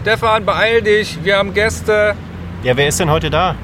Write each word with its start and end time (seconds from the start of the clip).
Stefan, 0.00 0.46
beeil 0.46 0.80
dich, 0.80 1.18
wir 1.22 1.36
haben 1.36 1.52
Gäste. 1.52 2.14
Ja, 2.62 2.74
wer 2.74 2.88
ist 2.88 2.98
denn 2.98 3.10
heute 3.10 3.28
da? 3.28 3.54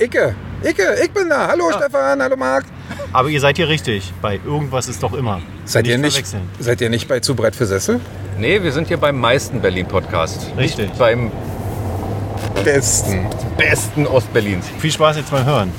Icke, 0.00 0.34
Icke, 0.64 0.96
ich 1.04 1.10
bin 1.12 1.28
da. 1.28 1.46
Hallo 1.46 1.70
Stefan, 1.70 2.20
hallo 2.20 2.36
Marc. 2.36 2.64
Aber 3.12 3.28
ihr 3.28 3.40
seid 3.40 3.56
hier 3.58 3.68
richtig. 3.68 4.12
Bei 4.20 4.40
irgendwas 4.44 4.88
ist 4.88 5.04
doch 5.04 5.12
immer. 5.12 5.40
Seid 5.64 5.86
ihr, 5.86 5.96
nicht, 5.96 6.26
seid 6.58 6.80
ihr 6.80 6.90
nicht 6.90 7.06
bei 7.06 7.20
Zu 7.20 7.36
breit 7.36 7.54
für 7.54 7.66
Sessel? 7.66 8.00
Nee, 8.38 8.60
wir 8.60 8.72
sind 8.72 8.88
hier 8.88 8.96
beim 8.96 9.20
meisten 9.20 9.60
Berlin-Podcast. 9.60 10.48
Richtig. 10.58 10.88
Nicht 10.88 10.98
beim 10.98 11.30
Besten. 12.64 13.28
besten 13.56 14.08
Ostberlins. 14.08 14.66
Viel 14.80 14.90
Spaß 14.90 15.18
jetzt 15.18 15.30
mal 15.30 15.44
hören. 15.44 15.72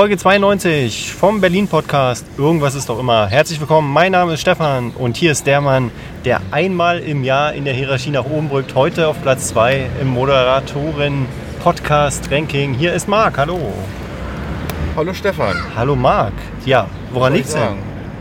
Folge 0.00 0.16
92 0.16 1.12
vom 1.12 1.42
Berlin 1.42 1.68
Podcast. 1.68 2.24
Irgendwas 2.38 2.74
ist 2.74 2.88
doch 2.88 2.98
immer. 2.98 3.26
Herzlich 3.26 3.60
willkommen. 3.60 3.92
Mein 3.92 4.12
Name 4.12 4.32
ist 4.32 4.40
Stefan 4.40 4.92
und 4.92 5.18
hier 5.18 5.30
ist 5.30 5.46
der 5.46 5.60
Mann, 5.60 5.90
der 6.24 6.40
einmal 6.52 7.00
im 7.00 7.22
Jahr 7.22 7.52
in 7.52 7.66
der 7.66 7.74
Hierarchie 7.74 8.08
nach 8.08 8.24
oben 8.24 8.46
rückt. 8.46 8.74
Heute 8.74 9.08
auf 9.08 9.20
Platz 9.20 9.48
2 9.48 9.90
im 10.00 10.08
Moderatoren 10.08 11.26
Podcast 11.62 12.32
Ranking. 12.32 12.72
Hier 12.72 12.94
ist 12.94 13.08
Marc. 13.08 13.36
Hallo. 13.36 13.74
Hallo 14.96 15.12
Stefan. 15.12 15.54
Hallo 15.76 15.94
Marc. 15.94 16.32
Ja, 16.64 16.86
woran 17.12 17.34
liegt's 17.34 17.52
denn? 17.52 17.76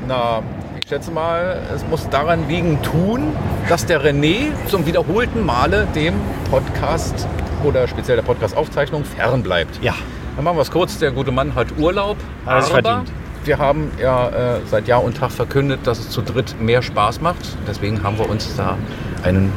Na, 0.05 0.43
ich 0.81 0.89
schätze 0.89 1.11
mal, 1.11 1.61
es 1.73 1.87
muss 1.87 2.09
daran 2.09 2.49
liegen 2.49 2.81
tun, 2.81 3.33
dass 3.69 3.85
der 3.85 4.03
René 4.03 4.47
zum 4.67 4.85
wiederholten 4.85 5.45
Male 5.45 5.87
dem 5.95 6.15
Podcast 6.51 7.25
oder 7.63 7.87
speziell 7.87 8.17
der 8.17 8.23
Podcast-Aufzeichnung 8.23 9.05
fernbleibt. 9.05 9.81
Ja, 9.81 9.93
Dann 10.39 10.45
machen 10.45 10.55
wir 10.55 10.61
es 10.61 10.71
kurz. 10.71 10.97
Der 10.99 11.11
gute 11.11 11.33
Mann 11.33 11.53
hat 11.53 11.67
Urlaub. 11.77 12.15
Sich 12.17 12.47
aber 12.47 12.61
verdient. 12.69 13.11
Wir 13.43 13.57
haben 13.57 13.91
ja 14.01 14.29
äh, 14.29 14.59
seit 14.71 14.87
Jahr 14.87 15.03
und 15.03 15.17
Tag 15.17 15.31
verkündet, 15.31 15.81
dass 15.83 15.99
es 15.99 16.11
zu 16.11 16.21
dritt 16.21 16.55
mehr 16.61 16.81
Spaß 16.81 17.19
macht. 17.19 17.57
Deswegen 17.67 18.03
haben 18.03 18.17
wir 18.17 18.29
uns 18.29 18.55
da 18.55 18.77
einen 19.21 19.51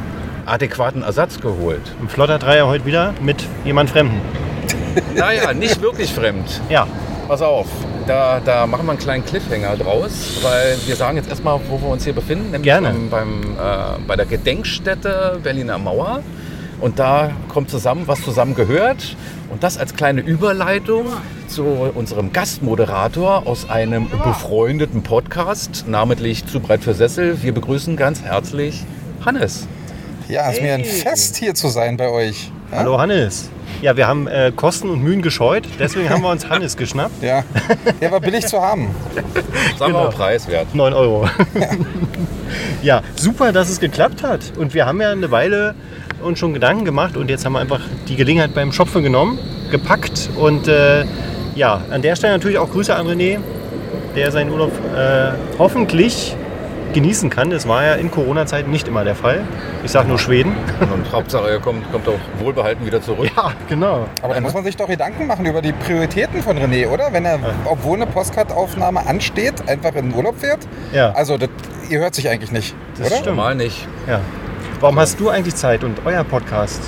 adäquaten 0.45 1.01
Ersatz 1.01 1.39
geholt. 1.39 1.79
ein 2.01 2.09
flotter 2.09 2.37
Dreier 2.37 2.67
heute 2.67 2.85
wieder 2.85 3.13
mit 3.21 3.47
jemand 3.63 3.91
Fremden. 3.91 4.19
Naja, 5.15 5.53
nicht 5.53 5.81
wirklich 5.81 6.13
fremd. 6.13 6.59
Ja, 6.69 6.85
Pass 7.29 7.41
auf, 7.41 7.67
da, 8.05 8.41
da 8.43 8.67
machen 8.67 8.85
wir 8.85 8.91
einen 8.91 8.99
kleinen 8.99 9.25
Cliffhanger 9.25 9.77
draus, 9.77 10.39
weil 10.41 10.77
wir 10.85 10.95
sagen 10.97 11.15
jetzt 11.15 11.29
erstmal, 11.29 11.59
wo 11.69 11.79
wir 11.81 11.87
uns 11.87 12.03
hier 12.03 12.13
befinden, 12.13 12.51
nämlich 12.51 12.63
Gerne. 12.63 12.89
Beim, 12.89 13.09
beim, 13.09 13.41
äh, 13.53 13.99
bei 14.05 14.17
der 14.17 14.25
Gedenkstätte 14.25 15.39
Berliner 15.41 15.77
Mauer. 15.77 16.21
Und 16.83 16.99
da 16.99 17.31
kommt 17.47 17.69
zusammen, 17.69 18.09
was 18.09 18.21
zusammen 18.23 18.55
gehört. 18.55 19.15
Und 19.49 19.63
das 19.63 19.77
als 19.77 19.95
kleine 19.95 20.19
Überleitung 20.19 21.05
zu 21.47 21.63
unserem 21.63 22.33
Gastmoderator 22.33 23.47
aus 23.47 23.69
einem 23.69 24.09
befreundeten 24.09 25.01
Podcast, 25.01 25.85
namentlich 25.87 26.45
Zu 26.45 26.59
breit 26.59 26.83
für 26.83 26.93
Sessel. 26.93 27.41
Wir 27.41 27.53
begrüßen 27.53 27.95
ganz 27.95 28.21
herzlich 28.21 28.83
Hannes. 29.23 29.65
Ja, 30.27 30.49
es 30.49 30.57
ist 30.57 30.61
mir 30.61 30.73
ein 30.73 30.81
Hey. 30.81 30.89
Fest 30.89 31.37
hier 31.37 31.55
zu 31.55 31.69
sein 31.69 31.95
bei 31.95 32.09
euch. 32.09 32.51
Ja? 32.73 32.79
hallo 32.79 32.97
Hannes. 32.99 33.49
Ja, 33.81 33.97
wir 33.97 34.07
haben 34.07 34.27
äh, 34.27 34.51
Kosten 34.55 34.89
und 34.89 35.01
Mühen 35.03 35.21
gescheut, 35.21 35.63
deswegen 35.79 36.09
haben 36.09 36.21
wir 36.21 36.29
uns 36.29 36.47
Hannes 36.49 36.77
geschnappt. 36.77 37.21
Ja. 37.21 37.43
Der 38.01 38.11
war 38.11 38.19
billig 38.19 38.45
zu 38.47 38.61
haben. 38.61 38.89
Sagen 39.77 39.79
wir 39.79 39.87
Genau. 39.87 40.03
mal 40.05 40.09
preiswert. 40.09 40.73
9 40.73 40.93
Euro. 40.93 41.27
ja, 42.81 43.01
super, 43.15 43.51
dass 43.51 43.69
es 43.69 43.79
geklappt 43.79 44.23
hat. 44.23 44.53
Und 44.57 44.73
wir 44.73 44.85
haben 44.85 45.01
ja 45.01 45.11
eine 45.11 45.31
Weile 45.31 45.75
uns 46.21 46.39
schon 46.39 46.53
Gedanken 46.53 46.85
gemacht 46.85 47.17
und 47.17 47.29
jetzt 47.29 47.43
haben 47.45 47.53
wir 47.53 47.59
einfach 47.59 47.81
die 48.07 48.15
Gelegenheit 48.15 48.53
beim 48.53 48.71
Schopfe 48.71 49.01
genommen, 49.01 49.37
gepackt 49.71 50.29
und 50.37 50.67
äh, 50.69 51.03
ja, 51.55 51.81
an 51.91 52.01
der 52.01 52.15
Stelle 52.15 52.33
natürlich 52.33 52.57
auch 52.57 52.71
Grüße 52.71 52.95
an 52.95 53.05
René, 53.07 53.39
der 54.15 54.31
seinen 54.31 54.49
Urlaub 54.51 54.71
äh, 54.95 55.31
hoffentlich 55.59 56.35
genießen 56.93 57.29
kann. 57.29 57.49
Das 57.49 57.67
war 57.67 57.83
ja 57.83 57.93
in 57.95 58.11
Corona-Zeiten 58.11 58.71
nicht 58.71 58.87
immer 58.87 59.03
der 59.03 59.15
Fall. 59.15 59.41
Ich 59.83 59.91
sage 59.91 60.07
nur 60.07 60.19
Schweden. 60.19 60.53
Und 60.93 61.11
Hauptsache, 61.11 61.49
er 61.49 61.59
kommt, 61.59 61.91
kommt 61.91 62.07
auch 62.07 62.19
wohlbehalten 62.39 62.85
wieder 62.85 63.01
zurück. 63.01 63.29
Ja, 63.35 63.51
genau. 63.67 64.05
Aber 64.21 64.33
da 64.35 64.41
muss 64.41 64.53
man 64.53 64.63
sich 64.63 64.77
doch 64.77 64.87
Gedanken 64.87 65.27
machen 65.27 65.45
über 65.45 65.61
die 65.61 65.73
Prioritäten 65.73 66.41
von 66.41 66.57
René, 66.57 66.87
oder? 66.87 67.11
Wenn 67.11 67.25
er, 67.25 67.39
obwohl 67.65 67.97
eine 67.97 68.05
Postcard-Aufnahme 68.07 69.05
ansteht, 69.05 69.67
einfach 69.67 69.95
in 69.95 70.09
den 70.09 70.13
Urlaub 70.15 70.39
fährt. 70.39 70.59
Ja. 70.93 71.11
Also, 71.11 71.37
das, 71.37 71.49
ihr 71.89 71.99
hört 71.99 72.15
sich 72.15 72.29
eigentlich 72.29 72.51
nicht, 72.51 72.75
Das 72.97 73.07
oder? 73.07 73.15
stimmt. 73.17 73.35
Normal 73.37 73.55
nicht. 73.55 73.87
Ja. 74.07 74.21
Warum 74.79 74.99
hast 74.99 75.19
du 75.19 75.29
eigentlich 75.29 75.55
Zeit 75.55 75.83
und 75.83 75.97
euer 76.05 76.23
Podcast? 76.23 76.81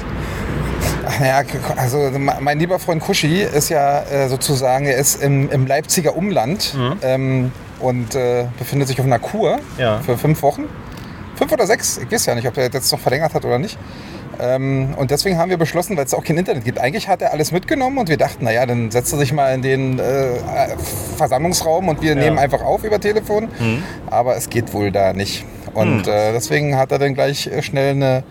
Ja, 1.24 1.44
also 1.78 2.12
mein 2.42 2.60
lieber 2.60 2.80
Freund 2.80 3.02
Kuschi 3.02 3.42
ist 3.42 3.70
ja 3.70 4.02
äh, 4.02 4.28
sozusagen, 4.28 4.86
er 4.86 4.98
ist 4.98 5.22
im, 5.22 5.50
im 5.52 5.66
Leipziger 5.68 6.16
Umland 6.18 6.76
ähm, 7.04 7.52
und 7.80 8.16
äh, 8.16 8.46
befindet 8.58 8.88
sich 8.88 9.00
auf 9.00 9.06
einer 9.06 9.20
Kur 9.20 9.60
Ja. 9.78 10.00
für 10.00 10.18
fünf 10.18 10.42
Wochen. 10.42 10.64
Fünf 11.36 11.52
oder 11.52 11.68
sechs, 11.68 11.98
ich 11.98 12.10
weiß 12.12 12.26
ja 12.28 12.36
nicht, 12.36 12.48
ob 12.48 12.56
er 12.58 12.70
jetzt 12.72 12.92
noch 12.92 13.00
verlängert 13.00 13.34
hat 13.34 13.44
oder 13.44 13.60
nicht. 13.60 13.78
Ähm, 14.40 14.94
und 14.98 15.12
deswegen 15.12 15.38
haben 15.38 15.50
wir 15.50 15.58
beschlossen, 15.58 15.96
weil 15.98 16.06
es 16.06 16.14
auch 16.14 16.24
kein 16.24 16.38
Internet 16.38 16.64
gibt. 16.66 16.80
Eigentlich 16.80 17.08
hat 17.08 17.22
er 17.22 17.32
alles 17.32 17.52
mitgenommen 17.52 17.98
und 17.98 18.10
wir 18.10 18.18
dachten, 18.18 18.44
naja, 18.46 18.66
dann 18.66 18.92
setzt 18.92 19.12
er 19.14 19.20
sich 19.20 19.32
mal 19.34 19.54
in 19.54 19.62
den 19.62 20.00
äh, 20.00 20.36
Versammlungsraum 21.18 21.88
und 21.90 22.02
wir 22.02 22.16
nehmen 22.16 22.38
einfach 22.38 22.62
auf 22.62 22.84
über 22.84 23.00
Telefon. 23.00 23.50
Aber 24.10 24.36
es 24.36 24.50
geht 24.50 24.74
wohl 24.74 24.92
da 24.92 25.14
nicht. 25.14 25.46
Und 25.74 26.08
äh, 26.08 26.32
deswegen 26.34 26.78
hat 26.78 26.92
er 26.92 27.00
dann 27.00 27.14
gleich 27.14 27.48
äh, 27.48 27.62
schnell 27.62 27.92
eine 27.92 28.24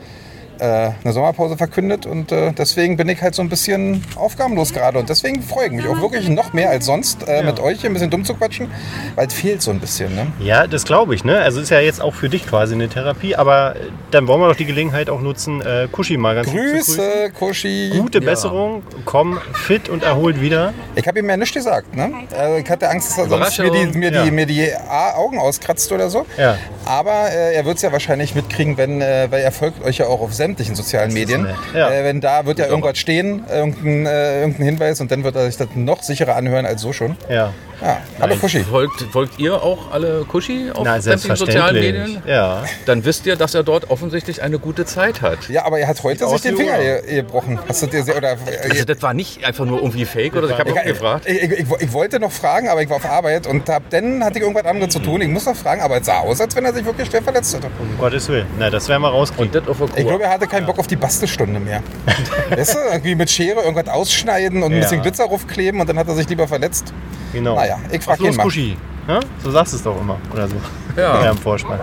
eine 0.61 1.13
Sommerpause 1.13 1.57
verkündet 1.57 2.07
und 2.07 2.33
äh, 2.33 2.53
deswegen 2.53 2.97
bin 2.97 3.09
ich 3.09 3.21
halt 3.23 3.35
so 3.35 3.43
ein 3.43 3.49
bisschen 3.49 4.05
aufgabenlos 4.17 4.73
gerade 4.73 4.99
und 4.99 5.09
deswegen 5.09 5.43
freue 5.43 5.67
ich 5.67 5.73
mich 5.73 5.87
auch 5.87 6.01
wirklich 6.01 6.29
noch 6.29 6.53
mehr 6.53 6.71
als 6.71 6.87
sonst 6.87 7.27
äh, 7.29 7.43
mit 7.43 7.61
euch 7.61 7.81
hier 7.81 7.91
ein 7.91 7.93
bisschen 7.93 8.11
dumm 8.11 8.25
zu 8.25 8.35
quatschen, 8.35 8.71
weil 9.17 9.27
es 9.27 9.35
fehlt 9.35 9.63
so 9.63 9.71
ein 9.71 9.81
bisschen. 9.81 10.15
Ne? 10.15 10.27
Ja, 10.41 10.67
das 10.67 10.85
glaube 10.85 11.15
ich. 11.15 11.25
Ne? 11.25 11.39
Also 11.39 11.61
ist 11.61 11.71
ja 11.71 11.81
jetzt 11.81 12.01
auch 12.01 12.15
für 12.15 12.29
dich 12.29 12.47
quasi 12.47 12.75
eine 12.75 12.89
Therapie, 12.89 13.37
aber 13.37 13.77
äh, 13.77 13.79
dann 14.11 14.27
wollen 14.29 14.41
wir 14.41 14.49
doch 14.49 14.57
die 14.57 14.65
Gelegenheit 14.67 15.11
auch 15.11 15.21
nutzen, 15.21 15.61
äh, 15.63 15.89
Kuschi 15.91 16.17
mal 16.17 16.35
ganz 16.35 16.53
lieb 16.53 16.61
zu 16.61 16.71
grüßen. 16.73 16.97
Grüße, 16.97 17.31
Kuschi. 17.39 17.93
Gute 17.99 18.21
Besserung, 18.21 18.83
komm 19.05 19.39
fit 19.53 19.89
und 19.89 20.03
erholt 20.03 20.41
wieder. 20.41 20.73
Ich 20.95 21.07
habe 21.07 21.19
ihm 21.19 21.29
ja 21.29 21.37
nichts 21.37 21.55
gesagt. 21.55 21.95
Ne? 21.97 22.11
Also 22.37 22.57
ich 22.57 22.71
hatte 22.71 22.89
Angst, 22.89 23.11
dass 23.11 23.19
er 23.19 23.29
sonst 23.29 23.59
mir 23.59 23.71
die, 23.71 23.99
mir, 23.99 24.13
Ja. 24.13 24.25
die, 24.25 24.31
mir 24.31 24.47
die 24.47 24.73
A- 24.75 25.15
Augen 25.15 25.39
auskratzt 25.39 25.91
oder 25.93 26.09
so. 26.11 26.27
Ja. 26.39 26.57
Aber 26.85 27.31
äh, 27.31 27.55
er 27.55 27.65
wird 27.65 27.77
es 27.77 27.83
ja 27.83 27.93
wahrscheinlich 27.93 28.35
mitkriegen, 28.35 28.77
wenn, 28.77 29.01
äh, 29.01 29.27
weil 29.31 29.43
er 29.43 29.53
folgt 29.53 29.83
euch 29.85 29.99
ja 29.99 30.07
auch 30.07 30.21
auf 30.21 30.33
sämtlichen 30.45 30.75
sozialen 30.75 31.13
Medien. 31.13 31.49
Ja. 31.75 31.91
Äh, 31.91 32.05
wenn 32.05 32.21
da 32.21 32.45
wird 32.45 32.59
ja 32.59 32.67
irgendwas 32.67 32.99
stehen, 32.99 33.45
irgendein, 33.51 34.07
äh, 34.07 34.41
irgendein 34.41 34.67
Hinweis 34.67 35.01
und 35.01 35.11
dann 35.11 35.25
wird 35.25 35.37
er 35.37 35.47
sich 35.47 35.57
das 35.57 35.69
noch 35.75 36.03
sicherer 36.03 36.37
anhören 36.37 36.67
als 36.67 36.83
so 36.83 36.93
schon. 36.93 37.17
Ja. 37.31 37.55
Ja. 37.83 37.99
Hallo 38.21 38.37
Kuschi. 38.37 38.61
Folgt, 38.65 39.03
folgt 39.13 39.39
ihr 39.39 39.63
auch 39.63 39.91
alle 39.93 40.25
Kuschi 40.25 40.71
auf 40.73 40.85
Na, 40.85 41.01
sämtlichen 41.01 41.37
sozialen. 41.37 41.75
Medien? 41.75 42.23
Ja. 42.27 42.65
Dann 42.87 43.05
wisst 43.05 43.27
ihr, 43.27 43.37
dass 43.37 43.55
er 43.55 43.63
dort 43.63 43.91
offensichtlich 43.91 44.43
eine 44.43 44.59
gute 44.59 44.85
Zeit 44.85 45.21
hat. 45.23 45.49
Ja, 45.49 45.65
aber 45.67 45.79
er 45.81 45.89
hat 45.89 46.03
heute 46.03 46.27
sich 46.29 46.41
den 46.43 46.57
Finger 46.57 46.79
gebrochen. 47.03 47.59
Hast 47.69 47.83
du 47.83 47.87
dir 47.87 48.03
oder, 48.17 48.37
Also 48.71 48.85
das 48.85 49.03
war 49.03 49.13
nicht 49.15 49.45
einfach 49.45 49.65
nur 49.65 49.79
irgendwie 49.81 50.05
fake 50.05 50.35
oder 50.37 50.47
so. 50.49 50.55
ich 50.55 50.59
habe 50.61 50.73
auch 50.73 50.83
gefragt. 50.85 51.27
ich, 51.29 51.43
ich, 51.43 51.51
ich, 51.61 51.67
ich 51.81 51.93
wollte 51.93 52.21
noch 52.21 52.33
fragen, 52.33 52.69
aber 52.69 52.83
ich 52.83 52.89
war 52.89 52.97
auf 52.97 53.07
Arbeit 53.07 53.47
und 53.47 53.69
hab, 53.69 53.91
dann 53.91 54.25
hatte 54.25 54.39
ich 54.39 54.43
irgendwas 54.43 54.65
anderes 54.65 54.93
zu 54.93 55.01
tun. 55.01 55.21
Ich 55.21 55.29
muss 55.29 55.45
noch 55.47 55.57
fragen, 55.57 55.83
aber 55.83 55.99
es 56.01 56.07
sah 56.07 56.21
aus, 56.21 56.41
als 56.41 56.55
wenn 56.57 56.65
er 56.65 56.73
sich 56.73 56.85
wirklich 56.85 57.09
schwer 57.09 57.23
verletzt 57.23 57.55
hätte. 57.57 57.67
Um 57.81 57.99
Gottes 57.99 58.29
Willen. 58.29 58.47
Na, 58.59 58.71
das 58.71 58.89
werden 58.89 59.03
wir 59.03 59.09
rauskriegen. 59.09 59.47
Und 59.47 59.55
das 59.55 59.69
auf 59.69 59.79
der 59.79 59.89
Kur. 59.89 59.99
Ich 59.99 60.07
glaube, 60.07 60.25
er 60.25 60.31
hatte 60.31 60.47
keinen 60.47 60.67
Bock 60.67 60.79
auf 60.79 60.87
die 60.87 60.97
Bastelstunde 60.97 61.61
mehr. 61.61 61.83
weißt 62.51 62.75
du, 62.75 62.79
irgendwie 62.93 63.15
mit 63.15 63.31
Schere 63.31 63.61
irgendwas 63.63 63.89
ausschneiden 63.93 64.63
und 64.63 64.73
ein 64.73 64.77
Ja. 64.77 64.81
bisschen 64.83 65.03
Glitzer 65.03 65.25
raufkleben 65.25 65.81
und 65.81 65.89
dann 65.89 65.99
hat 65.99 66.09
er 66.09 66.15
sich 66.15 66.29
lieber 66.29 66.47
verletzt. 66.49 66.93
Genau. 67.33 67.57
Naja, 67.57 67.74
ich 67.91 68.03
frag 68.03 68.15
Was 68.15 68.21
los, 68.21 68.29
ihn 68.31 68.37
mal. 68.37 68.43
Kuschi? 68.45 68.77
Ja? 69.07 69.21
So 69.43 69.51
sagst 69.51 69.73
du 69.75 69.77
es 69.77 69.83
doch 69.83 70.01
immer. 70.01 70.19
Oder 70.33 70.49
so. 70.49 70.57
Ja. 70.97 71.29
im 71.29 71.37
Vorspann. 71.37 71.81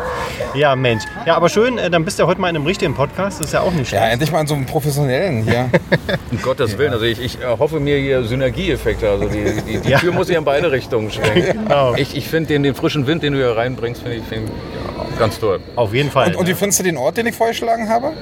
Ja, 0.53 0.73
Mensch. 0.73 1.03
Ja, 1.25 1.35
aber 1.35 1.49
schön, 1.49 1.77
äh, 1.77 1.89
dann 1.89 2.05
bist 2.05 2.17
du 2.17 2.23
ja 2.23 2.27
heute 2.29 2.39
mal 2.39 2.47
in 2.49 2.55
einem 2.55 2.65
richtigen 2.65 2.93
Podcast. 2.93 3.41
Das 3.41 3.47
ist 3.47 3.51
ja 3.53 3.59
auch 3.59 3.73
nicht 3.73 3.91
Ja, 3.91 3.99
schlecht. 3.99 4.13
endlich 4.13 4.31
mal 4.31 4.39
in 4.39 4.47
so 4.47 4.53
einem 4.55 4.65
professionellen 4.65 5.43
hier. 5.43 5.69
Um 6.31 6.41
Gottes 6.41 6.77
Willen. 6.77 6.93
Also 6.93 7.03
ich, 7.03 7.21
ich 7.21 7.37
hoffe 7.45 7.81
mir 7.81 7.97
hier 7.97 8.23
Synergieeffekte. 8.23 9.09
Also 9.09 9.27
die, 9.27 9.43
die, 9.67 9.79
die 9.81 9.89
Ja. 9.89 9.99
Tür 9.99 10.13
muss 10.13 10.27
hier 10.29 10.37
in 10.37 10.45
beide 10.45 10.71
Richtungen 10.71 11.11
schwenken. 11.11 11.59
Genau. 11.67 11.93
Ich, 11.95 12.15
ich 12.15 12.25
finde 12.29 12.47
den, 12.47 12.63
den 12.63 12.73
frischen 12.73 13.05
Wind, 13.05 13.21
den 13.23 13.33
du 13.33 13.39
hier 13.39 13.57
reinbringst, 13.57 14.01
finde 14.01 14.17
ich, 14.19 14.23
find 14.23 14.45
ich 14.47 14.49
ja, 14.49 15.19
ganz 15.19 15.37
toll. 15.37 15.59
Auf 15.75 15.93
jeden 15.93 16.09
Fall. 16.09 16.27
Und, 16.29 16.35
und 16.37 16.45
wie 16.47 16.51
ne? 16.51 16.55
findest 16.55 16.79
du 16.79 16.83
den 16.85 16.95
Ort, 16.95 17.17
den 17.17 17.25
ich 17.27 17.35
vorgeschlagen 17.35 17.89
habe? 17.89 18.13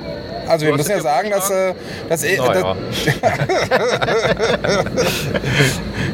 Also 0.50 0.66
wir 0.66 0.75
müssen 0.75 0.92
ja 0.92 1.00
sagen, 1.01 1.30
dass, 1.30 1.50
äh, 1.51 1.74
dass, 2.10 2.24
ich, 2.24 2.38
Naja. 2.40 2.75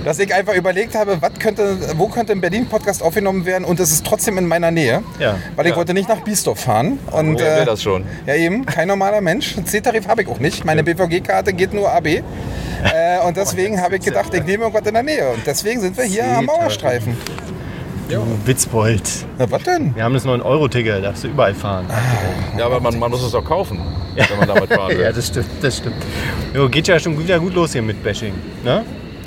dass 0.04 0.20
ich 0.20 0.34
einfach 0.34 0.54
überlegt 0.54 0.94
habe, 0.96 1.18
was 1.22 1.34
könnte, 1.40 1.78
wo 1.98 2.08
könnte 2.08 2.34
ein 2.34 2.42
Berlin-Podcast 2.42 3.02
aufgenommen 3.02 3.46
werden 3.46 3.64
und 3.66 3.80
es 3.80 3.92
ist 3.92 4.06
trotzdem 4.06 4.38
in 4.38 4.48
meiner 4.48 4.72
Nähe. 4.72 5.04
Ja. 5.20 5.38
Weil 5.56 5.66
ich 5.68 5.72
Ja. 5.72 5.78
wollte 5.78 5.94
nicht 5.94 6.10
nach 6.10 6.20
Biesdorf 6.22 6.60
fahren. 6.60 7.00
Und, 7.12 7.40
will 7.40 7.46
äh, 7.46 7.66
das 7.66 7.82
schon? 7.82 8.06
Ja 8.26 8.36
eben, 8.36 8.66
kein 8.66 8.88
normaler 8.88 9.22
Mensch. 9.22 9.56
C-Tarif 9.64 10.08
habe 10.08 10.24
ich 10.24 10.28
auch 10.28 10.40
nicht. 10.40 10.66
Meine 10.66 10.84
BVG-Karte 10.84 11.54
geht 11.54 11.74
nur 11.74 11.92
AB. 11.92 12.08
Äh, 12.94 13.20
und 13.26 13.36
deswegen 13.36 13.82
habe 13.82 13.96
ich 13.96 14.04
gedacht, 14.04 14.32
ich 14.32 14.44
nehme 14.44 14.66
irgendwas 14.66 14.86
in 14.86 14.94
der 14.94 15.02
Nähe. 15.02 15.30
Und 15.32 15.48
deswegen 15.48 15.82
sind 15.82 15.98
wir 15.98 16.04
hier 16.04 16.24
am 16.26 16.46
C-Tarif. 16.46 16.48
Mauerstreifen. 16.60 17.18
Du 18.10 18.22
Witzbold. 18.46 19.02
Na, 19.40 19.50
was 19.50 19.64
denn? 19.64 19.96
Wir 19.96 20.04
haben 20.04 20.14
das 20.14 20.26
9-Euro-Ticket, 20.26 20.96
da 20.96 21.00
darfst 21.02 21.24
du 21.24 21.28
überall 21.30 21.56
fahren. 21.56 21.88
Ja, 22.58 22.68
aber 22.68 22.80
man, 22.80 23.00
man 23.00 23.10
muss 23.10 23.24
es 23.24 23.34
auch 23.34 23.44
kaufen, 23.44 23.80
wenn 24.16 24.38
man 24.38 24.48
damit 24.48 24.72
fahren 24.72 24.90
will. 24.96 25.02
Ja, 25.02 25.12
das 25.12 25.28
stimmt, 25.28 25.48
das 25.62 25.78
stimmt. 25.78 25.96
Jo, 26.54 26.70
geht 26.70 26.88
ja 26.88 27.00
schon 27.00 27.18
wieder 27.18 27.40
gut 27.40 27.56
los 27.56 27.74
hier 27.74 27.82
mit 27.82 28.04
Bashing. 28.04 28.34
Ne? 28.64 28.86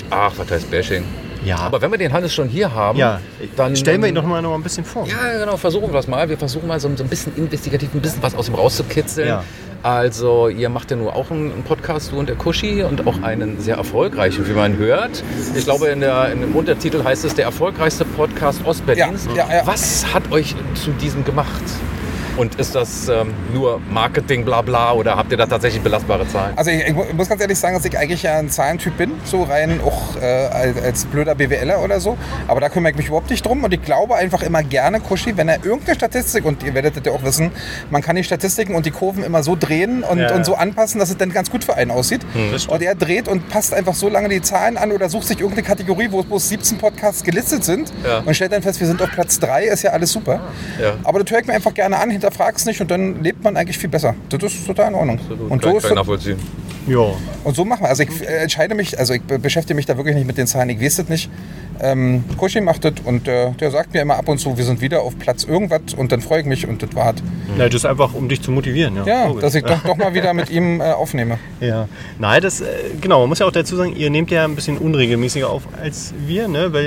Ach, 0.09 0.31
was 0.37 0.49
heißt 0.49 0.71
Bashing? 0.71 1.03
Ja. 1.45 1.57
Aber 1.57 1.81
wenn 1.81 1.91
wir 1.91 1.97
den 1.97 2.13
Hannes 2.13 2.33
schon 2.33 2.47
hier 2.49 2.73
haben, 2.73 2.97
ja, 2.97 3.21
dann 3.55 3.75
stellen 3.75 4.01
wir 4.01 4.09
ihn 4.09 4.15
doch 4.15 4.25
mal 4.25 4.41
noch 4.41 4.53
ein 4.53 4.63
bisschen 4.63 4.85
vor. 4.85 5.07
Ja, 5.07 5.39
genau, 5.39 5.57
versuchen 5.57 5.89
wir 5.89 5.93
das 5.93 6.07
mal. 6.07 6.27
Wir 6.29 6.37
versuchen 6.37 6.67
mal 6.67 6.79
so, 6.79 6.89
so 6.95 7.03
ein 7.03 7.09
bisschen 7.09 7.35
investigativ, 7.35 7.93
ein 7.93 8.01
bisschen 8.01 8.21
was 8.21 8.35
aus 8.35 8.49
ihm 8.49 8.55
rauszukitzeln. 8.55 9.27
Ja. 9.27 9.43
Also, 9.81 10.49
ihr 10.49 10.67
macht 10.67 10.91
ja 10.91 10.97
nur 10.97 11.15
auch 11.15 11.31
einen 11.31 11.63
Podcast, 11.63 12.11
du 12.11 12.19
und 12.19 12.27
der 12.27 12.35
Kuschi, 12.35 12.83
und 12.83 13.07
auch 13.07 13.21
einen 13.21 13.61
sehr 13.61 13.77
erfolgreichen, 13.77 14.45
wie 14.45 14.51
man 14.51 14.75
hört. 14.75 15.23
Ich 15.55 15.63
glaube, 15.63 15.87
in, 15.87 16.01
der, 16.01 16.33
in 16.33 16.41
dem 16.41 16.53
Untertitel 16.53 17.01
heißt 17.01 17.23
es 17.23 17.35
der 17.35 17.45
erfolgreichste 17.45 18.03
Podcast 18.03 18.65
Ostberlins. 18.65 19.27
Ja, 19.33 19.47
ja, 19.47 19.55
ja. 19.57 19.61
Was 19.67 20.13
hat 20.13 20.31
euch 20.33 20.53
zu 20.75 20.91
diesem 20.91 21.23
gemacht? 21.23 21.63
Und 22.39 22.55
ist 22.55 22.73
das 22.73 23.09
ähm, 23.09 23.33
nur 23.53 23.81
Marketing, 23.91 24.45
bla 24.45 24.61
bla, 24.61 24.93
oder 24.93 25.17
habt 25.17 25.29
ihr 25.31 25.37
da 25.37 25.45
tatsächlich 25.45 25.81
belastbare 25.83 26.25
Zahlen? 26.29 26.53
Also 26.57 26.71
ich, 26.71 26.87
ich 26.87 26.93
mu- 26.93 27.03
muss 27.13 27.27
ganz 27.27 27.41
ehrlich 27.41 27.59
sagen, 27.59 27.75
dass 27.75 27.83
ich 27.83 27.97
eigentlich 27.97 28.23
ja 28.23 28.37
ein 28.39 28.49
Zahlentyp 28.49 28.95
bin, 28.97 29.11
so 29.25 29.43
rein 29.43 29.81
auch 29.85 30.15
äh, 30.21 30.25
als, 30.47 30.81
als 30.81 31.05
blöder 31.05 31.35
BWLer 31.35 31.83
oder 31.83 31.99
so. 31.99 32.17
Aber 32.47 32.61
da 32.61 32.69
kümmere 32.69 32.91
ich 32.91 32.97
mich 32.97 33.07
überhaupt 33.07 33.29
nicht 33.29 33.45
drum 33.45 33.63
und 33.65 33.73
ich 33.73 33.81
glaube 33.81 34.15
einfach 34.15 34.41
immer 34.41 34.63
gerne, 34.63 35.01
Kuschi, 35.01 35.35
wenn 35.35 35.49
er 35.49 35.65
irgendeine 35.65 35.95
Statistik, 35.95 36.45
und 36.45 36.63
ihr 36.63 36.73
werdet 36.73 36.95
das 36.95 37.03
ja 37.05 37.11
auch 37.11 37.23
wissen, 37.23 37.51
man 37.89 38.01
kann 38.01 38.15
die 38.15 38.23
Statistiken 38.23 38.73
und 38.73 38.85
die 38.85 38.91
Kurven 38.91 39.21
immer 39.25 39.43
so 39.43 39.57
drehen 39.59 40.03
und, 40.03 40.19
Ja, 40.19 40.29
ja. 40.29 40.35
und 40.35 40.45
so 40.45 40.55
anpassen, 40.55 40.97
dass 40.99 41.09
es 41.09 41.17
dann 41.17 41.33
ganz 41.33 41.51
gut 41.51 41.65
für 41.65 41.75
einen 41.75 41.91
aussieht. 41.91 42.21
Und 42.69 42.81
er 42.81 42.95
dreht 42.95 43.27
und 43.27 43.49
passt 43.49 43.73
einfach 43.73 43.93
so 43.95 44.07
lange 44.07 44.29
die 44.29 44.41
Zahlen 44.41 44.77
an 44.77 44.93
oder 44.93 45.09
sucht 45.09 45.27
sich 45.27 45.39
irgendeine 45.41 45.67
Kategorie, 45.67 46.07
wo 46.09 46.23
bloß 46.23 46.47
17 46.47 46.77
Podcasts 46.77 47.21
gelistet 47.21 47.65
sind 47.65 47.91
Ja. 48.05 48.19
und 48.25 48.33
stellt 48.33 48.53
dann 48.53 48.61
fest, 48.61 48.79
wir 48.79 48.87
sind 48.87 49.01
auf 49.01 49.09
Platz 49.11 49.39
3, 49.39 49.65
ist 49.65 49.83
ja 49.83 49.91
alles 49.91 50.13
super. 50.13 50.39
Ja. 50.81 50.93
Aber 51.03 51.21
das 51.21 51.29
höre 51.29 51.41
ich 51.41 51.47
mir 51.47 51.53
einfach 51.53 51.73
gerne 51.73 51.97
an, 51.97 52.09
hinterfrag's 52.29 52.65
nicht 52.65 52.79
und 52.81 52.91
dann 52.91 53.21
lebt 53.23 53.43
man 53.43 53.57
eigentlich 53.57 53.77
viel 53.77 53.89
besser. 53.89 54.15
Das 54.29 54.41
ist 54.43 54.65
total 54.65 54.89
in 54.89 54.95
Ordnung. 54.95 55.19
Und 55.49 55.61
Kann 55.61 55.71
so 55.73 55.77
ich 55.77 55.83
ist 55.83 55.95
nachvollziehen. 55.95 56.37
Ja. 56.87 57.11
und 57.43 57.55
so 57.55 57.65
machen 57.65 57.83
wir. 57.83 57.89
Also 57.89 58.03
ich 58.03 58.21
äh, 58.21 58.37
entscheide 58.43 58.73
mich, 58.73 58.97
also 58.97 59.13
ich 59.13 59.21
be- 59.21 59.37
beschäftige 59.37 59.75
mich 59.75 59.85
da 59.85 59.95
wirklich 59.97 60.15
nicht 60.15 60.25
mit 60.25 60.37
den 60.37 60.47
Zahlen, 60.47 60.69
ich 60.69 60.81
weiß 60.81 60.97
das 60.97 61.09
nicht. 61.09 61.29
Ähm, 61.81 62.23
Kuschi 62.37 62.61
macht 62.61 62.83
das 62.85 62.93
und 63.05 63.27
äh, 63.27 63.51
der 63.51 63.71
sagt 63.71 63.93
mir 63.93 64.01
immer 64.01 64.17
ab 64.17 64.27
und 64.27 64.37
zu, 64.39 64.57
wir 64.57 64.65
sind 64.65 64.81
wieder 64.81 65.01
auf 65.01 65.17
Platz 65.17 65.43
irgendwas 65.43 65.93
und 65.95 66.11
dann 66.11 66.21
freue 66.21 66.41
ich 66.41 66.45
mich 66.45 66.67
und 66.67 66.83
das 66.83 66.93
war 66.95 67.05
halt. 67.05 67.23
ja, 67.57 67.65
das 67.65 67.75
ist 67.75 67.85
einfach, 67.85 68.13
um 68.13 68.27
dich 68.29 68.41
zu 68.41 68.51
motivieren. 68.51 68.95
Ja, 68.97 69.27
Ja, 69.27 69.33
dass 69.33 69.55
ich 69.55 69.63
doch, 69.63 69.81
doch 69.83 69.97
mal 69.97 70.13
wieder 70.13 70.33
mit 70.33 70.49
ihm 70.49 70.81
äh, 70.81 70.91
aufnehme. 70.91 71.37
Ja, 71.59 71.89
nein, 72.17 72.41
das, 72.41 72.61
äh, 72.61 72.65
genau, 73.01 73.19
man 73.19 73.29
muss 73.29 73.39
ja 73.39 73.45
auch 73.45 73.51
dazu 73.51 73.75
sagen, 73.75 73.93
ihr 73.93 74.09
nehmt 74.09 74.31
ja 74.31 74.45
ein 74.45 74.55
bisschen 74.55 74.77
unregelmäßiger 74.77 75.49
auf 75.49 75.63
als 75.81 76.13
wir, 76.25 76.47
ne? 76.47 76.71
weil 76.71 76.85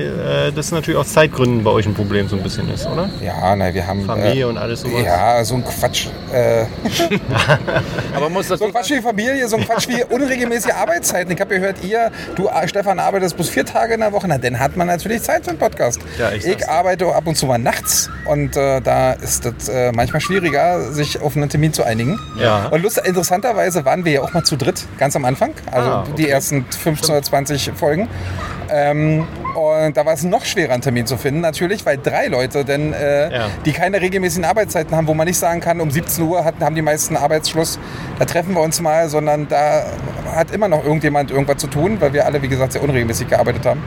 äh, 0.48 0.52
das 0.52 0.72
natürlich 0.72 0.98
aus 0.98 1.12
Zeitgründen 1.12 1.62
bei 1.62 1.70
euch 1.70 1.84
ein 1.84 1.92
Problem 1.94 2.26
so 2.26 2.36
ein 2.36 2.42
bisschen 2.42 2.70
ist, 2.70 2.86
oder? 2.86 3.10
Ja, 3.22 3.54
na, 3.54 3.72
wir 3.74 3.86
haben. 3.86 4.06
Familie 4.06 4.48
und 4.48 4.56
alles 4.56 4.80
sowas. 4.80 5.04
Ja, 5.04 5.44
so 5.44 5.56
ein 5.56 5.64
Quatsch. 5.64 6.06
Äh, 6.32 6.64
Aber 8.16 8.28
muss 8.28 8.48
so 8.48 8.54
dazu 8.54 8.64
ein 8.64 8.72
Quatsch 8.72 8.90
wie 8.90 9.00
Familie, 9.00 9.46
so 9.48 9.56
ein 9.56 9.64
Quatsch 9.64 9.88
wie 9.88 10.02
unregelmäßige 10.04 10.72
Arbeitszeiten. 10.72 11.32
Ich 11.32 11.40
habe 11.40 11.54
gehört, 11.54 11.84
ihr, 11.84 12.10
du, 12.34 12.48
äh, 12.48 12.68
Stefan, 12.68 12.98
arbeitest 12.98 13.36
bloß 13.36 13.48
vier 13.48 13.64
Tage 13.66 13.94
in 13.94 14.00
der 14.00 14.12
Woche. 14.12 14.26
Na, 14.28 14.38
dann 14.38 14.58
hat 14.58 14.76
man 14.76 14.81
natürlich 14.84 15.23
Zeit 15.23 15.44
für 15.44 15.50
einen 15.50 15.58
Podcast. 15.58 16.00
Ja, 16.19 16.31
ich 16.32 16.46
ich 16.46 16.69
arbeite 16.69 17.06
ab 17.14 17.26
und 17.26 17.37
zu 17.37 17.46
mal 17.46 17.58
nachts 17.58 18.11
und 18.26 18.56
äh, 18.56 18.81
da 18.81 19.12
ist 19.12 19.44
es 19.46 19.69
äh, 19.69 19.93
manchmal 19.93 20.20
schwieriger, 20.20 20.93
sich 20.93 21.20
auf 21.20 21.37
einen 21.37 21.49
Termin 21.49 21.73
zu 21.73 21.82
einigen. 21.84 22.19
Ja. 22.38 22.67
Und 22.69 22.82
lust, 22.82 22.99
interessanterweise 22.99 23.84
waren 23.84 24.05
wir 24.05 24.12
ja 24.12 24.20
auch 24.23 24.32
mal 24.32 24.43
zu 24.44 24.56
dritt, 24.56 24.84
ganz 24.99 25.17
am 25.17 25.25
Anfang. 25.25 25.52
Also 25.70 25.90
Ah, 25.90 26.05
die 26.17 26.29
ersten 26.29 26.64
15 26.64 27.14
oder 27.14 27.23
20 27.23 27.73
Folgen. 27.75 28.08
Ähm, 28.70 29.26
und 29.55 29.96
da 29.96 30.06
war 30.06 30.14
es 30.14 30.23
noch 30.23 30.44
schwerer, 30.46 30.73
einen 30.73 30.81
Termin 30.82 31.06
zu 31.06 31.19
finden, 31.19 31.40
natürlich, 31.40 31.84
weil 31.84 31.99
drei 31.99 32.29
Leute, 32.29 32.64
denn, 32.64 32.93
äh, 32.94 33.31
Ja. 33.31 33.46
die 33.67 33.73
keine 33.73 34.00
regelmäßigen 34.00 34.44
Arbeitszeiten 34.46 34.96
haben, 34.96 35.06
wo 35.06 35.14
man 35.14 35.26
nicht 35.26 35.38
sagen 35.38 35.61
kann, 35.61 35.81
um 35.81 35.90
17 35.90 36.25
Uhr 36.25 36.44
hatten, 36.44 36.64
haben 36.64 36.75
die 36.75 36.81
meisten 36.82 37.17
Arbeitsschluss, 37.17 37.79
da 38.19 38.25
treffen 38.25 38.55
wir 38.55 38.62
uns 38.62 38.81
mal, 38.81 39.11
sondern 39.11 39.46
da 39.49 39.84
hat 40.34 40.50
immer 40.52 40.69
noch 40.69 40.82
irgendjemand 40.84 41.31
irgendwas 41.31 41.58
zu 41.58 41.67
tun, 41.67 41.99
weil 42.00 42.14
wir 42.14 42.25
alle, 42.25 42.40
wie 42.40 42.49
gesagt, 42.49 42.73
sehr 42.73 42.82
unregelmäßig 42.82 43.29
gearbeitet 43.29 43.67
haben. 43.67 43.82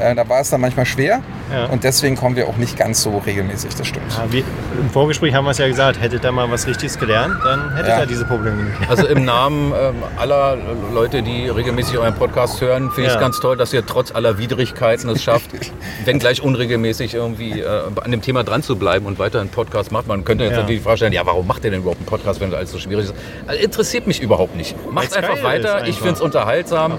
Äh, 0.00 0.14
da 0.14 0.28
war 0.28 0.40
es 0.40 0.50
dann 0.50 0.60
manchmal 0.60 0.86
schwer 0.86 1.20
Ja. 1.52 1.66
und 1.66 1.84
deswegen 1.84 2.16
kommen 2.16 2.36
wir 2.36 2.48
auch 2.48 2.56
nicht 2.56 2.76
ganz 2.78 3.02
so 3.02 3.18
regelmäßig, 3.18 3.74
das 3.74 3.86
stimmt. 3.86 4.06
Ja, 4.16 4.24
wie, 4.32 4.38
Im 4.80 4.90
Vorgespräch 4.90 5.34
haben 5.34 5.44
wir 5.44 5.50
es 5.50 5.58
ja 5.58 5.66
gesagt, 5.68 6.00
hättet 6.00 6.24
ihr 6.24 6.32
mal 6.32 6.50
was 6.50 6.66
Richtiges 6.66 6.98
gelernt, 6.98 7.34
dann 7.44 7.74
hättet 7.76 7.88
Ja. 7.88 8.00
ihr 8.00 8.06
diese 8.06 8.24
Probleme 8.24 8.62
nicht. 8.64 8.88
Also 8.88 9.06
im 9.06 9.24
Namen 9.24 9.72
ähm, 9.78 9.94
aller 10.18 10.56
Leute, 10.94 11.22
die 11.22 11.48
regelmäßig 11.48 11.98
euren 11.98 12.14
Podcast 12.14 12.60
hören, 12.60 12.90
finde 12.90 13.02
ich 13.02 13.06
Ja. 13.08 13.14
es 13.14 13.20
ganz 13.20 13.40
toll, 13.40 13.56
dass 13.56 13.72
ihr 13.72 13.84
trotz 13.84 14.12
aller 14.14 14.38
Widrigkeiten 14.38 15.08
es 15.10 15.22
schafft, 15.22 15.50
wenn 16.04 16.18
gleich 16.18 16.42
unregelmäßig 16.42 17.14
irgendwie 17.14 17.60
äh, 17.60 17.66
an 18.02 18.10
dem 18.10 18.22
Thema 18.22 18.42
dran 18.44 18.62
zu 18.62 18.76
bleiben 18.76 19.06
und 19.06 19.18
weiter 19.18 19.40
einen 19.40 19.50
Podcast 19.50 19.92
macht. 19.92 20.06
Man 20.06 20.24
könnte 20.24 20.44
jetzt 20.44 20.52
Ja. 20.54 20.60
natürlich 20.60 20.80
die 20.80 20.84
Frage 20.84 20.96
stellen, 20.98 21.12
ja, 21.12 21.26
warum 21.26 21.46
macht 21.46 21.64
ihr 21.64 21.70
denn 21.70 21.80
überhaupt 21.80 21.98
einen 22.00 22.06
Podcast, 22.06 22.40
wenn 22.40 22.50
das 22.50 22.58
alles 22.58 22.72
so 22.72 22.78
schwierig 22.78 23.06
ist? 23.06 23.14
Also, 23.46 23.62
interessiert 23.62 24.06
mich 24.06 24.20
überhaupt 24.20 24.56
nicht. 24.56 24.74
Macht 24.92 25.14
einfach 25.16 25.42
weiter. 25.42 25.78
ist 25.78 25.82
Ich 25.82 25.88
einfach. 25.88 25.98
finde 26.02 26.14
es 26.14 26.20
unterhaltsam. 26.20 26.98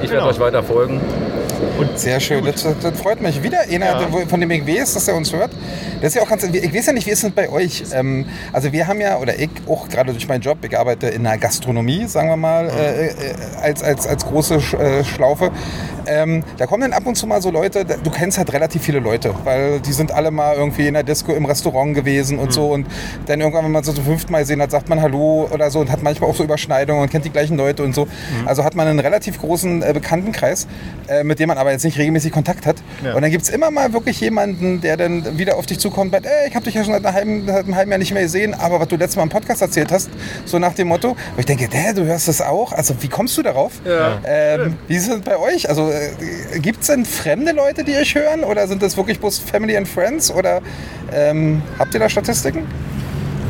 Ich 0.00 0.10
Genau. 0.10 0.22
werde 0.24 0.26
euch 0.34 0.40
weiter 0.40 0.62
folgen. 0.62 1.00
Sehr 1.96 2.20
schön, 2.20 2.44
das, 2.44 2.66
das, 2.82 3.00
freut 3.00 3.20
mich. 3.20 3.42
Wieder 3.42 3.60
einer, 3.60 3.86
Ja. 4.00 4.08
von 4.28 4.40
dem 4.40 4.50
ich 4.50 4.66
weiß, 4.66 4.94
dass 4.94 5.08
er 5.08 5.14
uns 5.14 5.32
hört. 5.32 5.50
Das 6.00 6.08
ist 6.10 6.14
ja 6.16 6.22
auch 6.22 6.28
ganz, 6.28 6.42
ich 6.44 6.74
weiß 6.74 6.86
ja 6.86 6.92
nicht, 6.92 7.06
wie 7.06 7.10
ist 7.10 7.22
es 7.22 7.30
bei 7.30 7.48
euch? 7.48 7.84
Ähm, 7.94 8.26
also 8.52 8.72
wir 8.72 8.86
haben 8.88 9.00
ja, 9.00 9.18
oder 9.18 9.38
ich 9.38 9.50
auch 9.68 9.88
gerade 9.88 10.12
durch 10.12 10.26
meinen 10.28 10.40
Job, 10.40 10.58
ich 10.62 10.76
arbeite 10.78 11.08
in 11.08 11.22
der 11.24 11.38
Gastronomie, 11.38 12.06
sagen 12.06 12.28
wir 12.28 12.36
mal, 12.36 12.68
äh, 12.68 13.06
äh, 13.06 13.12
als, 13.60 13.82
als, 13.82 14.06
als 14.06 14.24
große 14.26 14.56
Sch- 14.56 14.78
äh, 14.78 15.04
Schlaufe. 15.04 15.50
Ähm, 16.06 16.42
da 16.58 16.66
kommen 16.66 16.82
dann 16.82 16.92
ab 16.92 17.06
und 17.06 17.14
zu 17.16 17.26
mal 17.28 17.40
so 17.40 17.50
Leute, 17.50 17.84
da- 17.84 17.94
du 18.02 18.10
kennst 18.10 18.36
halt 18.38 18.52
relativ 18.52 18.82
viele 18.82 18.98
Leute, 18.98 19.32
weil 19.44 19.78
die 19.80 19.92
sind 19.92 20.10
alle 20.12 20.30
mal 20.32 20.56
irgendwie 20.56 20.88
in 20.88 20.94
der 20.94 21.04
Disco 21.04 21.32
im 21.32 21.44
Restaurant 21.44 21.94
gewesen 21.94 22.38
und 22.40 22.52
so 22.52 22.72
und 22.72 22.86
dann 23.26 23.40
irgendwann, 23.40 23.64
wenn 23.64 23.70
man 23.72 23.84
so 23.84 23.92
zum 23.92 24.04
fünften 24.04 24.32
Mal 24.32 24.44
sehen 24.44 24.60
hat, 24.60 24.72
sagt 24.72 24.88
man 24.88 25.00
Hallo 25.00 25.48
oder 25.52 25.70
so 25.70 25.78
und 25.78 25.90
hat 25.92 26.02
manchmal 26.02 26.28
auch 26.30 26.34
so 26.34 26.42
Überschneidungen 26.42 27.02
und 27.02 27.10
kennt 27.10 27.24
die 27.24 27.30
gleichen 27.30 27.56
Leute 27.56 27.84
und 27.84 27.94
so. 27.94 28.08
Also 28.46 28.64
hat 28.64 28.74
man 28.74 28.88
einen 28.88 28.98
relativ 28.98 29.38
großen 29.40 29.82
äh, 29.82 29.92
Bekanntenkreis, 29.92 30.66
äh, 31.06 31.22
mit 31.22 31.38
dem 31.38 31.48
man 31.48 31.58
aber 31.72 31.76
jetzt 31.76 31.84
nicht 31.84 31.98
regelmäßig 31.98 32.32
Kontakt 32.32 32.66
hat. 32.66 32.76
Ja. 33.02 33.14
Und 33.14 33.22
dann 33.22 33.30
gibt 33.30 33.44
es 33.44 33.50
immer 33.50 33.70
mal 33.70 33.92
wirklich 33.92 34.20
jemanden, 34.20 34.80
der 34.80 34.96
dann 34.96 35.38
wieder 35.38 35.56
auf 35.56 35.66
dich 35.66 35.78
zukommt 35.78 36.14
und 36.14 36.22
sagt, 36.22 36.26
ey, 36.26 36.48
ich 36.48 36.54
habe 36.54 36.64
dich 36.64 36.74
ja 36.74 36.84
schon 36.84 36.92
seit, 36.92 37.04
einer 37.04 37.14
halben, 37.14 37.46
seit 37.46 37.64
einem 37.64 37.76
halben 37.76 37.90
Jahr 37.90 37.98
nicht 37.98 38.12
mehr 38.12 38.22
gesehen, 38.22 38.54
aber 38.54 38.78
was 38.78 38.88
du 38.88 38.96
letztes 38.96 39.16
Mal 39.16 39.22
im 39.24 39.28
Podcast 39.30 39.62
erzählt 39.62 39.90
hast, 39.90 40.10
so 40.44 40.58
nach 40.58 40.74
dem 40.74 40.88
Motto. 40.88 41.10
Und 41.10 41.38
ich 41.38 41.46
denke, 41.46 41.68
der, 41.68 41.94
du 41.94 42.04
hörst 42.04 42.28
das 42.28 42.40
auch? 42.40 42.72
Also 42.72 42.94
wie 43.00 43.08
kommst 43.08 43.36
du 43.38 43.42
darauf? 43.42 43.72
Ja. 43.84 44.20
Ähm, 44.24 44.76
wie 44.86 44.96
ist 44.96 45.08
es 45.08 45.20
bei 45.20 45.38
euch? 45.38 45.68
Also 45.68 45.90
äh, 45.90 46.58
gibt 46.60 46.82
es 46.82 46.88
denn 46.88 47.04
fremde 47.04 47.52
Leute, 47.52 47.84
die 47.84 47.96
euch 47.96 48.14
hören 48.14 48.44
oder 48.44 48.68
sind 48.68 48.82
das 48.82 48.96
wirklich 48.96 49.18
bloß 49.18 49.38
Family 49.38 49.76
and 49.76 49.88
Friends 49.88 50.30
oder 50.30 50.60
ähm, 51.12 51.62
habt 51.78 51.94
ihr 51.94 52.00
da 52.00 52.08
Statistiken? 52.08 52.66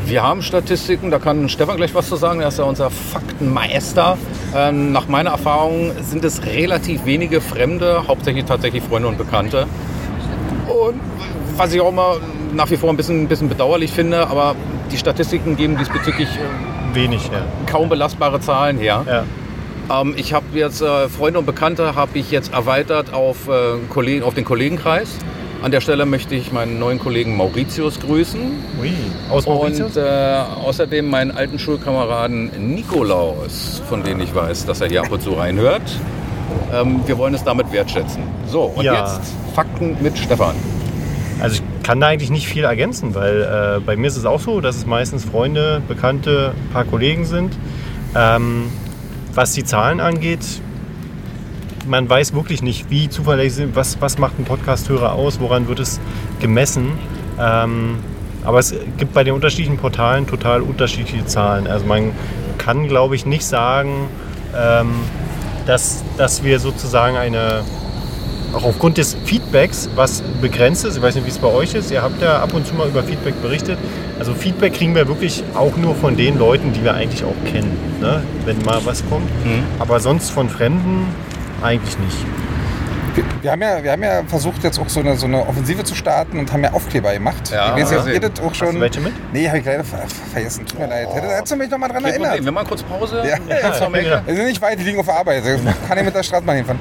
Wir 0.05 0.21
haben 0.21 0.41
Statistiken, 0.41 1.11
da 1.11 1.19
kann 1.19 1.47
Stefan 1.47 1.77
gleich 1.77 1.95
was 1.95 2.09
zu 2.09 2.15
sagen, 2.17 2.41
er 2.41 2.49
ist 2.49 2.59
ja 2.59 2.65
unser 2.65 2.89
Faktenmeister. 2.89 4.17
Ähm, 4.55 4.91
nach 4.91 5.07
meiner 5.07 5.31
Erfahrung 5.31 5.91
sind 6.01 6.25
es 6.25 6.45
relativ 6.45 7.05
wenige 7.05 7.39
Fremde, 7.39 8.03
hauptsächlich 8.07 8.45
tatsächlich 8.45 8.83
Freunde 8.83 9.07
und 9.07 9.17
Bekannte. 9.17 9.65
Und 10.67 10.99
was 11.55 11.73
ich 11.73 11.81
auch 11.81 11.89
immer 11.89 12.17
nach 12.53 12.69
wie 12.69 12.77
vor 12.77 12.89
ein 12.89 12.97
bisschen, 12.97 13.23
ein 13.23 13.27
bisschen 13.27 13.49
bedauerlich 13.49 13.91
finde, 13.91 14.27
aber 14.27 14.55
die 14.91 14.97
Statistiken 14.97 15.55
geben 15.55 15.77
diesbezüglich 15.77 16.27
äh, 16.27 16.95
Wenig, 16.95 17.23
ja. 17.31 17.45
kaum 17.65 17.89
belastbare 17.89 18.39
Zahlen 18.39 18.77
her. 18.77 19.03
ja. 19.07 19.23
Ähm, 19.89 20.13
ich 20.17 20.33
habe 20.33 20.45
jetzt 20.53 20.81
äh, 20.81 21.09
Freunde 21.09 21.39
und 21.39 21.45
Bekannte 21.45 21.95
habe 21.95 22.17
ich 22.19 22.31
jetzt 22.31 22.53
erweitert 22.53 23.13
auf, 23.13 23.47
äh, 23.47 23.77
Kollegen, 23.89 24.23
auf 24.23 24.33
den 24.33 24.45
Kollegenkreis. 24.45 25.17
An 25.63 25.71
der 25.71 25.79
Stelle 25.79 26.05
möchte 26.05 26.35
ich 26.35 26.51
meinen 26.51 26.77
neuen 26.77 26.99
Kollegen 26.99 27.37
Mauritius 27.37 27.97
grüßen. 28.01 28.41
Ui. 28.81 28.91
Aus 29.29 29.45
Mauritius? 29.45 29.95
Und 29.95 30.03
äh, 30.03 30.43
außerdem 30.61 31.09
meinen 31.09 31.31
alten 31.31 31.57
Schulkameraden 31.57 32.51
Nikolaus, 32.75 33.81
von 33.87 34.03
dem 34.03 34.19
ich 34.19 34.35
weiß, 34.35 34.65
dass 34.65 34.81
er 34.81 34.89
hier 34.89 35.03
ab 35.03 35.11
und 35.13 35.21
zu 35.21 35.31
reinhört. 35.31 35.81
Ähm, 36.73 36.99
wir 37.05 37.17
wollen 37.17 37.33
es 37.33 37.45
damit 37.45 37.71
wertschätzen. 37.71 38.23
So, 38.45 38.63
und 38.63 38.83
Ja. 38.83 39.05
jetzt 39.15 39.21
Fakten 39.55 39.95
mit 40.01 40.17
Stefan. 40.17 40.53
Also 41.39 41.55
ich 41.55 41.83
kann 41.83 42.01
da 42.01 42.07
eigentlich 42.07 42.29
nicht 42.29 42.49
viel 42.49 42.65
ergänzen, 42.65 43.15
weil 43.15 43.77
äh, 43.77 43.79
bei 43.79 43.95
mir 43.95 44.07
ist 44.07 44.17
es 44.17 44.25
auch 44.25 44.41
so, 44.41 44.59
dass 44.59 44.75
es 44.75 44.85
meistens 44.85 45.23
Freunde, 45.23 45.81
Bekannte, 45.87 46.51
ein 46.57 46.73
paar 46.73 46.83
Kollegen 46.83 47.23
sind. 47.23 47.53
Ähm, 48.17 48.65
was 49.33 49.53
die 49.53 49.63
Zahlen 49.63 50.01
angeht, 50.01 50.41
man 51.87 52.09
weiß 52.09 52.33
wirklich 52.33 52.61
nicht, 52.61 52.89
wie 52.89 53.09
zuverlässig 53.09 53.55
sind, 53.55 53.75
was, 53.75 54.01
was 54.01 54.17
macht 54.17 54.39
ein 54.39 54.45
Podcast-Hörer 54.45 55.13
aus, 55.13 55.39
woran 55.39 55.67
wird 55.67 55.79
es 55.79 55.99
gemessen. 56.39 56.93
Ähm, 57.39 57.97
aber 58.43 58.59
es 58.59 58.75
gibt 58.97 59.13
bei 59.13 59.23
den 59.23 59.33
unterschiedlichen 59.33 59.77
Portalen 59.77 60.27
total 60.27 60.61
unterschiedliche 60.61 61.25
Zahlen. 61.25 61.67
Also 61.67 61.85
man 61.85 62.11
kann, 62.57 62.87
glaube 62.87 63.15
ich, 63.15 63.25
nicht 63.25 63.45
sagen, 63.45 64.07
ähm, 64.55 64.91
dass, 65.65 66.03
dass 66.17 66.43
wir 66.43 66.59
sozusagen 66.59 67.15
eine, 67.15 67.63
auch 68.53 68.63
aufgrund 68.63 68.97
des 68.97 69.15
Feedbacks, 69.25 69.89
was 69.95 70.21
begrenzt 70.41 70.85
ist, 70.85 70.97
ich 70.97 71.01
weiß 71.01 71.15
nicht, 71.15 71.25
wie 71.25 71.29
es 71.29 71.37
bei 71.37 71.47
euch 71.47 71.73
ist, 71.73 71.89
ihr 71.89 72.01
habt 72.01 72.21
ja 72.21 72.41
ab 72.41 72.53
und 72.53 72.67
zu 72.67 72.75
mal 72.75 72.87
über 72.87 73.01
Feedback 73.01 73.41
berichtet. 73.41 73.77
Also 74.19 74.33
Feedback 74.33 74.73
kriegen 74.73 74.93
wir 74.93 75.07
wirklich 75.07 75.43
auch 75.55 75.75
nur 75.77 75.95
von 75.95 76.15
den 76.17 76.37
Leuten, 76.37 76.73
die 76.73 76.83
wir 76.83 76.93
eigentlich 76.93 77.23
auch 77.23 77.51
kennen, 77.51 77.77
ne? 78.01 78.21
wenn 78.45 78.61
mal 78.63 78.79
was 78.85 79.03
kommt. 79.09 79.27
Aber 79.79 79.99
sonst 79.99 80.29
von 80.29 80.49
Fremden 80.49 81.07
eigentlich 81.63 81.97
nicht. 81.99 82.52
Wir, 83.15 83.23
wir, 83.41 83.51
haben 83.51 83.61
ja, 83.61 83.83
wir 83.83 83.91
haben 83.91 84.03
ja 84.03 84.23
versucht, 84.27 84.63
jetzt 84.63 84.79
auch 84.79 84.89
so 84.89 84.99
eine, 84.99 85.15
so 85.17 85.25
eine 85.25 85.45
Offensive 85.47 85.83
zu 85.83 85.95
starten 85.95 86.39
und 86.39 86.51
haben 86.51 86.63
ja 86.63 86.73
Aufkleber 86.73 87.13
gemacht. 87.13 87.51
Ja, 87.51 87.75
ich 87.77 87.83
weiß 87.83 87.89
gesehen. 87.91 88.13
ihr 88.13 88.19
das 88.29 88.39
auch 88.41 88.53
schon. 88.53 88.67
Hast 88.67 88.75
du 88.75 88.81
welche 88.81 88.99
mit? 89.01 89.13
Nee, 89.33 89.47
habe 89.47 89.59
ich 89.59 89.65
leider 89.65 89.83
ver 89.83 90.03
vergessen. 90.31 90.65
Tut 90.65 90.79
mir 90.79 90.87
leid. 90.87 91.07
Hätte- 91.13 91.27
Hättest 91.27 91.51
du 91.51 91.55
mich 91.57 91.69
noch 91.69 91.77
mal 91.77 91.87
dran 91.87 92.03
Kein 92.03 92.11
erinnert? 92.11 92.27
Problem. 92.29 92.45
Wir 92.45 92.51
machen 92.51 92.67
kurz 92.67 92.83
Pause. 92.83 93.23
Ja. 93.27 93.79
Haben 93.79 93.93
wir- 93.93 94.01
Ja. 94.03 94.21
Wir 94.25 94.35
sind 94.35 94.45
nicht 94.47 94.61
weit, 94.61 94.79
die 94.79 94.83
liegen 94.83 94.99
auf 94.99 95.05
der 95.05 95.15
Arbeit. 95.15 95.43
Kann 95.87 95.97
ich 95.97 96.03
mit 96.05 96.15
der 96.15 96.23
Straßenbahn 96.23 96.55
hinfahren. 96.57 96.79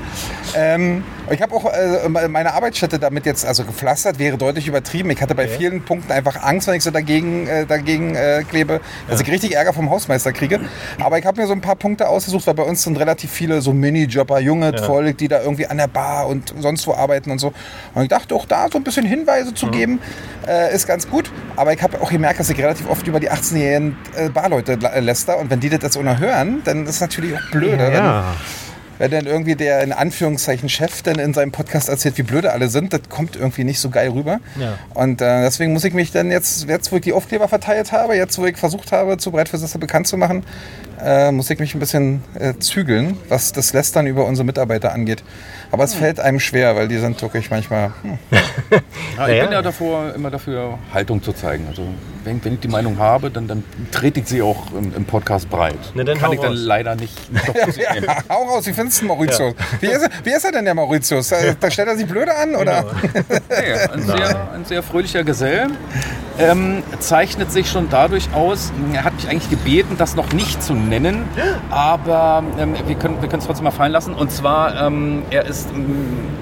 Ähm, 0.54 1.04
ich 1.30 1.40
habe 1.40 1.54
auch 1.54 1.64
äh, 1.72 2.08
meine 2.28 2.52
Arbeitsstätte 2.52 2.98
damit 2.98 3.24
jetzt, 3.26 3.44
also 3.46 3.64
gepflastert, 3.64 4.18
wäre 4.18 4.36
deutlich 4.36 4.66
übertrieben. 4.68 5.10
Ich 5.10 5.20
hatte 5.22 5.34
bei 5.34 5.42
Okay. 5.44 5.54
vielen 5.58 5.82
Punkten 5.82 6.12
einfach 6.12 6.42
Angst, 6.42 6.68
wenn 6.68 6.74
ich 6.74 6.82
so 6.82 6.90
dagegen, 6.90 7.46
äh, 7.46 7.66
dagegen 7.66 8.14
äh, 8.14 8.44
klebe, 8.48 8.80
dass 9.08 9.20
ich 9.20 9.28
richtig 9.30 9.54
Ärger 9.54 9.72
vom 9.72 9.90
Hausmeister 9.90 10.32
kriege. 10.32 10.60
Aber 11.00 11.18
ich 11.18 11.26
habe 11.26 11.40
mir 11.40 11.46
so 11.46 11.52
ein 11.52 11.60
paar 11.60 11.76
Punkte 11.76 12.08
ausgesucht, 12.08 12.46
weil 12.46 12.54
bei 12.54 12.62
uns 12.62 12.82
sind 12.82 12.98
relativ 12.98 13.30
viele 13.30 13.60
so 13.60 13.72
Minijobber, 13.72 14.40
junge 14.40 14.76
Volk, 14.78 15.18
die 15.18 15.28
da 15.28 15.40
irgendwie 15.42 15.66
an 15.66 15.78
der 15.78 15.86
Bar 15.88 16.21
und 16.26 16.54
sonst 16.60 16.86
wo 16.86 16.94
arbeiten 16.94 17.30
und 17.30 17.38
so. 17.38 17.52
Und 17.94 18.02
ich 18.02 18.08
dachte 18.08 18.34
auch 18.34 18.46
da 18.46 18.68
so 18.70 18.78
ein 18.78 18.84
bisschen 18.84 19.04
Hinweise 19.06 19.54
zu 19.54 19.70
geben, 19.70 20.00
äh, 20.46 20.74
ist 20.74 20.86
ganz 20.86 21.08
gut. 21.08 21.30
Aber 21.56 21.72
ich 21.72 21.82
habe 21.82 22.00
auch 22.00 22.10
gemerkt, 22.10 22.40
dass 22.40 22.50
ich 22.50 22.58
relativ 22.58 22.88
oft 22.88 23.06
über 23.06 23.20
die 23.20 23.30
18-jährigen 23.30 23.96
äh, 24.16 24.28
Barleute 24.28 24.74
la- 24.76 24.98
läster. 24.98 25.38
Und 25.38 25.50
wenn 25.50 25.60
die 25.60 25.68
das 25.68 25.82
jetzt 25.82 25.96
unerhören, 25.96 26.62
dann 26.64 26.84
ist 26.84 26.96
es 26.96 27.00
natürlich 27.00 27.34
auch 27.36 27.50
blöde. 27.50 27.92
Ja. 27.92 28.24
Wenn, 28.34 28.71
wenn 29.02 29.10
dann 29.10 29.26
irgendwie 29.26 29.56
der 29.56 29.82
in 29.82 29.92
Anführungszeichen 29.92 30.68
Chef 30.68 31.02
dann 31.02 31.18
in 31.18 31.34
seinem 31.34 31.50
Podcast 31.50 31.88
erzählt, 31.88 32.18
wie 32.18 32.22
blöde 32.22 32.52
alle 32.52 32.68
sind, 32.68 32.92
das 32.92 33.00
kommt 33.08 33.34
irgendwie 33.34 33.64
nicht 33.64 33.80
so 33.80 33.90
geil 33.90 34.10
rüber. 34.10 34.38
Ja. 34.56 34.78
Und 34.94 35.20
äh, 35.20 35.42
deswegen 35.42 35.72
muss 35.72 35.82
ich 35.82 35.92
mich 35.92 36.12
dann 36.12 36.30
jetzt, 36.30 36.68
jetzt 36.68 36.92
wo 36.92 36.96
ich 36.96 37.02
die 37.02 37.12
Aufkleber 37.12 37.48
verteilt 37.48 37.90
habe, 37.90 38.14
jetzt 38.14 38.38
wo 38.38 38.46
ich 38.46 38.56
versucht 38.56 38.92
habe, 38.92 39.18
zu 39.18 39.32
breit 39.32 39.48
für 39.48 39.58
Sisse 39.58 39.80
bekannt 39.80 40.06
zu 40.06 40.16
machen, 40.16 40.44
äh, 41.02 41.32
muss 41.32 41.50
ich 41.50 41.58
mich 41.58 41.74
ein 41.74 41.80
bisschen 41.80 42.22
äh, 42.38 42.54
zügeln, 42.60 43.16
was 43.28 43.50
das 43.50 43.72
Lästern 43.72 44.06
über 44.06 44.24
unsere 44.24 44.46
Mitarbeiter 44.46 44.92
angeht. 44.92 45.24
Aber 45.72 45.82
es 45.82 45.94
fällt 45.94 46.20
einem 46.20 46.38
schwer, 46.38 46.76
weil 46.76 46.86
die 46.86 46.98
sind 46.98 47.20
wirklich 47.20 47.50
manchmal. 47.50 47.92
Hm. 48.02 48.18
Ja, 49.16 49.28
ich 49.28 49.42
bin 49.42 49.52
ja 49.52 49.62
davor, 49.62 50.14
immer 50.14 50.30
dafür, 50.30 50.78
Haltung 50.94 51.22
zu 51.22 51.32
zeigen. 51.32 51.66
Also 51.68 51.82
wenn, 52.24 52.44
wenn 52.44 52.54
ich 52.54 52.60
die 52.60 52.68
Meinung 52.68 52.98
habe, 52.98 53.30
dann, 53.30 53.46
dann 53.48 53.64
trete 53.90 54.20
ich 54.20 54.26
sie 54.26 54.42
auch 54.42 54.72
im, 54.72 54.94
im 54.94 55.04
Podcast 55.04 55.48
breit. 55.50 55.78
Na, 55.94 56.04
dann 56.04 56.18
Kann 56.18 56.32
ich 56.32 56.40
dann 56.40 56.50
raus. 56.52 56.60
leider 56.62 56.94
nicht 56.94 57.16
nehmen. 57.32 58.04
Ja, 58.06 58.16
hau 58.28 58.44
raus, 58.44 58.66
wie 58.66 58.72
findest 58.72 58.98
du 58.98 59.04
den 59.04 59.08
Mauritius? 59.08 59.54
Wie, 59.80 59.86
ist 59.86 60.02
er, 60.02 60.10
wie 60.24 60.30
ist 60.30 60.44
er 60.44 60.52
denn, 60.52 60.64
der 60.64 60.74
Mauritius? 60.74 61.32
Äh, 61.32 61.54
Da 61.58 61.70
stellt 61.70 61.88
er 61.88 61.96
sich 61.96 62.06
blöde 62.06 62.34
an? 62.36 62.54
Oder? 62.54 62.84
Nee, 63.48 63.72
ein, 63.92 64.02
sehr, 64.02 64.52
ein 64.52 64.64
sehr 64.64 64.82
fröhlicher 64.82 65.24
Gesell. 65.24 65.68
Ähm, 66.38 66.82
zeichnet 66.98 67.52
sich 67.52 67.70
schon 67.70 67.88
dadurch 67.90 68.32
aus, 68.34 68.72
er 68.94 69.04
hat 69.04 69.14
mich 69.14 69.28
eigentlich 69.28 69.50
gebeten, 69.50 69.96
das 69.98 70.16
noch 70.16 70.32
nicht 70.32 70.62
zu 70.62 70.72
nennen, 70.72 71.24
aber 71.70 72.42
ähm, 72.58 72.74
wir 72.86 72.94
können 72.94 73.20
wir 73.20 73.30
es 73.32 73.44
trotzdem 73.44 73.64
mal 73.64 73.70
fallen 73.70 73.92
lassen. 73.92 74.14
Und 74.14 74.32
zwar, 74.32 74.80
ähm, 74.86 75.24
er 75.30 75.44
ist 75.44 75.68
ähm, 75.70 75.94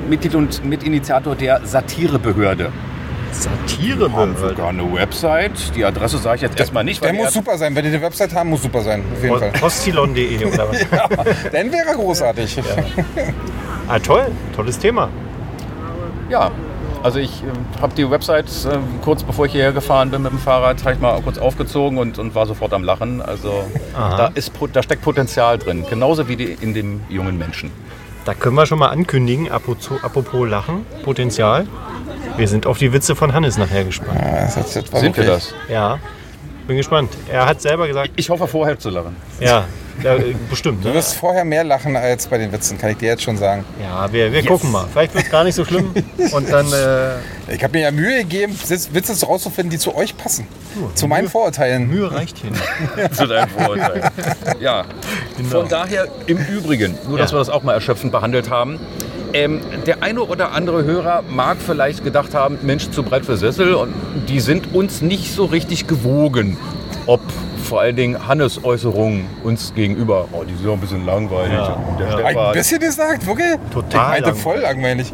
Mitglied 0.09 0.37
und 0.37 0.65
Mitinitiator 0.65 1.35
der 1.35 1.63
Satirebehörde. 1.67 2.71
Satire 3.33 4.01
Wir 4.11 4.13
haben 4.13 4.37
sogar 4.37 4.69
eine 4.69 4.93
Website. 4.93 5.75
Die 5.77 5.85
Adresse 5.85 6.19
sage 6.19 6.37
ich 6.37 6.43
jetzt 6.43 6.59
erstmal 6.59 6.85
nicht, 6.85 7.03
Der 7.03 7.13
muss 7.13 7.27
er- 7.27 7.31
super 7.33 7.57
sein. 7.59 7.75
Wenn 7.75 7.85
die 7.85 7.91
eine 7.91 8.03
Website 8.03 8.35
haben, 8.35 8.51
muss 8.51 8.63
super 8.63 8.83
sein. 8.83 9.05
Auf 9.13 9.23
jeden 9.23 9.39
Fall. 9.39 9.51
Postilon.de 9.53 10.45
oder 10.45 10.69
was? 10.69 10.79
Dann 11.53 11.71
wäre 11.73 11.87
er 11.89 11.95
großartig. 11.95 12.59
Ah, 13.89 13.99
toll. 13.99 14.29
Tolles 14.55 14.79
Thema. 14.79 15.09
Ja, 16.29 16.53
also 17.03 17.19
ich 17.19 17.43
äh, 17.43 17.81
habe 17.83 17.93
die 17.97 18.09
Website 18.09 18.47
äh, 18.67 18.79
kurz 19.03 19.25
bevor 19.25 19.47
ich 19.47 19.53
hierher 19.53 19.73
gefahren 19.73 20.13
bin 20.13 20.23
mit 20.23 20.31
dem 20.31 20.39
Fahrrad, 20.39 20.81
habe 20.85 20.93
ich 20.95 21.01
mal 21.01 21.21
kurz 21.23 21.39
aufgezogen 21.39 21.99
und, 21.99 22.17
und 22.21 22.37
war 22.37 22.47
sofort 22.47 22.73
am 22.73 22.85
Lachen. 22.85 23.21
Also 23.21 23.65
Aha. 23.97 24.17
da, 24.17 24.27
ist, 24.35 24.53
da 24.73 24.83
steckt 24.85 25.03
Potenzial 25.03 25.59
drin, 25.59 25.85
genauso 25.91 26.29
wie 26.29 26.37
die 26.37 26.57
in 26.61 26.73
dem 26.73 27.01
jungen 27.09 27.37
Menschen. 27.37 27.73
Da 28.25 28.35
können 28.35 28.55
wir 28.55 28.67
schon 28.67 28.79
mal 28.79 28.91
ankündigen, 28.91 29.51
apropos 29.51 30.49
Lachen, 30.49 30.87
Potenzial. 31.03 31.67
Wir 32.37 32.49
sind 32.49 32.67
auf 32.67 32.79
die 32.79 32.93
Witze 32.93 33.15
von 33.17 33.33
Hannes 33.33 33.59
nachher 33.59 33.85
gespannt. 33.85 34.21
Ja, 34.23 34.45
das, 34.55 34.55
das 34.73 34.93
war 34.93 35.01
Sind 35.01 35.17
wir 35.17 35.27
wirklich- 35.27 35.53
das? 35.69 35.71
Ja, 35.71 35.99
bin 36.67 36.77
gespannt. 36.77 37.11
Er 37.31 37.47
hat 37.47 37.61
selber 37.61 37.87
gesagt, 37.87 38.11
Ich 38.17 38.31
hoffe 38.31 38.47
vorher 38.47 38.79
zu 38.79 38.91
lachen. 38.91 39.17
ja, 39.41 39.65
ja 40.03 40.15
äh, 40.15 40.35
bestimmt. 40.49 40.85
Du 40.85 40.89
Ne? 40.89 40.95
wirst 40.95 41.15
vorher 41.15 41.45
mehr 41.45 41.65
lachen 41.65 41.97
als 41.97 42.29
bei 42.29 42.39
den 42.39 42.53
Witzen, 42.53 42.79
kann 42.79 42.91
ich 42.91 42.97
dir 42.99 43.09
jetzt 43.09 43.23
schon 43.23 43.37
sagen. 43.37 43.65
Ja, 43.83 44.11
wir, 44.13 44.33
wir 44.33 44.45
gucken 44.47 44.71
mal. 44.71 44.87
Vielleicht 44.93 45.15
wird 45.15 45.25
es 45.25 45.31
gar 45.31 45.45
nicht 45.45 45.55
so 45.57 45.65
schlimm. 45.65 45.93
Und 46.33 46.51
dann, 46.51 46.67
äh, 46.73 47.55
Ich 47.55 47.63
habe 47.65 47.73
mir 47.77 47.83
ja 47.83 47.91
Mühe 47.91 48.19
gegeben, 48.21 48.57
Witze 48.93 49.27
rauszufinden, 49.27 49.71
die 49.71 49.79
zu 49.79 49.95
euch 49.95 50.17
passen. 50.17 50.47
zu 50.95 51.09
meinen 51.09 51.29
Vorurteilen. 51.29 51.89
Mühe 51.89 52.11
reicht 52.11 52.39
hin. 52.39 52.53
zu 53.13 53.27
deinem 53.27 53.51
Vorurteil. 53.51 54.11
Ja, 54.61 54.85
von 55.51 55.69
daher 55.69 56.07
im 56.27 56.39
Übrigen, 56.39 56.97
nur 57.09 57.19
dass 57.19 57.33
Ja. 57.33 57.37
wir 57.37 57.41
das 57.41 57.51
auch 57.51 57.65
mal 57.65 57.75
erschöpfend 57.75 58.13
behandelt 58.13 58.49
haben. 58.49 58.79
Ähm, 59.33 59.61
der 59.87 60.03
eine 60.03 60.23
oder 60.23 60.53
andere 60.53 60.85
Hörer 60.85 61.23
mag 61.29 61.59
vielleicht 61.59 62.05
gedacht 62.05 62.35
haben, 62.35 62.59
Mensch, 62.63 62.91
zu 62.91 63.03
breit 63.03 63.25
für 63.25 63.37
Sessel 63.37 63.75
und 63.75 63.95
die 64.29 64.41
sind 64.41 64.75
uns 64.75 65.03
nicht 65.03 65.33
so 65.33 65.45
richtig 65.45 65.87
gewogen. 65.87 66.57
Ob 67.07 67.21
vor 67.63 67.81
allen 67.81 67.97
Dingen 67.97 68.27
Hannes 68.27 68.65
Äußerungen 68.65 69.27
uns 69.45 69.73
gegenüber, 69.75 70.27
oh, 70.33 70.43
die 70.43 70.55
sind 70.55 70.67
doch 70.67 70.75
ein 70.75 70.81
bisschen 70.81 71.07
langweilig. 71.07 71.53
Ja. 71.53 71.75
Und 71.75 72.01
der 72.01 72.09
Ja. 72.09 72.49
Ein 72.49 72.53
bisschen 72.53 72.81
gesagt, 72.81 73.27
wirklich? 73.27 73.59
Total 73.73 74.19
Ich 74.19 74.25
meinte 74.25 74.35
voll 74.35 74.59
langweilig. 74.59 75.13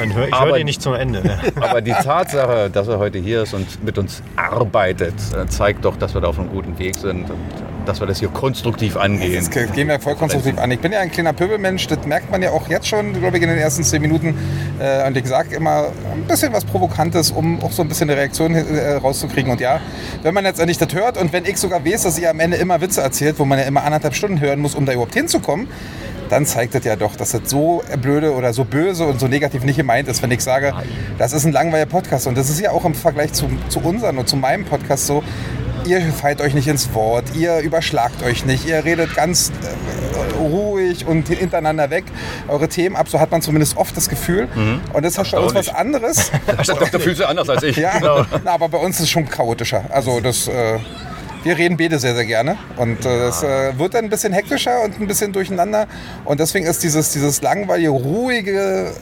Man 0.00 0.14
hör, 0.14 0.26
ich 0.28 0.34
Aber- 0.34 0.50
höre 0.50 0.58
dir 0.58 0.64
nicht 0.64 0.82
zum 0.82 0.94
Ende. 0.94 1.22
Ne? 1.22 1.38
aber 1.60 1.80
die 1.80 1.92
Tatsache, 1.92 2.70
dass 2.70 2.88
er 2.88 2.98
heute 2.98 3.18
hier 3.18 3.42
ist 3.42 3.54
und 3.54 3.84
mit 3.84 3.98
uns 3.98 4.22
arbeitet, 4.36 5.14
äh, 5.36 5.46
zeigt 5.46 5.84
doch, 5.84 5.96
dass 5.96 6.14
wir 6.14 6.20
da 6.20 6.28
auf 6.28 6.38
einem 6.38 6.50
guten 6.50 6.78
Weg 6.78 6.96
sind 6.96 7.24
und 7.24 7.30
äh, 7.30 7.86
dass 7.86 7.98
wir 8.00 8.06
das 8.06 8.18
hier 8.18 8.28
konstruktiv 8.28 8.96
angehen. 8.96 9.34
Das 9.36 9.50
ge- 9.50 9.66
gehen 9.74 9.88
wir 9.88 9.98
voll 10.00 10.14
konstruktiv 10.14 10.58
an. 10.58 10.70
Ich 10.70 10.80
bin 10.80 10.92
ja 10.92 11.00
ein 11.00 11.10
kleiner 11.10 11.32
Pöbelmensch, 11.32 11.86
das 11.86 12.04
merkt 12.06 12.30
man 12.30 12.42
ja 12.42 12.50
auch 12.50 12.68
jetzt 12.68 12.86
schon, 12.86 13.12
glaube 13.18 13.36
ich, 13.38 13.42
in 13.42 13.48
den 13.48 13.58
ersten 13.58 13.82
zehn 13.84 14.02
Minuten. 14.02 14.36
Äh, 14.78 15.06
Und 15.06 15.16
ich 15.16 15.26
sage 15.26 15.54
immer 15.56 15.86
ein 16.12 16.24
bisschen 16.28 16.52
was 16.52 16.64
Provokantes, 16.64 17.30
um 17.30 17.60
auch 17.62 17.72
so 17.72 17.82
ein 17.82 17.88
bisschen 17.88 18.10
eine 18.10 18.18
Reaktion 18.18 18.54
rauszukriegen. 18.54 19.50
Und 19.50 19.60
ja, 19.60 19.80
wenn 20.22 20.34
man 20.34 20.44
letztendlich 20.44 20.78
das 20.78 20.92
hört 20.94 21.16
und 21.16 21.32
wenn 21.32 21.44
ich 21.46 21.56
sogar 21.56 21.84
weiß, 21.84 22.02
dass 22.02 22.18
ihr 22.18 22.30
am 22.30 22.38
Ende 22.40 22.56
immer 22.58 22.80
Witze 22.80 23.00
erzählt, 23.00 23.38
wo 23.38 23.44
man 23.44 23.58
ja 23.58 23.64
immer 23.64 23.82
anderthalb 23.82 24.14
Stunden 24.14 24.40
hören 24.40 24.60
muss, 24.60 24.74
um 24.74 24.84
da 24.86 24.92
überhaupt 24.92 25.14
hinzukommen, 25.14 25.66
dann 26.30 26.46
zeigt 26.46 26.74
das 26.74 26.84
ja 26.84 26.96
doch, 26.96 27.16
dass 27.16 27.32
das 27.32 27.42
so 27.46 27.82
blöde 28.00 28.32
oder 28.32 28.52
so 28.52 28.64
böse 28.64 29.04
und 29.04 29.20
so 29.20 29.26
negativ 29.26 29.64
nicht 29.64 29.76
gemeint 29.76 30.08
ist, 30.08 30.22
wenn 30.22 30.30
ich 30.30 30.40
sage, 30.40 30.72
das 31.18 31.32
ist 31.32 31.44
ein 31.44 31.52
langweiliger 31.52 31.90
Podcast. 31.90 32.26
Und 32.26 32.38
das 32.38 32.48
ist 32.48 32.60
ja 32.60 32.70
auch 32.70 32.84
im 32.84 32.94
Vergleich 32.94 33.32
zu, 33.32 33.48
zu 33.68 33.80
unseren 33.80 34.18
und 34.18 34.28
zu 34.28 34.36
meinem 34.36 34.64
Podcast 34.64 35.06
so, 35.06 35.22
ihr 35.86 36.00
fallt 36.12 36.40
euch 36.40 36.54
nicht 36.54 36.68
ins 36.68 36.94
Wort, 36.94 37.24
ihr 37.34 37.58
überschlagt 37.58 38.22
euch 38.22 38.44
nicht, 38.44 38.66
ihr 38.66 38.84
redet 38.84 39.14
ganz 39.14 39.50
äh, 39.50 40.36
ruhig 40.38 41.06
und 41.06 41.28
hintereinander 41.28 41.90
weg 41.90 42.04
eure 42.48 42.68
Themen 42.68 42.96
ab, 42.96 43.08
so 43.08 43.18
hat 43.18 43.30
man 43.30 43.42
zumindest 43.42 43.76
oft 43.76 43.96
das 43.96 44.08
Gefühl. 44.08 44.48
Und 44.92 45.04
das 45.04 45.18
ist 45.18 45.32
bei 45.32 45.38
uns 45.38 45.54
was 45.54 45.68
anderes. 45.68 46.30
Da, 46.46 46.98
fühlst 46.98 47.20
du 47.20 47.28
anders 47.28 47.48
als 47.48 47.62
ich. 47.62 47.76
Ja, 47.76 47.92
na, 48.44 48.52
aber 48.52 48.68
bei 48.68 48.78
uns 48.78 48.96
ist 48.96 49.04
es 49.04 49.10
schon 49.10 49.28
chaotischer. 49.28 49.84
Also 49.90 50.20
das, 50.20 50.46
äh, 50.48 50.78
wir 51.42 51.56
reden 51.56 51.76
beide 51.76 51.98
sehr, 51.98 52.14
sehr 52.14 52.26
gerne. 52.26 52.56
Und 52.76 53.04
äh, 53.04 53.18
das 53.18 53.42
äh, 53.42 53.78
wird 53.78 53.94
dann 53.94 54.04
ein 54.04 54.10
bisschen 54.10 54.32
hektischer 54.32 54.82
und 54.82 55.00
ein 55.00 55.06
bisschen 55.06 55.32
durcheinander. 55.32 55.86
Und 56.24 56.40
deswegen 56.40 56.66
ist 56.66 56.82
dieses, 56.82 57.12
dieses 57.12 57.42
langweilige, 57.42 57.90
ruhige, 57.90 58.92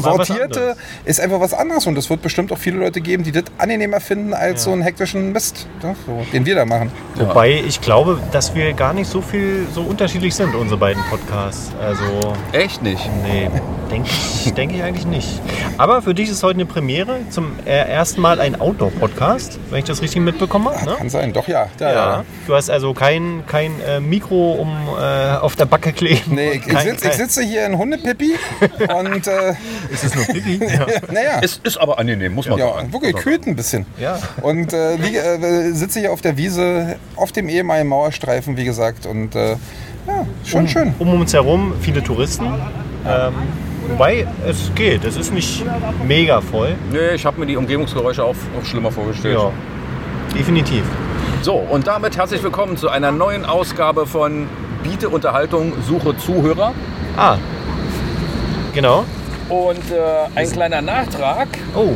sortierte, 0.00 0.76
ist 1.04 1.20
einfach 1.20 1.40
was 1.40 1.54
anderes. 1.54 1.86
Und 1.86 1.96
es 1.98 2.08
wird 2.10 2.22
bestimmt 2.22 2.52
auch 2.52 2.58
viele 2.58 2.78
Leute 2.78 3.00
geben, 3.00 3.22
die 3.24 3.32
das 3.32 3.44
angenehmer 3.58 4.00
finden 4.00 4.34
als 4.34 4.64
so 4.64 4.72
einen 4.72 4.82
hektischen 4.82 5.32
Mist, 5.32 5.66
ne, 5.82 5.94
so, 6.06 6.24
den 6.32 6.46
wir 6.46 6.54
da 6.54 6.64
machen. 6.64 6.90
Wobei 7.16 7.52
ich 7.66 7.80
glaube, 7.80 8.18
dass 8.32 8.54
wir 8.54 8.72
gar 8.72 8.92
nicht 8.92 9.08
so 9.10 9.20
viel 9.20 9.66
so 9.74 9.82
unterschiedlich 9.82 10.34
sind, 10.34 10.54
unsere 10.54 10.78
beiden 10.78 11.02
Podcasts. 11.10 11.72
Also, 11.82 12.34
Echt 12.52 12.82
nicht. 12.82 13.08
nee, 13.24 13.48
denke 13.90 14.08
ich, 14.44 14.52
denk 14.54 14.72
ich 14.74 14.82
eigentlich 14.82 15.06
nicht. 15.06 15.40
Aber 15.78 16.02
für 16.02 16.14
dich 16.14 16.28
ist 16.30 16.42
heute 16.42 16.56
eine 16.56 16.66
Premiere. 16.66 17.18
Zum 17.30 17.52
äh, 17.64 17.70
ersten 17.70 18.20
Mal 18.20 18.40
ein 18.40 18.60
Outdoor-Podcast, 18.60 19.58
wenn 19.70 19.78
ich 19.80 19.84
das 19.84 20.02
richtig 20.02 20.22
mitbekommen 20.22 20.66
habe. 20.68 20.84
Ne? 20.84 20.94
Kann 20.96 21.08
sein, 21.10 21.32
doch 21.32 21.46
ja. 21.48 21.66
ja, 21.80 21.88
Ja. 21.88 21.94
ja. 21.94 22.24
Du 22.46 22.54
hast 22.54 22.70
also 22.70 22.94
kein, 22.94 23.44
kein 23.46 23.72
äh, 23.80 24.00
Mikro, 24.00 24.52
um 24.52 24.68
äh, 24.98 25.36
auf 25.36 25.56
der 25.56 25.64
Backe 25.66 25.92
kleben. 25.92 26.34
Nee, 26.34 26.50
ich, 26.52 26.66
ich, 26.66 26.72
Kein- 26.72 26.86
sitz, 26.90 27.04
ich 27.04 27.12
sitze 27.12 27.42
hier 27.42 27.66
in 27.66 27.76
Hundepipi 27.78 28.32
und 28.98 29.26
äh, 29.26 29.54
Ist 29.90 30.04
es 30.04 30.14
nur 30.14 30.24
Pipi? 30.24 30.60
ja. 30.64 30.86
naja. 31.12 31.40
Es 31.42 31.60
ist 31.62 31.76
aber 31.78 31.98
angenehm, 31.98 32.34
muss 32.34 32.48
man 32.48 32.58
Ja, 32.58 32.74
sagen. 32.74 32.92
wirklich, 32.92 33.16
kühlt 33.16 33.46
ein 33.46 33.56
bisschen. 33.56 33.86
Ja. 33.98 34.18
Und 34.42 34.72
äh, 34.72 34.98
wie, 35.02 35.16
äh, 35.16 35.72
sitze 35.72 36.00
hier 36.00 36.12
auf 36.12 36.20
der 36.20 36.36
Wiese, 36.36 36.96
auf 37.16 37.32
dem 37.32 37.48
ehemaligen 37.48 37.88
Mauerstreifen, 37.88 38.56
wie 38.56 38.64
gesagt. 38.64 39.06
Und 39.06 39.34
äh, 39.34 39.50
ja, 40.06 40.26
schon 40.44 40.68
schön. 40.68 40.94
Um 40.98 41.20
uns 41.20 41.32
herum 41.32 41.74
viele 41.80 42.02
Touristen. 42.02 42.46
Ähm, 43.08 43.34
wobei 43.88 44.26
es 44.46 44.70
geht, 44.74 45.04
es 45.04 45.16
ist 45.16 45.32
nicht 45.32 45.64
mega 46.06 46.40
voll. 46.40 46.74
Nee, 46.92 47.14
ich 47.14 47.24
habe 47.24 47.38
mir 47.40 47.46
die 47.46 47.56
Umgebungsgeräusche 47.56 48.24
auch, 48.24 48.34
auch 48.60 48.64
schlimmer 48.64 48.90
vorgestellt. 48.90 49.38
Ja, 49.38 49.50
definitiv. 50.36 50.82
So, 51.42 51.54
und 51.54 51.86
damit 51.86 52.16
herzlich 52.16 52.42
willkommen 52.42 52.76
zu 52.76 52.88
einer 52.88 53.12
neuen 53.12 53.44
Ausgabe 53.44 54.06
von 54.06 54.48
Biete 54.82 55.08
Unterhaltung, 55.08 55.72
Suche 55.86 56.16
Zuhörer. 56.16 56.72
Ah, 57.16 57.38
genau. 58.74 59.04
Und 59.48 59.90
äh, 59.90 60.28
ein 60.34 60.50
kleiner 60.50 60.82
Nachtrag. 60.82 61.48
Oh, 61.74 61.94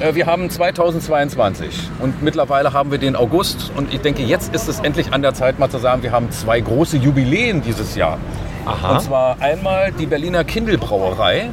Äh, 0.00 0.14
wir 0.14 0.26
haben 0.26 0.48
2022 0.48 1.90
und 2.00 2.22
mittlerweile 2.22 2.72
haben 2.72 2.90
wir 2.90 2.98
den 2.98 3.16
August. 3.16 3.70
Und 3.76 3.92
ich 3.92 4.00
denke, 4.00 4.22
jetzt 4.22 4.54
ist 4.54 4.66
es 4.68 4.80
endlich 4.80 5.12
an 5.12 5.20
der 5.22 5.34
Zeit, 5.34 5.58
mal 5.58 5.68
zu 5.70 5.78
sagen, 5.78 6.02
wir 6.02 6.12
haben 6.12 6.30
zwei 6.30 6.60
große 6.60 6.96
Jubiläen 6.96 7.60
dieses 7.62 7.94
Jahr. 7.96 8.18
Aha. 8.64 8.92
Und 8.92 9.02
zwar 9.02 9.40
einmal 9.40 9.92
die 9.92 10.06
Berliner 10.06 10.42
Kindelbrauerei. 10.44 11.50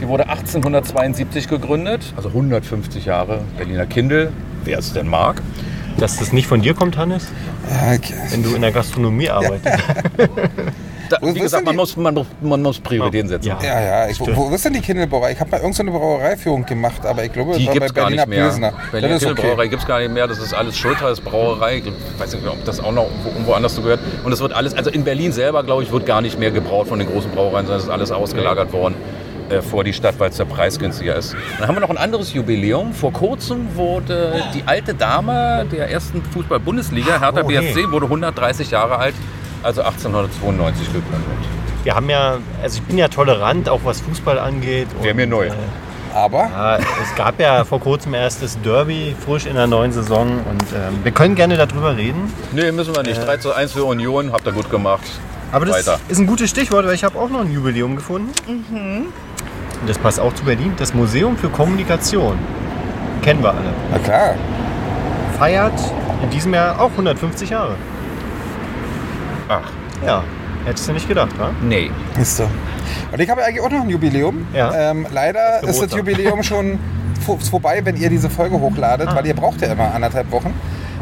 Die 0.00 0.08
wurde 0.08 0.28
1872 0.28 1.48
gegründet, 1.48 2.12
also 2.16 2.28
150 2.28 3.04
Jahre 3.06 3.40
Berliner 3.56 3.86
Kindel, 3.86 4.32
wer 4.64 4.78
es 4.78 4.92
denn 4.92 5.08
mag. 5.08 5.40
Dass 5.98 6.18
das 6.18 6.32
nicht 6.32 6.46
von 6.46 6.60
dir 6.60 6.74
kommt, 6.74 6.96
Hannes? 6.96 7.28
Okay. 7.66 8.14
Wenn 8.30 8.42
du 8.42 8.54
in 8.54 8.62
der 8.62 8.72
Gastronomie 8.72 9.30
arbeitest. 9.30 9.78
Da, 11.10 11.18
Wo- 11.20 11.34
wie 11.34 11.40
gesagt, 11.40 11.64
man 11.66 11.76
muss, 11.76 11.96
man, 11.96 12.14
muss- 12.14 12.26
man 12.40 12.62
muss 12.62 12.80
Prioritäten 12.80 13.28
setzen. 13.28 13.48
Ja. 13.48 13.58
Ja, 13.62 13.80
ja. 13.80 14.08
Ich, 14.08 14.18
wo, 14.20 14.26
wo 14.34 14.54
ist 14.54 14.64
denn 14.64 14.72
die 14.72 14.80
Kindelbrauerei? 14.80 15.32
Ich 15.32 15.40
habe 15.40 15.50
mal 15.50 15.58
irgendeine 15.60 15.90
Brauereiführung 15.90 16.64
gemacht, 16.64 17.04
aber 17.04 17.24
ich 17.24 17.32
glaube, 17.32 17.56
Die 17.58 17.66
das 17.66 17.68
war 17.68 17.72
gibt 17.74 17.80
bei 17.80 17.86
es 17.86 17.94
gar 17.94 18.04
Berliner 18.06 18.26
nicht 18.26 18.36
mehr. 18.36 18.44
Pilsner. 18.48 18.72
Berliner 18.92 19.18
Kindelbrauerei 19.18 19.52
okay. 19.54 19.68
gibt 19.68 19.82
es 19.82 19.88
gar 19.88 19.98
nicht 20.00 20.12
mehr. 20.12 20.26
Das 20.26 20.38
ist 20.38 20.54
alles 20.54 20.76
Schultheiß 20.78 21.20
Brauerei. 21.20 21.82
Ich 21.84 22.20
weiß 22.20 22.34
nicht, 22.34 22.46
ob 22.46 22.64
das 22.64 22.80
auch 22.80 22.92
noch 22.92 23.06
wo- 23.22 23.28
irgendwo 23.30 23.52
anders 23.52 23.74
so 23.74 23.82
gehört. 23.82 24.00
Und 24.24 24.32
es 24.32 24.40
wird 24.40 24.52
alles, 24.52 24.74
also 24.74 24.90
in 24.90 25.04
Berlin 25.04 25.32
selber, 25.32 25.62
glaube 25.62 25.82
ich, 25.82 25.92
wird 25.92 26.06
gar 26.06 26.20
nicht 26.20 26.38
mehr 26.38 26.50
gebraut 26.50 26.88
von 26.88 26.98
den 26.98 27.08
großen 27.08 27.30
Brauereien, 27.30 27.66
sondern 27.66 27.78
es 27.78 27.84
ist 27.84 27.90
alles 27.90 28.10
ausgelagert 28.10 28.72
worden 28.72 28.94
äh, 29.50 29.60
vor 29.60 29.84
die 29.84 29.92
Stadt, 29.92 30.14
weil 30.18 30.30
es 30.30 30.36
der 30.38 30.46
Preis 30.46 30.78
günstiger 30.78 31.16
ist. 31.16 31.36
Dann 31.58 31.68
haben 31.68 31.74
wir 31.76 31.80
noch 31.80 31.90
ein 31.90 31.98
anderes 31.98 32.32
Jubiläum. 32.32 32.94
Vor 32.94 33.12
kurzem 33.12 33.74
wurde 33.76 34.42
die 34.54 34.62
alte 34.64 34.94
Dame 34.94 35.66
der 35.70 35.90
ersten 35.90 36.22
Fußball-Bundesliga, 36.22 37.20
Hertha 37.20 37.42
Oh. 37.42 37.46
BSC, 37.46 37.90
wurde 37.90 38.06
130 38.06 38.70
Jahre 38.70 38.96
alt, 38.96 39.14
also 39.64 39.82
1892 39.82 40.86
gegründet. 40.86 41.22
Wir 41.82 41.94
haben 41.94 42.08
ja, 42.08 42.38
also 42.62 42.78
ich 42.78 42.82
bin 42.82 42.98
ja 42.98 43.08
tolerant, 43.08 43.68
auch 43.68 43.80
was 43.84 44.00
Fußball 44.00 44.38
angeht. 44.38 44.88
Wäre 45.02 45.14
mir 45.14 45.26
neu. 45.26 45.46
Äh, 45.46 45.52
Aber 46.14 46.44
ja, 46.44 46.76
es 46.76 47.14
gab 47.16 47.38
ja 47.40 47.64
vor 47.64 47.80
kurzem 47.80 48.14
erst 48.14 48.42
das 48.42 48.60
Derby 48.62 49.14
frisch 49.24 49.46
in 49.46 49.54
der 49.54 49.66
neuen 49.66 49.92
Saison 49.92 50.28
und 50.50 50.62
ähm, 50.74 51.00
wir 51.02 51.12
können 51.12 51.34
gerne 51.34 51.56
darüber 51.56 51.96
reden. 51.96 52.32
Nee, 52.52 52.72
müssen 52.72 52.94
wir 52.94 53.02
nicht. 53.02 53.20
3 53.26 53.36
zu 53.38 53.52
1 53.52 53.72
für 53.72 53.84
Union, 53.84 54.32
habt 54.32 54.46
ihr 54.46 54.52
gut 54.52 54.70
gemacht. 54.70 55.04
Aber 55.52 55.66
das 55.66 55.86
Weiter. 55.86 56.00
ist 56.08 56.18
ein 56.18 56.26
gutes 56.26 56.50
Stichwort, 56.50 56.86
weil 56.86 56.94
ich 56.94 57.04
habe 57.04 57.18
auch 57.18 57.28
noch 57.28 57.40
ein 57.40 57.52
Jubiläum 57.52 57.96
gefunden. 57.96 58.30
Und 58.48 59.88
das 59.88 59.98
passt 59.98 60.18
auch 60.18 60.34
zu 60.34 60.44
Berlin. 60.44 60.72
Das 60.78 60.94
Museum 60.94 61.36
für 61.36 61.48
Kommunikation. 61.48 62.38
Kennen 63.22 63.42
wir 63.42 63.50
alle. 63.50 63.72
na 63.92 63.98
klar. 63.98 64.34
Feiert 65.38 65.78
in 66.22 66.30
diesem 66.30 66.54
Jahr 66.54 66.80
auch 66.80 66.90
150 66.92 67.50
Jahre. 67.50 67.74
Ach, 69.48 69.62
Ja, 70.04 70.22
hättest 70.64 70.88
du 70.88 70.92
nicht 70.92 71.08
gedacht, 71.08 71.38
wa? 71.38 71.50
nee. 71.62 71.90
Ist 72.20 72.36
so. 72.36 72.44
Und 73.12 73.20
ich 73.20 73.30
habe 73.30 73.44
eigentlich 73.44 73.60
auch 73.60 73.70
noch 73.70 73.82
ein 73.82 73.90
Jubiläum. 73.90 74.46
Ja. 74.54 74.90
Ähm, 74.90 75.06
leider 75.12 75.60
Das 75.62 75.76
ist 75.78 75.82
das. 75.92 75.98
Jubiläum 75.98 76.42
schon 76.42 76.78
vo- 77.26 77.38
vorbei, 77.48 77.80
wenn 77.84 77.96
ihr 77.96 78.10
diese 78.10 78.28
Folge 78.30 78.58
hochladet, 78.60 79.08
Ah. 79.08 79.16
weil 79.16 79.26
ihr 79.26 79.34
braucht 79.34 79.60
ja 79.62 79.72
immer 79.72 79.94
anderthalb 79.94 80.30
Wochen. 80.30 80.52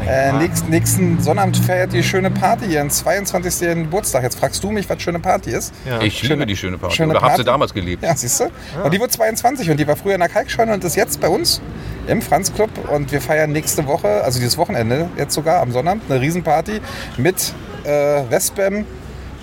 Äh, 0.07 0.33
nächsten, 0.33 0.69
nächsten 0.69 1.21
Sonnabend 1.21 1.55
feiert 1.57 1.93
die 1.93 2.03
schöne 2.03 2.29
Party 2.29 2.65
ihren 2.65 2.89
22. 2.89 3.83
Geburtstag. 3.83 4.23
Jetzt 4.23 4.37
fragst 4.37 4.61
du 4.63 4.71
mich, 4.71 4.89
was 4.89 5.01
schöne 5.01 5.19
Party 5.19 5.51
ist. 5.51 5.73
Ja. 5.85 6.01
Ich 6.01 6.21
liebe 6.21 6.33
Schöne- 6.33 6.45
die 6.45 6.57
schöne 6.57 6.77
Party. 6.77 6.95
schöne 6.97 7.11
Oder 7.11 7.21
hab 7.21 7.37
sie 7.37 7.43
damals 7.45 7.73
geliebt. 7.73 8.03
Ja, 8.03 8.13
siehst 8.15 8.39
du? 8.39 8.45
Und 8.83 8.93
die 8.93 8.99
wird 8.99 9.11
22 9.13 9.69
und 9.71 9.79
die 9.79 9.87
war 9.87 9.95
früher 9.95 10.15
in 10.15 10.19
der 10.19 10.29
Kalkscheune 10.29 10.73
und 10.73 10.83
ist 10.83 10.95
jetzt 10.97 11.21
bei 11.21 11.29
uns 11.29 11.61
im 12.07 12.21
Franz 12.21 12.53
Club. 12.53 12.69
Und 12.91 13.11
wir 13.13 13.21
feiern 13.21 13.51
nächste 13.53 13.85
Woche, 13.87 14.23
also 14.25 14.39
dieses 14.39 14.57
Wochenende 14.57 15.07
jetzt 15.17 15.33
sogar 15.35 15.61
am 15.61 15.71
Sonnabend, 15.71 16.03
eine 16.09 16.19
Riesenparty 16.19 16.81
mit 17.17 17.53
äh, 17.83 18.23
Westbam 18.29 18.85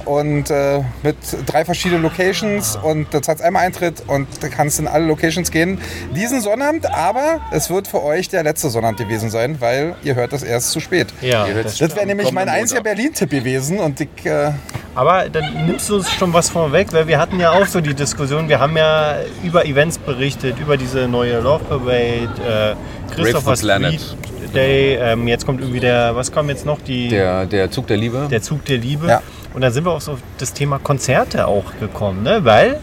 und 0.05 0.51
äh, 0.51 0.81
mit 1.03 1.17
drei 1.47 1.65
verschiedenen 1.65 2.03
Locations 2.03 2.77
und 2.77 3.13
du 3.13 3.21
zahlst 3.21 3.43
einmal 3.43 3.65
Eintritt 3.67 4.03
und 4.07 4.27
du 4.43 4.49
kannst 4.49 4.79
in 4.81 4.89
alle 4.89 5.05
Locations 5.07 5.51
gehen. 5.51 5.79
Diesen 6.17 6.41
Sonnabend, 6.41 6.91
aber 6.93 7.41
es 7.53 7.71
wird 7.71 7.87
für 7.87 8.03
euch 8.03 8.29
der 8.29 8.43
letzte 8.43 8.71
Sonnabend 8.71 8.99
gewesen 8.99 9.31
sein, 9.31 9.61
weil 9.61 9.95
ihr 10.03 10.15
hört 10.15 10.33
das 10.33 10.43
erst 10.43 10.71
zu 10.71 10.81
spät. 10.81 11.09
Ja, 11.21 11.47
das 11.47 11.79
Das 11.79 11.95
wäre 11.95 12.07
nämlich 12.07 12.33
mein 12.33 12.49
einziger. 12.49 12.83
Berlin-Tipp 12.83 13.31
gewesen 13.31 13.79
und 13.79 14.01
ich, 14.01 14.09
äh, 14.25 14.53
Aber 14.95 15.29
dann 15.29 15.67
nimmst 15.67 15.89
du 15.89 15.97
uns 15.97 16.11
schon 16.11 16.33
was 16.33 16.49
vorweg, 16.49 16.93
weil 16.93 17.07
wir 17.07 17.19
hatten 17.19 17.39
ja 17.39 17.53
auch 17.53 17.67
so 17.67 17.81
die 17.81 17.95
Diskussion, 17.95 18.49
wir 18.49 18.59
haben 18.59 18.77
ja 18.77 19.17
über 19.45 19.67
Events 19.67 19.99
berichtet, 19.99 20.59
über 20.59 20.77
diese 20.77 21.07
neue 21.09 21.41
Love 21.41 21.65
Parade, 21.65 22.75
äh, 22.75 23.15
Christopher 23.15 23.55
the 23.55 23.63
Planet. 23.63 24.17
Day, 24.53 24.95
ähm, 24.97 25.27
jetzt 25.29 25.47
kommt 25.47 25.61
irgendwie 25.61 25.81
der, 25.81 26.15
was 26.17 26.31
kam 26.33 26.49
jetzt 26.49 26.67
noch, 26.67 26.81
die, 26.81 27.09
Der, 27.09 27.47
der 27.47 27.71
Zug 27.71 27.87
der 27.87 27.97
Liebe. 27.97 28.29
der 28.31 28.43
Zug 28.43 28.65
der 28.65 28.79
Liebe. 28.79 29.07
Ja. 29.09 29.23
Und 29.55 29.63
dann 29.63 29.73
sind 29.73 29.85
wir 29.85 29.93
auch 29.93 30.01
so 30.01 30.13
auf 30.13 30.19
das 30.39 30.53
Thema 30.53 30.79
Konzerte 30.79 31.47
auch 31.47 31.65
gekommen, 31.81 32.23
ne? 32.23 32.41
weil 32.45 32.79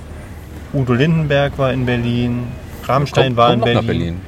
Udo 0.73 0.93
Lindenberg 0.93 1.57
war 1.57 1.71
in 1.71 1.85
Berlin, 1.85 2.47
Rammstein 2.85 3.27
Kommt- 3.27 3.37
war 3.37 3.49
kommt 3.51 3.65
in 3.67 3.73
Berlin. 3.73 3.87
Berlin. 3.87 4.21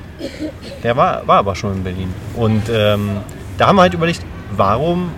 Der 0.83 0.95
war, 0.97 1.25
war 1.27 1.37
aber 1.39 1.55
schon 1.55 1.73
in 1.77 1.83
Berlin. 1.83 2.13
Und 2.35 2.63
ähm, 2.73 3.09
da 3.57 3.67
haben 3.67 3.75
wir 3.77 3.81
halt 3.83 3.93
überlegt, 3.93 4.21
warum 4.55 5.11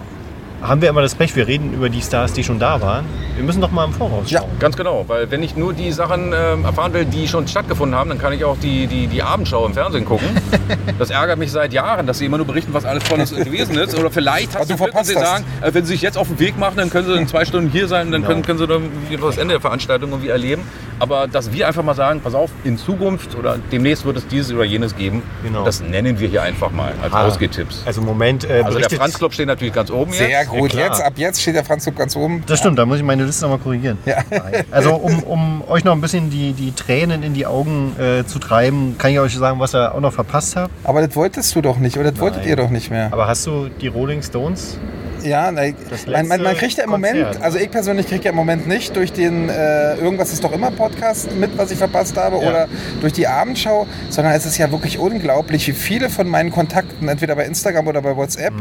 haben 0.61 0.81
wir 0.81 0.89
immer 0.89 1.01
das 1.01 1.15
Pech, 1.15 1.35
wir 1.35 1.47
reden 1.47 1.73
über 1.73 1.89
die 1.89 2.01
Stars, 2.01 2.33
die 2.33 2.43
schon 2.43 2.59
da 2.59 2.81
waren. 2.81 3.05
Wir 3.35 3.43
müssen 3.43 3.61
doch 3.61 3.71
mal 3.71 3.85
im 3.85 3.93
Voraus 3.93 4.29
Ja. 4.29 4.41
schauen. 4.41 4.49
Ganz 4.59 4.75
genau, 4.77 5.05
weil 5.07 5.31
wenn 5.31 5.41
ich 5.41 5.55
nur 5.55 5.73
die 5.73 5.91
Sachen 5.91 6.33
ähm, 6.35 6.65
erfahren 6.65 6.93
will, 6.93 7.05
die 7.05 7.27
schon 7.27 7.47
stattgefunden 7.47 7.97
haben, 7.97 8.09
dann 8.09 8.19
kann 8.19 8.33
ich 8.33 8.43
auch 8.43 8.57
die, 8.61 8.85
die, 8.87 9.07
die 9.07 9.23
Abendschau 9.23 9.65
im 9.65 9.73
Fernsehen 9.73 10.05
gucken. 10.05 10.27
Das 10.99 11.09
ärgert 11.09 11.39
mich 11.39 11.51
seit 11.51 11.73
Jahren, 11.73 12.05
dass 12.05 12.19
sie 12.19 12.25
immer 12.25 12.37
nur 12.37 12.45
berichten, 12.45 12.73
was 12.73 12.85
alles 12.85 13.03
Tolles 13.03 13.31
gewesen 13.35 13.75
ist. 13.77 13.97
Oder 13.97 14.11
vielleicht 14.11 14.57
hast 14.57 14.69
du 14.69 14.77
verpasst 14.77 15.07
sie 15.07 15.13
sagen, 15.15 15.43
äh, 15.61 15.73
wenn 15.73 15.83
sie 15.85 15.93
sich 15.93 16.01
jetzt 16.01 16.17
auf 16.17 16.27
den 16.27 16.39
Weg 16.39 16.57
machen, 16.59 16.75
dann 16.77 16.89
können 16.89 17.07
sie 17.07 17.15
in 17.17 17.27
zwei 17.27 17.43
Stunden 17.45 17.69
hier 17.71 17.87
sein 17.87 18.07
und 18.07 18.11
dann 18.11 18.21
Genau. 18.21 18.33
können, 18.33 18.43
können 18.43 18.59
sie 18.59 18.67
dann 18.67 18.89
das 19.19 19.37
Ende 19.37 19.53
der 19.55 19.61
Veranstaltung 19.61 20.11
irgendwie 20.11 20.29
erleben. 20.29 20.61
Aber 20.99 21.27
dass 21.27 21.51
wir 21.53 21.67
einfach 21.67 21.83
mal 21.83 21.95
sagen, 21.95 22.21
pass 22.21 22.35
auf, 22.35 22.51
in 22.63 22.77
Zukunft 22.77 23.35
oder 23.35 23.57
demnächst 23.71 24.05
wird 24.05 24.17
es 24.17 24.27
dieses 24.27 24.53
oder 24.53 24.63
jenes 24.63 24.95
geben, 24.95 25.23
Genau. 25.43 25.63
das 25.65 25.81
nennen 25.81 26.19
wir 26.19 26.27
hier 26.29 26.43
einfach 26.43 26.69
mal 26.71 26.93
als 27.01 27.13
Ah, 27.13 27.25
Ausgehtipps. 27.25 27.81
Also 27.85 28.01
Moment 28.01 28.47
äh, 28.47 28.61
Also 28.63 28.77
der 28.77 28.89
Franz 28.91 29.17
Club 29.17 29.33
steht 29.33 29.47
natürlich 29.47 29.73
ganz 29.73 29.89
oben 29.89 30.11
sehr 30.13 30.29
jetzt. 30.29 30.49
Gut. 30.59 30.71
klar. 30.71 30.87
jetzt, 30.87 31.01
ab 31.01 31.13
jetzt 31.17 31.41
steht 31.41 31.55
der 31.55 31.65
Franz 31.65 31.89
ganz 31.95 32.15
oben. 32.15 32.43
Das 32.47 32.59
stimmt, 32.59 32.77
da 32.77 32.85
muss 32.85 32.97
ich 32.97 33.03
meine 33.03 33.23
Liste 33.23 33.43
nochmal 33.43 33.59
korrigieren. 33.59 33.97
Ja. 34.05 34.17
Also 34.71 34.95
um, 34.95 35.23
um 35.23 35.63
euch 35.67 35.83
noch 35.83 35.93
ein 35.93 36.01
bisschen 36.01 36.29
die, 36.29 36.53
die 36.53 36.71
Tränen 36.71 37.23
in 37.23 37.33
die 37.33 37.45
Augen 37.45 37.95
äh, 37.99 38.25
zu 38.25 38.39
treiben, 38.39 38.95
kann 38.97 39.11
ich 39.11 39.19
euch 39.19 39.35
sagen, 39.35 39.59
was 39.59 39.75
ihr 39.75 39.93
auch 39.93 39.99
noch 39.99 40.13
verpasst 40.13 40.55
habt. 40.55 40.71
Aber 40.83 41.05
das 41.05 41.15
wolltest 41.15 41.55
du 41.55 41.61
doch 41.61 41.77
nicht, 41.77 41.97
oder 41.97 42.11
das 42.11 42.19
wolltet 42.19 42.41
Nein. 42.41 42.49
ihr 42.49 42.55
doch 42.55 42.69
nicht 42.69 42.91
mehr. 42.91 43.09
Aber 43.11 43.27
hast 43.27 43.45
du 43.47 43.69
die 43.69 43.87
Rolling 43.87 44.21
Stones? 44.21 44.77
Ja, 45.23 45.51
na, 45.51 45.61
man, 46.07 46.27
man, 46.27 46.41
man 46.41 46.55
kriegt 46.55 46.77
ja 46.77 46.83
im 46.83 46.91
Konzert. 46.91 47.15
Moment, 47.15 47.41
also 47.41 47.57
ich 47.57 47.69
persönlich 47.71 48.07
kriege 48.07 48.23
ja 48.25 48.29
im 48.31 48.35
Moment 48.35 48.67
nicht 48.67 48.95
durch 48.95 49.11
den 49.13 49.49
äh, 49.49 49.95
Irgendwas 49.95 50.31
ist 50.33 50.43
doch 50.43 50.51
immer 50.51 50.71
Podcast 50.71 51.33
mit, 51.35 51.57
was 51.57 51.71
ich 51.71 51.77
verpasst 51.77 52.17
habe, 52.17 52.37
Ja. 52.41 52.49
oder 52.49 52.67
durch 53.01 53.13
die 53.13 53.27
Abendschau, 53.27 53.87
sondern 54.09 54.33
es 54.33 54.45
ist 54.45 54.57
ja 54.57 54.71
wirklich 54.71 54.97
unglaublich, 54.99 55.67
wie 55.67 55.73
viele 55.73 56.09
von 56.09 56.27
meinen 56.27 56.51
Kontakten, 56.51 57.07
entweder 57.07 57.35
bei 57.35 57.45
Instagram 57.45 57.87
oder 57.87 58.01
bei 58.01 58.15
WhatsApp, 58.15 58.53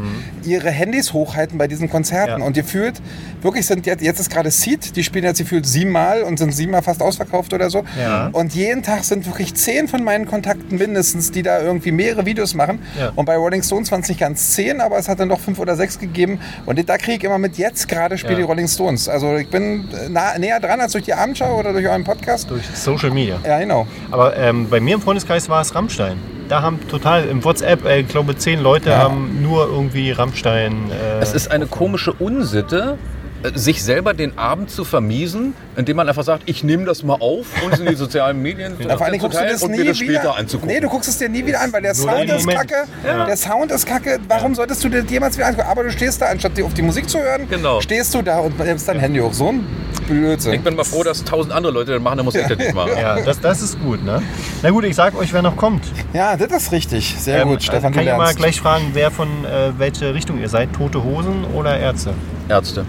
ihre 0.44 0.70
Handys 0.70 1.12
hochhalten 1.12 1.58
bei 1.58 1.66
diesen 1.68 1.88
Konzerten. 1.90 2.34
Mhm. 2.34 2.40
Ja. 2.40 2.46
Und 2.46 2.56
ihr 2.56 2.64
fühlt, 2.64 3.00
wirklich 3.42 3.66
sind 3.66 3.86
jetzt, 3.86 4.02
jetzt 4.02 4.20
ist 4.20 4.30
gerade 4.30 4.50
Seed, 4.50 4.96
die 4.96 5.04
spielen 5.04 5.24
jetzt 5.24 5.38
gefühlt 5.38 5.66
siebenmal 5.66 6.22
und 6.22 6.38
sind 6.38 6.52
siebenmal 6.54 6.82
fast 6.82 7.02
ausverkauft 7.02 7.52
oder 7.52 7.70
so. 7.70 7.84
Ja. 8.00 8.28
Und 8.32 8.54
jeden 8.54 8.82
Tag 8.82 9.04
sind 9.04 9.26
wirklich 9.26 9.54
zehn 9.54 9.88
von 9.88 10.02
meinen 10.04 10.26
Kontakten 10.26 10.78
mindestens, 10.78 11.30
die 11.30 11.42
da 11.42 11.60
irgendwie 11.60 11.92
mehrere 11.92 12.26
Videos 12.26 12.54
machen. 12.54 12.80
Und 13.16 13.24
bei 13.24 13.36
Rolling 13.36 13.62
Stones 13.62 13.90
waren 13.92 14.00
es 14.00 14.08
nicht 14.08 14.20
ganz 14.20 14.52
zehn, 14.52 14.80
aber 14.80 14.98
es 14.98 15.08
hat 15.08 15.20
dann 15.20 15.28
doch 15.28 15.40
fünf 15.40 15.58
oder 15.58 15.76
sechs 15.76 15.98
gegeben. 15.98 16.40
Und 16.66 16.88
da 16.88 16.96
kriege 16.98 17.16
ich 17.18 17.24
immer 17.24 17.38
mit, 17.38 17.58
jetzt 17.58 17.88
gerade 17.88 18.16
spielen 18.18 18.32
Ja. 18.34 18.38
die 18.38 18.44
Rolling 18.44 18.68
Stones. 18.68 19.08
Also 19.08 19.36
ich 19.36 19.48
bin 19.48 19.88
nah, 20.08 20.36
näher 20.38 20.60
dran 20.60 20.80
als 20.80 20.92
durch 20.92 21.04
die 21.04 21.14
Abendschau 21.14 21.58
oder 21.58 21.72
durch 21.72 21.86
euren 21.86 22.04
Podcast. 22.04 22.50
Durch 22.50 22.64
Social 22.74 23.10
Media. 23.10 23.38
Ja, 23.46 23.58
genau. 23.58 23.86
Aber 24.10 24.36
ähm, 24.36 24.68
bei 24.68 24.80
mir 24.80 24.94
im 24.96 25.00
Freundeskreis 25.00 25.48
war 25.48 25.60
es 25.60 25.74
Rammstein. 25.74 26.18
Da 26.48 26.62
haben 26.62 26.80
total 26.88 27.26
im 27.26 27.44
WhatsApp, 27.44 27.84
äh, 27.84 28.00
ich 28.00 28.08
glaube, 28.08 28.36
zehn 28.36 28.60
Leute 28.60 28.90
Ja. 28.90 28.98
haben 28.98 29.40
nur 29.42 29.66
irgendwie 29.68 30.10
Rammstein. 30.10 30.90
Äh, 30.90 31.20
Es 31.22 31.32
ist 31.32 31.50
eine 31.50 31.66
komische 31.66 32.12
Unsitte, 32.12 32.98
äh, 32.98 33.19
sich 33.54 33.82
selber 33.82 34.12
den 34.14 34.36
Abend 34.38 34.70
zu 34.70 34.84
vermiesen, 34.84 35.54
indem 35.76 35.96
man 35.96 36.08
einfach 36.08 36.24
sagt, 36.24 36.42
ich 36.46 36.62
nehme 36.64 36.84
das 36.84 37.02
mal 37.02 37.14
auf 37.20 37.46
und 37.64 37.72
es 37.72 37.80
in 37.80 37.86
die 37.86 37.94
sozialen 37.94 38.40
Medien 38.42 38.74
Ja, 38.78 38.96
vor 38.96 39.06
allem 39.06 39.18
guckst 39.18 39.40
du 39.40 39.44
das 39.44 39.62
und 39.62 39.70
nie 39.72 39.78
mir 39.78 39.84
das 39.86 40.00
wieder 40.00 40.20
später 40.20 40.36
anzugucken. 40.36 40.74
Nee, 40.74 40.80
du 40.80 40.88
guckst 40.88 41.08
es 41.08 41.18
dir 41.18 41.28
nie 41.28 41.44
wieder 41.46 41.60
an, 41.60 41.72
weil 41.72 41.82
der 41.82 41.94
Nur 41.94 42.08
Sound 42.10 42.30
ist 42.30 42.48
kacke. 42.48 42.74
Ja. 43.06 43.24
Der 43.26 43.36
Sound 43.36 43.72
ist 43.72 43.86
kacke. 43.86 44.18
Warum 44.28 44.54
solltest 44.54 44.84
du 44.84 44.88
dir 44.88 45.02
das 45.02 45.10
jemals 45.10 45.36
wieder 45.36 45.46
angucken? 45.46 45.68
Aber 45.70 45.84
du 45.84 45.90
stehst 45.90 46.20
da, 46.20 46.26
anstatt 46.26 46.56
dir 46.56 46.64
auf 46.66 46.74
die 46.74 46.82
Musik 46.82 47.08
zu 47.08 47.18
hören, 47.18 47.48
Genau. 47.48 47.80
stehst 47.80 48.14
du 48.14 48.22
da 48.22 48.38
und 48.40 48.58
nimmst 48.58 48.88
dein 48.88 49.00
Handy 49.00 49.20
hoch. 49.20 49.32
So 49.32 49.48
ein 49.48 49.64
Blödsinn. 50.06 50.54
ich 50.54 50.60
bin 50.62 50.74
mal 50.76 50.84
froh, 50.84 51.02
dass 51.04 51.22
tausend 51.24 51.52
andere 51.54 51.72
Leute 51.72 51.92
das 51.92 52.02
machen, 52.02 52.16
dann 52.18 52.24
muss 52.26 52.34
ich 52.34 52.46
das 52.46 52.58
nicht 52.58 52.74
machen. 52.74 52.90
ja, 53.00 53.20
das, 53.20 53.40
das 53.40 53.62
ist 53.62 53.80
gut, 53.80 54.04
ne? 54.04 54.22
Na 54.62 54.70
gut, 54.70 54.84
ich 54.84 54.96
sag 54.96 55.16
euch, 55.16 55.32
wer 55.32 55.40
noch 55.42 55.56
kommt. 55.56 55.84
Ja, 56.12 56.36
das 56.36 56.50
ist 56.64 56.72
richtig. 56.72 57.16
Sehr 57.18 57.42
Ähm, 57.42 57.48
gut, 57.48 57.62
Stefan, 57.62 57.92
kann 57.92 58.06
ich 58.06 58.14
mal 58.16 58.34
gleich 58.34 58.60
fragen, 58.60 58.90
wer 58.92 59.10
von 59.10 59.28
äh, 59.44 59.72
welche 59.78 60.12
Richtung 60.14 60.40
ihr 60.40 60.48
seid? 60.48 60.72
Tote 60.72 61.02
Hosen 61.04 61.44
oder 61.54 61.78
Ärzte? 61.78 62.12
Ärzte. 62.48 62.84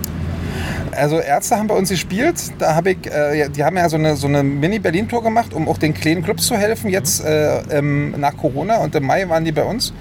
Also 0.92 1.20
Ärzte 1.20 1.58
haben 1.58 1.68
bei 1.68 1.76
uns 1.76 1.90
gespielt. 1.90 2.36
Da 2.60 2.76
habe 2.76 2.92
ich, 2.92 3.08
äh, 3.08 3.50
die 3.50 3.64
haben 3.64 3.78
ja 3.78 3.90
so 3.90 3.98
eine, 3.98 4.16
so 4.16 4.28
eine 4.28 4.44
Mini-Berlin-Tour 4.44 5.24
gemacht, 5.24 5.54
um 5.54 5.68
auch 5.68 5.78
den 5.78 5.94
kleinen 5.94 6.24
Clubs 6.24 6.48
zu 6.48 6.58
helfen. 6.58 6.90
Jetzt 6.90 7.24
äh, 7.24 7.62
ähm, 7.72 8.16
nach 8.18 8.36
Corona 8.38 8.78
und 8.78 8.96
im 8.96 9.06
Mai 9.06 9.28
waren 9.30 9.46
die 9.46 9.52
bei 9.52 9.64
uns. 9.64 9.94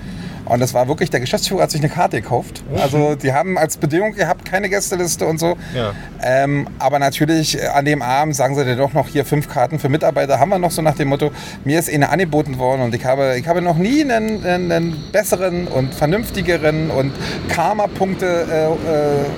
Und 0.51 0.59
das 0.59 0.75
war 0.75 0.89
wirklich, 0.89 1.11
der 1.11 1.21
Geschäftsführer 1.21 1.63
hat 1.63 1.71
sich 1.71 1.81
eine 1.81 1.89
Karte 1.89 2.21
gekauft. 2.21 2.65
Also 2.77 3.15
die 3.15 3.33
haben 3.33 3.57
als 3.57 3.77
Bedingung 3.77 4.15
gehabt, 4.15 4.45
keine 4.45 4.69
Gästeliste 4.69 5.25
und 5.25 5.39
so. 5.39 5.57
Ja. 5.73 5.93
Ähm, 6.21 6.67
aber 6.81 6.99
natürlich 6.99 7.57
äh, 7.57 7.67
an 7.69 7.85
dem 7.85 8.03
Abend 8.03 8.35
sagen 8.35 8.57
sie 8.57 8.65
dir 8.65 8.75
doch 8.75 8.93
noch 8.93 9.07
hier 9.07 9.25
fünf 9.25 9.49
Karten 9.49 9.79
für 9.79 9.89
Mitarbeiter 9.89 10.41
haben 10.41 10.49
wir 10.49 10.59
noch 10.59 10.73
so 10.73 10.83
nach 10.83 10.97
dem 10.97 11.09
Motto, 11.09 11.31
mir 11.65 11.79
ist 11.79 11.89
eine 11.89 12.09
angeboten 12.09 12.59
worden 12.59 12.83
und 12.83 12.95
ich 12.97 13.05
habe, 13.05 13.37
ich 13.39 13.47
habe 13.47 13.63
noch 13.63 13.77
nie 13.77 14.03
einen, 14.03 14.45
einen, 14.45 14.73
einen 14.73 15.05
besseren 15.13 15.69
und 15.69 15.95
vernünftigeren 15.95 16.91
und 16.91 17.13
Karma-Punkte 17.49 18.77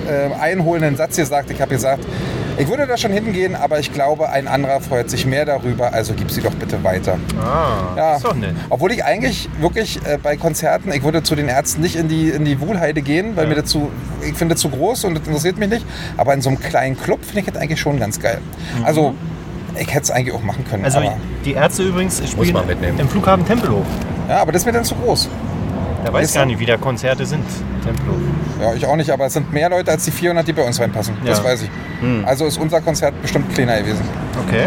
äh, 0.09 0.25
äh, 0.25 0.33
einholenden 0.33 0.95
Satz 0.95 1.15
gesagt. 1.15 1.51
Ich 1.51 1.61
habe 1.61 1.75
gesagt, 1.75 2.03
ich 2.57 2.67
würde 2.67 2.85
da 2.87 2.97
schon 2.97 3.11
hingehen, 3.11 3.55
aber 3.55 3.79
ich 3.79 3.91
glaube, 3.93 4.29
ein 4.29 4.47
anderer 4.47 4.79
freut 4.81 5.09
sich 5.09 5.25
mehr 5.25 5.45
darüber, 5.45 5.93
also 5.93 6.13
gib 6.15 6.29
sie 6.31 6.41
doch 6.41 6.53
bitte 6.53 6.83
weiter. 6.83 7.17
Ah, 7.41 7.95
Ja, 7.95 8.15
ist 8.15 8.25
doch 8.25 8.35
nett. 8.35 8.55
obwohl 8.69 8.91
ich 8.91 9.03
eigentlich 9.03 9.49
wirklich 9.59 9.99
äh, 10.05 10.17
bei 10.21 10.37
Konzerten, 10.37 10.91
ich 10.91 11.03
würde 11.03 11.23
zu 11.23 11.35
den 11.35 11.47
Ärzten 11.49 11.81
nicht 11.81 11.95
in 11.95 12.07
die, 12.07 12.29
in 12.29 12.45
die 12.45 12.59
Wuhlheide 12.59 13.01
gehen, 13.01 13.35
weil 13.35 13.45
Ja. 13.45 13.49
mir 13.49 13.55
das 13.61 13.65
zu, 13.71 13.91
ich 14.21 14.35
finde 14.35 14.55
das 14.55 14.61
zu 14.61 14.69
groß 14.69 15.05
und 15.05 15.15
das 15.17 15.27
interessiert 15.27 15.57
mich 15.57 15.69
nicht. 15.69 15.85
Aber 16.17 16.33
in 16.33 16.41
so 16.41 16.49
einem 16.49 16.59
kleinen 16.59 16.97
Club 16.99 17.23
finde 17.25 17.39
ich 17.41 17.45
das 17.47 17.55
eigentlich 17.61 17.79
schon 17.79 17.99
ganz 17.99 18.19
geil. 18.19 18.39
Also, 18.83 19.13
ich 19.79 19.87
hätte 19.91 20.03
es 20.03 20.11
eigentlich 20.11 20.33
auch 20.35 20.43
machen 20.43 20.65
können. 20.69 20.81
Mhm. 20.81 20.85
Also 20.85 21.01
die 21.45 21.53
Ärzte 21.53 21.83
übrigens 21.83 22.21
spielen 22.29 22.55
im 22.99 23.07
Flughafen 23.09 23.45
Tempelhof. 23.45 23.85
ja, 24.29 24.37
aber 24.41 24.51
das 24.51 24.61
ist 24.61 24.65
mir 24.67 24.71
dann 24.73 24.85
zu 24.85 24.93
groß. 24.95 25.29
Da 26.05 26.13
weiß 26.13 26.33
gar 26.33 26.45
nicht, 26.45 26.59
wie 26.59 26.65
da 26.65 26.77
Konzerte 26.77 27.25
sind. 27.25 27.43
Tempelhof. 27.83 28.17
Ja, 28.61 28.73
ich 28.73 28.85
auch 28.85 28.95
nicht, 28.95 29.09
aber 29.09 29.25
es 29.25 29.33
sind 29.33 29.51
mehr 29.51 29.69
Leute 29.69 29.91
als 29.91 30.05
die 30.05 30.11
400, 30.11 30.47
die 30.47 30.53
bei 30.53 30.63
uns 30.65 30.79
reinpassen. 30.79 31.15
Das 31.25 31.39
Ja. 31.39 31.43
weiß 31.43 31.63
ich. 31.63 31.69
Also 32.25 32.45
ist 32.45 32.57
unser 32.57 32.81
Konzert 32.81 33.19
bestimmt 33.21 33.53
kleiner 33.53 33.79
gewesen. 33.79 34.01
Okay. 34.45 34.65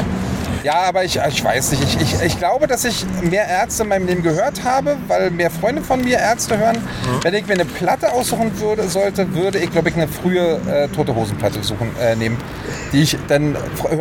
Ja, 0.67 0.83
aber 0.89 1.05
ich, 1.05 1.17
ich 1.17 1.45
weiß 1.45 1.71
nicht. 1.71 1.85
Ich, 1.85 2.01
ich, 2.01 2.23
ich 2.23 2.39
glaube, 2.39 2.67
dass 2.67 2.85
ich 2.85 3.07
mehr 3.23 3.47
Ärzte 3.47 3.85
in 3.85 3.89
meinem 3.89 4.09
Leben 4.09 4.25
gehört 4.25 4.65
habe, 4.65 4.97
weil 5.07 5.31
mehr 5.31 5.49
Freunde 5.49 5.81
von 5.81 6.03
mir 6.03 6.19
Ärzte 6.19 6.59
hören. 6.59 6.79
Wenn 7.23 7.35
ich 7.35 7.47
mir 7.47 7.55
eine 7.55 7.65
Platte 7.65 8.11
aussuchen 8.13 8.59
würde, 8.59 8.89
sollte, 8.89 9.33
würde 9.33 9.61
ich, 9.61 9.71
glaube 9.71 9.91
ich, 9.91 9.95
eine 9.95 10.09
frühe 10.09 10.59
äh, 10.69 10.89
Tote 10.89 11.15
Hosenplatte 11.15 11.63
suchen, 11.63 11.95
äh, 12.01 12.17
nehmen. 12.17 12.37
Die 12.93 13.03
ich 13.03 13.17
dann, 13.29 13.57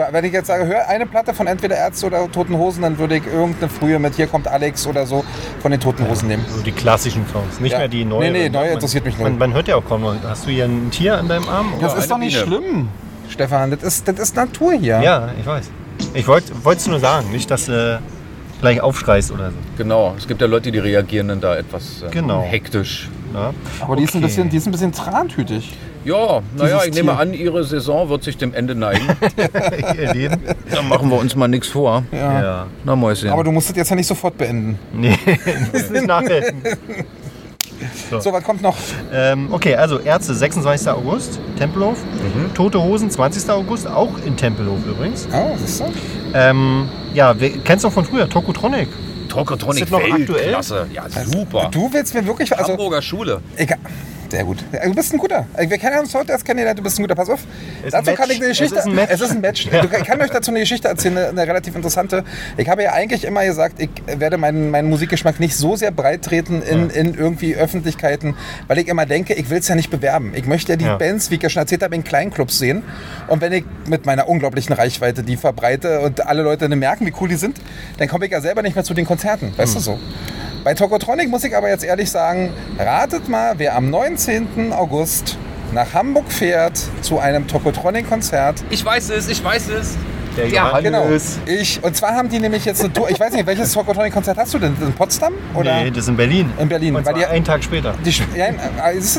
wenn 0.10 0.25
ich 0.25 0.34
jetzt 0.34 0.47
sage, 0.47 0.65
hör 0.65 0.88
eine 0.89 1.06
Platte 1.06 1.36
von 1.36 1.45
entweder 1.45 1.78
Ärzte 1.78 2.08
oder 2.08 2.32
Toten 2.32 2.58
Hosen, 2.58 2.82
dann 2.82 2.97
würde 2.97 3.17
ich 3.17 3.28
irgendeine 3.28 3.69
frühe 3.69 3.99
mit 3.99 4.15
Hier 4.15 4.25
kommt 4.25 4.47
Alex 4.47 4.88
oder 4.88 5.06
so 5.06 5.23
von 5.62 5.69
den 5.69 5.80
Toten 5.80 6.10
Hosen 6.10 6.30
nehmen. 6.30 6.45
So 6.49 6.63
die 6.63 6.71
klassischen 6.71 7.28
Songs, 7.32 7.60
nicht 7.60 7.73
Ja. 7.73 7.78
mehr 7.78 7.89
die 7.89 8.06
neuen. 8.06 8.34
Nee, 8.34 8.39
nee, 8.45 8.49
neue 8.49 8.71
interessiert 8.71 9.06
mich 9.06 9.19
null. 9.19 9.30
Man, 9.30 9.38
man 9.38 9.54
hört 9.54 9.67
ja 9.67 9.75
auch 9.75 9.86
kaum 9.86 10.01
noch. 10.01 10.15
Hast 10.23 10.47
du 10.47 10.49
hier 10.49 10.65
ein 10.65 10.89
Tier 10.89 11.19
an 11.19 11.28
deinem 11.28 11.47
Arm? 11.47 11.73
Das 11.80 11.91
oder? 11.93 12.01
ist 12.01 12.10
doch 12.10 12.17
nicht 12.17 12.43
Biene. 12.43 12.47
schlimm, 12.60 12.89
Stefan. 13.30 13.69
Das 13.69 13.84
ist, 13.84 14.08
das 14.08 14.17
ist 14.17 14.36
Natur 14.36 14.73
hier. 14.73 14.99
Ja, 15.04 15.30
ich 15.39 15.45
weiß. 15.45 15.69
Ich 16.13 16.27
wollte 16.27 16.51
es 16.77 16.88
nur 16.88 16.99
sagen, 16.99 17.31
nicht, 17.31 17.49
dass 17.51 17.65
du 17.65 18.01
gleich 18.62 18.81
aufschreist 18.81 19.31
oder 19.31 19.49
so. 19.49 19.55
Genau, 19.77 20.15
es 20.17 20.27
gibt 20.27 20.41
ja 20.41 20.47
Leute, 20.47 20.71
die 20.71 20.79
reagieren 20.79 21.27
dann 21.27 21.41
da 21.41 21.55
etwas 21.55 22.01
äh, 22.03 22.10
Genau. 22.12 22.41
hektisch. 22.43 23.10
Ja? 23.34 23.53
Aber 23.81 23.95
die 23.97 24.03
ist, 24.03 24.13
ein 24.15 24.19
Okay. 24.19 24.27
bisschen, 24.27 24.49
die 24.49 24.58
ist 24.58 24.65
ein 24.65 24.71
bisschen 24.71 24.91
trantütig. 24.93 25.73
Ja, 26.05 26.41
naja, 26.55 26.81
ich 26.86 26.93
nehme 26.93 27.12
Tier. 27.13 27.19
an, 27.19 27.34
ihre 27.34 27.63
Saison 27.63 28.08
wird 28.10 28.23
sich 28.23 28.38
dem 28.38 28.53
Ende 28.53 28.75
neigen. 28.75 29.08
Dann 30.71 30.88
machen 30.88 31.10
wir 31.10 31.17
uns 31.17 31.36
mal 31.36 31.47
nichts 31.47 31.67
vor. 31.67 32.03
Ja. 32.12 32.41
Ja. 32.41 32.65
Na 32.84 32.95
Mäuschen. 32.95 33.29
Aber 33.29 33.43
du 33.43 33.51
musst 33.51 33.69
das 33.69 33.75
jetzt 33.75 33.89
ja 33.89 33.95
nicht 33.95 34.08
sofort 34.08 34.38
beenden. 34.38 34.77
Nee, 34.93 35.17
muss 35.73 35.89
nicht 35.89 36.05
nachhelfen. 36.08 36.62
So, 38.10 38.32
was 38.32 38.44
kommt 38.44 38.62
noch? 38.62 38.78
Ähm, 39.13 39.50
okay, 39.52 39.76
also 39.76 40.00
Ärzte 40.00 40.34
26. 40.34 40.88
August, 40.89 41.39
Tempelhof. 41.58 41.98
Mhm. 42.04 42.54
Tote 42.54 42.82
Hosen 42.82 43.10
20. 43.10 43.50
August, 43.50 43.88
auch 43.88 44.12
in 44.26 44.36
Tempelhof 44.38 44.80
übrigens. 44.86 45.28
Oh, 45.34 45.56
siehst 45.58 45.80
du? 45.82 45.86
Ähm, 46.34 46.89
ja, 47.13 47.34
wer, 47.39 47.50
kennst 47.63 47.84
du 47.84 47.88
noch 47.88 47.94
von 47.94 48.06
früher, 48.06 48.30
Tokotronic. 48.30 48.88
Tokotronic 49.30 49.84
Ist 49.84 49.91
das 49.91 50.00
noch 50.00 50.10
aktuell? 50.12 50.50
Klasse. 50.50 50.88
Ja, 50.94 51.04
super. 51.26 51.70
Du 51.72 51.91
willst 51.91 52.13
mir 52.13 52.26
wirklich, 52.26 52.56
also, 52.58 52.72
Hamburger 52.72 53.02
Schule. 53.02 53.41
egal. 53.58 53.80
Sehr 54.30 54.44
gut. 54.44 54.58
Du 54.84 54.94
bist 54.94 55.14
ein 55.14 55.18
guter. 55.20 55.46
Wir 55.58 55.78
kennen 55.78 56.00
uns 56.00 56.14
heute 56.14 56.34
als 56.34 56.44
kennengelernt, 56.44 56.80
du 56.80 56.84
bist 56.84 57.00
ein 57.00 57.04
guter. 57.04 57.16
Pass 57.16 57.30
auf. 57.30 57.40
Ist 57.86 57.94
dazu 57.94 58.14
kann 58.14 58.30
ich 58.30 58.38
eine 58.38 58.50
Geschichte. 58.50 58.76
Es 58.76 58.82
ist 58.82 58.88
ein 58.88 58.96
Match. 58.96 59.12
Es 59.14 59.22
ist 59.22 59.32
ein 59.32 59.42
Match. 59.42 59.68
Du, 59.86 59.88
ich 59.98 60.06
kann 60.06 60.22
euch 60.22 60.30
dazu 60.30 60.52
eine 60.52 60.62
Geschichte 60.62 60.88
erzählen, 60.88 61.18
eine, 61.18 61.30
eine 61.30 61.42
relativ 61.48 61.76
interessante. 61.76 62.24
Ich 62.58 62.70
habe 62.70 62.82
ja 62.84 62.94
eigentlich 62.94 63.24
immer 63.24 63.46
gesagt, 63.46 63.80
ich 63.82 63.90
werde 64.08 64.38
meinen, 64.38 64.72
meinen 64.72 64.90
Musikgeschmack 64.90 65.40
nicht 65.40 65.56
so 65.56 65.76
sehr 65.76 65.92
breit 65.92 66.24
treten 66.24 66.62
in, 66.62 66.90
in 66.90 67.14
irgendwie 67.14 67.56
Öffentlichkeiten, 67.56 68.36
weil 68.68 68.78
ich 68.80 68.88
immer 68.88 69.06
denke, 69.06 69.34
ich 69.34 69.50
will 69.50 69.60
es 69.60 69.68
ja 69.68 69.76
nicht 69.76 69.90
bewerben. 69.92 70.34
Ich 70.36 70.46
möchte 70.46 70.72
ja 70.74 70.76
die 70.78 70.86
Ja. 70.86 70.98
Bands, 70.98 71.30
wie 71.30 71.36
ich 71.36 71.44
ja 71.44 71.50
schon 71.50 71.62
erzählt 71.62 71.84
habe, 71.84 71.94
in 71.96 72.04
Kleinclubs 72.04 72.58
sehen. 72.58 72.84
Und 73.28 73.42
wenn 73.42 73.54
ich 73.54 73.66
mit 73.88 74.06
meiner 74.06 74.28
unglaublichen 74.28 74.74
Reichweite 74.74 75.24
die 75.24 75.38
verbreite 75.38 76.00
und 76.02 76.26
alle 76.26 76.42
Leute 76.42 76.68
dann 76.70 76.80
merken, 76.80 77.06
wie 77.06 77.14
cool 77.22 77.28
die 77.30 77.36
sind, 77.36 77.58
dann 77.98 78.08
komme 78.08 78.26
ich 78.26 78.32
ja 78.32 78.42
selber 78.42 78.62
nicht 78.62 78.76
mehr 78.76 78.84
zu 78.84 78.94
den 78.94 79.06
Konzerten. 79.06 79.54
Weißt 79.58 79.76
du 79.76 79.80
so? 79.80 80.00
Bei 80.65 80.73
Tokotronic 80.73 81.30
muss 81.30 81.43
ich 81.43 81.56
aber 81.56 81.69
jetzt 81.69 81.84
ehrlich 81.84 82.10
sagen, 82.10 82.51
ratet 82.80 83.30
mal, 83.30 83.54
wer 83.60 83.75
am 83.75 83.91
19. 83.91 84.73
August 84.73 85.38
nach 85.75 85.93
Hamburg 85.93 86.32
fährt 86.32 86.82
zu 87.01 87.19
einem 87.19 87.47
Tokotronic-Konzert. 87.47 88.63
Ich 88.71 88.84
weiß 88.84 89.12
es, 89.12 89.28
ich 89.28 89.43
weiß 89.43 89.69
es. 89.69 89.95
Der 90.38 90.48
Ja, 90.50 90.67
Johannes. 90.80 91.38
Genau. 91.45 91.52
Ich, 91.62 91.84
und 91.84 91.95
zwar 91.95 92.13
haben 92.15 92.30
die 92.30 92.39
nämlich 92.39 92.65
jetzt 92.65 92.84
eine 92.84 92.91
Tour. 92.91 93.10
Ich 93.10 93.19
weiß 93.19 93.34
nicht, 93.34 93.45
welches 93.45 93.71
Tokotronic-Konzert 93.74 94.38
hast 94.38 94.54
du 94.54 94.60
denn? 94.60 94.76
In 94.82 94.93
Potsdam? 94.93 95.34
Oder? 95.54 95.84
Nee, 95.84 95.89
das 95.89 96.00
ist 96.00 96.08
in 96.10 96.17
Berlin. 96.17 96.52
In 96.60 96.67
Berlin, 96.69 96.95
Und 96.95 97.06
weil 97.06 97.13
zwar 97.13 97.21
die- 97.21 97.26
einen 97.34 97.45
Tag 97.45 97.63
später. 97.63 97.93
Die, 98.06 98.12
ja, 98.38 98.48
äh, 98.48 98.54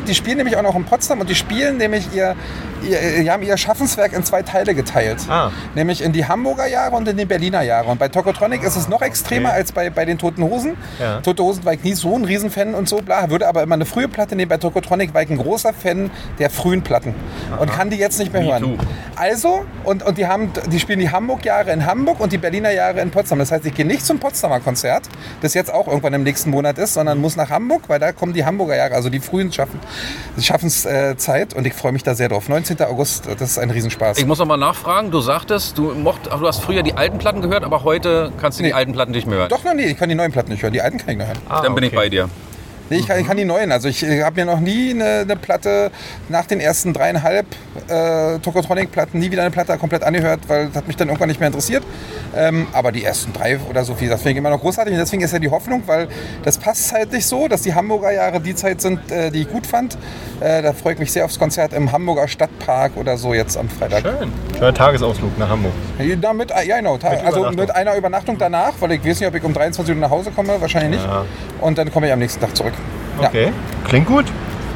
die 0.07 0.15
spielen 0.15 0.37
nämlich 0.39 0.57
auch 0.57 0.63
noch 0.63 0.75
in 0.77 0.85
Potsdam 0.85 1.21
und 1.21 1.29
die 1.31 1.35
spielen 1.35 1.79
nämlich 1.79 2.13
ihr, 2.15 2.35
ihr, 2.89 3.23
die 3.23 3.31
haben 3.31 3.43
ihr 3.43 3.57
Schaffenswerk 3.57 4.13
in 4.13 4.25
zwei 4.25 4.43
Teile 4.43 4.75
geteilt. 4.75 5.19
Ah. 5.29 5.51
Nämlich 5.75 6.03
in 6.03 6.13
die 6.13 6.27
Hamburger 6.27 6.67
Jahre 6.67 6.97
und 6.97 7.09
in 7.09 7.17
die 7.17 7.25
Berliner 7.25 7.63
Jahre. 7.63 7.89
Und 7.91 7.99
bei 7.99 8.09
Tokotronic 8.09 8.63
ist 8.63 8.77
es 8.77 8.89
noch 8.89 9.03
extremer 9.03 9.49
Okay. 9.51 9.59
als 9.59 9.73
bei, 9.73 9.91
bei 9.91 10.05
den 10.05 10.19
Toten 10.19 10.43
Hosen. 10.43 10.77
Ja. 11.01 11.21
Tote 11.21 11.43
Hosen 11.43 11.65
war 11.65 11.73
ich 11.73 11.83
nie 11.83 11.95
so 11.95 12.15
ein 12.17 12.25
Riesenfan 12.25 12.75
und 12.75 12.89
so, 12.89 12.99
bla, 12.99 13.31
würde 13.31 13.49
aber 13.49 13.63
immer 13.63 13.75
eine 13.75 13.87
frühe 13.87 14.09
Platte 14.09 14.37
nehmen. 14.37 14.49
Bei 14.49 14.59
Tokotronic 14.59 15.15
war 15.15 15.23
ich 15.23 15.31
ein 15.31 15.39
großer 15.39 15.73
Fan 15.73 16.11
der 16.39 16.51
frühen 16.51 16.83
Platten 16.83 17.15
und 17.59 17.73
kann 17.73 17.91
die 17.91 17.97
jetzt 17.97 18.19
nicht 18.19 18.33
mehr 18.33 18.43
Me 18.43 18.49
hören. 18.53 18.63
too. 18.63 18.77
Also, 19.17 19.65
und, 19.85 20.03
und 20.05 20.19
die, 20.19 20.27
haben, 20.27 20.51
die 20.71 20.79
spielen 20.79 20.99
die 21.01 21.06
Hamburg-Jahre 21.11 21.71
in 21.73 21.87
Hamburg 21.87 22.21
und 22.21 22.33
die 22.33 22.39
Berliner 22.39 22.71
Jahre 22.71 23.01
in 23.01 23.11
Potsdam. 23.11 23.39
Das 23.39 23.53
heißt, 23.53 23.65
ich 23.67 23.75
gehe 23.75 23.87
nicht 23.87 24.05
zum 24.05 24.19
Potsdamer 24.19 24.61
Konzert, 24.61 25.05
das 25.41 25.55
jetzt 25.55 25.73
auch 25.73 25.87
irgendwann 25.89 26.15
im 26.15 26.23
nächsten 26.23 26.51
Monat 26.51 26.79
ist, 26.79 26.95
sondern 26.95 27.19
muss 27.21 27.37
nach 27.37 27.51
Hamburg, 27.51 27.83
weil 27.89 27.99
da 27.99 28.13
kommen 28.13 28.33
die 28.33 28.45
Hamburger 28.45 28.77
Jahre, 28.77 28.95
also 28.95 29.09
die 29.11 29.21
frühen 29.21 29.53
Schaffen, 29.53 29.81
Schaffenszeit. 30.41 31.55
Und 31.55 31.67
ich 31.67 31.75
freue 31.75 31.93
mich 31.93 32.03
da 32.03 32.15
sehr 32.15 32.29
drauf. 32.29 32.49
19. 32.49 32.81
August, 32.83 33.27
das 33.27 33.51
ist 33.51 33.59
ein 33.59 33.71
Riesenspaß. 33.71 34.19
Ich 34.19 34.27
muss 34.27 34.39
noch 34.39 34.47
mal 34.47 34.57
nachfragen, 34.57 35.11
du 35.11 35.21
sagtest, 35.21 35.79
du, 35.79 35.93
mocht, 35.95 36.27
du 36.27 36.47
hast 36.47 36.61
früher 36.63 36.83
die 36.83 36.95
alten 36.95 37.19
Platten 37.19 37.43
gehört, 37.43 37.65
aber 37.65 37.85
heute 37.85 38.33
kannst 38.41 38.59
du 38.59 38.63
Nee. 38.63 38.69
die 38.69 38.75
alten 38.75 38.93
Platten 38.93 39.13
nicht 39.13 39.27
mehr 39.27 39.39
hören. 39.39 39.49
Doch, 39.49 39.65
noch 39.65 39.75
nie, 39.75 39.83
ich 39.83 39.99
kann 39.99 40.09
die 40.09 40.15
neuen 40.15 40.33
Platten 40.33 40.51
nicht 40.51 40.63
hören. 40.63 40.73
Die 40.73 40.83
alten 40.83 40.99
kann 40.99 41.11
ich 41.11 41.19
noch 41.19 41.27
hören. 41.27 41.39
Ah, 41.49 41.63
Dann 41.63 41.75
bin 41.75 41.85
ich 41.85 41.93
bei 41.95 42.09
dir. 42.09 42.29
Nee, 42.89 42.99
ich 42.99 43.07
kann, 43.09 43.19
ich 43.21 43.27
kann 43.27 43.37
die 43.37 43.45
neuen. 43.45 43.73
Also 43.73 43.89
ich 43.89 44.05
habe 44.05 44.37
mir 44.41 44.45
noch 44.47 44.61
nie 44.61 44.91
eine, 44.91 45.21
eine 45.21 45.37
Platte 45.37 45.91
nach 46.29 46.47
den 46.47 46.61
ersten 46.61 46.93
dreieinhalb 46.93 47.47
äh, 47.89 48.39
Tokotronic-Platten 48.39 49.19
nie 49.19 49.31
wieder 49.31 49.43
eine 49.43 49.51
Platte 49.51 49.77
komplett 49.77 50.05
angehört, 50.05 50.41
weil 50.47 50.67
das 50.69 50.77
hat 50.77 50.87
mich 50.87 50.97
dann 50.97 51.09
irgendwann 51.09 51.29
nicht 51.29 51.41
mehr 51.41 51.49
interessiert. 51.49 51.83
Ähm, 52.37 52.67
aber 52.73 52.93
die 52.93 53.05
ersten 53.05 53.33
drei 53.33 53.59
oder 53.69 53.83
so 53.85 53.95
viel, 53.95 54.09
das 54.09 54.21
finde 54.21 54.33
ich 54.33 54.37
immer 54.39 54.51
noch 54.51 54.61
großartig. 54.61 54.93
Und 54.93 55.01
deswegen 55.01 55.23
ist 55.23 55.33
ja 55.33 55.39
die 55.39 55.51
Hoffnung, 55.51 55.83
weil 55.87 56.07
das 56.45 56.59
passt 56.59 56.89
zeitlich 56.89 57.27
so, 57.27 57.49
dass 57.49 57.63
die 57.63 57.75
Hamburger 57.75 58.13
Jahre 58.13 58.41
die 58.41 58.55
Zeit 58.55 58.81
sind, 58.81 59.11
äh, 59.11 59.31
die 59.31 59.43
ich 59.43 59.51
gut 59.51 59.67
fand. 59.67 59.99
Äh, 60.41 60.63
da 60.63 60.73
freue 60.73 60.93
ich 60.95 60.99
mich 60.99 61.11
sehr 61.11 61.25
aufs 61.25 61.39
Konzert 61.39 61.73
im 61.73 61.91
Hamburger 61.91 62.29
Stadtpark 62.29 62.93
oder 62.97 63.17
so 63.17 63.35
jetzt 63.35 63.57
am 63.57 63.69
Freitag. 63.69 64.03
Schön. 64.03 64.31
Schöner 64.55 64.75
Tagesausflug 64.75 65.37
nach 65.39 65.49
Hamburg. 65.49 65.73
Ja, 65.99 66.33
mit, 66.33 66.51
ja, 66.51 66.77
genau. 66.77 66.99
Ta- 66.99 67.09
also 67.25 67.51
mit 67.51 67.75
einer 67.75 67.97
Übernachtung 67.97 68.37
danach, 68.39 68.73
weil 68.81 68.93
ich 68.93 69.05
weiß 69.05 69.21
nicht, 69.21 69.29
ob 69.29 69.35
ich 69.35 69.43
um 69.43 69.53
23 69.53 69.95
Uhr 69.95 70.01
nach 70.01 70.11
Hause 70.11 70.31
komme, 70.31 70.61
wahrscheinlich 70.61 71.01
nicht. 71.01 71.05
Ja. 71.05 71.25
Und 71.61 71.79
dann 71.79 71.91
komme 71.93 72.07
ich 72.07 72.13
am 72.13 72.19
nächsten 72.19 72.41
Tag 72.41 72.55
zurück. 72.55 72.75
Ja. 73.21 73.29
Okay, 73.29 73.53
klingt 73.89 74.07
gut. 74.07 74.27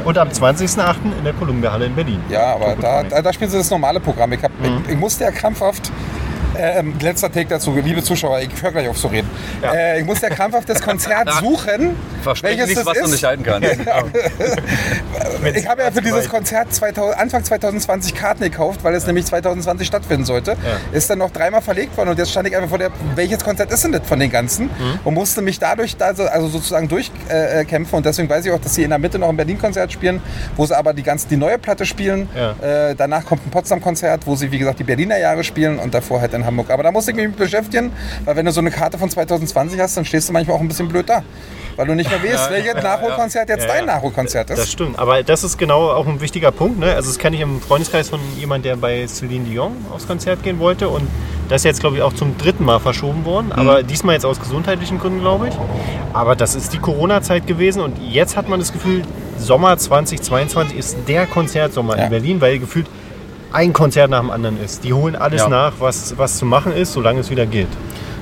Und 0.05 0.17
am 0.17 0.29
20.08. 0.29 0.95
in 1.19 1.25
der 1.25 1.35
Columbia-Halle 1.35 1.85
in 1.85 1.95
Berlin. 1.95 2.21
Ja, 2.31 2.55
aber 2.55 2.75
da, 2.81 3.03
da, 3.03 3.21
da 3.21 3.33
spielen 3.35 3.51
sie 3.51 3.59
das 3.59 3.71
normale 3.71 4.01
Programm. 4.01 4.33
Ich, 4.33 4.43
hab, 4.43 4.51
Mhm. 4.59 4.83
ich, 4.87 4.93
ich 4.93 4.99
musste 4.99 5.25
ja 5.25 5.31
krampfhaft, 5.31 5.93
ähm, 6.59 6.95
letzter 7.01 7.31
Take 7.31 7.49
dazu, 7.49 7.75
liebe 7.77 8.03
Zuschauer, 8.03 8.41
ich 8.41 8.51
höre 8.63 8.73
gleich 8.73 8.89
auf 8.89 8.99
zu 8.99 9.09
reden. 9.09 9.29
Ja. 9.63 9.73
Äh, 9.73 10.01
ich 10.01 10.07
musste 10.07 10.29
ja 10.29 10.35
krampfhaft 10.35 10.69
das 10.69 10.81
Konzert 10.81 11.33
suchen, 11.41 11.97
Verspreche 12.23 12.59
welches 12.59 12.69
nichts, 12.69 12.87
was 12.87 12.99
du 12.99 13.05
ist. 13.05 13.11
nicht 13.13 13.25
halten 13.25 13.43
kannst. 13.43 13.71
Ich 15.55 15.67
habe 15.67 15.83
ja 15.83 15.91
für 15.91 16.03
dieses 16.03 16.29
Konzert 16.29 16.73
2000, 16.73 17.19
Anfang 17.19 17.45
2020 17.45 18.15
Karten 18.15 18.43
gekauft, 18.43 18.85
weil 18.85 18.95
es 18.95 19.07
nämlich 19.07 19.25
2020 19.27 19.87
stattfinden 19.87 20.25
sollte. 20.25 20.57
Ist 20.93 21.09
dann 21.09 21.19
noch 21.19 21.31
dreimal 21.31 21.63
verlegt 21.63 21.97
worden 21.97 22.11
und 22.11 22.19
jetzt 22.19 22.31
stand 22.31 22.49
ich 22.49 22.57
einfach 22.57 22.69
vor 22.69 22.79
der, 22.79 22.91
welches 23.15 23.43
Konzert 23.43 23.73
ist 23.73 23.85
denn 23.85 23.93
das 23.93 24.03
von 24.07 24.19
den 24.19 24.31
ganzen? 24.31 24.67
Mhm. 24.67 25.01
Und 25.05 25.15
musste 25.15 25.43
mich 25.43 25.59
dadurch 25.59 25.97
da 25.97 26.15
so, 26.15 26.25
also 26.25 26.49
sozusagen 26.49 26.89
durchkämpfen 26.89 27.95
äh, 27.95 27.97
und 27.97 28.07
deswegen 28.07 28.29
weiß 28.29 28.45
ich 28.45 28.53
auch, 28.53 28.61
dass 28.61 28.75
sie 28.75 28.83
in 28.83 28.91
der 28.91 28.99
Mitte 28.99 29.19
noch 29.19 29.29
ein 29.29 29.37
Berlin-Konzert 29.37 29.93
spielen, 29.93 30.21
wo 30.57 30.67
sie 30.67 30.77
aber 30.77 30.93
die 30.93 31.03
ganze, 31.03 31.29
die 31.29 31.37
neue 31.37 31.59
Platte 31.59 31.87
spielen. 31.87 32.29
Ja. 32.35 32.91
Äh, 32.91 32.95
danach 32.95 33.25
kommt 33.25 33.47
ein 33.47 33.51
Potsdam-Konzert, 33.51 34.27
wo 34.27 34.37
sie 34.37 34.51
wie 34.53 34.59
gesagt 34.59 34.79
die 34.79 34.85
Berliner 34.85 35.19
Jahre 35.19 35.45
spielen 35.45 35.79
und 35.79 35.95
davor 35.95 36.21
halt 36.21 36.35
in 36.41 36.47
Hamburg. 36.47 36.71
Aber 36.71 36.83
da 36.83 36.91
musste 36.91 37.11
ich 37.13 37.17
mich 37.17 37.27
mit 37.29 37.37
beschäftigen, 37.37 37.93
weil 38.25 38.37
wenn 38.37 38.47
du 38.47 38.53
so 38.53 38.61
eine 38.61 38.71
Karte 38.71 38.99
von 38.99 39.09
2020 39.11 39.79
hast, 39.81 39.97
dann 39.97 40.05
stehst 40.05 40.29
du 40.29 40.33
manchmal 40.33 40.57
auch 40.57 40.61
ein 40.61 40.69
bisschen 40.69 40.89
blöd 40.89 41.09
da. 41.09 41.23
Weil 41.77 41.87
du 41.87 41.95
nicht 41.95 42.11
mehr 42.11 42.23
weißt, 42.23 42.51
welches 42.51 42.75
Nachholkonzert 42.83 43.49
jetzt 43.49 43.63
Ja, 43.63 43.69
dein 43.69 43.87
ja. 43.87 43.95
Nachholkonzert 43.95 44.51
ist. 44.51 44.59
Das 44.59 44.71
stimmt, 44.71 44.99
aber 44.99 45.23
das 45.23 45.45
ist 45.45 45.57
genau 45.57 45.91
auch 45.91 46.07
ein 46.07 46.21
wichtiger 46.21 46.51
Punkt. 46.51 46.79
Ne? 46.79 46.95
Also 46.95 47.09
das 47.09 47.19
kenne 47.19 47.37
ich 47.37 47.43
im 47.43 47.61
Freundeskreis 47.61 48.09
von 48.11 48.21
jemand, 48.39 48.65
der 48.65 48.77
bei 48.77 49.07
Celine 49.07 49.45
Dion 49.45 49.73
aufs 49.95 50.07
Konzert 50.07 50.43
gehen 50.43 50.59
wollte 50.59 50.89
und 50.89 51.07
das 51.49 51.63
ist 51.63 51.65
jetzt, 51.65 51.81
glaube 51.81 51.97
ich, 51.97 52.03
auch 52.03 52.13
zum 52.13 52.37
dritten 52.39 52.65
Mal 52.65 52.79
verschoben 52.81 53.25
worden, 53.25 53.47
Mhm. 53.47 53.53
aber 53.53 53.83
diesmal 53.83 54.15
jetzt 54.15 54.25
aus 54.27 54.39
gesundheitlichen 54.41 54.99
Gründen, 54.99 55.21
glaube 55.21 55.49
ich. 55.49 55.55
Aber 56.13 56.37
das 56.37 56.55
ist 56.55 56.73
die 56.73 56.79
Corona-Zeit 56.79 57.47
gewesen 57.47 57.81
und 57.83 57.97
jetzt 58.01 58.37
hat 58.37 58.49
man 58.49 58.61
das 58.61 58.73
Gefühl, 58.73 59.03
Sommer 59.39 59.77
2022 59.79 60.77
ist 60.77 60.97
der 61.09 61.27
Konzertsommer 61.27 61.97
Ja. 61.97 62.05
in 62.05 62.11
Berlin, 62.11 62.41
weil 62.41 62.59
gefühlt 62.59 62.87
ein 63.53 63.73
Konzert 63.73 64.11
nach 64.11 64.21
dem 64.21 64.31
anderen 64.31 64.63
ist. 64.63 64.85
Die 64.85 64.93
holen 64.93 65.17
alles 65.17 65.43
Ja. 65.43 65.49
nach, 65.49 65.73
was, 65.79 66.17
was 66.19 66.39
zu 66.39 66.47
machen 66.47 66.73
ist, 66.73 66.93
solange 66.93 67.21
es 67.21 67.31
wieder 67.31 67.47
geht. 67.47 67.69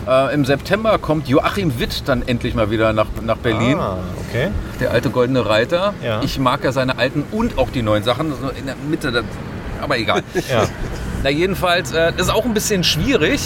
Äh, 0.07 0.33
Im 0.35 0.45
September 0.45 0.97
kommt 0.99 1.29
Joachim 1.29 1.79
Witt 1.79 2.03
dann 2.07 2.23
endlich 2.27 2.55
mal 2.55 2.71
wieder 2.71 2.93
nach, 2.93 3.07
nach 3.23 3.37
Berlin. 3.37 3.79
Ah, 3.79 3.99
okay. 4.29 4.49
Der 4.81 4.91
alte 4.93 5.11
goldene 5.11 5.45
Reiter. 5.47 5.93
Ja. 6.03 6.21
Ich 6.23 6.39
mag 6.39 6.65
ja 6.65 6.73
seine 6.73 6.99
alten 6.99 7.25
und 7.31 7.59
auch 7.59 7.71
die 7.71 7.83
neuen 7.83 8.03
Sachen. 8.05 8.33
So 8.41 8.49
in 8.49 8.67
der 8.67 8.77
Mitte, 8.89 9.13
das, 9.13 9.25
aber 9.83 9.99
egal. 9.99 10.23
Ja. 10.51 10.65
Na 11.23 11.31
jedenfalls, 11.31 11.93
äh, 11.93 12.13
das 12.17 12.29
ist 12.29 12.33
auch 12.33 12.45
ein 12.45 12.55
bisschen 12.55 12.85
schwierig, 12.85 13.41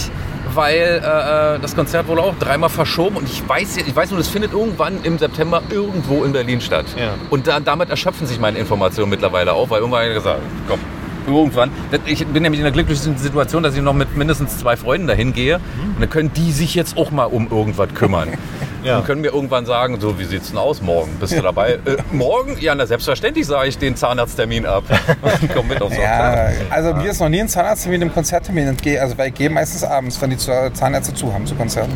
weil 0.54 1.00
äh, 1.02 1.56
äh, 1.56 1.58
das 1.58 1.74
Konzert 1.74 2.06
wurde 2.06 2.20
auch 2.22 2.34
dreimal 2.38 2.68
verschoben 2.68 3.16
und 3.16 3.26
ich 3.28 3.42
weiß, 3.48 3.78
ich 3.78 3.96
weiß 3.96 4.10
nur, 4.10 4.18
das 4.18 4.28
findet 4.28 4.52
irgendwann 4.52 5.02
im 5.02 5.18
September 5.18 5.62
irgendwo 5.70 6.22
in 6.22 6.32
Berlin 6.32 6.60
statt. 6.60 6.84
Ja. 6.96 7.14
Und 7.30 7.46
da, 7.46 7.58
damit 7.60 7.88
erschöpfen 7.88 8.26
sich 8.26 8.38
meine 8.38 8.58
Informationen 8.58 9.08
mittlerweile 9.08 9.54
auch, 9.54 9.70
weil 9.70 9.80
irgendwann 9.80 10.12
gesagt, 10.12 10.40
komm, 10.68 10.78
irgendwann. 11.26 11.70
Ich 12.06 12.26
bin 12.26 12.42
nämlich 12.42 12.60
in 12.60 12.64
der 12.64 12.72
glücklichen 12.72 13.16
Situation, 13.16 13.62
dass 13.62 13.74
ich 13.74 13.82
noch 13.82 13.94
mit 13.94 14.16
mindestens 14.16 14.58
zwei 14.58 14.76
Freunden 14.76 15.06
dahin 15.06 15.32
gehe 15.32 15.56
und 15.56 16.00
dann 16.00 16.10
können 16.10 16.32
die 16.32 16.52
sich 16.52 16.74
jetzt 16.74 16.96
auch 16.96 17.10
mal 17.10 17.24
um 17.26 17.50
irgendwas 17.50 17.88
kümmern. 17.94 18.28
Ja. 18.84 18.98
Und 18.98 19.06
können 19.06 19.20
mir 19.20 19.28
irgendwann 19.32 19.64
sagen, 19.64 20.00
so, 20.00 20.18
wie 20.18 20.24
sieht's 20.24 20.48
denn 20.48 20.58
aus 20.58 20.82
morgen? 20.82 21.12
Bist 21.20 21.32
du 21.36 21.40
dabei? 21.42 21.74
Äh, 21.84 21.98
morgen? 22.10 22.56
Ja, 22.58 22.74
na 22.74 22.84
selbstverständlich 22.84 23.46
sage 23.46 23.68
ich 23.68 23.78
den 23.78 23.94
Zahnarzttermin 23.94 24.66
ab. 24.66 24.82
Komm 25.54 25.68
mit 25.68 25.80
aufs 25.80 25.96
Ja, 25.96 26.48
also 26.68 26.92
mir 26.92 27.10
ist 27.12 27.20
noch 27.20 27.28
nie 27.28 27.38
ein 27.42 27.48
Zahnarzttermin 27.48 28.02
im 28.02 28.12
Konzerttermin 28.12 28.66
entgehe. 28.66 29.00
Also 29.00 29.16
weil 29.16 29.28
ich 29.28 29.34
gehe 29.34 29.50
meistens 29.50 29.84
abends, 29.84 30.20
wenn 30.20 30.30
die 30.30 30.36
Zahnärzte 30.36 31.14
zu 31.14 31.32
haben 31.32 31.46
zu 31.46 31.54
Konzerten. 31.54 31.92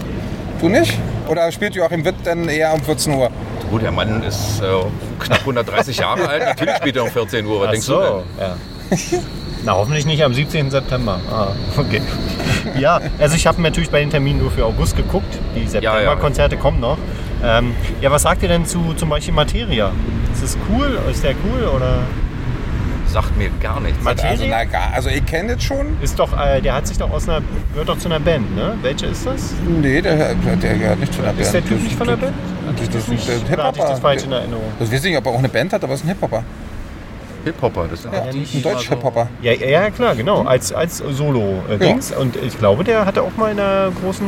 Du 0.61 0.69
nicht? 0.69 0.97
Oder 1.27 1.51
spielt 1.51 1.75
Joachim 1.75 2.05
Witt 2.05 2.25
denn 2.25 2.49
eher 2.49 2.73
um 2.73 2.81
14 2.81 3.15
Uhr? 3.15 3.31
Gut, 3.69 3.83
der 3.83 3.91
Mann 3.91 4.23
ist 4.23 4.61
äh, 4.61 4.65
knapp 5.19 5.41
130 5.41 5.97
Jahre 5.99 6.29
alt. 6.29 6.45
Natürlich 6.45 6.77
spielt 6.77 6.97
er 6.97 7.03
um 7.03 7.11
14 7.11 7.45
Uhr. 7.47 7.61
Was 7.63 7.67
Ach 7.67 7.71
denkst 7.73 7.87
so, 7.87 7.97
du 7.97 8.03
denn? 8.05 8.23
ja. 8.39 8.57
Na, 9.65 9.73
hoffentlich 9.75 10.07
nicht 10.07 10.23
am 10.23 10.33
17. 10.33 10.71
September. 10.71 11.19
Ah, 11.31 11.49
okay. 11.77 12.01
Ja, 12.79 13.01
also 13.19 13.35
ich 13.37 13.47
habe 13.47 13.61
natürlich 13.63 13.91
bei 13.91 14.01
den 14.01 14.11
Terminen 14.11 14.39
nur 14.41 14.51
für 14.51 14.65
August 14.65 14.97
geguckt. 14.97 15.39
Die 15.57 15.67
September-Konzerte 15.67 16.57
kommen 16.57 16.79
noch. 16.81 16.99
Ähm, 17.43 17.75
ja, 18.01 18.11
was 18.11 18.23
sagt 18.23 18.43
ihr 18.43 18.49
denn 18.49 18.65
zu 18.65 18.95
zum 18.95 19.09
Beispiel 19.09 19.35
Materia? 19.35 19.91
Ist 20.33 20.43
das 20.43 20.57
cool? 20.71 20.99
Ist 21.11 21.25
der 21.25 21.33
cool 21.45 21.67
oder? 21.69 21.99
Sagt 23.09 23.37
mir 23.37 23.51
gar 23.63 23.81
nichts. 23.81 24.03
Materia? 24.03 24.31
Also, 24.31 24.45
na, 24.49 24.65
gar, 24.65 24.93
also 24.95 25.09
ich 25.09 25.25
kenne 25.27 25.55
das 25.55 25.63
schon. 25.65 25.97
Ist 26.03 26.19
doch, 26.19 26.39
äh, 26.39 26.61
der 26.61 26.75
hat 26.75 26.87
sich 26.87 26.99
doch 26.99 27.11
aus 27.11 27.29
einer, 27.29 27.41
gehört 27.73 27.89
doch 27.89 27.99
zu 27.99 28.09
einer 28.09 28.21
Band, 28.21 28.55
ne? 28.55 28.75
Welche 28.83 29.07
ist 29.07 29.25
das? 29.27 29.53
Nee, 29.81 30.01
der, 30.03 30.35
der 30.35 30.75
gehört 30.77 31.01
nicht 31.01 31.13
zu 31.15 31.23
der 31.23 31.29
Band. 31.29 31.41
Ist 31.41 31.53
der 31.55 31.65
Typ 31.65 31.77
Das- 31.79 31.83
nicht 31.85 31.97
von 31.97 32.07
der 32.09 32.17
Band? 32.17 32.35
Das, 32.79 32.91
das 32.91 33.09
ist 33.09 33.31
ein 33.31 33.53
Oder 33.55 33.65
hatte 33.65 33.79
ich 33.79 33.85
das 33.85 34.01
falsch 34.01 34.23
in 34.25 34.29
Hip-Hopper. 34.31 34.41
Erinnerung? 34.43 34.65
Ich 34.81 34.93
weiß 34.93 35.03
nicht, 35.05 35.17
ob 35.17 35.27
er 35.27 35.33
auch 35.33 35.39
eine 35.39 35.49
Band 35.49 35.73
hat, 35.73 35.83
aber 35.85 35.93
er 35.93 35.97
ist 35.97 36.05
ein 36.05 36.09
Hip-Hopper. 36.09 36.43
Hip-Hopper, 37.47 37.87
das 37.89 38.03
sind 38.03 38.13
Ja, 38.13 38.21
die, 38.31 38.39
ein 38.41 38.45
die 38.45 38.63
mal 38.65 38.73
Deutsch-Hip-Hopper. 38.75 39.29
Ja, 39.41 39.53
ja, 39.53 39.91
klar, 39.91 40.15
genau. 40.17 40.43
Als, 40.43 40.73
als 40.73 40.99
Solo-Dings. 40.99 42.13
Und 42.13 42.37
ich 42.37 42.59
glaube, 42.59 42.83
der 42.85 43.07
hatte 43.07 43.23
auch 43.23 43.37
mal 43.37 43.53
in 43.53 43.61
einer 43.61 43.91
großen 44.03 44.27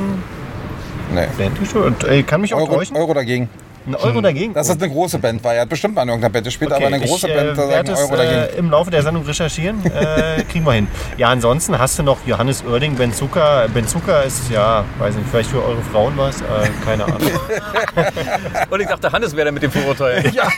Nee. 1.14 1.26
Band 1.36 1.58
gespielt. 1.58 1.84
Und 1.84 2.04
äh, 2.04 2.22
kann 2.22 2.40
mich 2.42 2.54
auch 2.54 2.60
Euro, 2.60 2.74
täuschen. 2.76 2.96
Euro 2.96 3.14
dagegen. 3.14 3.48
Ein 3.88 3.94
Euro 3.94 4.20
dagegen. 4.20 4.52
Das 4.52 4.68
ist 4.68 4.82
eine 4.82 4.92
große 4.92 5.18
Band, 5.18 5.42
war 5.42 5.54
er 5.54 5.62
hat 5.62 5.68
bestimmt 5.68 5.94
mal 5.94 6.02
in 6.02 6.08
irgendeiner 6.08 6.32
Band 6.32 6.44
gespielt, 6.44 6.72
aber 6.72 6.86
eine 6.86 7.00
große 7.00 7.26
ich, 7.28 7.34
Band, 7.34 7.48
da 7.48 7.52
äh, 7.52 7.56
sagen 7.56 7.70
werde 7.70 7.92
es 7.92 7.98
Euro 8.00 8.16
dagegen. 8.16 8.34
äh, 8.34 8.58
im 8.58 8.70
Laufe 8.70 8.90
der 8.90 9.02
Sendung 9.02 9.24
recherchieren. 9.24 9.84
Äh, 9.86 10.42
kriegen 10.50 10.64
wir 10.66 10.72
hin. 10.72 10.86
Ja, 11.16 11.28
ansonsten 11.28 11.78
hast 11.78 11.98
du 11.98 12.02
noch 12.02 12.18
Johannes 12.26 12.62
Oerding, 12.64 12.96
Ben 12.96 13.12
Zucker. 13.12 13.66
Ben 13.72 13.86
Zucker 13.88 14.24
ist, 14.24 14.50
ja, 14.50 14.84
weiß 14.98 15.14
nicht, 15.14 15.28
vielleicht 15.30 15.50
für 15.50 15.64
eure 15.64 15.82
Frauen 15.90 16.12
was, 16.16 16.40
äh, 16.40 16.44
keine 16.84 17.04
Ahnung. 17.04 17.18
Und 18.70 18.80
ich 18.80 18.86
dachte, 18.86 19.10
Hannes 19.10 19.34
wäre 19.34 19.46
da 19.46 19.52
mit 19.52 19.62
dem 19.62 19.70
Vorurteil. 19.70 20.24
Ja, 20.38 20.48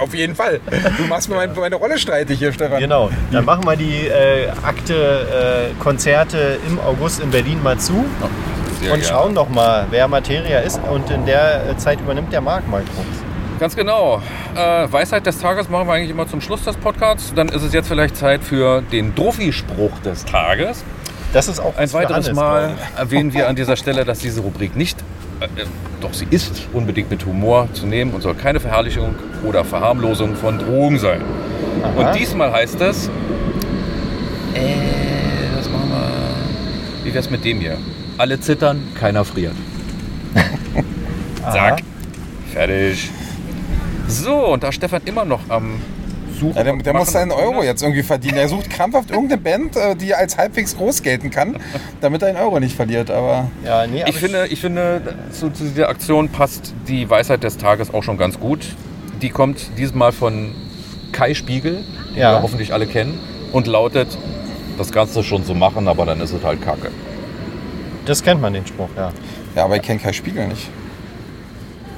auf 0.00 0.12
jeden 0.14 0.34
Fall. 0.34 0.60
Du 0.98 1.04
machst 1.04 1.28
mir 1.28 1.36
meine, 1.36 1.52
meine 1.54 1.76
Rolle 1.76 1.98
streitig 1.98 2.38
hier, 2.38 2.52
Stefan. 2.52 2.80
genau. 2.80 3.10
Dann 3.30 3.44
machen 3.44 3.64
wir 3.64 3.76
die 3.76 4.06
äh, 4.08 4.48
Akte 4.62 5.70
äh, 5.70 5.82
Konzerte 5.82 6.58
im 6.68 6.78
August 6.80 7.20
in 7.20 7.30
Berlin 7.30 7.62
mal 7.62 7.78
zu 7.78 8.04
Sehr 8.84 8.92
und 8.92 9.00
gerne. 9.00 9.14
schauen 9.14 9.34
doch 9.34 9.48
mal, 9.48 9.86
wer 9.90 10.08
Materia 10.08 10.58
ist. 10.58 10.78
Und 10.90 11.10
in 11.10 11.24
der 11.24 11.70
äh, 11.70 11.76
Zeit 11.78 12.00
übernimmt 12.00 12.32
der 12.32 12.42
Marc 12.42 12.68
mal 12.68 12.82
kurz. 12.94 13.06
Ganz 13.58 13.74
genau. 13.76 14.20
Äh, 14.54 14.92
Weisheit 14.92 15.24
des 15.24 15.38
Tages 15.38 15.70
machen 15.70 15.88
wir 15.88 15.94
eigentlich 15.94 16.10
immer 16.10 16.28
zum 16.28 16.42
Schluss 16.42 16.64
des 16.64 16.76
Podcasts. 16.76 17.32
Dann 17.34 17.48
ist 17.48 17.62
es 17.62 17.72
jetzt 17.72 17.88
vielleicht 17.88 18.14
Zeit 18.16 18.44
für 18.44 18.82
den 18.82 19.14
Druffi-Spruch 19.14 20.00
des 20.00 20.26
Tages. 20.26 20.84
Das 21.32 21.48
ist 21.48 21.60
auch 21.60 21.76
Ein 21.76 21.90
weiteres 21.94 22.26
Hannes, 22.26 22.36
Mal 22.36 22.74
erwähnen 22.98 23.32
wir 23.32 23.48
an 23.48 23.56
dieser 23.56 23.76
Stelle, 23.76 24.04
dass 24.04 24.18
diese 24.18 24.42
Rubrik 24.42 24.76
nicht, 24.76 24.98
äh, 25.40 25.46
äh, 25.46 25.66
doch 26.02 26.12
sie 26.12 26.26
ist 26.28 26.68
unbedingt 26.74 27.10
mit 27.10 27.24
Humor 27.24 27.68
zu 27.72 27.86
nehmen 27.86 28.12
und 28.12 28.20
soll 28.20 28.34
keine 28.34 28.60
Verherrlichung 28.60 29.14
oder 29.44 29.64
Verharmlosung 29.64 30.36
von 30.36 30.58
Drogen 30.58 30.98
sein. 30.98 31.22
Aha. 31.82 32.00
Und 32.00 32.18
diesmal 32.18 32.52
heißt 32.52 32.80
es, 32.82 33.08
äh, 34.54 34.60
was 35.56 35.70
machen 35.70 35.90
wir? 35.90 37.04
Wie 37.04 37.14
wär's 37.14 37.30
mit 37.30 37.44
dem 37.44 37.60
hier? 37.60 37.78
Alle 38.18 38.38
zittern, 38.40 38.80
keiner 38.98 39.24
friert. 39.24 39.54
Zack. 41.52 41.82
Fertig. 42.52 43.10
So, 44.08 44.52
und 44.52 44.62
da 44.62 44.70
Stefan 44.72 45.02
immer 45.04 45.24
noch 45.24 45.40
am 45.48 45.80
Suchen 46.38 46.56
Ja, 46.56 46.62
der, 46.64 46.76
der 46.76 46.94
muss 46.94 47.12
seinen 47.12 47.32
Euro 47.32 47.60
ist, 47.60 47.66
jetzt 47.66 47.82
irgendwie 47.82 48.02
verdienen. 48.02 48.36
Er 48.36 48.48
sucht 48.48 48.70
krampfhaft 48.70 49.10
irgendeine 49.10 49.40
Band, 49.40 49.76
äh, 49.76 49.96
die 49.96 50.14
als 50.14 50.36
halbwegs 50.36 50.76
groß 50.76 51.02
gelten 51.02 51.30
kann, 51.30 51.56
damit 52.00 52.22
er 52.22 52.28
einen 52.28 52.38
Euro 52.38 52.60
nicht 52.60 52.76
verliert. 52.76 53.10
Aber 53.10 53.48
Ja, 53.64 53.86
nee, 53.86 54.02
aber 54.02 54.10
Ich 54.10 54.16
finde, 54.16 54.46
ich 54.48 54.60
finde 54.60 55.14
zu, 55.30 55.50
zu 55.50 55.64
dieser 55.64 55.88
Aktion 55.88 56.28
passt 56.28 56.74
die 56.88 57.08
Weisheit 57.08 57.42
des 57.44 57.56
Tages 57.56 57.92
auch 57.92 58.02
schon 58.02 58.18
ganz 58.18 58.38
gut. 58.38 58.66
Die 59.22 59.30
kommt 59.30 59.78
diesmal 59.78 60.12
von 60.12 60.54
Kai 61.12 61.34
Spiegel, 61.34 61.84
den 62.14 62.18
Ja. 62.20 62.32
wir 62.32 62.42
hoffentlich 62.42 62.72
alle 62.72 62.86
kennen, 62.86 63.18
und 63.52 63.66
lautet, 63.66 64.18
das 64.76 64.90
kannst 64.92 65.14
du 65.16 65.22
schon 65.22 65.44
so 65.44 65.54
machen, 65.54 65.86
aber 65.88 66.04
dann 66.04 66.20
ist 66.20 66.32
es 66.32 66.42
halt 66.44 66.60
Kacke. 66.62 66.90
Das 68.06 68.22
kennt 68.22 68.40
man, 68.40 68.52
den 68.52 68.66
Spruch, 68.66 68.88
ja. 68.96 69.12
ja, 69.54 69.64
aber 69.64 69.76
ich 69.76 69.82
kenne 69.82 70.00
Kai 70.00 70.12
Spiegel 70.12 70.46
nicht. 70.48 70.68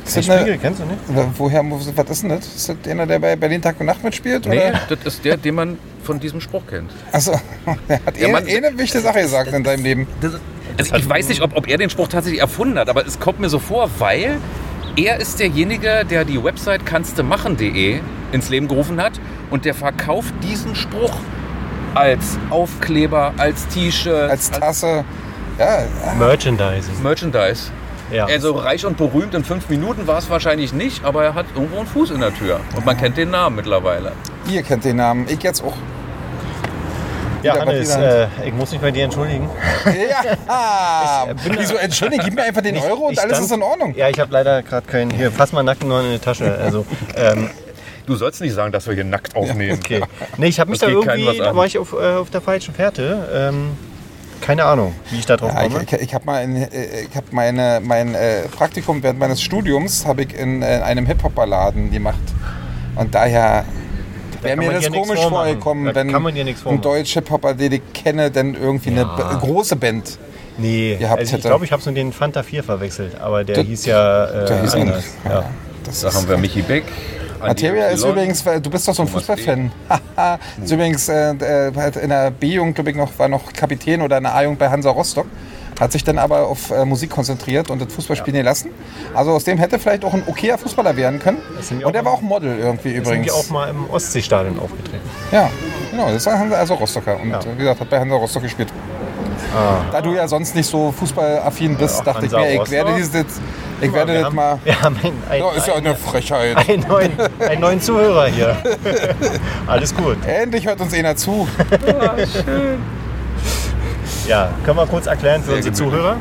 Ist 0.04 0.16
das 0.16 0.30
eine- 0.30 0.40
Spiegel 0.42 0.58
kennst 0.58 0.80
du 0.80 0.84
nicht? 0.84 0.98
Wo- 1.08 1.26
Woher, 1.36 1.64
was 1.68 1.86
ist 1.86 2.22
denn 2.22 2.30
das? 2.30 2.46
Ist 2.46 2.68
das 2.68 2.76
einer, 2.88 3.06
der 3.06 3.18
bei 3.18 3.34
Berlin 3.34 3.60
Tag 3.60 3.80
und 3.80 3.86
Nacht 3.86 4.04
mitspielt? 4.04 4.46
Nee, 4.46 4.58
Oder? 4.68 4.80
das 4.88 4.98
ist 5.14 5.24
der, 5.24 5.36
den 5.36 5.54
man 5.56 5.78
von 6.04 6.20
diesem 6.20 6.40
Spruch 6.40 6.62
kennt. 6.68 6.92
Achso, 7.12 7.32
er 7.88 8.00
hat 8.06 8.16
Ja, 8.16 8.28
eh, 8.28 8.32
Mann, 8.32 8.46
eh 8.46 8.56
eine 8.56 8.78
wichtige 8.78 9.02
Sache 9.02 9.20
gesagt 9.22 9.52
in 9.52 9.64
seinem 9.64 9.82
Leben. 9.82 10.06
Das 10.20 10.34
also 10.78 10.94
ich 10.96 11.08
weiß 11.08 11.28
nicht, 11.28 11.40
ob, 11.40 11.56
ob 11.56 11.66
er 11.68 11.78
den 11.78 11.88
Spruch 11.90 12.06
tatsächlich 12.08 12.40
erfunden 12.40 12.78
hat, 12.78 12.88
aber 12.88 13.06
es 13.06 13.18
kommt 13.18 13.40
mir 13.40 13.48
so 13.48 13.58
vor, 13.58 13.88
weil 13.98 14.36
er 14.96 15.18
ist 15.18 15.40
derjenige, 15.40 16.04
der 16.08 16.24
die 16.24 16.42
Website 16.42 16.84
kannstemachen.de 16.86 18.00
ins 18.32 18.48
Leben 18.50 18.68
gerufen 18.68 19.00
hat 19.00 19.12
und 19.50 19.64
der 19.64 19.74
verkauft 19.74 20.34
diesen 20.42 20.74
Spruch 20.76 21.14
als 21.94 22.38
Aufkleber, 22.50 23.32
als 23.38 23.66
T-Shirt, 23.68 24.30
Als 24.30 24.50
Tasse. 24.50 25.04
Ja, 25.58 25.84
Merchandising. 26.18 27.02
Merchandise. 27.02 27.70
Ja. 28.12 28.26
Also 28.26 28.52
reich 28.52 28.84
und 28.86 28.96
berühmt 28.96 29.34
in 29.34 29.42
fünf 29.44 29.68
Minuten 29.68 30.06
war 30.06 30.18
es 30.18 30.30
wahrscheinlich 30.30 30.72
nicht, 30.72 31.04
aber 31.04 31.24
er 31.24 31.34
hat 31.34 31.46
irgendwo 31.54 31.78
einen 31.78 31.88
Fuß 31.88 32.10
in 32.12 32.20
der 32.20 32.32
Tür. 32.34 32.60
Und 32.76 32.86
man 32.86 32.96
kennt 32.96 33.16
den 33.16 33.30
Namen 33.30 33.56
mittlerweile. 33.56 34.12
ihr 34.48 34.62
kennt 34.62 34.84
den 34.84 34.96
Namen. 34.96 35.26
Ich 35.28 35.42
jetzt 35.42 35.64
auch. 35.64 35.74
ja, 37.42 37.54
wieder 37.54 37.60
Hannes, 37.66 37.96
äh, 37.96 38.26
ich 38.44 38.52
muss 38.54 38.70
mich 38.70 38.80
bei 38.80 38.90
dir 38.92 39.04
entschuldigen. 39.04 39.48
Ja! 40.48 41.24
bin- 41.44 41.56
Wieso, 41.58 41.74
Entschuldigung, 41.76 42.24
gib 42.26 42.34
mir 42.34 42.42
einfach 42.44 42.62
den 42.62 42.76
Euro 42.76 43.06
und 43.06 43.12
Ich 43.14 43.20
alles 43.20 43.36
stand- 43.38 43.46
ist 43.50 43.56
in 43.56 43.62
Ordnung. 43.62 43.94
Ja, 43.96 44.08
ich 44.08 44.18
habe 44.20 44.32
leider 44.32 44.62
gerade 44.62 44.86
keinen. 44.86 45.10
Hier, 45.10 45.30
fass 45.32 45.52
mal 45.52 45.62
nacken 45.62 45.88
noch 45.88 46.00
in 46.02 46.12
die 46.12 46.18
Tasche. 46.18 46.56
Also, 46.62 46.84
ähm, 47.16 47.50
Du 48.06 48.14
sollst 48.14 48.40
nicht 48.40 48.54
sagen, 48.54 48.70
dass 48.70 48.86
wir 48.86 48.94
hier 48.94 49.02
nackt 49.04 49.34
aufnehmen. 49.34 49.80
okay. 49.82 50.00
Nee, 50.36 50.46
ich 50.46 50.60
habe 50.60 50.70
mich 50.70 50.78
da 50.78 50.86
irgendwie, 50.86 51.38
da 51.38 51.56
war 51.56 51.66
ich 51.66 51.76
auf, 51.76 51.92
äh, 51.92 52.14
auf 52.14 52.30
der 52.30 52.40
falschen 52.40 52.72
Fährte. 52.72 53.28
Ähm, 53.34 53.70
keine 54.40 54.64
Ahnung, 54.64 54.94
wie 55.10 55.18
ich 55.18 55.26
da 55.26 55.36
drauf 55.36 55.52
Ja, 55.54 55.62
komme. 55.62 55.82
ich, 55.84 55.92
ich, 55.92 56.00
ich 56.02 56.14
habe 56.14 56.24
mal 56.26 56.42
in, 56.42 56.56
äh, 56.56 56.68
ich 57.10 57.16
hab 57.16 57.32
meine, 57.32 57.80
mein 57.82 58.14
äh, 58.14 58.42
Praktikum 58.48 59.02
während 59.02 59.18
meines 59.18 59.40
Studiums 59.42 60.06
habe 60.06 60.22
ich 60.22 60.34
in, 60.38 60.62
äh, 60.62 60.66
einem 60.84 61.06
Hip-Hop-Laden 61.06 61.90
gemacht. 61.90 62.18
Und 62.96 63.14
daher 63.14 63.64
wäre 64.42 64.56
kann 64.56 64.66
mir 64.66 64.72
das 64.72 64.90
komisch 64.90 65.20
vorgekommen, 65.20 65.86
Da 65.86 65.94
wenn 65.94 66.14
ein 66.14 66.54
vormachen. 66.56 66.80
Deutsch-Hip-Hopper, 66.82 67.54
den 67.54 67.72
ich 67.72 67.82
kenne, 67.94 68.30
dann 68.30 68.54
irgendwie 68.54 68.90
eine 68.90 69.00
Ja. 69.02 69.16
b- 69.38 69.46
große 69.46 69.76
Band. 69.76 70.18
Nee, 70.58 70.96
gehabt 70.98 71.18
also 71.20 71.28
ich 71.30 71.32
hätte. 71.38 71.48
glaube, 71.48 71.64
ich 71.66 71.72
habe 71.72 71.80
es 71.80 71.86
mit 71.86 71.96
den 71.98 72.12
Fanta 72.12 72.42
4 72.42 72.62
verwechselt. 72.64 73.20
Aber 73.20 73.44
der 73.44 73.56
Das- 73.56 73.66
hieß 73.66 73.86
ja 73.86 74.24
äh, 74.24 74.46
Der 74.46 74.62
hieß 74.62 74.74
anders. 74.74 75.04
Ja. 75.24 75.44
Das 75.84 76.00
Da 76.00 76.14
haben 76.14 76.28
wir 76.28 76.38
Michi 76.38 76.62
Beck. 76.62 76.84
Materia 77.46 77.86
ist 77.88 78.04
übrigens, 78.04 78.42
du 78.44 78.70
bist 78.70 78.86
doch 78.88 78.94
so 78.94 79.02
ein 79.02 79.08
Fußballfan. 79.08 79.70
Ist 80.62 80.70
übrigens 80.72 81.08
äh, 81.08 81.30
äh, 81.34 82.02
in 82.02 82.08
der 82.10 82.30
B-Jugend, 82.30 82.74
glaube 82.74 82.90
ich, 82.90 82.96
noch, 82.96 83.18
war 83.18 83.28
noch 83.28 83.52
Kapitän 83.52 84.02
oder 84.02 84.18
in 84.18 84.24
der 84.24 84.34
A-Jugend 84.34 84.58
bei 84.58 84.68
Hansa 84.68 84.90
Rostock. 84.90 85.26
hat 85.78 85.92
sich 85.92 86.04
dann 86.04 86.18
aber 86.18 86.46
auf 86.46 86.70
äh, 86.70 86.84
Musik 86.84 87.10
konzentriert 87.10 87.68
und 87.70 87.80
das 87.82 87.92
Fußball 87.92 88.16
spielen 88.16 88.36
gelassen. 88.36 88.70
Also 89.14 89.32
aus 89.32 89.44
dem 89.44 89.58
hätte 89.58 89.78
vielleicht 89.78 90.04
auch 90.04 90.14
ein 90.14 90.22
okayer 90.26 90.56
Fußballer 90.58 90.96
werden 90.96 91.18
können. 91.18 91.38
Und 91.84 91.94
er 91.94 92.04
war 92.04 92.12
auch 92.12 92.22
Model 92.22 92.58
irgendwie 92.58 92.90
Sind 92.92 92.98
übrigens. 93.02 93.26
die 93.26 93.32
auch 93.32 93.50
mal 93.50 93.68
im 93.68 93.88
Ostseestadion 93.90 94.58
aufgetreten? 94.58 95.02
Ja, 95.32 95.50
genau, 95.90 96.10
das 96.10 96.24
war 96.26 96.38
Hansa, 96.38 96.56
also 96.56 96.74
Rostocker. 96.74 97.20
Und 97.20 97.30
Ja. 97.30 97.40
wie 97.54 97.58
gesagt, 97.58 97.80
hat 97.80 97.90
bei 97.90 98.00
Hansa 98.00 98.14
Rostock 98.16 98.42
gespielt. 98.42 98.68
Da 99.92 100.00
du 100.00 100.14
ja 100.14 100.26
sonst 100.28 100.54
nicht 100.54 100.66
so 100.68 100.92
fußballaffin 100.92 101.76
bist, 101.76 101.98
Ja, 101.98 102.04
dachte 102.12 102.26
ich 102.26 102.32
mir, 102.32 102.50
ich 102.52 102.60
Rostock. 102.60 102.70
werde 102.72 102.94
dieses, 102.96 103.10
ich 103.80 103.92
werde 103.92 104.12
wir 104.12 104.18
das 104.18 104.24
haben, 104.26 104.34
mal. 104.36 104.58
Wir 104.64 104.80
haben 104.82 104.96
einen, 105.02 105.22
einen, 105.30 105.42
Ja, 105.44 105.52
ist 105.52 105.66
ja 105.66 105.74
eine 105.74 105.94
Frechheit. 105.94 106.56
einen, 106.68 106.86
neuen, 106.88 107.12
einen 107.40 107.60
neuen 107.60 107.80
Zuhörer 107.80 108.26
hier. 108.26 108.56
Alles 109.66 109.94
gut. 109.94 110.16
Endlich 110.26 110.66
hört 110.66 110.80
uns 110.80 110.92
einer 110.94 111.14
zu. 111.16 111.46
Ja, 114.26 114.50
können 114.64 114.76
wir 114.78 114.86
kurz 114.86 115.06
erklären 115.06 115.42
für 115.42 115.52
unsere 115.54 115.72
gemütlich. 115.74 115.90
Zuhörer? 116.00 116.16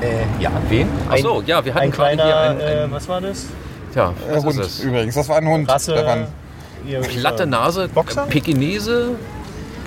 Äh, 0.00 0.42
ja, 0.42 0.50
wen? 0.68 0.88
Ach 1.08 1.16
so, 1.18 1.42
ja, 1.46 1.64
wir 1.64 1.72
hatten 1.74 1.84
ein 1.84 1.90
gerade 1.90 2.16
kleiner, 2.16 2.24
hier 2.24 2.38
ein, 2.50 2.60
äh, 2.60 2.82
ein, 2.84 2.92
was 2.92 3.08
war 3.08 3.20
das? 3.20 3.46
ja, 3.94 4.08
Äh, 4.10 4.34
was 4.36 4.44
Hund 4.44 4.58
ist 4.60 4.66
es? 4.66 4.80
übrigens. 4.80 5.14
Das 5.14 5.28
war 5.28 5.36
ein 5.36 5.46
Hund. 5.48 5.68
Rasse. 5.68 6.26
Platte 7.18 7.46
Nase, 7.46 7.88
Boxer? 7.88 8.26
Pekinese, 8.26 9.10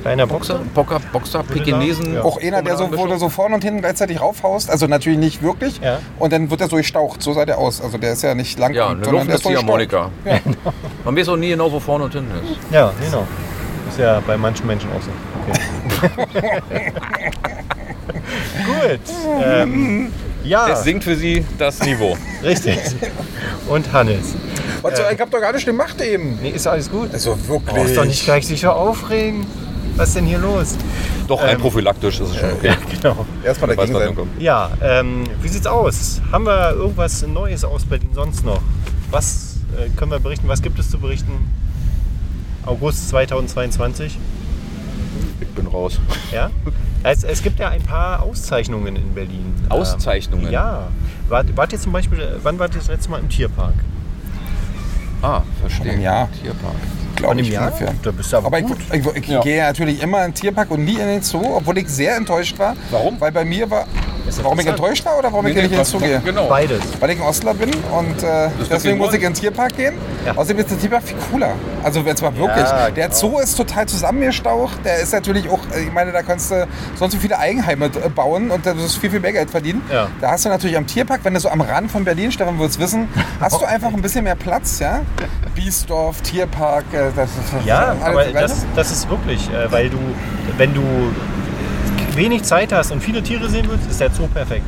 Kleiner 0.08 0.26
Boxer, 0.26 0.62
Boxer. 0.74 1.02
Boxer, 1.12 1.44
Pekinesen. 1.44 2.14
Ja. 2.14 2.24
Auch 2.24 2.42
einer, 2.42 2.62
der 2.62 2.78
so, 2.78 2.90
wo 2.98 3.08
du 3.08 3.18
so 3.18 3.28
vorne 3.28 3.56
und 3.56 3.64
hinten 3.64 3.82
gleichzeitig 3.82 4.22
raufhaust. 4.22 4.70
Also 4.70 4.88
natürlich 4.88 5.20
nicht 5.20 5.44
wirklich. 5.44 5.82
Ja. 5.82 6.00
Und 6.18 6.32
dann 6.32 6.50
wird 6.50 6.62
er 6.62 6.70
so 6.70 6.78
gestaucht. 6.78 7.22
So 7.22 7.34
sah 7.34 7.44
der 7.46 7.58
aus. 7.58 7.82
Also 7.82 7.98
der 7.98 8.14
ist 8.14 8.24
ja 8.24 8.34
nicht 8.34 8.58
lang, 8.58 8.74
Ja, 8.74 8.88
eine 8.88 9.04
sondern 9.04 9.28
der 9.28 9.36
ist 9.36 9.44
so. 9.44 9.50
Ziehharmonika. 9.50 10.10
Ja. 10.24 10.40
Man 11.04 11.18
weiß 11.18 11.28
auch 11.28 11.36
nie 11.36 11.50
genau, 11.50 11.70
wo 11.70 11.82
vorne 11.82 12.06
und 12.06 12.14
hinten 12.14 12.32
ist. 12.32 12.58
Ja, 12.72 12.94
genau. 13.04 13.28
Ist 13.90 14.00
ja 14.00 14.22
bei 14.26 14.38
manchen 14.38 14.66
Menschen 14.66 14.90
auch 14.92 15.02
so. 15.02 15.12
Okay. 16.24 16.92
Gut. 18.66 19.00
Ähm, 19.44 20.12
ja, 20.44 20.70
Es 20.70 20.84
sinkt 20.84 21.04
für 21.04 21.16
sie 21.18 21.44
das 21.58 21.82
Niveau. 21.84 22.18
richtig. 22.44 22.80
Und 23.68 23.92
Hannes. 23.92 24.36
Was, 24.82 24.98
so, 24.98 25.04
ich 25.12 25.20
hab 25.20 25.30
doch 25.30 25.42
gar 25.42 25.52
nicht 25.52 25.66
gemacht 25.66 26.02
eben. 26.02 26.40
Nee, 26.42 26.52
ist 26.52 26.68
alles 26.68 26.90
gut. 26.90 27.12
Also 27.12 27.38
wirklich. 27.48 27.76
Brauchst 27.76 27.98
doch 27.98 28.06
nicht 28.06 28.24
gleich 28.24 28.48
sich 28.48 28.62
so 28.62 28.70
aufregen. 28.70 29.46
Was 29.98 30.10
ist 30.10 30.18
denn 30.18 30.26
hier 30.28 30.38
los? 30.38 30.76
Doch, 31.28 31.42
rein 31.42 31.58
prophylaktisch 31.58 32.20
ist 32.20 32.30
es 32.30 32.38
schon 32.38 32.52
okay. 32.52 32.68
Ja, 32.68 32.76
genau. 32.90 33.26
Erstmal 33.44 33.72
Weiß, 33.72 33.78
dagegen 33.78 33.98
sein. 33.98 34.16
kommt. 34.16 34.40
Ja, 34.42 34.70
ähm, 34.80 35.24
wie 35.42 35.48
sieht's 35.48 35.66
aus? 35.66 36.22
Haben 36.32 36.46
wir 36.46 36.72
irgendwas 36.74 37.26
Neues 37.26 37.64
aus 37.64 37.84
Berlin 37.84 38.12
sonst 38.14 38.46
noch? 38.46 38.62
Was 39.10 39.58
äh, 39.76 39.90
können 39.98 40.12
wir 40.12 40.20
berichten? 40.20 40.48
Was 40.48 40.62
gibt 40.62 40.78
es 40.78 40.92
zu 40.92 41.00
berichten? 41.00 41.52
August 42.64 43.10
2022. 43.10 44.20
Ich 45.42 45.48
bin 45.50 45.66
raus. 45.66 46.00
Ja? 46.32 46.52
Es, 47.02 47.24
es 47.24 47.42
gibt 47.42 47.60
ja 47.60 47.70
ein 47.70 47.82
paar 47.82 48.22
Auszeichnungen 48.22 48.96
in 48.96 49.16
Berlin. 49.16 49.56
Auszeichnungen? 49.70 50.46
Ähm, 50.46 50.52
ja. 50.52 50.88
Wart, 51.28 51.58
wart 51.58 51.74
ihr 51.74 51.80
zum 51.80 51.92
Beispiel, 51.92 52.20
äh, 52.20 52.36
wann 52.44 52.60
wart 52.60 52.76
ihr 52.76 52.80
das 52.80 52.88
letzte 52.88 53.10
Mal 53.10 53.20
im 53.20 53.30
Tierpark? 53.30 53.74
Ah, 55.22 55.42
verstehe. 55.62 55.94
Einem 55.94 56.02
Jahr. 56.02 56.30
Tierpark. 56.42 56.74
Glaube 57.16 57.42
ich 57.42 57.50
Jahr? 57.50 57.66
ungefähr. 57.68 57.94
Da 58.04 58.12
bist 58.12 58.32
du 58.32 58.38
aber, 58.38 58.48
Aber 58.48 58.60
ich, 58.60 58.66
gut. 58.68 58.78
ich, 58.94 59.06
ich 59.24 59.28
Ja. 59.28 59.42
gehe 59.42 59.64
natürlich 59.64 60.04
immer 60.04 60.24
in 60.24 60.32
den 60.32 60.36
Tierpark 60.36 60.70
und 60.70 60.86
nie 60.86 60.94
in 61.00 61.08
den 61.08 61.24
Zoo, 61.24 61.42
obwohl 61.56 61.80
ich 61.80 61.88
sehr 61.90 62.16
enttäuscht 62.16 62.60
war. 62.60 62.76
Warum? 62.92 63.20
Weil 63.20 63.32
bei 63.32 63.44
mir 63.44 63.70
war. 63.70 63.86
Ist 64.28 64.44
Warum 64.44 64.60
ich 64.60 64.68
enttäuscht 64.68 65.06
war 65.06 65.18
oder 65.18 65.32
warum 65.32 65.48
ich 65.48 65.56
nicht 65.56 65.72
in 65.72 65.72
den 65.72 65.86
Zoo 65.86 66.00
gehe? 66.00 66.20
Genau. 66.20 66.50
Beides. 66.50 66.82
Weil 67.00 67.12
ich 67.12 67.18
ein 67.22 67.26
Ostler 67.26 67.54
bin 67.54 67.72
und 67.74 68.22
äh, 68.24 68.50
deswegen 68.70 68.96
die 68.96 69.02
muss 69.02 69.14
ich 69.14 69.24
in 69.24 69.30
den 69.30 69.34
Tierpark 69.36 69.78
gehen. 69.78 69.96
Ja. 70.26 70.34
Außerdem 70.36 70.60
ist 70.60 70.70
der 70.72 70.80
Tierpark 70.80 71.04
viel 71.04 71.16
cooler. 71.32 71.54
Also 71.82 72.02
jetzt 72.02 72.22
mal 72.22 72.36
wirklich. 72.36 72.58
Ja, 72.68 72.90
der 72.92 73.08
genau. 73.08 73.18
Zoo 73.18 73.40
ist 73.40 73.56
total 73.56 73.86
zusammengestaucht. 73.86 74.84
Der 74.84 74.98
ist 75.00 75.14
natürlich 75.14 75.50
auch, 75.50 75.60
äh, 75.74 75.84
ich 75.84 75.94
meine, 75.94 76.12
da 76.12 76.24
kannst 76.24 76.52
du 76.52 76.68
sonst 76.96 77.14
so 77.14 77.20
viele 77.20 77.40
Eigenheime 77.40 77.86
äh, 77.86 78.10
bauen 78.10 78.52
und 78.52 78.66
da 78.66 78.76
wirst 78.78 78.98
du 78.98 79.00
viel, 79.00 79.12
viel 79.12 79.22
mehr 79.22 79.32
Geld 79.32 79.50
verdienen. 79.50 79.82
Ja. 79.90 80.10
Da 80.20 80.32
hast 80.32 80.44
du 80.44 80.50
natürlich 80.50 80.76
am 80.76 80.86
Tierpark, 80.86 81.22
wenn 81.24 81.34
du 81.34 81.40
so 81.40 81.48
am 81.48 81.62
Rand 81.62 81.90
von 81.90 82.04
Berlin, 82.04 82.30
Stefan 82.30 82.60
wird 82.60 82.70
es 82.72 82.80
wissen, 82.80 83.08
hast 83.40 83.62
du 83.62 83.66
einfach 83.66 83.94
ein 83.94 84.02
bisschen 84.02 84.26
mehr 84.26 84.36
Platz, 84.36 84.80
ja? 84.80 85.00
Biesdorf, 85.56 86.22
Tierpark, 86.22 86.86
äh, 86.94 87.12
das 87.16 87.32
ist 87.32 87.66
Ja, 87.66 87.96
alles 88.02 88.04
aber 88.04 88.26
das, 88.26 88.66
das 88.76 88.92
ist 88.92 89.10
wirklich, 89.10 89.50
äh, 89.50 89.72
weil 89.72 89.90
du, 89.90 89.98
wenn 90.58 90.74
du 90.74 90.82
wenig 92.16 92.44
Zeit 92.44 92.72
hast 92.72 92.92
und 92.92 93.02
viele 93.02 93.24
Tiere 93.24 93.50
sehen 93.50 93.66
willst, 93.70 93.90
ist 93.90 94.00
der 94.00 94.12
Zoo 94.12 94.28
perfekt. 94.28 94.66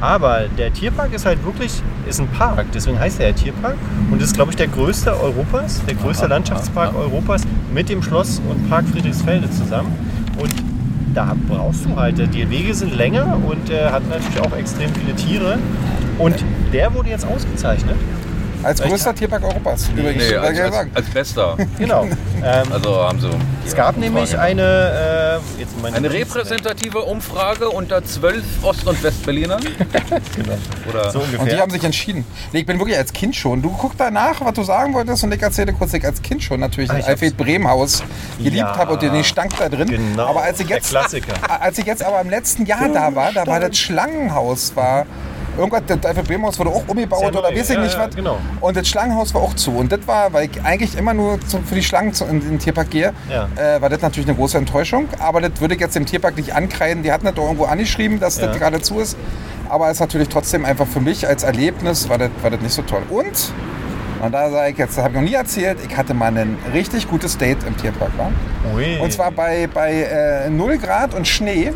Aber 0.00 0.42
der 0.58 0.72
Tierpark 0.72 1.14
ist 1.14 1.24
halt 1.24 1.42
wirklich, 1.44 1.72
ist 2.06 2.20
ein 2.20 2.28
Park, 2.28 2.66
deswegen 2.74 2.98
heißt 2.98 3.20
er 3.20 3.28
ja 3.28 3.32
Tierpark 3.32 3.76
und 4.10 4.20
ist, 4.20 4.34
glaube 4.34 4.50
ich, 4.50 4.56
der 4.56 4.66
größte 4.66 5.18
Europas, 5.18 5.80
der 5.86 5.94
größte 5.94 6.26
Landschaftspark 6.26 6.94
Europas 6.94 7.42
mit 7.72 7.88
dem 7.88 8.02
Schloss 8.02 8.42
und 8.48 8.68
Park 8.68 8.84
Friedrichsfelde 8.92 9.50
zusammen. 9.50 9.96
Und 10.38 10.52
da 11.14 11.34
brauchst 11.48 11.84
du 11.86 11.96
halt, 11.96 12.18
die 12.34 12.50
Wege 12.50 12.74
sind 12.74 12.94
länger 12.94 13.38
und 13.46 13.70
äh, 13.70 13.86
hat 13.86 14.06
natürlich 14.08 14.40
auch 14.40 14.54
extrem 14.56 14.92
viele 14.94 15.14
Tiere. 15.14 15.58
Und 16.18 16.44
der 16.72 16.92
wurde 16.92 17.10
jetzt 17.10 17.26
ausgezeichnet. 17.26 17.96
Als 18.64 18.80
größter 18.80 19.14
Tierpark 19.14 19.44
Europas. 19.44 19.88
Übrigens, 19.94 20.28
Nee, 20.30 20.36
als, 20.36 20.58
als, 20.58 20.74
sagen. 20.74 20.90
als 20.94 21.06
bester. 21.10 21.56
Genau. 21.78 22.04
ähm, 22.04 22.72
Also 22.72 23.02
haben 23.02 23.20
sie. 23.20 23.28
es 23.66 23.74
gab 23.74 23.96
nämlich 23.96 24.38
eine, 24.38 25.40
äh, 25.56 25.60
jetzt 25.60 25.80
meine 25.82 25.96
Eine 25.96 26.10
repräsentative 26.12 27.00
Umfrage 27.02 27.68
unter 27.68 28.04
zwölf 28.04 28.42
Ost- 28.62 28.86
und 28.86 29.02
Westberlinern. 29.02 29.62
Genau. 30.36 30.54
Oder 30.90 31.10
So 31.10 31.20
Und 31.20 31.32
die 31.32 31.36
ungefähr. 31.36 31.60
haben 31.60 31.70
sich 31.70 31.84
entschieden. 31.84 32.24
Nee, 32.52 32.60
ich 32.60 32.66
bin 32.66 32.78
wirklich 32.78 32.96
als 32.96 33.12
Kind 33.12 33.34
schon. 33.36 33.62
Du 33.62 33.70
guck 33.70 33.96
danach, 33.96 34.40
was 34.44 34.52
du 34.54 34.62
sagen 34.62 34.94
wolltest 34.94 35.22
und 35.24 35.32
ich 35.32 35.42
erzähle 35.42 35.72
kurz, 35.72 35.92
ich 35.94 36.04
als 36.04 36.20
Kind 36.22 36.42
schon 36.42 36.60
natürlich 36.60 36.90
Ah, 36.90 37.00
Alfred 37.06 37.36
Bremen 37.36 37.68
Haus 37.68 38.02
geliebt 38.38 38.56
Ja. 38.56 38.76
habe 38.76 38.94
und 38.94 39.02
den 39.02 39.22
Stank 39.24 39.52
da 39.58 39.68
drin. 39.68 39.88
Genau, 39.88 40.26
aber 40.26 40.42
als 40.42 40.60
ich 40.60 40.66
der 40.66 40.76
jetzt, 40.78 40.90
Klassiker. 40.90 41.34
als 41.60 41.78
ich 41.78 41.86
jetzt 41.86 42.02
aber 42.04 42.20
im 42.20 42.30
letzten 42.30 42.66
Jahr 42.66 42.88
da 42.88 43.14
war, 43.14 43.32
da 43.32 43.46
war 43.46 43.60
das 43.60 43.76
Schlangenhaus 43.78 44.74
war 44.76 45.06
Irgendwas, 45.56 45.82
das 45.86 46.04
Alfred 46.04 46.26
Bremen 46.26 46.44
Haus 46.44 46.58
wurde 46.58 46.70
auch 46.70 46.82
umgebaut 46.88 47.20
Sehr 47.20 47.28
oder 47.28 47.42
neu, 47.50 47.56
weiß 47.56 47.70
ich 47.70 47.76
ja, 47.76 47.82
nicht 47.82 47.94
ja, 47.94 48.06
was. 48.08 48.14
genau. 48.16 48.38
Und 48.60 48.76
das 48.76 48.88
Schlangenhaus 48.88 49.32
war 49.34 49.42
auch 49.42 49.54
zu. 49.54 49.70
Und 49.72 49.92
das 49.92 50.00
war, 50.06 50.32
weil 50.32 50.50
ich 50.50 50.62
eigentlich 50.62 50.96
immer 50.98 51.14
nur 51.14 51.40
zu, 51.40 51.58
für 51.60 51.74
die 51.76 51.82
Schlangen 51.82 52.12
zu, 52.12 52.24
in 52.24 52.40
den 52.40 52.58
Tierpark 52.58 52.90
gehe, 52.90 53.12
Ja. 53.30 53.48
äh, 53.56 53.80
war 53.80 53.88
das 53.88 54.00
natürlich 54.02 54.28
eine 54.28 54.36
große 54.36 54.58
Enttäuschung. 54.58 55.08
Aber 55.20 55.40
das 55.40 55.60
würde 55.60 55.74
ich 55.74 55.80
jetzt 55.80 55.94
dem 55.94 56.06
Tierpark 56.06 56.36
nicht 56.36 56.54
ankreiden. 56.54 57.02
Die 57.02 57.12
hatten 57.12 57.24
das 57.26 57.34
doch 57.34 57.44
irgendwo 57.44 57.64
angeschrieben, 57.64 58.18
dass 58.20 58.38
das 58.38 58.56
gerade 58.58 58.80
zu 58.82 58.98
ist. 59.00 59.16
Aber 59.68 59.86
es 59.86 59.94
ist 59.94 60.00
natürlich 60.00 60.28
trotzdem 60.28 60.64
einfach 60.64 60.86
für 60.86 61.00
mich 61.00 61.26
als 61.26 61.42
Erlebnis 61.42 62.08
war 62.08 62.18
das, 62.18 62.30
war 62.42 62.50
das 62.50 62.60
nicht 62.60 62.72
so 62.74 62.82
toll. 62.82 63.02
Und, 63.10 63.52
und 64.22 64.32
da 64.32 64.50
sage 64.50 64.72
ich 64.72 64.78
jetzt, 64.78 64.96
das 64.98 65.04
habe 65.04 65.14
ich 65.14 65.20
noch 65.20 65.28
nie 65.28 65.34
erzählt, 65.34 65.78
ich 65.88 65.96
hatte 65.96 66.14
mal 66.14 66.36
ein 66.36 66.58
richtig 66.72 67.08
gutes 67.08 67.38
Date 67.38 67.58
im 67.66 67.76
Tierpark. 67.76 68.10
Wa? 68.16 68.30
Ui. 68.74 68.98
Und 69.00 69.12
zwar 69.12 69.30
bei, 69.30 69.68
bei 69.72 70.02
äh, 70.46 70.50
0 70.50 70.78
Grad 70.78 71.14
und 71.14 71.26
Schnee. 71.28 71.72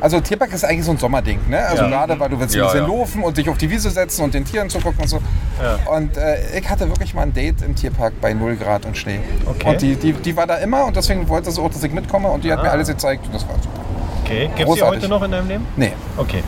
Also 0.00 0.20
Tierpark 0.20 0.52
ist 0.52 0.64
eigentlich 0.64 0.84
so 0.84 0.92
ein 0.92 0.98
Sommerding, 0.98 1.40
ne? 1.48 1.58
Also 1.66 1.82
Ja. 1.84 1.88
gerade, 1.88 2.18
weil 2.20 2.28
du 2.28 2.38
willst 2.38 2.54
ein 2.54 2.58
Ja, 2.60 2.66
bisschen 2.66 2.82
ja. 2.82 2.86
laufen 2.88 3.22
und 3.22 3.36
dich 3.36 3.48
auf 3.48 3.58
die 3.58 3.68
Wiese 3.70 3.90
setzen 3.90 4.22
und 4.22 4.32
den 4.34 4.44
Tieren 4.44 4.70
zugucken 4.70 5.00
und 5.02 5.08
so. 5.08 5.20
Und 5.90 6.16
äh, 6.16 6.58
ich 6.58 6.68
hatte 6.70 6.88
wirklich 6.88 7.14
mal 7.14 7.22
ein 7.22 7.32
Date 7.32 7.62
im 7.62 7.74
Tierpark 7.74 8.20
bei 8.20 8.32
0 8.32 8.56
Grad 8.56 8.86
und 8.86 8.96
Schnee. 8.96 9.18
Okay. 9.46 9.68
Und 9.68 9.82
die, 9.82 9.96
die, 9.96 10.12
die 10.12 10.36
war 10.36 10.46
da 10.46 10.56
immer 10.56 10.84
und 10.84 10.96
deswegen 10.96 11.28
wollte 11.28 11.50
sie 11.50 11.60
auch, 11.60 11.70
dass 11.70 11.82
ich 11.82 11.92
mitkomme 11.92 12.28
und 12.28 12.44
die 12.44 12.52
hat 12.52 12.62
mir 12.62 12.68
Ah. 12.68 12.72
alles 12.72 12.88
gezeigt 12.88 13.26
und 13.26 13.34
das 13.34 13.46
war 13.48 13.56
super. 13.56 13.80
Okay, 14.24 14.50
gibt 14.56 14.68
es 14.68 14.74
die 14.76 14.82
heute 14.82 15.08
noch 15.08 15.22
in 15.22 15.30
deinem 15.30 15.48
Leben? 15.48 15.66
Nee. 15.76 15.92
Okay. 16.16 16.42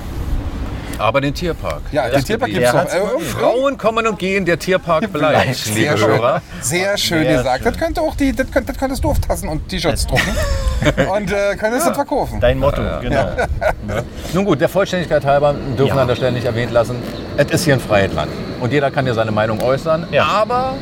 Aber 1.00 1.20
den 1.20 1.34
Tierpark. 1.34 1.80
Ja, 1.92 2.08
den 2.08 2.24
Tierpark 2.24 2.50
gibt 2.50 2.64
es 2.66 2.72
noch. 2.72 2.84
Äh, 2.84 3.20
Frauen 3.20 3.78
kommen 3.78 4.06
und 4.06 4.18
gehen, 4.18 4.44
der 4.44 4.58
Tierpark 4.58 5.12
bleibt, 5.12 5.54
Sehr 5.56 5.96
schön, 5.96 6.20
sehr 6.60 6.98
schön 6.98 7.22
Sehr 7.24 7.36
gesagt. 7.38 7.62
schön. 7.64 7.72
Das 7.72 7.80
könnte 7.80 8.00
auch 8.02 8.14
die, 8.14 8.32
das, 8.34 8.50
könnt, 8.50 8.68
das 8.68 8.76
könntest 8.78 9.02
du 9.04 9.10
auf 9.10 9.18
Tassen 9.18 9.48
und 9.48 9.68
T-Shirts 9.68 10.06
drucken 10.06 10.36
und 11.16 11.32
äh, 11.32 11.56
könntest 11.56 11.86
das 11.86 11.94
verkaufen. 11.96 12.38
Dein 12.40 12.58
Motto, 12.58 12.82
genau. 13.00 13.28
Nun 14.34 14.44
gut, 14.44 14.60
der 14.60 14.68
Vollständigkeit 14.68 15.24
halber 15.24 15.54
dürfen 15.54 15.86
Ja. 15.88 15.94
wir 15.94 16.02
an 16.02 16.08
der 16.08 16.16
Stelle 16.16 16.32
nicht 16.32 16.44
erwähnt 16.46 16.72
lassen. 16.72 16.96
Es 17.36 17.50
ist 17.50 17.64
hier 17.64 17.74
ein 17.74 17.80
freies 17.80 18.12
Land. 18.12 18.30
Und 18.60 18.72
jeder 18.72 18.90
kann 18.90 19.04
hier 19.04 19.14
seine 19.14 19.30
Meinung 19.32 19.60
äußern. 19.62 20.06
Ja. 20.10 20.24
Aber 20.24 20.74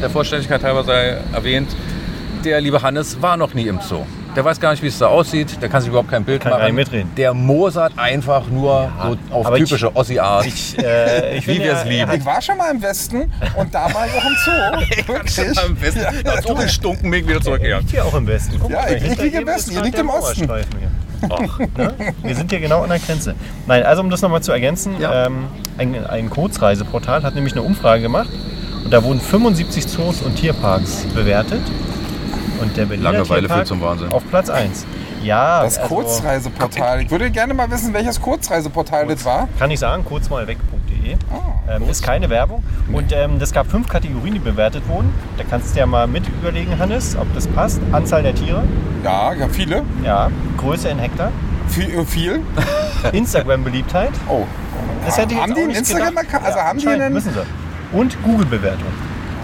der 0.00 0.08
Vollständigkeit 0.10 0.62
halber 0.62 0.84
sei 0.84 1.18
erwähnt, 1.32 1.74
der 2.44 2.60
liebe 2.60 2.80
Hannes 2.82 3.20
war 3.20 3.36
noch 3.36 3.54
nie 3.54 3.66
im 3.66 3.80
Zoo. 3.80 4.04
Der 4.36 4.44
weiß 4.44 4.60
gar 4.60 4.70
nicht, 4.70 4.82
wie 4.82 4.86
es 4.86 4.98
da 4.98 5.06
aussieht. 5.08 5.60
Der 5.60 5.68
kann 5.68 5.80
sich 5.80 5.88
überhaupt 5.88 6.10
kein 6.10 6.22
Bild 6.24 6.42
Kann 6.42 6.52
machen. 6.52 6.74
mitreden. 6.74 7.10
Der 7.16 7.34
mosert 7.34 7.92
einfach 7.96 8.46
nur 8.48 8.90
so 9.30 9.34
auf 9.34 9.50
ich- 9.56 9.64
typische 9.64 9.94
Ossi-Art. 9.96 10.46
Ich, 10.46 10.78
äh, 10.78 11.38
ich 11.38 11.46
Wie 11.48 11.58
wir 11.58 11.72
es 11.72 11.78
er- 11.80 11.84
lieben. 11.86 12.12
Ich 12.12 12.24
war 12.24 12.40
schon 12.40 12.56
mal 12.56 12.70
im 12.70 12.80
Westen 12.80 13.32
und 13.56 13.74
da 13.74 13.92
war 13.92 14.06
ich 14.06 14.12
auch 14.12 14.24
im 14.26 14.36
Zoo. 14.44 15.06
Wirklich? 15.12 15.58
Am 15.58 15.74
besten. 15.74 16.00
Ja, 16.24 16.42
so 16.42 16.54
gestunken 16.54 17.10
bin 17.10 17.20
ich 17.20 17.28
wieder 17.28 17.40
zurück. 17.40 17.62
Ja. 17.62 17.78
liegt 17.78 17.90
hier 17.90 18.04
auch 18.04 18.14
im 18.14 18.26
Westen. 18.26 18.58
Guck 18.60 18.70
Ja, 18.70 18.82
mal, 18.82 18.92
ich- 18.94 19.02
ich 19.12 19.18
liege 19.20 19.38
im 19.38 19.46
Westen, 19.46 19.72
ihr 19.72 19.82
liegt 19.82 19.98
im 19.98 20.10
Osten. 20.10 20.46
Hier. 20.46 20.64
Ne? 21.76 21.94
Wir 22.22 22.34
sind 22.36 22.48
hier 22.48 22.60
genau 22.60 22.82
an 22.82 22.90
der 22.90 23.00
Grenze. 23.00 23.34
Nein, 23.66 23.82
also 23.82 24.02
um 24.02 24.08
das 24.10 24.22
nochmal 24.22 24.40
zu 24.40 24.52
ergänzen, 24.52 25.00
Ja. 25.00 25.26
ähm, 25.26 25.46
ein, 25.76 26.06
ein 26.06 26.30
Kurzreiseportal 26.30 27.24
hat 27.24 27.34
nämlich 27.34 27.54
eine 27.54 27.62
Umfrage 27.62 28.02
gemacht 28.02 28.28
und 28.84 28.92
da 28.92 29.02
wurden 29.02 29.20
75 29.20 29.88
Zoos 29.88 30.22
und 30.22 30.36
Tierparks 30.36 31.06
bewertet. 31.16 31.60
Und 32.60 32.76
der 32.76 32.86
Berliner 32.86 33.12
Langeweile 33.12 33.40
Tierpark 33.42 33.58
führt 33.58 33.66
zum 33.68 33.80
Wahnsinn. 33.80 34.12
auf 34.12 34.22
Platz 34.28 34.50
1. 34.50 34.84
Ja, 35.22 35.62
Das 35.62 35.78
also, 35.78 35.94
Kurzreiseportal. 35.94 37.02
Ich 37.02 37.10
würde 37.10 37.30
gerne 37.30 37.54
mal 37.54 37.70
wissen, 37.70 37.92
welches 37.94 38.20
Kurzreiseportal 38.20 39.06
das 39.06 39.24
war. 39.24 39.48
Kann 39.58 39.70
ich 39.70 39.78
sagen, 39.80 40.04
kurzmalweg.de. 40.04 41.14
Ah, 41.32 41.76
ähm, 41.76 41.88
ist 41.88 42.02
keine 42.02 42.28
Werbung. 42.30 42.62
Und 42.92 43.12
ähm, 43.12 43.38
es 43.40 43.52
gab 43.52 43.70
fünf 43.70 43.88
Kategorien, 43.88 44.34
die 44.34 44.40
bewertet 44.40 44.86
wurden. 44.88 45.12
Da 45.36 45.44
kannst 45.48 45.74
du 45.74 45.78
ja 45.80 45.86
mal 45.86 46.06
mit 46.06 46.26
überlegen, 46.28 46.78
Hannes, 46.78 47.16
ob 47.18 47.32
das 47.34 47.46
passt. 47.48 47.80
Anzahl 47.92 48.22
der 48.22 48.34
Tiere, 48.34 48.62
Ja, 49.04 49.32
ja, 49.32 49.48
viele. 49.48 49.82
ja. 50.04 50.30
Größe 50.56 50.88
in 50.88 50.98
Hektar, 50.98 51.30
Viel. 51.68 51.90
äh, 52.00 52.04
viel. 52.04 52.40
Instagram-Beliebtheit. 53.12 54.10
Oh. 54.28 54.44
Das 55.06 55.16
hätte 55.18 55.34
ich 55.34 55.40
haben 55.40 55.48
jetzt 55.50 55.56
die 55.56 55.60
auch 55.60 55.64
einen 55.64 55.68
nicht 55.68 55.78
Instagram-Account? 55.78 56.26
gedacht. 56.32 56.44
Also 56.46 56.58
Ja, 56.58 56.64
haben 56.64 56.78
die 56.78 56.86
anscheinend 56.86 57.04
einen? 57.06 57.14
Müssen 57.14 57.32
sie. 57.32 57.96
Und 57.96 58.22
Google-Bewertung. 58.22 58.88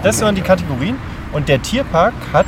Das 0.03 0.21
waren 0.21 0.35
die 0.35 0.41
Kategorien. 0.41 0.97
Und 1.31 1.49
der 1.49 1.61
Tierpark 1.61 2.13
hat 2.31 2.45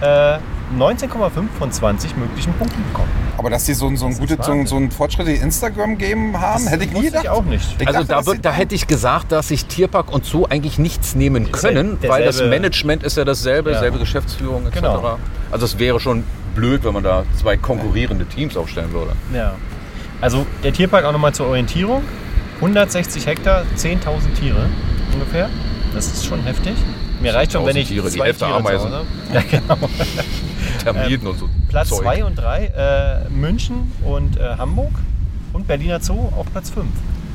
äh, 0.00 0.38
19,5 0.76 1.30
von 1.58 1.70
20 1.70 2.16
möglichen 2.16 2.52
Punkten 2.54 2.82
bekommen. 2.84 3.08
Aber 3.38 3.50
dass 3.50 3.64
die 3.64 3.74
so, 3.74 3.86
ein- 3.86 3.96
so, 3.96 4.06
ein, 4.06 4.12
ist 4.12 4.18
gute, 4.20 4.36
so, 4.42 4.50
ein, 4.52 4.66
so 4.66 4.76
ein 4.76 4.90
Instagram-Game 5.26 6.40
haben, 6.40 6.42
haben 6.64 6.66
hätte 6.68 6.84
ich 6.84 6.92
nie 6.92 7.02
gedacht. 7.02 7.24
ich 7.24 7.30
auch 7.30 7.44
nicht. 7.44 7.76
Ich 7.80 7.86
Also 7.86 8.00
dachte, 8.00 8.12
da, 8.24 8.26
wird, 8.26 8.44
da 8.44 8.52
hätte 8.52 8.74
ich 8.74 8.86
gesagt, 8.86 9.32
dass 9.32 9.48
sich 9.48 9.66
Tierpark 9.66 10.12
und 10.12 10.24
Zoo 10.24 10.46
eigentlich 10.48 10.78
nichts 10.78 11.14
nehmen 11.14 11.52
können, 11.52 11.98
weil 12.06 12.24
das 12.24 12.40
Management 12.42 13.02
ist 13.04 13.16
ja 13.16 13.24
dasselbe, 13.24 13.72
Ja. 13.72 13.78
selbe 13.80 13.98
Geschäftsführung 13.98 14.66
etc. 14.66 14.74
Genau. 14.76 15.18
Also 15.50 15.66
es 15.66 15.78
wäre 15.78 16.00
schon 16.00 16.24
blöd, 16.54 16.82
wenn 16.84 16.94
man 16.94 17.02
da 17.04 17.24
zwei 17.38 17.56
konkurrierende 17.56 18.24
Teams 18.26 18.56
aufstellen 18.56 18.92
würde. 18.92 19.12
Ja. 19.34 19.54
Also 20.20 20.46
der 20.64 20.72
Tierpark 20.72 21.04
auch 21.04 21.12
nochmal 21.12 21.32
zur 21.34 21.46
Orientierung. 21.46 22.02
160 22.60 23.26
Hektar, 23.26 23.64
10.000 23.76 24.32
Tiere 24.40 24.66
ungefähr. 25.12 25.50
Das 25.94 26.06
ist 26.06 26.24
schon 26.24 26.42
heftig. 26.42 26.74
Mir 27.20 27.34
reicht 27.34 27.52
schon, 27.52 27.64
wenn 27.66 27.76
10.000 27.76 27.78
ich 27.80 27.88
Tiere, 27.88 28.10
die 28.10 28.16
zwei 28.18 28.24
Hälfte 28.26 28.44
Tiere 28.46 28.58
zu 28.62 28.68
Ameisen. 28.68 28.90
Ja, 29.32 29.42
genau. 29.50 29.78
Termiten 30.82 31.26
und 31.26 31.38
so. 31.38 31.48
Platz 31.68 31.88
Zeug. 31.88 32.02
2 32.02 32.24
und 32.24 32.34
3 32.36 32.66
äh, 33.26 33.28
München 33.30 33.92
und 34.04 34.36
äh, 34.38 34.56
Hamburg. 34.56 34.92
Und 35.52 35.66
Berliner 35.66 36.00
Zoo 36.00 36.28
auf 36.36 36.46
Platz 36.52 36.70
5. 36.70 36.86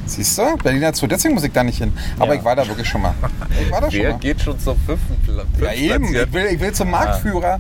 Siehst 0.06 0.38
du? 0.38 0.58
Berliner 0.58 0.94
Zoo, 0.94 1.08
deswegen 1.08 1.34
muss 1.34 1.44
ich 1.44 1.52
da 1.52 1.64
nicht 1.64 1.78
hin. 1.80 1.92
Aber 2.20 2.34
Ja. 2.34 2.40
ich 2.40 2.46
war 2.46 2.56
da 2.56 2.68
wirklich 2.68 2.88
schon 2.88 3.02
mal. 3.02 3.14
Ich 3.62 3.72
war 3.72 3.82
da 3.82 3.90
schon 3.92 4.00
Wer 4.02 4.12
mal. 4.12 4.20
geht 4.20 4.42
schon 4.42 4.60
zum 4.60 4.78
fünften 4.86 5.16
Platz? 5.26 5.46
Ja, 5.60 5.74
eben. 5.96 6.06
Ich 6.14 6.34
will, 6.34 6.46
ich 6.54 6.60
will 6.60 6.72
zum 6.72 6.92
Marktführer. 6.92 7.60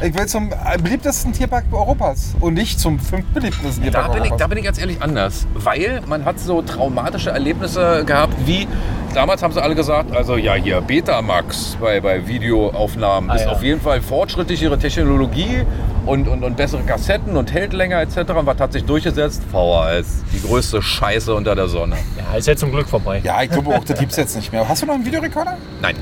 Ich 0.00 0.16
will 0.16 0.26
zum 0.26 0.50
beliebtesten 0.82 1.32
Tierpark 1.32 1.64
Europas 1.72 2.34
und 2.38 2.54
nicht 2.54 2.78
zum 2.78 3.00
fünftbeliebtesten 3.00 3.82
Tierpark 3.82 4.06
Da 4.06 4.12
bin, 4.12 4.22
ich, 4.22 4.30
Europas. 4.30 4.38
da 4.40 4.46
bin 4.46 4.58
ich 4.58 4.64
ganz 4.64 4.78
ehrlich 4.78 5.02
anders, 5.02 5.46
weil 5.54 6.00
man 6.06 6.24
hat 6.24 6.38
so 6.38 6.62
traumatische 6.62 7.30
Erlebnisse 7.30 8.04
gehabt, 8.04 8.34
wie 8.46 8.68
damals 9.12 9.42
haben 9.42 9.52
sie 9.52 9.60
alle 9.60 9.74
gesagt, 9.74 10.14
also 10.14 10.36
ja 10.36 10.54
hier 10.54 10.80
Betamax 10.82 11.76
bei, 11.80 12.00
bei 12.00 12.24
Videoaufnahmen 12.28 13.28
Ah, 13.30 13.34
ist 13.34 13.46
ja. 13.46 13.50
auf 13.50 13.62
jeden 13.64 13.80
Fall 13.80 14.00
fortschrittlichere 14.00 14.78
Technologie 14.78 15.64
und, 16.06 16.28
und, 16.28 16.44
und 16.44 16.56
bessere 16.56 16.82
Kassetten 16.82 17.36
und 17.36 17.52
hält 17.52 17.72
länger 17.72 18.00
etc. 18.00 18.18
Und 18.30 18.46
was 18.46 18.60
hat 18.60 18.72
sich 18.72 18.84
durchgesetzt? 18.84 19.42
VHS, 19.50 20.22
die 20.32 20.46
größte 20.46 20.80
Scheiße 20.80 21.34
unter 21.34 21.56
der 21.56 21.66
Sonne. 21.66 21.96
Ja, 22.16 22.38
ist 22.38 22.46
jetzt 22.46 22.60
zum 22.60 22.70
Glück 22.70 22.88
vorbei. 22.88 23.20
ja, 23.24 23.42
ich 23.42 23.50
glaube 23.50 23.74
auch, 23.74 23.84
das 23.84 23.98
gibt 23.98 24.12
es 24.12 24.16
jetzt 24.16 24.36
nicht 24.36 24.52
mehr. 24.52 24.66
Hast 24.68 24.80
du 24.82 24.86
noch 24.86 24.94
einen 24.94 25.04
Videorekorder? 25.04 25.56
Nein, 25.82 25.96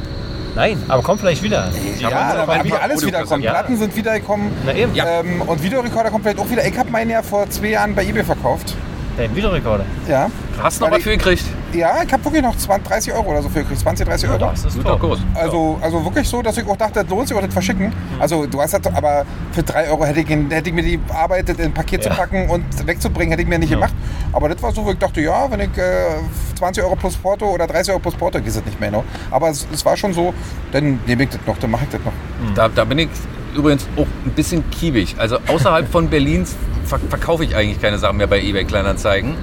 Nein, 0.56 0.82
aber 0.88 1.02
kommt 1.02 1.20
vielleicht 1.20 1.42
wieder. 1.42 1.70
Die 1.70 2.02
Ja, 2.02 2.08
da 2.32 2.42
aber 2.42 2.54
wird 2.54 2.64
wieder 2.64 2.82
alles 2.82 3.04
wiederkommen. 3.04 3.42
Ja. 3.42 3.52
Platten 3.52 3.76
sind 3.76 3.94
wiedergekommen. 3.94 4.50
Na 4.64 4.74
eben. 4.74 4.92
Ähm, 4.96 5.42
und 5.42 5.62
Videorekorder 5.62 6.10
kommt 6.10 6.24
vielleicht 6.24 6.38
auch 6.38 6.50
wieder. 6.50 6.66
Ich 6.66 6.78
habe 6.78 6.90
meinen 6.90 7.10
ja 7.10 7.22
vor 7.22 7.48
zwei 7.50 7.68
Jahren 7.68 7.94
bei 7.94 8.04
eBay 8.04 8.24
verkauft. 8.24 8.74
Dein 9.16 9.34
Videorekorder. 9.34 9.84
Ja. 10.08 10.30
hast 10.62 10.80
du 10.80 10.84
noch 10.84 10.90
Weil 10.90 10.98
was 10.98 11.04
für 11.04 11.10
gekriegt? 11.16 11.44
Ja, 11.72 12.02
ich 12.04 12.12
habe 12.12 12.24
wirklich 12.24 12.42
noch 12.42 12.56
20, 12.56 12.86
30 12.88 13.12
Euro 13.12 13.30
oder 13.30 13.42
so 13.42 13.48
für 13.48 13.60
gekriegt. 13.60 13.80
20, 13.80 14.06
30 14.06 14.28
Euro. 14.30 14.38
Das 14.38 14.64
ist 14.64 14.82
top. 14.82 15.00
Kurs. 15.00 15.18
Also, 15.34 15.78
also 15.82 16.04
wirklich 16.04 16.28
so, 16.28 16.40
dass 16.42 16.56
ich 16.56 16.66
auch 16.66 16.76
dachte, 16.76 17.00
das 17.02 17.08
lohnt 17.10 17.28
sich 17.28 17.36
auch 17.36 17.42
das 17.42 17.52
verschicken. 17.52 17.92
Also 18.18 18.46
du 18.46 18.60
hast 18.60 18.72
das, 18.74 18.86
aber 18.94 19.24
für 19.52 19.62
3 19.62 19.88
Euro 19.90 20.04
hätte 20.04 20.20
ich, 20.20 20.28
hätte 20.28 20.68
ich 20.70 20.74
mir 20.74 20.82
die 20.82 20.98
Arbeit, 21.12 21.48
das 21.48 21.58
in 21.58 21.64
ein 21.66 21.74
Paket 21.74 22.04
Ja. 22.04 22.10
zu 22.12 22.16
packen 22.16 22.48
und 22.48 22.64
wegzubringen, 22.86 23.30
hätte 23.30 23.42
ich 23.42 23.48
mir 23.48 23.58
nicht 23.58 23.70
Ja. 23.70 23.76
gemacht. 23.76 23.94
Aber 24.32 24.48
das 24.48 24.62
war 24.62 24.72
so, 24.72 24.84
wo 24.84 24.90
ich 24.90 24.98
dachte, 24.98 25.20
ja, 25.20 25.50
wenn 25.50 25.60
ich 25.60 25.76
äh, 25.76 26.16
20 26.58 26.82
Euro 26.84 26.96
plus 26.96 27.16
Porto 27.16 27.46
oder 27.50 27.66
30 27.66 27.90
Euro 27.92 28.00
plus 28.00 28.14
Porto, 28.14 28.38
weiß 28.38 28.56
es 28.56 28.64
nicht 28.64 28.80
mehr 28.80 28.90
genau. 28.90 29.04
Aber 29.30 29.50
es, 29.50 29.66
es 29.72 29.84
war 29.84 29.96
schon 29.96 30.12
so, 30.14 30.32
dann 30.72 31.00
nehme 31.06 31.24
ich 31.24 31.30
das 31.30 31.40
noch, 31.46 31.58
dann 31.58 31.70
mache 31.70 31.84
ich 31.84 31.90
das 31.90 32.00
noch. 32.04 32.54
Da, 32.54 32.68
da 32.68 32.84
bin 32.84 32.98
ich 33.00 33.08
übrigens 33.56 33.86
auch 33.96 34.06
ein 34.24 34.30
bisschen 34.32 34.68
kiebig. 34.70 35.16
Also 35.18 35.38
außerhalb 35.48 35.90
von 35.90 36.08
Berlins 36.08 36.54
ver 36.84 36.98
verkaufe 36.98 37.44
ich 37.44 37.56
eigentlich 37.56 37.80
keine 37.80 37.98
Sachen 37.98 38.16
mehr 38.16 38.26
bei 38.26 38.40
eBay 38.40 38.64
Kleinanzeigen. 38.64 39.34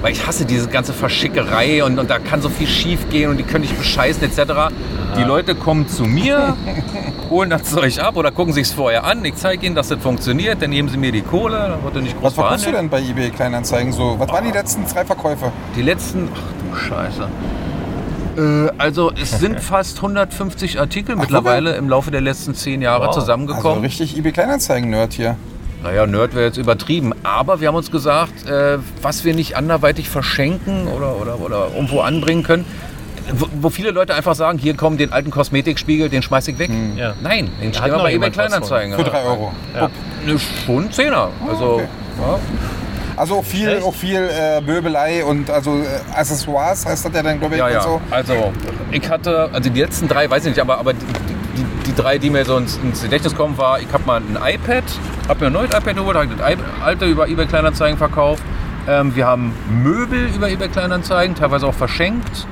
Weil 0.00 0.12
ich 0.12 0.26
hasse 0.26 0.44
diese 0.44 0.68
ganze 0.68 0.92
Verschickerei 0.92 1.84
und, 1.84 1.98
und 1.98 2.08
da 2.08 2.18
kann 2.18 2.40
so 2.40 2.48
viel 2.48 2.66
schief 2.66 3.08
gehen 3.10 3.30
und 3.30 3.36
die 3.36 3.42
können 3.42 3.62
dich 3.62 3.74
bescheißen 3.74 4.22
etc. 4.22 4.72
Die 5.16 5.24
Leute 5.24 5.54
kommen 5.54 5.88
zu 5.88 6.04
mir, 6.04 6.56
holen 7.30 7.50
das 7.50 7.64
Zeug 7.64 7.98
ab 8.00 8.16
oder 8.16 8.30
gucken 8.30 8.54
sich 8.54 8.68
es 8.68 8.72
vorher 8.72 9.04
an. 9.04 9.24
Ich 9.24 9.34
zeige 9.34 9.66
ihnen, 9.66 9.74
dass 9.74 9.88
das 9.88 9.98
funktioniert, 10.00 10.62
dann 10.62 10.70
geben 10.70 10.88
sie 10.88 10.96
mir 10.96 11.12
die 11.12 11.22
Kohle, 11.22 11.58
dann 11.58 11.84
wird 11.84 11.96
er 11.96 12.02
nicht 12.02 12.14
groß 12.14 12.24
Was 12.24 12.34
verkaufst 12.34 12.66
du 12.66 12.72
denn 12.72 12.88
bei 12.88 13.00
eBay 13.00 13.30
Kleinanzeigen 13.30 13.92
so? 13.92 14.16
Was 14.18 14.28
waren 14.28 14.44
die 14.44 14.52
letzten 14.52 14.86
drei 14.86 15.04
Verkäufe? 15.04 15.52
Die 15.76 15.82
letzten, 15.82 16.28
ach 16.34 16.38
du 16.62 16.76
Scheiße. 16.76 17.28
Äh, 18.38 18.70
Also 18.78 19.12
es 19.20 19.38
sind 19.38 19.60
fast 19.74 19.96
150 19.98 20.78
Artikel 20.80 21.16
mittlerweile 21.16 21.74
im 21.76 21.88
Laufe 21.88 22.10
der 22.10 22.20
letzten 22.20 22.54
zehn 22.54 22.80
Jahre 22.82 23.00
Wow. 23.00 23.08
Also 23.08 23.20
zusammengekommen. 23.20 23.80
richtig 23.82 24.16
eBay 24.16 24.32
Kleinanzeigen-Nerd 24.32 25.12
hier. 25.12 25.36
Naja, 25.82 26.06
Nerd 26.06 26.34
wäre 26.34 26.46
jetzt 26.46 26.56
übertrieben. 26.58 27.12
Aber 27.22 27.60
wir 27.60 27.68
haben 27.68 27.76
uns 27.76 27.90
gesagt, 27.90 28.46
äh, 28.48 28.78
was 29.02 29.24
wir 29.24 29.34
nicht 29.34 29.56
anderweitig 29.56 30.08
verschenken 30.08 30.88
oder, 30.88 31.16
oder, 31.20 31.40
oder 31.40 31.68
irgendwo 31.74 32.00
anbringen 32.00 32.42
können. 32.42 32.64
Wo, 33.32 33.46
wo 33.60 33.70
viele 33.70 33.90
Leute 33.90 34.14
einfach 34.14 34.34
sagen, 34.34 34.58
hier 34.58 34.74
komm, 34.74 34.96
den 34.96 35.12
alten 35.12 35.30
Kosmetikspiegel, 35.30 36.08
den 36.08 36.22
schmeiß 36.22 36.48
ich 36.48 36.58
weg. 36.58 36.70
Ja. 36.96 37.14
Nein, 37.22 37.50
den 37.62 37.74
stellen 37.74 37.92
wir 37.92 37.98
bei 38.02 38.14
eBay 38.14 38.30
Kleinanzeigen. 38.30 38.94
Für 38.96 39.04
3 39.04 39.22
Euro. 39.24 39.52
Ja. 39.76 39.90
Schon 40.66 40.84
ein 40.86 40.92
Zehner. 40.92 41.28
Also, 41.46 41.74
okay. 41.74 41.88
ja. 42.18 42.38
Also 43.18 43.38
auch 43.38 43.44
viel, 43.44 43.68
Echt? 43.68 43.82
auch 43.84 43.94
viel 43.94 44.30
äh, 44.30 44.60
Möbelei 44.60 45.24
und 45.24 45.50
also 45.50 45.78
äh, 45.78 46.14
Accessoires 46.14 46.86
heißt 46.86 47.04
das 47.04 47.12
ja 47.12 47.22
dann, 47.22 47.40
glaube 47.40 47.56
ich, 47.56 47.58
ja, 47.58 47.68
ja. 47.68 47.80
so. 47.80 48.00
Also, 48.12 48.52
ich 48.92 49.10
hatte, 49.10 49.50
also 49.52 49.70
die 49.70 49.80
letzten 49.80 50.06
drei, 50.06 50.30
weiß 50.30 50.44
ich 50.44 50.50
nicht, 50.50 50.60
aber, 50.60 50.78
aber 50.78 50.92
die, 50.92 51.04
die, 51.56 51.64
die 51.86 51.94
drei, 51.96 52.18
die 52.18 52.30
mir 52.30 52.44
so 52.44 52.56
ins, 52.56 52.76
ins 52.76 53.02
Gedächtnis 53.02 53.34
kommen, 53.34 53.58
war, 53.58 53.80
ich 53.80 53.92
habe 53.92 54.04
mal 54.06 54.20
ein 54.20 54.38
iPad, 54.40 54.84
habe 55.28 55.40
mir 55.40 55.46
ein 55.48 55.52
neues 55.52 55.70
iPad 55.70 55.96
geholt, 55.96 56.16
habe 56.16 56.28
das 56.28 56.56
alte 56.80 57.06
über 57.06 57.28
eBay 57.28 57.46
Kleinanzeigen 57.46 57.98
verkauft. 57.98 58.42
Ähm, 58.86 59.16
wir 59.16 59.26
haben 59.26 59.52
Möbel 59.68 60.28
über 60.34 60.48
eBay 60.48 60.68
Kleinanzeigen, 60.68 61.34
teilweise 61.34 61.66
auch 61.66 61.74
verschenkt. 61.74 62.46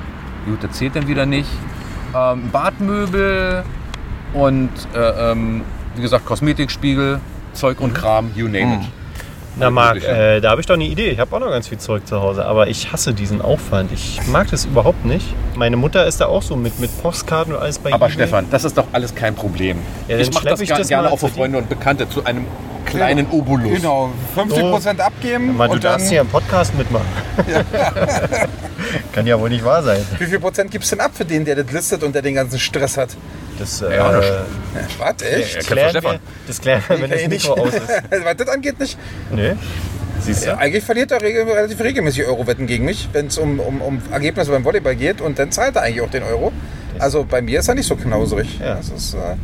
Gut, 0.45 0.61
das 0.63 0.73
zählt 0.73 0.97
dann 0.97 1.07
wieder 1.07 1.25
nicht. 1.25 1.49
Ähm, 2.13 2.49
Badmöbel 2.51 3.63
und, 4.33 4.69
äh, 4.93 5.31
ähm, 5.31 5.61
wie 5.95 6.01
gesagt, 6.01 6.25
Kosmetikspiegel, 6.25 7.21
Zeug 7.53 7.79
und 7.79 7.93
Kram, 7.93 8.31
you 8.35 8.47
name 8.47 8.75
it. 8.75 9.06
Na 9.59 9.69
Marc, 9.71 10.03
äh, 10.03 10.39
da 10.39 10.51
habe 10.51 10.61
ich 10.61 10.67
doch 10.67 10.75
eine 10.75 10.85
Idee. 10.85 11.09
Ich 11.09 11.19
habe 11.19 11.35
auch 11.35 11.39
noch 11.39 11.49
ganz 11.49 11.67
viel 11.67 11.77
Zeug 11.77 12.05
zu 12.07 12.21
Hause, 12.21 12.45
aber 12.45 12.67
ich 12.67 12.91
hasse 12.91 13.13
diesen 13.13 13.41
Aufwand. 13.41 13.91
Ich 13.91 14.19
mag 14.27 14.49
das 14.51 14.65
überhaupt 14.65 15.05
nicht. 15.05 15.25
Meine 15.55 15.77
Mutter 15.77 16.05
ist 16.05 16.21
da 16.21 16.27
auch 16.27 16.43
so 16.43 16.55
mit, 16.55 16.79
mit 16.79 16.95
Postkarten 17.01 17.53
und 17.53 17.61
alles 17.61 17.79
bei 17.79 17.91
Aber 17.91 18.05
eBay. 18.05 18.13
Stefan, 18.15 18.45
das 18.51 18.63
ist 18.63 18.77
doch 18.77 18.87
alles 18.93 19.15
kein 19.15 19.35
Problem. 19.35 19.77
Ja, 20.07 20.17
ich 20.17 20.31
mache 20.33 20.45
das, 20.47 20.61
ich 20.61 20.69
das 20.69 20.87
gerne 20.87 21.11
auch 21.11 21.17
für. 21.19 21.27
Freunde 21.27 21.57
und 21.57 21.69
Bekannte 21.69 22.07
zu 22.07 22.23
einem 22.23 22.45
kleinen 22.85 23.27
Obolus. 23.29 23.73
Genau, 23.73 24.11
50% 24.35 24.99
abgeben 24.99 25.57
Mal, 25.57 25.67
du 25.67 25.73
und 25.73 25.83
dann, 25.83 25.93
darfst 25.93 26.09
hier 26.09 26.21
im 26.21 26.27
Podcast 26.27 26.75
mitmachen. 26.77 27.05
Kann 29.11 29.27
ja 29.27 29.39
wohl 29.39 29.49
nicht 29.49 29.65
wahr 29.65 29.83
sein. 29.83 30.05
wie 30.19 30.25
viel 30.25 30.39
Prozent 30.39 30.71
gibst 30.71 30.91
du 30.91 30.95
denn 30.95 31.05
ab 31.05 31.11
für 31.13 31.25
den, 31.25 31.43
der 31.43 31.55
das 31.55 31.71
listet 31.71 32.03
und 32.03 32.15
der 32.15 32.21
den 32.21 32.35
ganzen 32.35 32.59
Stress 32.59 32.97
hat? 32.97 33.09
Das, 33.59 33.79
Ja, 33.79 33.87
äh, 34.19 34.21
das- 34.21 34.99
Was, 34.99 35.21
echt? 35.27 35.55
Ja, 35.55 35.61
klären 35.61 35.89
Stefan. 35.91 36.11
wir, 36.13 36.19
das 36.47 36.61
klären 36.61 36.83
wir, 36.87 37.01
wenn 37.01 37.09
das 37.11 37.27
Mikro 37.27 37.53
aus 37.53 37.73
ist. 37.73 37.87
Was 38.23 38.35
das 38.37 38.47
angeht, 38.49 38.79
nicht. 38.79 38.97
Nee. 39.31 39.53
Siehst 40.19 40.45
du? 40.47 40.57
Eigentlich 40.57 40.83
verliert 40.83 41.11
er 41.11 41.21
regel, 41.21 41.43
relativ 41.43 41.79
regelmäßig 41.79 42.25
Euro-Wetten 42.25 42.65
gegen 42.67 42.85
mich, 42.85 43.07
wenn 43.13 43.27
es 43.27 43.37
um, 43.37 43.59
um, 43.59 43.81
um 43.81 44.01
Ergebnisse 44.11 44.51
beim 44.51 44.63
Volleyball 44.65 44.95
geht 44.95 45.21
und 45.21 45.37
dann 45.39 45.51
zahlt 45.51 45.75
er 45.75 45.83
eigentlich 45.83 46.01
auch 46.01 46.09
den 46.09 46.23
Euro. 46.23 46.51
Also 46.99 47.23
bei 47.23 47.41
mir 47.41 47.59
ist 47.59 47.67
er 47.67 47.75
nicht 47.75 47.87
so 47.87 47.95
knauserig. 47.95 48.59
Ja. 48.59 48.75
Das 48.75 48.89
ist, 48.89 49.13
äh, 49.13 49.35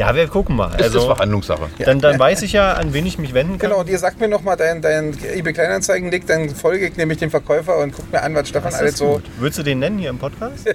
Ja, 0.00 0.14
wir 0.14 0.28
gucken 0.28 0.56
mal. 0.56 0.70
Das 0.78 0.86
ist 0.86 0.94
Also, 0.94 1.06
Verhandlungssache. 1.08 1.68
dann, 1.84 1.98
dann 2.00 2.18
weiß 2.18 2.40
ich 2.40 2.54
ja, 2.54 2.72
an 2.72 2.94
wen 2.94 3.04
ich 3.04 3.18
mich 3.18 3.34
wenden 3.34 3.58
kann. 3.58 3.68
genau, 3.68 3.82
und 3.82 3.88
ihr 3.90 3.98
sagt 3.98 4.18
mir 4.18 4.28
nochmal 4.28 4.56
dein, 4.56 4.80
dein 4.80 5.12
eBay 5.34 5.52
Kleinanzeigen 5.52 6.10
liegt, 6.10 6.30
dann 6.30 6.48
folge 6.48 6.86
ich 6.86 6.96
nämlich 6.96 7.18
dem 7.18 7.30
Verkäufer 7.30 7.76
und 7.76 7.92
guck 7.94 8.10
mir 8.10 8.22
an, 8.22 8.34
was 8.34 8.48
Stefan 8.48 8.72
alles 8.72 8.96
so. 8.96 9.20
Würdest 9.38 9.58
du 9.58 9.62
den 9.62 9.78
nennen 9.80 9.98
hier 9.98 10.08
im 10.08 10.16
Podcast? 10.18 10.74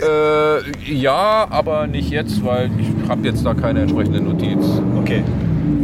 Äh, 0.00 0.92
ja, 0.92 1.46
aber 1.50 1.86
nicht 1.86 2.10
jetzt, 2.10 2.44
weil 2.44 2.70
ich 2.78 3.08
habe 3.08 3.26
jetzt 3.26 3.44
da 3.44 3.54
keine 3.54 3.80
entsprechende 3.82 4.20
Notiz. 4.20 4.58
Okay. 4.98 5.24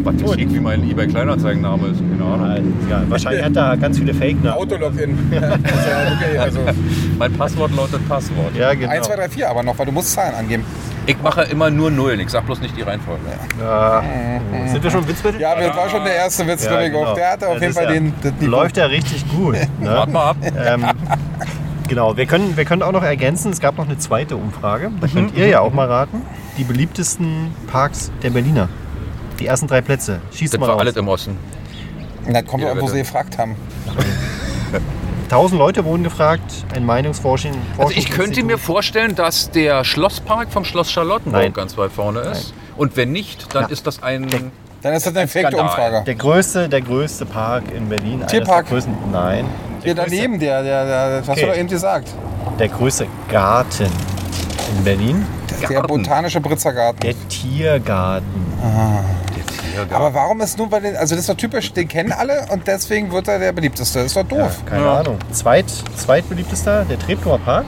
Was 0.05 0.15
ich, 0.37 0.53
wie 0.53 0.61
mein 0.61 0.89
eBay 0.89 1.09
Kleinanzeigenname 1.09 1.89
ist, 1.89 1.99
keine 1.99 2.25
Ahnung. 2.25 2.51
Also, 2.51 2.69
ja, 2.91 3.03
wahrscheinlich 3.09 3.45
hat 3.45 3.57
er 3.57 3.77
ganz 3.77 3.99
viele 3.99 4.15
Fake-Namen. 4.15 4.59
Autologin. 4.59 5.19
Ja 5.33 5.53
okay, 6.15 6.39
also 6.39 6.61
Mein 7.19 7.33
Passwort 7.33 7.75
lautet 7.75 8.07
Passwort. 8.09 8.55
Ja, 8.57 8.73
genau. 8.75 8.91
1, 8.91 9.07
2, 9.07 9.17
3, 9.17 9.29
4 9.29 9.51
aber 9.51 9.63
noch, 9.63 9.79
weil 9.79 9.87
du 9.87 9.93
musst 9.93 10.13
Zahlen 10.13 10.35
angeben. 10.35 10.65
Ich 11.07 11.21
mache 11.21 11.43
immer 11.43 11.69
nur 11.69 11.91
Nullen, 11.91 12.21
ich 12.21 12.29
sag 12.31 12.47
bloß 12.47 12.61
nicht 12.61 12.77
die 12.77 12.83
Reihenfolge. 12.83 13.23
Ja. 13.61 14.03
Sind 14.67 14.83
wir 14.85 14.91
schon 14.91 15.07
Witzbitte? 15.09 15.39
Ja, 15.39 15.55
das 15.57 15.77
war 15.77 15.89
schon 15.89 16.05
der 16.05 16.15
erste 16.15 16.47
Witz, 16.47 16.65
Ja, 16.65 16.81
genau. 16.81 17.15
Der 17.15 17.33
hatte 17.33 17.49
auf 17.49 17.55
Das 17.55 17.63
jeden 17.63 17.75
Fall 17.75 17.85
ja- 17.85 17.91
den, 17.91 18.15
Niveau. 18.39 18.47
Läuft 18.51 18.77
ja 18.77 18.87
richtig 18.87 19.25
gut. 19.31 19.57
Ne? 19.81 19.89
Wart 19.89 20.13
mal 20.13 20.31
ab. 20.31 20.37
ähm, 20.43 20.85
genau, 21.89 22.17
wir 22.17 22.27
können, 22.27 22.57
wir 22.57 22.65
können 22.65 22.83
auch 22.83 22.93
noch 22.93 23.03
ergänzen, 23.03 23.51
es 23.53 23.59
gab 23.61 23.79
noch 23.79 23.87
eine 23.87 23.99
zweite 23.99 24.37
Umfrage. 24.37 24.91
Da 25.01 25.07
Mhm. 25.09 25.13
könnt 25.13 25.37
ihr 25.37 25.49
ja 25.49 25.61
auch 25.61 25.73
mal 25.73 25.89
raten. 25.89 26.23
Die 26.57 26.65
beliebtesten 26.65 27.53
Parks 27.67 28.13
der 28.23 28.31
Berliner. 28.31 28.69
Die 29.41 29.47
ersten 29.47 29.67
drei 29.67 29.81
Plätze. 29.81 30.21
Schießt 30.33 30.55
Das 30.55 30.61
mal 30.61 30.67
war 30.69 30.75
raus. 30.75 30.83
alles 30.83 30.97
im 30.97 31.09
Osten. 31.09 31.37
Na, 32.29 32.43
kommt 32.43 32.63
Ja, 32.63 32.69
irgendwo, 32.69 32.87
sie 32.87 32.99
gefragt 32.99 33.39
haben. 33.39 33.57
1000 35.33 35.59
Leute 35.59 35.85
wurden 35.87 36.05
gefragt, 36.05 36.43
ein 36.75 36.85
Meinungsforschung. 36.85 37.53
Also 37.79 37.95
ich 37.97 38.11
könnte 38.11 38.43
mir 38.43 38.59
vorstellen, 38.59 39.15
dass 39.15 39.51
der 39.51 39.83
Schlosspark 39.83 40.53
vom 40.53 40.67
Schloss 40.67 40.93
Charlottenburg 40.93 41.41
Nein. 41.43 41.53
ganz 41.55 41.75
weit 41.79 41.91
vorne 41.91 42.21
ist. 42.21 42.53
Und 42.77 42.99
wenn 42.99 43.13
nicht, 43.13 43.55
dann 43.55 43.63
Ja. 43.63 43.69
ist 43.71 43.87
das 43.87 44.03
ein 44.03 44.29
Dann 44.83 44.93
ist 44.93 45.07
das 45.07 45.17
eine 45.17 45.27
fake. 45.29 45.55
Umfrage. 45.59 46.03
Der 46.05 46.17
größte, 46.17 46.69
der 46.69 46.83
größte 46.83 47.25
Park 47.25 47.63
in 47.75 47.89
Berlin. 47.89 48.23
Tierpark. 48.27 48.67
Der 48.67 48.75
größten, 48.75 48.95
nein. 49.11 49.47
Hier 49.83 49.95
Der 49.95 50.05
größte, 50.05 50.17
daneben, 50.19 50.39
der, 50.39 50.63
der, 50.63 50.85
der, 50.85 51.21
was 51.23 51.29
hast 51.29 51.29
Okay. 51.31 51.41
du 51.41 51.47
doch 51.47 51.57
eben 51.57 51.69
gesagt? 51.69 52.09
der 52.59 52.69
größte 52.69 53.07
Garten 53.31 53.87
in 54.77 54.85
Berlin. 54.85 55.25
Der 55.63 55.69
Garten. 55.69 55.87
botanische 55.87 56.41
Britzergarten. 56.43 57.01
Der 57.01 57.15
Tiergarten. 57.31 58.27
Aber 59.93 60.15
warum 60.15 60.41
ist 60.41 60.59
nur 60.59 60.69
bei 60.69 60.81
den, 60.81 60.97
also 60.97 61.15
das 61.15 61.23
ist 61.23 61.29
doch 61.29 61.37
typisch, 61.37 61.73
den 61.73 61.89
kennen 61.89 62.13
alle 62.13 62.47
und 62.53 62.67
deswegen 62.67 63.11
wird 63.13 63.29
er 63.29 63.39
der 63.39 63.53
beliebteste. 63.53 63.99
Das 64.01 64.07
ist 64.09 64.17
doch 64.17 64.25
doof. 64.25 64.63
Keine 64.67 64.85
Ja. 64.85 64.99
Ahnung. 65.01 65.19
Zweit, 65.33 65.67
zweitbeliebtester, 65.97 66.85
der 66.85 66.99
Treptower 66.99 67.39
Park. 67.39 67.67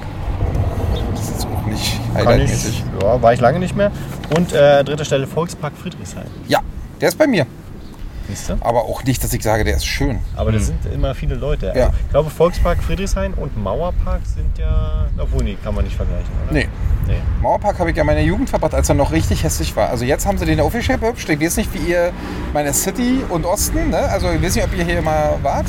Das 1.15 1.23
ist 1.25 1.31
jetzt 1.31 1.47
auch 1.47 1.67
nicht 1.67 1.99
highlightmäßig. 2.15 2.85
ja, 3.03 3.23
war 3.23 3.33
ich 3.33 3.41
lange 3.41 3.59
nicht 3.59 3.77
mehr. 3.77 3.91
Und 4.37 4.53
äh, 4.53 4.85
dritte 4.85 5.05
Stelle 5.05 5.27
Volkspark 5.27 5.73
Friedrichshain. 5.77 6.27
Ja, 6.49 6.61
der 7.01 7.09
ist 7.09 7.19
bei 7.19 7.27
mir. 7.27 7.47
Aber 8.61 8.85
auch 8.85 9.05
nicht, 9.05 9.23
dass 9.23 9.33
ich 9.33 9.43
sage, 9.43 9.65
der 9.65 9.77
ist 9.77 9.87
schön. 9.87 10.19
Aber 10.37 10.53
das 10.53 10.67
sind 10.67 10.85
immer 10.87 11.15
viele 11.15 11.35
Leute. 11.35 11.67
Ja. 11.67 11.87
Also, 11.87 11.99
ich 12.05 12.11
glaube, 12.11 12.31
Volkspark 12.31 12.83
Friedrichshain 12.83 13.35
und 13.35 13.57
Mauerpark 13.57 14.21
sind 14.25 14.59
ja. 14.59 15.07
Obwohl, 15.19 15.45
nee, 15.45 15.57
kann 15.63 15.75
man 15.75 15.85
nicht 15.85 15.97
vergleichen, 15.97 16.31
oder? 16.45 16.53
Nee. 16.53 16.69
nee. 17.07 17.19
Mauerpark 17.43 17.79
habe 17.79 17.91
ich 17.91 17.97
ja 17.97 18.05
meine 18.05 18.23
Jugend 18.23 18.51
verbracht, 18.51 18.75
als 18.75 18.89
er 18.89 18.95
noch 18.95 19.13
richtig 19.13 19.45
hässlich 19.45 19.77
war. 19.77 19.89
Also 19.89 20.05
jetzt 20.05 20.27
haben 20.27 20.39
sie 20.39 20.47
den 20.47 20.61
aufgeschäbt 20.61 21.03
hübsch. 21.03 21.29
Ich 21.29 21.41
weiß 21.41 21.57
nicht, 21.59 21.73
wie 21.75 21.91
ihr 21.91 22.13
meine 22.53 22.73
City 22.73 23.21
und 23.29 23.45
Osten, 23.45 23.91
ne? 23.91 23.99
also 23.99 24.31
ich 24.31 24.43
weiß 24.43 24.55
nicht, 24.57 24.65
ob 24.65 24.77
ihr 24.77 24.85
hier 24.85 25.03
mal 25.03 25.39
wart, 25.43 25.67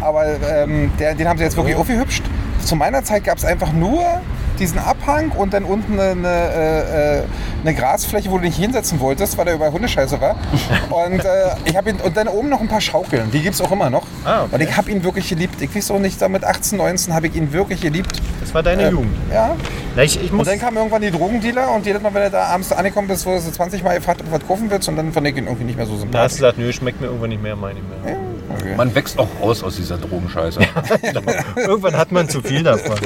aber 0.00 0.24
ähm, 0.42 0.90
der, 0.98 1.14
den 1.14 1.28
haben 1.28 1.38
sie 1.38 1.44
jetzt 1.44 1.56
wirklich 1.56 1.76
aufgehübscht. 1.76 2.22
Zu 2.64 2.76
meiner 2.76 3.04
Zeit 3.04 3.24
gab 3.24 3.38
es 3.38 3.44
einfach 3.44 3.72
nur 3.72 4.20
diesen 4.62 4.78
Abhang 4.78 5.30
und 5.32 5.52
dann 5.52 5.64
unten 5.64 5.98
eine, 5.98 6.10
eine, 6.12 6.28
äh, 6.28 7.18
äh, 7.18 7.22
eine 7.62 7.74
Grasfläche, 7.74 8.30
wo 8.30 8.38
du 8.38 8.44
dich 8.44 8.56
hinsetzen 8.56 9.00
wolltest, 9.00 9.36
weil 9.36 9.44
der 9.44 9.54
über 9.54 9.70
Hundescheiße 9.72 10.20
war. 10.20 10.36
Und, 10.90 11.24
äh, 11.24 11.54
ich 11.64 11.74
ihn, 11.74 12.00
und 12.02 12.16
dann 12.16 12.28
oben 12.28 12.48
noch 12.48 12.60
ein 12.60 12.68
paar 12.68 12.80
Schaukeln, 12.80 13.30
die 13.32 13.40
gibt 13.40 13.54
es 13.54 13.60
auch 13.60 13.72
immer 13.72 13.90
noch. 13.90 14.06
Ah, 14.24 14.42
okay. 14.44 14.54
Und 14.54 14.60
ich 14.60 14.76
habe 14.76 14.90
ihn 14.90 15.02
wirklich 15.02 15.28
geliebt. 15.28 15.60
Ich 15.60 15.74
weiß 15.74 15.90
auch 15.90 15.98
nicht, 15.98 16.20
da 16.22 16.28
mit 16.28 16.44
18, 16.44 16.78
19 16.78 17.14
habe 17.14 17.26
ich 17.26 17.34
ihn 17.34 17.52
wirklich 17.52 17.80
geliebt. 17.80 18.20
Das 18.40 18.54
war 18.54 18.62
deine 18.62 18.84
Ähm, 18.84 18.90
Jugend. 18.92 19.16
Ja, 19.32 19.56
Na, 19.96 20.02
ich, 20.02 20.22
ich 20.22 20.30
muss, 20.32 20.46
und 20.46 20.52
dann 20.52 20.60
kamen 20.60 20.76
irgendwann 20.76 21.02
die 21.02 21.10
Drogendealer 21.10 21.72
und 21.72 21.86
jedes 21.86 22.02
Mal, 22.02 22.14
wenn 22.14 22.22
er 22.22 22.30
da 22.30 22.44
abends 22.44 22.70
angekommen 22.72 23.10
ist, 23.10 23.26
wurde 23.26 23.38
er 23.38 23.52
20 23.52 23.82
Mal 23.82 23.96
gefragt, 23.96 24.20
ob 24.20 24.26
du 24.26 24.32
was 24.32 24.46
kaufen 24.46 24.70
willst 24.70 24.88
und 24.88 24.96
dann 24.96 25.12
fand 25.12 25.26
ich 25.26 25.36
ihn 25.36 25.46
irgendwie 25.46 25.64
nicht 25.64 25.76
mehr 25.76 25.86
so 25.86 25.92
da 25.92 25.96
hast 25.96 26.02
du 26.02 26.06
sympathisch. 26.06 26.36
gesagt, 26.36 26.58
nö, 26.58 26.72
schmeckt 26.72 27.00
mir 27.00 27.06
irgendwann 27.08 27.30
nicht 27.30 27.42
mehr, 27.42 27.56
meine 27.56 27.78
ich 27.80 28.04
mehr. 28.04 28.16
Okay. 28.58 28.74
Man 28.76 28.94
wächst 28.94 29.18
auch 29.18 29.28
raus 29.40 29.62
aus 29.62 29.76
dieser 29.76 29.96
Drogenscheiße. 29.98 30.60
Irgendwann 31.56 31.96
hat 31.96 32.12
man 32.12 32.28
zu 32.28 32.42
viel 32.42 32.62
davon. 32.62 32.96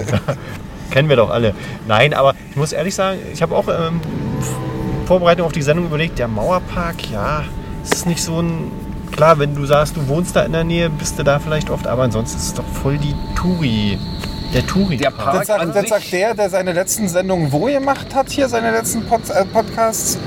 Kennen 0.91 1.09
wir 1.09 1.17
doch 1.17 1.31
alle. 1.31 1.55
Nein, 1.87 2.15
aber 2.15 2.35
ich 2.51 2.57
muss 2.57 2.73
ehrlich 2.73 2.95
sagen, 2.95 3.19
ich 3.33 3.43
habe 3.43 3.55
auch 3.57 3.69
ähm, 3.69 4.01
Vorbereitung 5.07 5.47
auf 5.47 5.53
die 5.53 5.63
Sendung 5.63 5.87
überlegt, 5.87 6.19
der 6.19 6.29
Mauerpark, 6.29 7.11
ja, 7.11 7.45
es 7.85 7.93
ist 7.93 8.07
nicht 8.07 8.23
so 8.23 8.41
ein. 8.41 8.71
Klar, 9.13 9.39
wenn 9.39 9.55
du 9.55 9.65
sagst, 9.65 9.97
du 9.97 10.09
wohnst 10.09 10.35
da 10.37 10.43
in 10.43 10.53
der 10.53 10.65
Nähe, 10.65 10.91
bist 10.91 11.19
du 11.19 11.23
da 11.23 11.39
vielleicht 11.39 11.71
oft, 11.71 11.87
aber 11.87 12.03
ansonsten 12.03 12.37
ist 12.39 12.47
es 12.49 12.55
doch 12.55 12.65
voll 12.83 12.99
die 12.99 13.15
Touri. 13.35 13.99
Der 14.53 14.67
Touri. 14.67 14.97
Der 14.97 15.11
Park 15.11 15.39
Das 15.39 15.47
sagt, 15.47 15.61
an 15.61 15.69
das 15.69 15.81
sich- 15.81 15.89
sagt 15.91 16.13
der, 16.13 16.35
der 16.35 16.51
seine 16.51 16.73
letzten 16.73 17.09
Sendungen 17.09 17.51
wo 17.53 17.65
gemacht 17.67 18.15
hat, 18.15 18.29
hier 18.31 18.49
seine 18.49 18.73
letzten 18.73 19.05
Pod 19.07 19.23
äh, 19.31 19.45
Podcasts, 19.45 20.19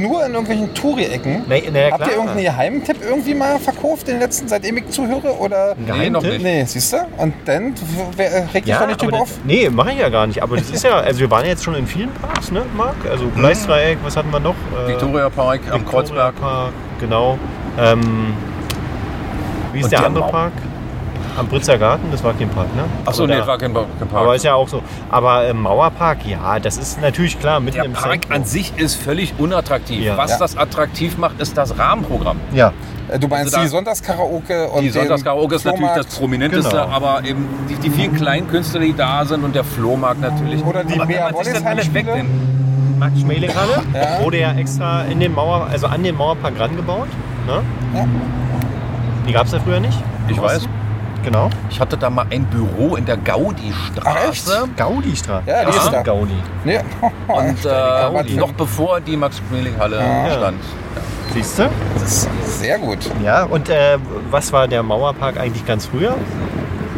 nur 0.00 0.24
in 0.24 0.32
irgendwelchen 0.32 0.74
Touri-Ecken. 0.74 1.44
Nee, 1.48 1.68
na 1.72 1.78
ja, 1.78 1.90
Habt 1.92 2.00
ihr 2.00 2.04
klar. 2.06 2.10
irgendeinen 2.16 2.42
Geheimtipp 2.44 2.96
irgendwie 3.04 3.34
mal 3.34 3.58
verkauft, 3.58 4.08
den 4.08 4.18
letzten, 4.18 4.48
seitdem 4.48 4.76
ich 4.78 4.88
zuhöre? 4.90 5.32
Oder? 5.38 5.74
Geheimtipp? 5.74 5.96
Nee, 5.96 6.10
noch 6.10 6.22
nicht. 6.22 6.42
Nee, 6.42 6.64
siehst 6.64 6.92
du? 6.92 6.96
Und 7.18 7.34
dann 7.44 7.74
wer, 8.16 8.32
äh, 8.32 8.38
reg 8.54 8.64
dich 8.64 8.74
doch 8.74 8.86
nicht 8.86 8.94
aber 8.94 8.94
drüber 8.96 9.10
das, 9.12 9.20
auf. 9.22 9.38
nee, 9.44 9.68
mache 9.70 9.92
ich 9.92 9.98
ja 9.98 10.08
gar 10.08 10.26
nicht. 10.26 10.42
Aber 10.42 10.56
das 10.56 10.70
ist 10.70 10.84
ja, 10.84 10.98
also 10.98 11.20
wir 11.20 11.30
waren 11.30 11.42
ja 11.44 11.50
jetzt 11.50 11.64
schon 11.64 11.74
in 11.74 11.86
vielen 11.86 12.10
Parks, 12.14 12.50
ne, 12.50 12.62
Marc? 12.76 12.94
Also 13.10 13.28
Gleisdreieck, 13.28 13.98
was 14.02 14.16
hatten 14.16 14.30
wir 14.30 14.40
noch? 14.40 14.54
Äh, 14.84 14.88
Victoria 14.88 15.28
Park 15.30 15.60
am 15.70 15.80
Victoria 15.80 15.90
Kreuzberg. 15.90 16.40
Park, 16.40 16.72
genau. 17.00 17.38
Ähm, 17.78 18.34
wie 19.72 19.78
ist 19.78 19.84
Und 19.84 19.92
der 19.92 19.98
der 20.00 20.06
andere 20.08 20.24
Mau- 20.24 20.30
Park? 20.30 20.52
Am 21.38 21.46
Britzer 21.46 21.78
Garten, 21.78 22.08
das 22.10 22.22
war 22.24 22.32
kein 22.34 22.48
Park, 22.50 22.74
ne? 22.76 22.82
Achso, 23.06 23.22
Aber 23.24 23.32
nee, 23.32 23.38
da- 23.40 23.46
war 23.46 23.58
kein, 23.58 23.72
kein 23.72 23.84
Park. 24.08 24.22
Aber 24.22 24.34
ist 24.36 24.44
ja 24.44 24.54
auch 24.54 24.68
so. 24.68 24.82
Aber 25.10 25.44
äh, 25.46 25.54
Mauerpark, 25.54 26.26
ja, 26.26 26.58
das 26.58 26.76
ist 26.76 27.00
natürlich 27.00 27.38
klar, 27.38 27.60
mitten 27.60 27.76
der 27.76 27.84
im 27.86 27.92
Park 27.92 28.12
Zentrum. 28.22 28.32
an 28.32 28.44
sich 28.44 28.72
ist 28.76 28.94
völlig 28.96 29.34
unattraktiv. 29.38 30.04
Ja. 30.04 30.16
Was 30.16 30.32
Ja. 30.32 30.38
das 30.38 30.56
attraktiv 30.56 31.16
macht, 31.18 31.40
ist 31.40 31.56
das 31.56 31.78
Rahmenprogramm. 31.78 32.38
Ja, 32.52 32.72
Äh, 33.08 33.18
Du 33.18 33.26
meinst 33.28 33.54
Also 33.54 33.60
die 33.64 33.68
Sonntagskaraoke 33.68 34.68
und 34.68 34.82
Die 34.82 34.90
Sonntagskaraoke 34.90 35.54
ist 35.56 35.64
natürlich 35.64 35.90
das 35.96 36.06
Prominenteste, 36.06 36.70
Genau. 36.70 36.88
aber 36.88 37.22
eben 37.24 37.48
die, 37.68 37.74
die 37.76 37.90
vielen 37.90 38.14
kleinen 38.14 38.46
Künstler, 38.48 38.80
die 38.80 38.92
da 38.94 39.24
sind 39.24 39.42
und 39.44 39.54
der 39.54 39.64
Flohmarkt 39.64 40.20
natürlich. 40.20 40.64
Oder 40.64 40.84
die 40.84 40.94
aber 40.94 41.06
Bea 41.06 41.26
wenn 41.28 41.34
man 41.34 41.44
sich 41.44 41.52
das 41.54 41.62
Wollesheim 41.62 41.66
alles 41.72 41.84
Spiele. 41.86 42.06
wegnimmt, 42.06 42.98
Max-Schmeling-Halle 43.00 43.82
Ja. 43.94 44.24
wurde 44.24 44.38
ja 44.40 44.52
extra 44.52 45.02
in 45.04 45.18
den 45.20 45.32
Mauer, 45.34 45.66
also 45.70 45.86
an 45.86 46.02
den 46.02 46.16
Mauerpark 46.16 46.58
rangebaut. 46.58 47.08
Ne? 47.46 47.62
Ja. 47.94 48.04
Die 49.26 49.32
gab 49.32 49.46
es 49.46 49.52
ja 49.52 49.60
früher 49.60 49.80
nicht. 49.80 49.98
Ich 50.28 50.40
weiß. 50.40 50.68
Genau. 51.24 51.50
ich 51.68 51.80
hatte 51.80 51.96
da 51.96 52.08
mal 52.10 52.26
ein 52.30 52.44
Büro 52.44 52.96
in 52.96 53.04
der 53.04 53.16
Gaudi-Straße. 53.16 54.68
Gaudi-Straße. 54.76 55.42
Ja, 55.46 55.64
die 55.64 55.76
Ja. 55.76 55.82
ist 55.82 55.92
da. 55.92 56.02
Gaudi. 56.02 56.34
Nee. 56.64 56.80
Und 57.28 57.62
Gaudi. 57.62 58.34
äh, 58.34 58.36
noch 58.36 58.52
bevor 58.52 59.00
die 59.00 59.16
Max-Schmeling-Halle 59.16 59.96
Ja. 59.98 60.30
stand. 60.36 60.60
Siehst 61.34 61.58
du? 61.60 61.68
Das 61.98 62.04
ist 62.24 62.60
sehr 62.60 62.78
gut. 62.78 62.98
Ja, 63.22 63.44
und 63.44 63.68
äh, 63.68 63.98
was 64.32 64.52
war 64.52 64.66
der 64.66 64.82
Mauerpark 64.82 65.38
eigentlich 65.38 65.64
ganz 65.64 65.86
früher? 65.86 66.16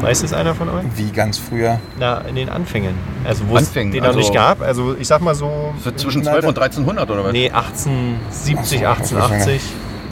Weiß 0.01 0.23
es 0.23 0.33
einer 0.33 0.55
von 0.55 0.71
euch? 0.71 0.85
Wie 0.97 1.11
ganz 1.11 1.37
früher. 1.39 1.79
Na, 1.99 2.23
in 2.23 2.35
den 2.37 2.49
Anfängen. 2.49 2.95
Also 3.25 3.47
wo 3.49 3.57
es 3.59 3.69
Anfängen, 3.69 3.93
den 3.93 4.01
noch 4.01 4.09
also- 4.09 4.21
nicht 4.21 4.33
gab. 4.33 4.63
Also 4.63 4.97
ich 4.99 5.07
sag 5.07 5.21
mal 5.21 5.35
so, 5.35 5.75
zwischen 5.97 6.23
Na, 6.23 6.31
12 6.33 6.43
da- 6.43 6.49
und 6.49 6.59
1300 6.59 7.11
oder 7.11 7.25
was? 7.25 7.33
nee, 7.33 7.51
1870, 7.51 8.87
Ach 8.87 8.97
so, 9.05 9.17
1880. 9.17 9.61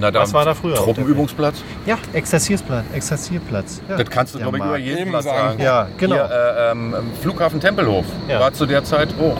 Na, 0.00 0.12
Was 0.14 0.32
war 0.32 0.44
da 0.44 0.54
früher? 0.54 0.74
Truppenübungsplatz. 0.76 1.62
Ja, 1.86 1.98
Exerzierplatz. 2.12 2.84
Exerzierplatz. 2.94 3.80
Ja. 3.88 3.96
Das 3.96 4.08
kannst 4.10 4.34
du, 4.34 4.38
Der 4.38 4.44
glaube 4.46 4.58
ich, 4.58 4.64
über 4.64 4.78
jeden 4.78 5.10
Platz 5.10 5.24
sagen. 5.24 5.60
Ja, 5.60 5.86
genau. 5.98 6.14
Hier, 6.16 6.30
äh, 6.30 6.70
ähm, 6.72 6.94
Flughafen 7.20 7.60
Tempelhof 7.60 8.06
Ja. 8.28 8.40
war 8.40 8.52
zu 8.52 8.66
der 8.66 8.82
Zeit 8.84 9.08
hoch. 9.20 9.36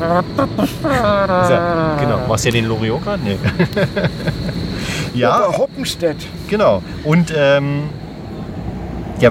Ja, 0.00 1.96
genau. 2.00 2.18
Machst 2.28 2.44
du 2.44 2.48
ja 2.48 2.52
den 2.52 2.66
Loriot 2.66 3.02
gerade? 3.04 3.22
Nee. 3.22 3.38
ja, 5.14 5.46
Hoppenstedt. 5.56 6.16
genau. 6.48 6.82
Und 7.04 7.32
ähm, 7.36 7.84
ja, 9.20 9.30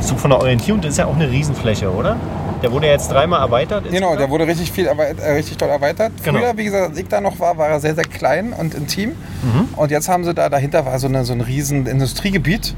so 0.00 0.16
von 0.16 0.30
der 0.30 0.40
Orientierung, 0.40 0.80
das 0.82 0.92
ist 0.92 0.98
ja 0.98 1.06
auch 1.06 1.14
eine 1.16 1.30
Riesenfläche, 1.30 1.90
oder? 1.90 2.16
Der 2.64 2.72
wurde 2.72 2.86
jetzt 2.86 3.10
dreimal 3.10 3.42
erweitert. 3.42 3.90
Genau, 3.90 4.16
der 4.16 4.30
wurde 4.30 4.46
richtig 4.46 4.72
viel, 4.72 4.86
äh, 4.86 5.32
richtig 5.32 5.58
toll 5.58 5.68
erweitert. 5.68 6.12
Genau. 6.24 6.38
Früher, 6.38 6.56
wie 6.56 6.64
gesagt, 6.64 6.88
als 6.88 6.98
ich 6.98 7.08
da 7.08 7.20
noch 7.20 7.38
war, 7.38 7.58
war 7.58 7.68
er 7.68 7.78
sehr, 7.78 7.94
sehr 7.94 8.04
klein 8.04 8.54
und 8.54 8.72
intim. 8.74 9.10
Mhm. 9.10 9.68
Und 9.76 9.90
jetzt 9.90 10.08
haben 10.08 10.24
sie 10.24 10.32
da, 10.32 10.48
dahinter 10.48 10.86
war 10.86 10.98
so, 10.98 11.06
eine, 11.06 11.26
so 11.26 11.34
ein 11.34 11.42
riesen 11.42 11.86
Industriegebiet. 11.86 12.74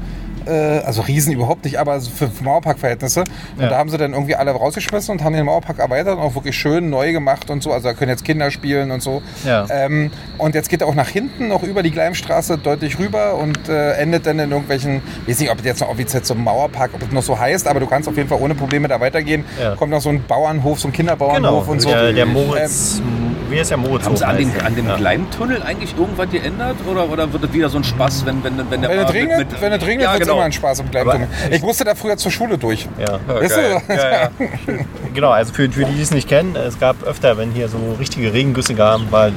Äh, 0.47 0.79
also 0.85 1.01
riesen 1.01 1.33
überhaupt 1.33 1.65
nicht, 1.65 1.77
aber 1.79 1.99
für 2.01 2.29
Mauerpark-Verhältnisse. 2.43 3.21
Und 3.55 3.63
Ja. 3.63 3.69
da 3.69 3.77
haben 3.77 3.89
sie 3.89 3.97
dann 3.97 4.13
irgendwie 4.13 4.35
alle 4.35 4.51
rausgeschmissen 4.51 5.11
und 5.13 5.23
haben 5.23 5.33
den 5.33 5.45
Mauerpark 5.45 5.79
erweitert 5.79 6.17
und 6.17 6.21
auch 6.23 6.35
wirklich 6.35 6.55
schön 6.57 6.89
neu 6.89 7.11
gemacht 7.11 7.49
und 7.49 7.61
so. 7.63 7.71
Also 7.71 7.87
da 7.89 7.93
können 7.93 8.09
jetzt 8.09 8.23
Kinder 8.25 8.49
spielen 8.51 8.91
und 8.91 9.01
so. 9.01 9.21
Ja. 9.45 9.65
Ähm, 9.69 10.11
und 10.37 10.55
jetzt 10.55 10.69
geht 10.69 10.81
er 10.81 10.87
auch 10.87 10.95
nach 10.95 11.09
hinten, 11.09 11.47
noch 11.49 11.63
über 11.63 11.83
die 11.83 11.91
Gleimstraße 11.91 12.57
deutlich 12.57 12.99
rüber 12.99 13.35
und 13.35 13.67
äh, 13.69 13.93
endet 13.93 14.25
dann 14.25 14.39
in 14.39 14.51
irgendwelchen, 14.51 15.01
ich 15.25 15.29
weiß 15.33 15.39
nicht, 15.41 15.51
ob 15.51 15.57
das 15.57 15.65
jetzt 15.65 15.81
noch 15.81 15.89
offiziell 15.89 16.23
zum 16.23 16.43
Mauerpark, 16.43 16.91
ob 16.93 17.01
es 17.03 17.11
noch 17.11 17.23
so 17.23 17.37
heißt, 17.37 17.67
aber 17.67 17.79
du 17.79 17.87
kannst 17.87 18.07
auf 18.07 18.15
jeden 18.17 18.29
Fall 18.29 18.39
ohne 18.41 18.55
Probleme 18.55 18.87
da 18.87 18.99
weitergehen. 18.99 19.43
Ja. 19.61 19.75
Kommt 19.75 19.91
noch 19.91 20.01
so 20.01 20.09
ein 20.09 20.23
Bauernhof, 20.27 20.79
so 20.79 20.87
ein 20.87 20.91
Genau, 20.93 21.11
Kinderbauernhof 21.15 21.67
und 21.67 21.81
so. 21.81 21.89
der, 21.89 22.13
der 22.13 22.25
Moritz, 22.25 23.01
wie 23.49 23.59
heißt 23.59 23.71
der 23.71 23.77
Moritz? 23.77 24.05
Haben 24.05 24.17
sie 24.17 24.25
an 24.27 24.37
dem, 24.37 24.51
an 24.65 24.75
dem 24.75 24.87
ja. 24.87 24.95
Gleimtunnel 24.97 25.61
eigentlich 25.63 25.95
irgendwas 25.97 26.29
geändert? 26.29 26.75
Oder, 26.89 27.09
oder 27.09 27.31
wird 27.31 27.43
es 27.45 27.53
wieder 27.53 27.69
so 27.69 27.77
ein 27.77 27.83
Spaß, 27.83 28.25
wenn, 28.25 28.43
wenn, 28.43 28.57
wenn 28.69 28.81
der 28.81 28.89
Wenn 28.89 28.97
Park 29.03 29.13
regnet, 29.13 29.37
mit- 29.39 29.51
mit- 29.51 29.61
wenn 29.61 29.71
es 29.73 29.85
regnet, 29.85 30.03
ja, 30.05 30.13
wird 30.13 30.21
es 30.23 30.27
genau. 30.27 30.36
Immer 30.37 30.45
ein 30.45 30.51
Spaß 30.51 30.79
im 30.79 30.91
Gleimtunnel. 30.91 31.27
Aber 31.45 31.53
Ich 31.55 31.61
musste 31.61 31.83
da 31.83 31.95
früher 31.95 32.17
zur 32.17 32.31
Schule 32.31 32.57
durch. 32.57 32.87
Ja. 32.99 33.19
Du? 33.27 33.93
Ja, 33.93 34.11
ja. 34.11 34.31
Genau, 35.13 35.29
also 35.31 35.53
für, 35.53 35.69
für 35.71 35.85
die, 35.85 35.93
die 35.93 36.01
es 36.01 36.11
nicht 36.11 36.27
kennen, 36.29 36.55
es 36.55 36.79
gab 36.79 37.01
öfter, 37.03 37.37
wenn 37.37 37.51
hier 37.51 37.67
so 37.69 37.77
richtige 37.99 38.31
Regengüsse 38.33 38.75
kamen, 38.75 39.11
war, 39.11 39.31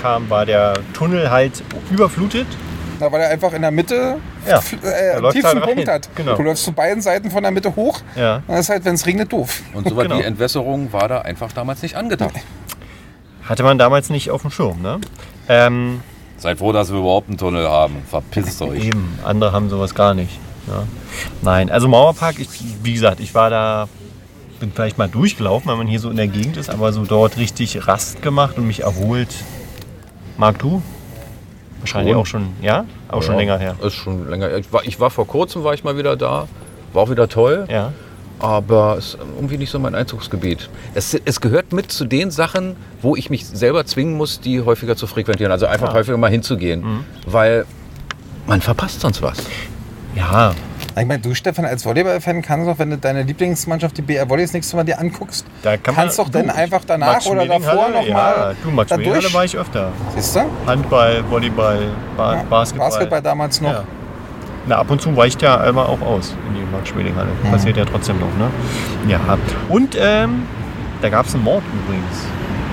kam, 0.00 0.28
war 0.30 0.46
der 0.46 0.74
Tunnel 0.94 1.30
halt 1.30 1.62
überflutet. 1.90 2.46
Na, 2.98 3.10
weil 3.10 3.20
er 3.22 3.30
einfach 3.30 3.52
in 3.52 3.62
der 3.62 3.70
Mitte 3.72 4.18
Ja, 4.48 4.58
äh, 4.58 5.20
tiefsten 5.32 5.60
halt. 5.60 5.62
Punkt 5.64 5.88
hat. 5.88 6.08
Genau. 6.14 6.36
Du 6.36 6.42
läufst 6.42 6.64
zu 6.64 6.72
beiden 6.72 7.02
Seiten 7.02 7.30
von 7.30 7.42
der 7.42 7.50
Mitte 7.52 7.74
hoch. 7.74 8.00
Ja. 8.14 8.42
Dann 8.46 8.56
ist 8.58 8.68
halt, 8.68 8.84
wenn 8.84 8.94
es 8.94 9.04
regnet, 9.06 9.32
doof. 9.32 9.60
Und 9.74 9.88
sowas 9.88 10.04
Genau. 10.08 10.18
wie 10.18 10.22
Entwässerung 10.22 10.92
war 10.92 11.08
da 11.08 11.20
einfach 11.22 11.52
damals 11.52 11.82
nicht 11.82 11.96
angedacht. 11.96 12.34
Hatte 13.44 13.64
man 13.64 13.76
damals 13.76 14.08
nicht 14.08 14.30
auf 14.30 14.42
dem 14.42 14.50
Schirm, 14.52 14.80
ne? 14.82 15.00
Ähm, 15.48 16.00
Seid 16.42 16.58
froh, 16.58 16.72
dass 16.72 16.90
wir 16.90 16.98
überhaupt 16.98 17.28
einen 17.28 17.38
Tunnel 17.38 17.68
haben. 17.68 18.02
Verpisst 18.10 18.60
euch. 18.62 18.86
Eben, 18.86 19.16
andere 19.22 19.52
haben 19.52 19.70
sowas 19.70 19.94
gar 19.94 20.12
nicht. 20.12 20.40
Ja. 20.66 20.82
Nein, 21.40 21.70
also 21.70 21.86
Mauerpark, 21.86 22.40
ich, 22.40 22.48
wie 22.82 22.94
gesagt, 22.94 23.20
ich 23.20 23.32
war 23.32 23.48
da, 23.48 23.88
bin 24.58 24.72
vielleicht 24.72 24.98
mal 24.98 25.08
durchgelaufen, 25.08 25.70
weil 25.70 25.76
man 25.76 25.86
hier 25.86 26.00
so 26.00 26.10
in 26.10 26.16
der 26.16 26.26
Gegend 26.26 26.56
ist, 26.56 26.68
aber 26.68 26.92
so 26.92 27.04
dort 27.04 27.36
richtig 27.36 27.86
Rast 27.86 28.22
gemacht 28.22 28.58
und 28.58 28.66
mich 28.66 28.80
erholt. 28.80 29.32
Marc, 30.36 30.58
du? 30.58 30.82
Wahrscheinlich 31.78 32.12
Schon. 32.12 32.20
auch 32.20 32.26
schon, 32.26 32.48
ja? 32.60 32.86
Auch 33.06 33.22
schon 33.22 33.34
Ja, 33.34 33.38
länger 33.38 33.58
her. 33.58 33.76
Ist 33.80 33.94
schon 33.94 34.28
länger. 34.28 34.56
Ich 34.56 34.72
war, 34.72 34.82
ich 34.84 34.98
war 34.98 35.10
vor 35.10 35.28
kurzem 35.28 35.62
war 35.62 35.74
ich 35.74 35.84
mal 35.84 35.96
wieder 35.96 36.16
da. 36.16 36.48
War 36.92 37.02
auch 37.04 37.10
wieder 37.10 37.28
toll. 37.28 37.66
Ja. 37.70 37.92
Aber 38.42 38.96
es 38.98 39.14
ist 39.14 39.18
irgendwie 39.36 39.56
nicht 39.56 39.70
so 39.70 39.78
mein 39.78 39.94
Einzugsgebiet. 39.94 40.68
Es, 40.94 41.14
es 41.14 41.40
gehört 41.40 41.72
mit 41.72 41.90
zu 41.92 42.04
den 42.04 42.30
Sachen, 42.30 42.76
wo 43.00 43.16
ich 43.16 43.30
mich 43.30 43.46
selber 43.46 43.86
zwingen 43.86 44.16
muss, 44.16 44.40
die 44.40 44.60
häufiger 44.60 44.96
zu 44.96 45.06
frequentieren. 45.06 45.52
Also 45.52 45.66
einfach 45.66 45.88
Ja. 45.88 45.94
häufiger 45.94 46.16
mal 46.18 46.30
hinzugehen, 46.30 47.04
weil 47.26 47.64
man 48.46 48.60
verpasst 48.60 49.00
sonst 49.00 49.22
was. 49.22 49.38
Ja, 50.14 50.52
Ich 50.94 51.06
meine, 51.06 51.20
du, 51.22 51.32
Stefan, 51.34 51.64
als 51.64 51.86
Volleyball-Fan 51.86 52.42
kannst 52.42 52.68
doch, 52.68 52.78
wenn 52.78 52.90
du 52.90 52.98
deine 52.98 53.22
Lieblingsmannschaft, 53.22 53.96
die 53.96 54.02
BR 54.02 54.28
Volley, 54.28 54.42
das 54.42 54.52
nächste 54.52 54.76
Mal 54.76 54.84
dir 54.84 54.98
anguckst, 55.00 55.46
da 55.62 55.78
kann 55.78 55.94
kannst 55.94 56.18
doch 56.18 56.28
dann 56.28 56.50
einfach 56.50 56.82
danach 56.86 57.14
Max 57.14 57.26
oder 57.26 57.46
davor 57.46 57.60
Schmeling-Halle, 57.86 57.94
noch 57.94 58.06
ja, 58.06 58.14
mal 58.14 58.56
Du, 58.62 58.70
Max 58.70 58.90
da 58.90 59.32
war 59.32 59.44
ich 59.46 59.56
öfter. 59.56 59.90
Siehst 60.14 60.36
du? 60.36 60.40
Handball, 60.66 61.24
Volleyball, 61.30 61.78
ba 62.14 62.34
Ja, 62.34 62.42
Basketball. 62.42 62.90
Basketball 62.90 63.22
damals 63.22 63.60
noch. 63.62 63.72
Ja. 63.72 63.84
Na, 64.66 64.76
ab 64.76 64.90
und 64.90 65.00
zu 65.00 65.16
weicht 65.16 65.42
ja 65.42 65.60
einmal 65.60 65.86
auch 65.86 66.00
aus 66.00 66.34
in 66.48 66.54
die 66.54 66.72
Max-Schmeling-Halle. 66.72 67.30
Passiert 67.50 67.76
ja 67.76 67.84
trotzdem 67.84 68.18
noch, 68.20 68.34
ne? 68.38 68.50
Ja. 69.08 69.20
Und 69.68 69.96
ähm, 69.98 70.42
da 71.00 71.08
gab 71.08 71.26
es 71.26 71.34
einen 71.34 71.42
Mord 71.44 71.62
übrigens 71.84 72.26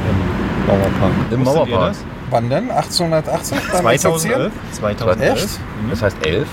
im 0.10 0.68
Mauerpark. 0.68 1.12
Im 1.32 1.44
Mauerpark? 1.44 1.96
Wann 2.30 2.50
denn? 2.50 2.70
1880? 2.70 3.58
Beim 3.72 3.82
2011. 3.82 3.94
Exerzieren? 3.96 4.52
2011. 4.74 5.34
Echt? 5.34 5.60
Mhm. 5.60 5.90
Das 5.90 6.02
heißt 6.04 6.18
elf. 6.26 6.48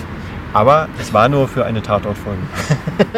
Aber 0.53 0.87
es 0.99 1.13
war 1.13 1.29
nur 1.29 1.47
für 1.47 1.65
eine 1.65 1.81
Tatortfolge. 1.81 2.39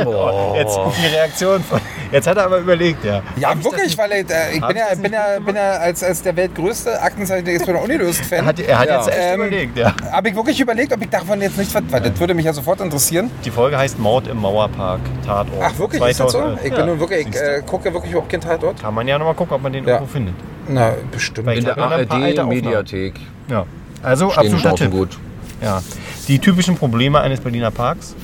Oh. 0.05 0.53
Jetzt 0.55 0.77
die 1.01 1.07
Reaktion 1.15 1.63
von. 1.63 1.79
Jetzt 2.11 2.27
hat 2.27 2.37
er 2.37 2.45
aber 2.45 2.57
überlegt, 2.59 3.03
ja. 3.05 3.21
Ja, 3.37 3.49
Hab 3.51 3.63
wirklich, 3.63 3.97
weil 3.97 4.11
ich, 4.11 4.29
äh, 4.29 4.55
ich 4.55 4.61
bin 4.65 4.75
ja, 4.77 4.85
bin 4.95 5.13
ja, 5.13 5.39
bin 5.39 5.55
ja 5.55 5.71
als, 5.73 6.03
als 6.03 6.21
der 6.21 6.35
weltgrößte 6.35 7.01
Aktenzeichen 7.01 7.45
von 7.63 7.73
der 7.73 7.83
Unilöst-Fan. 7.83 8.39
Er 8.39 8.45
hat, 8.45 8.59
er 8.59 8.79
hat 8.79 8.87
Ja. 8.87 8.97
jetzt 8.97 9.07
echt 9.09 9.17
Ähm, 9.19 9.35
überlegt, 9.41 9.77
ja. 9.77 9.93
Habe 10.11 10.29
ich 10.29 10.35
wirklich 10.35 10.59
überlegt, 10.59 10.91
ob 10.93 11.01
ich 11.01 11.09
davon 11.09 11.41
jetzt 11.41 11.57
nicht 11.57 11.73
was, 11.73 11.81
weil 11.89 12.01
das 12.01 12.19
würde 12.19 12.33
mich 12.33 12.45
ja 12.45 12.53
sofort 12.53 12.81
interessieren. 12.81 13.31
Die 13.45 13.51
Folge 13.51 13.77
heißt 13.77 13.99
Mord 13.99 14.27
im 14.27 14.37
Mauerpark, 14.37 14.99
Tatort. 15.25 15.61
Ach 15.61 15.77
wirklich, 15.79 16.01
ist 16.03 16.19
das 16.19 16.31
so? 16.31 16.39
2011. 16.39 16.65
Ich 16.65 16.71
Ja, 16.71 16.77
bin 16.77 16.85
nun 16.87 16.99
wirklich, 16.99 17.27
ich 17.27 17.35
äh, 17.35 17.61
gucke 17.65 17.93
wirklich 17.93 18.11
überhaupt 18.11 18.31
keinen 18.31 18.41
Tatort. 18.41 18.81
Kann 18.81 18.93
man 18.93 19.07
ja 19.07 19.17
nochmal 19.17 19.35
gucken, 19.35 19.55
ob 19.55 19.61
man 19.63 19.71
den 19.73 19.85
Ja. 19.85 19.93
irgendwo 19.95 20.11
findet. 20.11 20.35
Na, 20.67 20.91
bestimmt. 21.11 21.47
Weil- 21.47 21.57
In 21.57 21.67
Ich 21.67 21.73
der. 21.73 21.77
ARD-Mediathek. 21.77 23.13
Ja. 23.49 23.65
Also 24.03 24.29
Stehen 24.29 24.39
absoluter 24.39 24.69
Chancen 24.69 24.83
Tipp. 24.83 24.91
gut. 24.91 25.17
Ja. 25.61 25.81
Die 26.29 26.39
typischen 26.39 26.75
Probleme 26.75 27.19
eines 27.19 27.41
Berliner 27.41 27.71
Parks. 27.71 28.15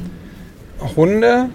Hunde, 0.96 1.50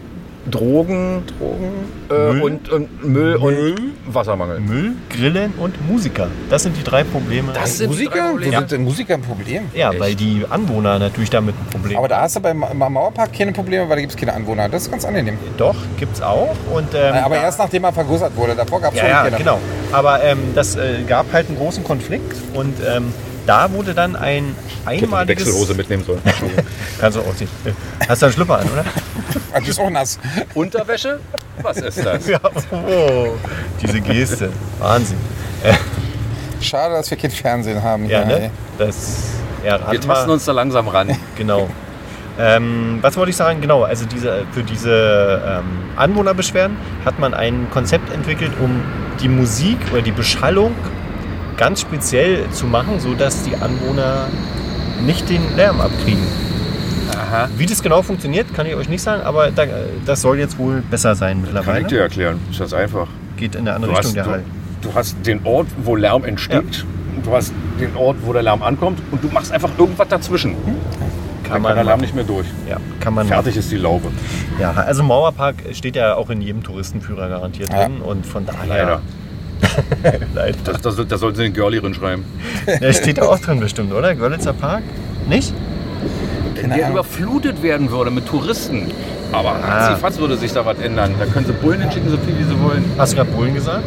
Drogen, 0.51 1.23
Drogen. 1.39 1.71
äh, 2.11 2.33
Müll. 2.33 2.43
Und, 2.43 2.69
und 2.73 3.05
Müll, 3.05 3.39
Müll. 3.39 3.75
und 4.07 4.15
Wassermangel. 4.15 4.59
Müll, 4.59 4.93
Grillen 5.11 5.53
und 5.59 5.75
Musiker. 5.89 6.27
Das 6.49 6.65
sind 6.65 6.77
die 6.77 6.83
drei 6.83 7.05
Probleme. 7.05 7.53
Das 7.53 7.79
sind 7.79 7.91
Musiker? 7.91 8.33
Wo 8.35 8.39
sind 8.51 8.71
denn 8.73 8.83
Musiker 8.83 9.15
ein 9.15 9.23
Problem? 9.23 9.65
ja, 9.75 9.91
Echt? 9.93 10.01
weil 10.01 10.15
die 10.17 10.45
Anwohner 10.51 10.99
natürlich 10.99 11.31
damit 11.31 11.55
ein 11.55 11.67
Problem 11.71 11.97
Aber 11.99 12.09
da 12.09 12.23
hast 12.23 12.35
du 12.35 12.41
beim, 12.41 12.65
im 12.69 12.79
Mauerpark 12.79 13.33
keine 13.33 13.53
Probleme, 13.53 13.85
weil 13.89 13.97
da 13.97 14.01
gibt 14.01 14.13
es 14.15 14.19
keine 14.19 14.35
Anwohner. 14.35 14.69
Das 14.69 14.83
ist 14.83 14.91
ganz 14.91 15.05
angenehm. 15.05 15.39
Doch, 15.57 15.77
gibt's 15.99 16.21
auch. 16.21 16.57
Und, 16.75 16.89
ähm, 16.95 17.15
Aber 17.23 17.37
erst 17.37 17.61
nachdem 17.61 17.85
er 17.85 17.93
vergrößert 17.93 18.35
wurde. 18.37 18.57
Davor 18.57 18.81
gab 18.81 18.93
es 18.93 18.99
Ja, 18.99 19.05
schon 19.05 19.11
ja, 19.11 19.23
keine. 19.23 19.37
genau. 19.37 19.59
Aber 19.93 20.21
ähm, 20.25 20.39
das 20.57 20.75
äh, 20.75 21.03
gab 21.07 21.33
halt 21.33 21.47
einen 21.49 21.59
großen 21.59 21.85
Konflikt 21.85 22.35
und 22.55 22.75
ähm, 22.93 23.13
da 23.47 23.71
wurde 23.73 23.95
dann 23.95 24.17
ein 24.17 24.55
einmaliges... 24.85 25.75
mitnehmen 25.77 26.05
sollen. 26.05 26.21
Kannst 27.01 27.19
du 27.19 27.23
ausziehen. 27.23 27.51
Hast 28.09 28.23
du 28.23 28.27
einen 28.27 28.33
Schlüpper 28.35 28.59
an, 28.59 28.69
oder? 28.73 28.85
Ah, 29.53 29.59
die 29.59 29.71
ist 29.71 29.81
auch 29.81 29.91
nass. 29.91 30.17
Unterwäsche? 30.55 31.19
Was 31.61 31.79
ist 31.79 32.05
das? 32.05 32.25
ja. 32.29 32.39
Oh, 32.71 33.35
diese 33.83 34.01
Geste. 34.01 34.53
Wahnsinn. 34.79 35.19
Schade, 36.61 36.95
dass 36.95 37.11
wir 37.11 37.19
kein 37.19 37.33
Fernsehen 37.33 37.83
haben 37.83 38.05
hier. 38.05 38.21
Ja, 38.21 38.25
ne? 38.25 38.41
ey. 38.43 38.51
Das... 38.79 39.25
Ja, 39.65 39.91
Wir 39.91 39.99
mal. 40.07 40.15
tasten 40.15 40.31
uns 40.31 40.45
da 40.45 40.53
langsam 40.53 40.87
ran. 40.87 41.17
Genau. 41.37 41.69
Ähm, 42.39 42.99
was 43.03 43.17
wollte 43.17 43.31
ich 43.31 43.37
sagen? 43.37 43.61
Genau, 43.61 43.83
also 43.83 44.07
diese, 44.07 44.45
für 44.53 44.63
diese 44.63 45.43
ähm, 45.45 45.65
Anwohnerbeschwerden 45.97 46.77
hat 47.05 47.19
man 47.19 47.35
ein 47.35 47.69
Konzept 47.71 48.13
entwickelt, 48.13 48.53
um 48.61 48.83
die 49.21 49.29
Musik 49.29 49.79
oder 49.93 50.01
die 50.01 50.13
Beschallung 50.13 50.75
ganz 51.61 51.83
speziell 51.83 52.49
zu 52.51 52.67
machen, 52.67 52.99
sodass 52.99 53.43
die 53.45 53.55
Anwohner 53.55 54.27
nicht 55.05 55.29
den 55.29 55.43
Lärm 55.57 55.79
abkriegen. 55.81 56.25
Aha. 57.15 57.49
Wie 57.57 57.67
das 57.67 57.83
genau 57.83 58.01
funktioniert, 58.03 58.53
kann 58.55 58.67
ich 58.67 58.75
euch 58.75 58.89
nicht 58.89 59.03
sagen, 59.03 59.23
aber 59.23 59.51
da, 59.51 59.65
das 60.07 60.23
soll 60.23 60.39
jetzt 60.39 60.59
wohl 60.59 60.81
besser 60.91 61.15
sein 61.15 61.43
Kann 61.45 61.53
mittlerweile. 61.55 61.81
ich 61.83 61.87
dir 61.89 62.01
erklären. 62.01 62.41
Ist 62.51 62.61
das 62.61 62.73
einfach. 62.73 63.07
Geht 63.37 63.55
in 63.57 63.61
eine 63.63 63.75
andere 63.75 63.93
Du 63.93 63.99
hast, 63.99 64.07
Richtung 64.07 64.15
der 64.15 64.25
du, 64.25 64.31
Hall. 64.31 64.43
du 64.81 64.95
hast 64.95 65.17
den 65.27 65.41
Ort, 65.47 65.67
wo 65.85 65.97
Lärm 65.97 66.25
entsteht. 66.25 66.59
und 67.17 67.27
Du 67.27 67.33
hast 67.33 67.53
den 67.79 67.95
Ort, 67.97 68.17
wo 68.23 68.33
der 68.33 68.43
Lärm 68.43 68.63
ankommt. 68.63 68.99
Und 69.11 69.23
du 69.23 69.29
machst 69.29 69.53
einfach 69.53 69.69
irgendwas 69.79 70.09
dazwischen. 70.09 70.55
Dann 70.65 70.75
Kann 71.43 71.53
kann 71.53 71.63
der 71.63 71.75
man, 71.75 71.75
Lärm 71.77 71.87
machen. 71.89 72.01
nicht 72.01 72.15
mehr 72.15 72.25
durch. 72.25 72.47
ja, 72.69 72.77
kann 73.01 73.13
man 73.15 73.27
Fertig 73.27 73.57
ist 73.57 73.71
die 73.71 73.77
Laube. 73.77 74.07
machen. 74.07 74.19
Ja, 74.59 74.71
also 74.73 75.03
Mauerpark 75.03 75.57
steht 75.73 75.97
ja 75.97 76.15
auch 76.15 76.31
in 76.31 76.41
jedem 76.41 76.63
Touristenführer 76.63 77.29
garantiert 77.29 77.71
Ja. 77.71 77.85
drin 77.85 78.01
und 78.01 78.25
von 78.25 78.47
daher. 78.47 78.67
Leider. 78.67 79.01
Leider. 80.35 80.57
Das, 80.65 80.81
das, 80.83 81.07
da 81.09 81.19
sollten 81.19 81.37
sie 81.37 81.43
den 81.45 81.53
Girlie 81.53 81.83
reinschreiben. 81.83 82.25
Der 82.81 82.93
steht 82.93 83.21
auch 83.21 83.39
drin 83.39 83.61
bestimmt, 83.61 83.93
oder? 83.93 84.15
Görlitzer 84.15 84.53
Park? 84.53 84.83
Nicht? 85.29 85.53
Wenn 86.55 86.71
der 86.71 86.91
überflutet 86.91 87.63
werden 87.63 87.91
würde 87.91 88.11
mit 88.11 88.27
Touristen. 88.27 88.91
Aber 89.33 89.55
Ah. 89.65 89.95
fast 89.97 90.19
würde 90.19 90.37
sich 90.37 90.53
da 90.53 90.65
was 90.67 90.79
ändern. 90.79 91.15
Da 91.19 91.27
können 91.27 91.47
sie 91.47 91.53
Bullen 91.53 91.81
hinschicken, 91.81 92.11
so 92.11 92.17
viel 92.19 92.37
wie 92.39 92.45
sie 92.45 92.61
wollen. 92.63 92.85
Hast 92.99 93.13
du 93.13 93.17
gerade 93.17 93.31
Bullen 93.31 93.55
gesagt? 93.55 93.85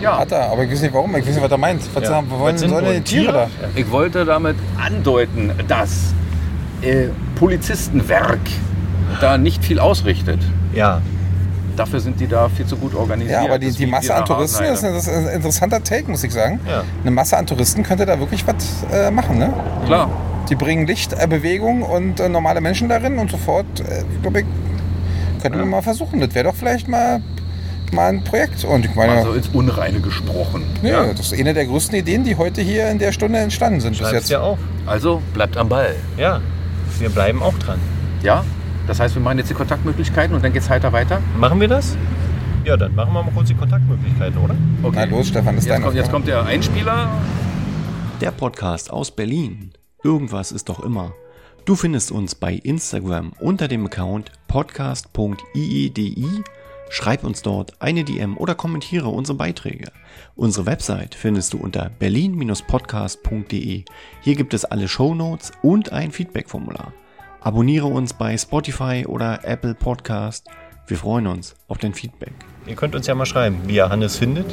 Ja. 0.00 0.18
Hat 0.18 0.32
er, 0.32 0.50
aber 0.50 0.64
ich 0.64 0.70
weiß 0.70 0.82
nicht 0.82 0.94
warum. 0.94 1.14
Ich 1.16 1.26
weiß 1.26 1.34
nicht, 1.34 1.42
was 1.44 1.50
er 1.50 1.58
meint. 1.58 1.82
Was 1.94 2.02
Ja. 2.04 2.22
wir 2.22 2.38
wollen, 2.38 2.54
Was 2.54 2.60
sind 2.60 2.70
sollen 2.70 2.84
denn 2.84 3.04
die 3.04 3.14
Bullen? 3.16 3.24
Tiere 3.26 3.32
da? 3.32 3.48
Ich 3.74 3.90
wollte 3.90 4.24
damit 4.24 4.56
andeuten, 4.82 5.52
dass 5.68 6.14
äh, 6.82 7.08
Polizistenwerk 7.36 8.38
da 9.20 9.38
nicht 9.38 9.64
viel 9.64 9.78
ausrichtet. 9.78 10.38
Ja. 10.74 11.00
Dafür 11.76 12.00
sind 12.00 12.18
die 12.18 12.26
da 12.26 12.48
viel 12.48 12.66
zu 12.66 12.76
gut 12.76 12.94
organisiert. 12.94 13.40
Ja, 13.42 13.44
aber 13.46 13.58
die, 13.58 13.70
die 13.70 13.86
Masse 13.86 14.08
wir 14.08 14.16
an 14.16 14.24
Touristen 14.24 14.64
ist 14.64 14.82
ein, 14.84 14.94
das 14.94 15.06
ist 15.06 15.14
ein 15.14 15.28
interessanter 15.28 15.82
Take, 15.84 16.10
muss 16.10 16.24
ich 16.24 16.32
sagen. 16.32 16.58
Ja. 16.68 16.82
Eine 17.02 17.10
Masse 17.10 17.36
an 17.36 17.46
Touristen 17.46 17.82
könnte 17.82 18.06
da 18.06 18.18
wirklich 18.18 18.46
was 18.46 18.54
äh, 18.92 19.10
machen. 19.10 19.38
Ne? 19.38 19.52
Klar. 19.86 20.10
Die 20.48 20.54
bringen 20.54 20.86
Licht, 20.86 21.12
äh, 21.12 21.26
Bewegung 21.26 21.82
und 21.82 22.20
äh, 22.20 22.28
normale 22.28 22.60
Menschen 22.60 22.88
darin 22.88 23.18
und 23.18 23.30
sofort, 23.30 23.66
äh, 23.80 24.04
glaube 24.22 24.40
ich, 24.40 24.46
könnte 25.42 25.58
man 25.58 25.68
mal 25.68 25.82
versuchen. 25.82 26.20
Das 26.20 26.34
wäre 26.34 26.46
doch 26.48 26.54
vielleicht 26.54 26.88
mal, 26.88 27.20
mal 27.92 28.08
ein 28.08 28.24
Projekt. 28.24 28.64
Und 28.64 28.84
ich 28.84 28.94
meine, 28.94 29.12
Also 29.12 29.32
ins 29.34 29.48
Unreine 29.48 30.00
gesprochen. 30.00 30.64
nee, 30.82 30.92
das 30.92 31.32
ist 31.32 31.38
eine 31.38 31.52
der 31.52 31.66
größten 31.66 31.96
Ideen, 31.98 32.24
die 32.24 32.36
heute 32.36 32.62
hier 32.62 32.88
in 32.88 32.98
der 32.98 33.12
Stunde 33.12 33.38
entstanden 33.40 33.80
sind 33.80 33.90
bis 33.92 34.00
Schreib's 34.00 34.12
jetzt. 34.14 34.30
ja 34.30 34.40
auf. 34.40 34.58
Also 34.86 35.20
bleibt 35.34 35.56
am 35.56 35.68
Ball. 35.68 35.94
Ja. 36.16 36.40
Wir 36.98 37.10
bleiben 37.10 37.42
auch 37.42 37.54
dran. 37.58 37.78
Ja? 38.22 38.44
Das 38.86 39.00
heißt, 39.00 39.14
wir 39.16 39.22
machen 39.22 39.38
jetzt 39.38 39.50
die 39.50 39.54
Kontaktmöglichkeiten 39.54 40.34
und 40.36 40.44
dann 40.44 40.52
geht's 40.52 40.70
heiter 40.70 40.92
weiter? 40.92 41.20
Machen 41.36 41.60
wir 41.60 41.68
das? 41.68 41.96
Ja, 42.64 42.76
dann 42.76 42.94
machen 42.94 43.12
wir 43.12 43.22
mal 43.22 43.32
kurz 43.32 43.48
die 43.48 43.54
Kontaktmöglichkeiten, 43.54 44.38
oder? 44.38 44.54
Na 44.92 45.04
los, 45.04 45.28
Stefan, 45.28 45.56
das 45.56 45.64
ist 45.64 45.68
Jetzt 45.68 45.74
deine 45.74 45.84
kommt, 45.84 45.96
jetzt 45.96 46.10
kommt 46.10 46.28
der 46.28 46.44
Einspieler. 46.44 47.08
Der 48.20 48.30
Podcast 48.30 48.92
aus 48.92 49.10
Berlin. 49.10 49.72
Irgendwas 50.02 50.52
ist 50.52 50.68
doch 50.68 50.80
immer. 50.80 51.12
Du 51.64 51.74
findest 51.74 52.12
uns 52.12 52.36
bei 52.36 52.54
Instagram 52.54 53.32
unter 53.40 53.66
dem 53.66 53.86
Account 53.86 54.30
podcast.iedi. 54.46 56.24
Schreib 56.88 57.24
uns 57.24 57.42
dort 57.42 57.82
eine 57.82 58.04
DM 58.04 58.36
oder 58.36 58.54
kommentiere 58.54 59.08
unsere 59.08 59.36
Beiträge. 59.36 59.90
Unsere 60.36 60.66
Website 60.66 61.16
findest 61.16 61.52
du 61.52 61.58
unter 61.58 61.90
berlin-podcast.de. 61.98 63.84
Hier 64.20 64.36
gibt 64.36 64.54
es 64.54 64.64
alle 64.64 64.86
Shownotes 64.86 65.50
und 65.62 65.92
ein 65.92 66.12
Feedback-Formular. 66.12 66.92
Abonniere 67.40 67.86
uns 67.86 68.12
bei 68.12 68.36
Spotify 68.36 69.04
oder 69.06 69.40
Apple 69.44 69.74
Podcast. 69.74 70.46
Wir 70.88 70.96
freuen 70.96 71.26
uns 71.26 71.54
auf 71.68 71.78
dein 71.78 71.94
Feedback. 71.94 72.32
Ihr 72.66 72.74
könnt 72.74 72.94
uns 72.94 73.06
ja 73.06 73.14
mal 73.14 73.26
schreiben, 73.26 73.60
wie 73.66 73.76
ihr 73.76 73.88
Hannes 73.88 74.16
findet. 74.16 74.46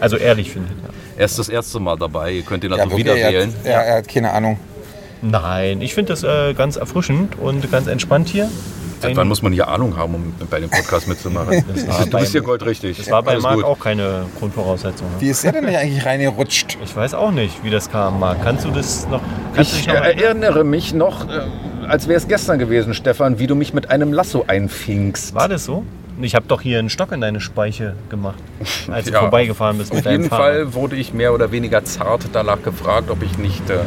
Also 0.00 0.16
ehrlich 0.16 0.50
findet. 0.50 0.72
Ja. 0.82 0.88
Er 1.18 1.24
ist 1.26 1.38
das 1.38 1.48
erste 1.48 1.78
Mal 1.78 1.96
dabei. 1.96 2.32
Ihr 2.32 2.42
könnt 2.42 2.64
ihn 2.64 2.70
Ja, 2.70 2.76
also 2.78 2.90
wirklich, 2.90 3.06
wieder 3.06 3.16
er, 3.16 3.32
wählen. 3.32 3.54
ja, 3.64 3.82
er 3.82 3.96
hat 3.98 4.08
keine 4.08 4.32
Ahnung. 4.32 4.58
Nein, 5.20 5.80
ich 5.82 5.94
finde 5.94 6.12
das 6.12 6.24
äh, 6.24 6.54
ganz 6.54 6.74
erfrischend 6.76 7.38
und 7.38 7.70
ganz 7.70 7.86
entspannt 7.86 8.28
hier. 8.28 8.50
Seit 9.02 9.16
wann 9.16 9.28
muss 9.28 9.42
man 9.42 9.52
hier 9.52 9.68
Ahnung 9.68 9.96
haben, 9.96 10.14
um 10.14 10.32
bei 10.48 10.60
dem 10.60 10.70
Podcast 10.70 11.08
mitzumachen? 11.08 11.64
Du 12.10 12.18
bist 12.18 12.32
hier 12.32 12.42
goldrichtig. 12.42 12.96
Das 12.98 13.10
war 13.10 13.22
bei 13.22 13.32
Alles 13.32 13.42
Marc 13.42 13.56
gut. 13.56 13.64
auch 13.64 13.78
keine 13.78 14.24
Grundvoraussetzung. 14.38 15.06
Ne? 15.08 15.14
Wie 15.20 15.28
ist 15.28 15.44
er 15.44 15.52
denn 15.52 15.68
hier 15.68 15.78
eigentlich 15.80 16.04
reingerutscht? 16.04 16.78
Ich 16.84 16.94
weiß 16.94 17.14
auch 17.14 17.30
nicht, 17.30 17.62
wie 17.64 17.70
das 17.70 17.90
kam, 17.90 18.20
Marc. 18.20 18.42
Kannst 18.42 18.64
du 18.64 18.70
das 18.70 19.06
noch? 19.08 19.20
Kannst 19.54 19.72
du 19.72 19.76
Ich 19.78 19.86
noch 19.86 19.94
erinnere 19.94 20.64
mich 20.64 20.94
noch, 20.94 21.28
äh, 21.28 21.40
als 21.86 22.08
wäre 22.08 22.16
es 22.18 22.28
gestern 22.28 22.58
gewesen, 22.58 22.94
Stefan, 22.94 23.38
wie 23.38 23.46
du 23.46 23.54
mich 23.54 23.74
mit 23.74 23.90
einem 23.90 24.12
Lasso 24.12 24.44
einfingst. 24.46 25.34
War 25.34 25.48
das 25.48 25.64
so? 25.64 25.84
Ich 26.20 26.34
habe 26.34 26.44
doch 26.46 26.60
hier 26.60 26.78
einen 26.78 26.90
Stock 26.90 27.10
in 27.12 27.20
deine 27.22 27.40
Speiche 27.40 27.94
gemacht, 28.10 28.38
als 28.90 29.06
du 29.06 29.12
Ja. 29.12 29.20
vorbeigefahren 29.20 29.78
bist 29.78 29.92
mit 29.92 30.00
Auf 30.00 30.04
deinem 30.04 30.20
jeden 30.22 30.28
Fahrrad. 30.30 30.44
Fall 30.54 30.74
wurde 30.74 30.96
ich 30.96 31.12
mehr 31.14 31.32
oder 31.32 31.50
weniger 31.52 31.84
zart 31.84 32.26
danach 32.32 32.62
gefragt, 32.62 33.10
ob 33.10 33.22
ich 33.22 33.38
nicht 33.38 33.68
äh, 33.70 33.78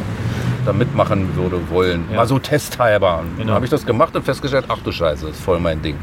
da 0.66 0.72
mitmachen 0.72 1.36
würde 1.36 1.70
wollen. 1.70 2.04
Ja. 2.10 2.16
Mal 2.16 2.26
so 2.26 2.38
testhalber. 2.38 3.22
Genau. 3.38 3.54
Habe 3.54 3.64
ich 3.64 3.70
das 3.70 3.86
gemacht 3.86 4.14
und 4.16 4.24
festgestellt, 4.24 4.66
ach 4.68 4.78
du 4.84 4.92
Scheiße, 4.92 5.28
ist 5.28 5.40
voll 5.40 5.60
mein 5.60 5.80
Ding. 5.82 5.96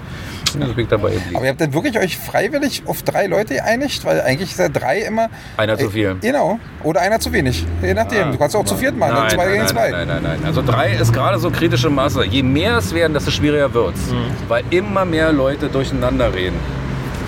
Deswegen 0.46 0.76
bin 0.76 0.84
ich 0.84 0.90
dabei 0.90 1.14
Aber 1.34 1.44
ihr 1.44 1.50
habt 1.50 1.62
dann 1.62 1.74
wirklich 1.74 1.98
euch 1.98 2.18
freiwillig 2.18 2.84
auf 2.86 3.02
drei 3.04 3.28
Leute 3.28 3.56
geeinigt? 3.56 4.06
Weil 4.06 4.22
eigentlich 4.22 4.52
ist 4.52 4.60
ja 4.60 4.70
drei 4.70 5.00
immer. 5.00 5.30
Einer 5.58 5.78
zu 5.78 5.90
viel. 5.90 6.16
Genau. 6.22 6.60
Oder 6.84 7.02
einer 7.02 7.20
zu 7.20 7.32
wenig. 7.34 7.66
Je 7.82 7.94
nachdem. 7.94 8.32
Du 8.32 8.38
kannst 8.38 8.56
auch 8.56 8.66
zu 8.66 8.76
viert 8.76 8.98
machen. 8.98 9.16
dann 9.16 9.30
zwei 9.30 9.46
gegen 9.48 9.60
nein, 9.60 9.68
zwei. 9.68 9.90
nein, 9.90 10.08
nein, 10.08 10.24
nein, 10.24 10.38
nein. 10.40 10.46
Also 10.46 10.62
drei 10.62 10.94
ist 10.94 11.12
gerade 11.12 11.40
so 11.40 11.50
kritische 11.50 11.90
Masse. 11.90 12.26
Je 12.26 12.44
mehr 12.44 12.78
es 12.78 12.94
werden, 12.94 13.14
desto 13.14 13.32
schwieriger 13.32 13.74
wird 13.74 13.96
es. 13.96 14.14
Weil 14.48 14.64
immer 14.70 15.06
mehr 15.06 15.32
Leute 15.32 15.68
durcheinander 15.68 16.34
reden. 16.34 16.58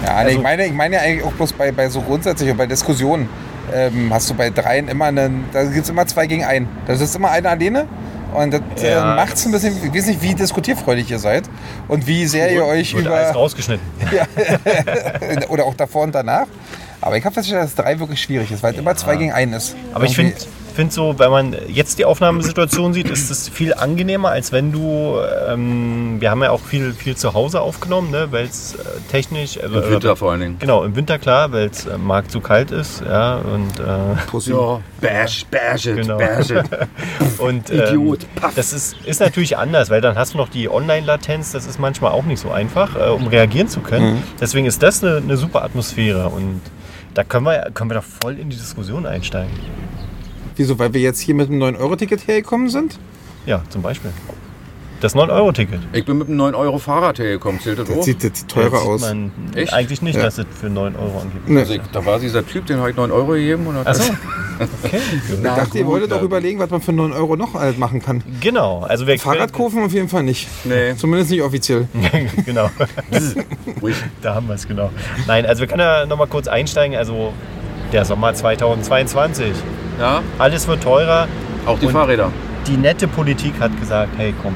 Ja, 0.05 0.23
nee, 0.23 0.33
ich 0.33 0.41
meine, 0.41 0.67
ich 0.67 0.73
meine 0.73 0.95
ja 0.95 1.01
eigentlich 1.01 1.23
auch 1.23 1.31
bloß 1.31 1.53
bei, 1.53 1.71
bei 1.71 1.89
so 1.89 2.01
grundsätzlich 2.01 2.51
und 2.51 2.57
bei 2.57 2.67
Diskussionen 2.67 3.27
ähm, 3.75 4.13
hast 4.13 4.29
du 4.29 4.33
bei 4.33 4.49
dreien 4.49 4.87
immer 4.87 5.05
einen, 5.05 5.45
da 5.51 5.63
gibt 5.65 5.83
es 5.83 5.89
immer 5.89 6.05
zwei 6.07 6.27
gegen 6.27 6.43
einen. 6.45 6.67
Das 6.87 7.01
ist 7.01 7.15
immer 7.15 7.29
einer 7.31 7.49
alleine. 7.49 7.85
Und 8.33 8.51
das 8.53 8.61
Ja. 8.81 9.13
äh, 9.13 9.15
macht 9.15 9.33
es 9.35 9.45
ein 9.45 9.51
bisschen, 9.53 9.77
ich 9.81 9.93
weiß 9.93 10.07
nicht, 10.07 10.21
wie 10.21 10.35
diskutierfreudig 10.35 11.09
ihr 11.09 11.19
seid 11.19 11.43
und 11.87 12.05
wie 12.05 12.25
sehr 12.25 12.51
ihr 12.51 12.65
euch 12.65 12.93
alles 12.93 13.05
über, 13.05 13.29
rausgeschnitten. 13.31 13.85
oder 15.49 15.63
auch 15.65 15.73
davor 15.75 16.03
und 16.03 16.13
danach. 16.15 16.45
Aber 17.01 17.17
ich 17.17 17.23
habe 17.23 17.33
festgestellt, 17.33 17.63
dass 17.65 17.75
drei 17.75 17.99
wirklich 17.99 18.21
schwierig 18.21 18.51
ist, 18.51 18.63
weil 18.63 18.73
es 18.73 18.79
immer 18.79 18.95
zwei 18.95 19.15
gegen 19.15 19.31
einen 19.31 19.53
ist. 19.53 19.75
Aber 19.93 20.05
ich 20.05 20.17
Irgendwie- 20.17 20.35
finde 20.75 20.91
find 20.91 20.93
so, 20.93 21.19
wenn 21.19 21.31
man 21.31 21.55
jetzt 21.67 21.97
die 21.99 22.05
Aufnahmesituation 22.05 22.93
sieht, 22.93 23.09
ist 23.09 23.31
es 23.31 23.49
viel 23.49 23.73
angenehmer, 23.73 24.29
als 24.29 24.51
wenn 24.51 24.71
du, 24.71 25.17
ähm, 25.47 26.17
wir 26.19 26.29
haben 26.29 26.43
ja 26.43 26.51
auch 26.51 26.59
viel, 26.59 26.93
viel 26.93 27.15
zu 27.15 27.33
Hause 27.33 27.61
aufgenommen, 27.61 28.11
ne, 28.11 28.27
weil 28.31 28.45
es 28.45 28.75
äh, 28.75 28.77
technisch... 29.09 29.57
Äh, 29.57 29.65
Im 29.65 29.73
Winter 29.73 30.15
vor 30.15 30.31
allen 30.31 30.41
Dingen. 30.41 30.59
Genau, 30.59 30.83
im 30.83 30.95
Winter 30.95 31.17
klar, 31.17 31.51
weil 31.51 31.69
es 31.69 31.85
äh, 31.85 31.97
markt 31.97 32.31
zu 32.31 32.41
kalt 32.41 32.71
ist. 32.71 33.01
Ja, 33.01 33.37
und 33.37 33.79
äh, 33.79 34.15
Pussy. 34.27 34.51
Ja, 34.51 34.81
bash, 35.01 35.45
bash 35.45 35.85
it, 35.85 35.95
Genau. 35.95 36.17
bash 36.17 36.49
it. 36.51 36.65
Und 37.39 37.69
Idiot, 37.69 38.23
ähm, 38.23 38.29
paff. 38.41 38.55
das 38.55 38.73
ist, 38.73 38.95
ist 39.05 39.19
natürlich 39.19 39.57
anders, 39.57 39.89
weil 39.89 40.01
dann 40.01 40.17
hast 40.17 40.33
du 40.33 40.37
noch 40.37 40.49
die 40.49 40.69
Online-Latenz, 40.69 41.51
das 41.51 41.65
ist 41.65 41.79
manchmal 41.79 42.11
auch 42.11 42.23
nicht 42.23 42.39
so 42.39 42.51
einfach, 42.51 42.95
äh, 42.95 43.09
um 43.09 43.27
reagieren 43.27 43.67
zu 43.67 43.81
können. 43.81 44.23
Deswegen 44.39 44.65
ist 44.65 44.81
das 44.81 45.03
eine, 45.03 45.17
eine 45.17 45.37
super 45.37 45.63
Atmosphäre 45.63 46.29
und 46.29 46.61
da 47.13 47.23
können 47.23 47.45
wir, 47.45 47.71
können 47.73 47.89
wir 47.89 47.95
doch 47.95 48.03
voll 48.03 48.37
in 48.39 48.49
die 48.49 48.57
Diskussion 48.57 49.05
einsteigen. 49.05 49.51
Wieso? 50.55 50.79
Weil 50.79 50.93
wir 50.93 51.01
jetzt 51.01 51.19
hier 51.19 51.35
mit 51.35 51.49
einem 51.49 51.61
9-Euro-Ticket 51.61 52.27
hergekommen 52.27 52.69
sind? 52.69 52.97
Ja, 53.45 53.61
zum 53.69 53.81
Beispiel. 53.81 54.11
Das 55.01 55.13
9-Euro-Ticket. 55.13 55.81
Ich 55.93 56.05
bin 56.05 56.17
mit 56.17 56.29
einem 56.29 56.39
9-Euro-Fahrrad 56.41 57.19
hergekommen. 57.19 57.59
Zählt 57.61 57.77
das 57.79 57.87
Das 57.89 57.97
auch? 57.97 58.03
sieht 58.03 58.23
jetzt 58.23 58.47
teurer 58.47 58.71
Da 58.71 58.77
sieht 58.79 58.87
aus. 58.87 59.01
man 59.01 59.31
Echt? 59.53 59.73
eigentlich 59.73 60.01
nicht, 60.01 60.15
Ja. 60.15 60.23
dass 60.23 60.37
es 60.37 60.45
für 60.59 60.69
9 60.69 60.95
Euro 60.95 61.19
angibt. 61.19 61.49
Nee. 61.49 61.59
Also 61.59 61.73
ich, 61.73 61.81
da 61.91 62.05
war 62.05 62.17
dieser 62.17 62.45
Typ, 62.47 62.65
den 62.65 62.77
habe 62.79 62.89
ich 62.91 62.95
9 62.95 63.11
Euro 63.11 63.33
gegeben. 63.33 63.67
Und 63.67 63.75
hat 63.75 63.87
Achso. 63.87 64.13
Okay. 64.83 65.01
Ich 65.33 65.41
dachte, 65.43 65.77
ihr 65.79 65.85
wolltet 65.85 66.13
auch 66.13 66.21
überlegen, 66.21 66.59
was 66.59 66.69
man 66.69 66.79
für 66.79 66.93
9 66.93 67.11
Euro 67.11 67.35
noch 67.35 67.55
halt 67.55 67.77
machen 67.77 68.01
kann. 68.01 68.23
Genau. 68.39 68.83
Also 68.87 69.05
Fahrrad 69.17 69.51
kaufen 69.51 69.83
auf 69.83 69.91
jeden 69.91 70.07
Fall 70.07 70.23
nicht. 70.23 70.47
Nee. 70.63 70.95
Zumindest 70.95 71.29
nicht 71.29 71.41
offiziell. 71.41 71.89
genau. 72.45 72.69
Ruhig. 73.81 73.95
Da 74.21 74.33
haben 74.33 74.47
wir 74.47 74.55
es 74.55 74.65
genau. 74.65 74.91
Nein, 75.27 75.45
also 75.45 75.59
wir 75.59 75.67
können 75.67 75.81
ja 75.81 76.05
noch 76.05 76.17
mal 76.17 76.27
kurz 76.27 76.47
einsteigen. 76.47 76.95
Also 76.97 77.33
der 77.91 78.05
Sommer 78.05 78.33
2022. 78.33 79.51
Ja, 79.99 80.21
Alles 80.39 80.67
wird 80.67 80.83
teurer. 80.83 81.27
auch 81.65 81.79
die 81.79 81.85
Und- 81.87 81.93
Fahrräder. 81.93 82.31
Die 82.67 82.77
nette 82.77 83.07
Politik 83.07 83.53
hat 83.59 83.79
gesagt, 83.79 84.09
hey 84.17 84.33
komm, 84.41 84.55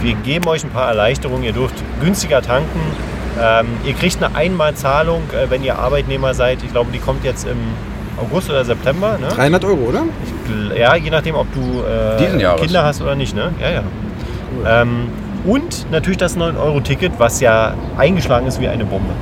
wir 0.00 0.14
geben 0.14 0.46
euch 0.48 0.64
ein 0.64 0.70
paar 0.70 0.88
Erleichterungen, 0.88 1.44
ihr 1.44 1.52
dürft 1.52 1.74
günstiger 2.00 2.40
tanken. 2.42 2.80
Ähm, 3.40 3.66
ihr 3.84 3.94
kriegt 3.94 4.22
eine 4.22 4.34
Einmalzahlung, 4.34 5.22
äh, 5.32 5.50
wenn 5.50 5.62
ihr 5.64 5.78
Arbeitnehmer 5.78 6.34
seid. 6.34 6.62
Ich 6.62 6.70
glaube, 6.72 6.90
die 6.92 6.98
kommt 6.98 7.24
jetzt 7.24 7.46
im 7.46 7.56
August 8.20 8.48
oder 8.48 8.64
September. 8.64 9.18
Ne? 9.20 9.26
300 9.28 9.64
Euro, 9.64 9.80
oder? 9.88 10.02
Gl- 10.48 10.78
Ja, 10.78 10.94
je 10.94 11.10
nachdem, 11.10 11.34
ob 11.34 11.46
du 11.52 11.82
äh. 11.82 12.56
Kinder 12.60 12.84
hast 12.84 13.02
oder 13.02 13.16
nicht. 13.16 13.34
Ne? 13.34 13.50
Ja, 13.60 13.70
ja. 13.70 13.82
Ähm, 14.82 15.08
und 15.44 15.90
natürlich 15.90 16.18
das 16.18 16.36
9-Euro-Ticket, 16.38 17.12
was 17.18 17.40
ja 17.40 17.74
eingeschlagen 17.98 18.46
ist 18.46 18.60
wie 18.60 18.68
eine 18.68 18.84
Bombe, 18.84 19.12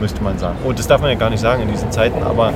müsste 0.00 0.22
man 0.24 0.38
sagen. 0.38 0.56
Und 0.64 0.78
das 0.78 0.86
darf 0.88 1.00
man 1.00 1.10
ja 1.10 1.16
gar 1.16 1.30
nicht 1.30 1.40
sagen 1.40 1.62
in 1.62 1.68
diesen 1.70 1.90
Zeiten, 1.92 2.22
aber 2.24 2.52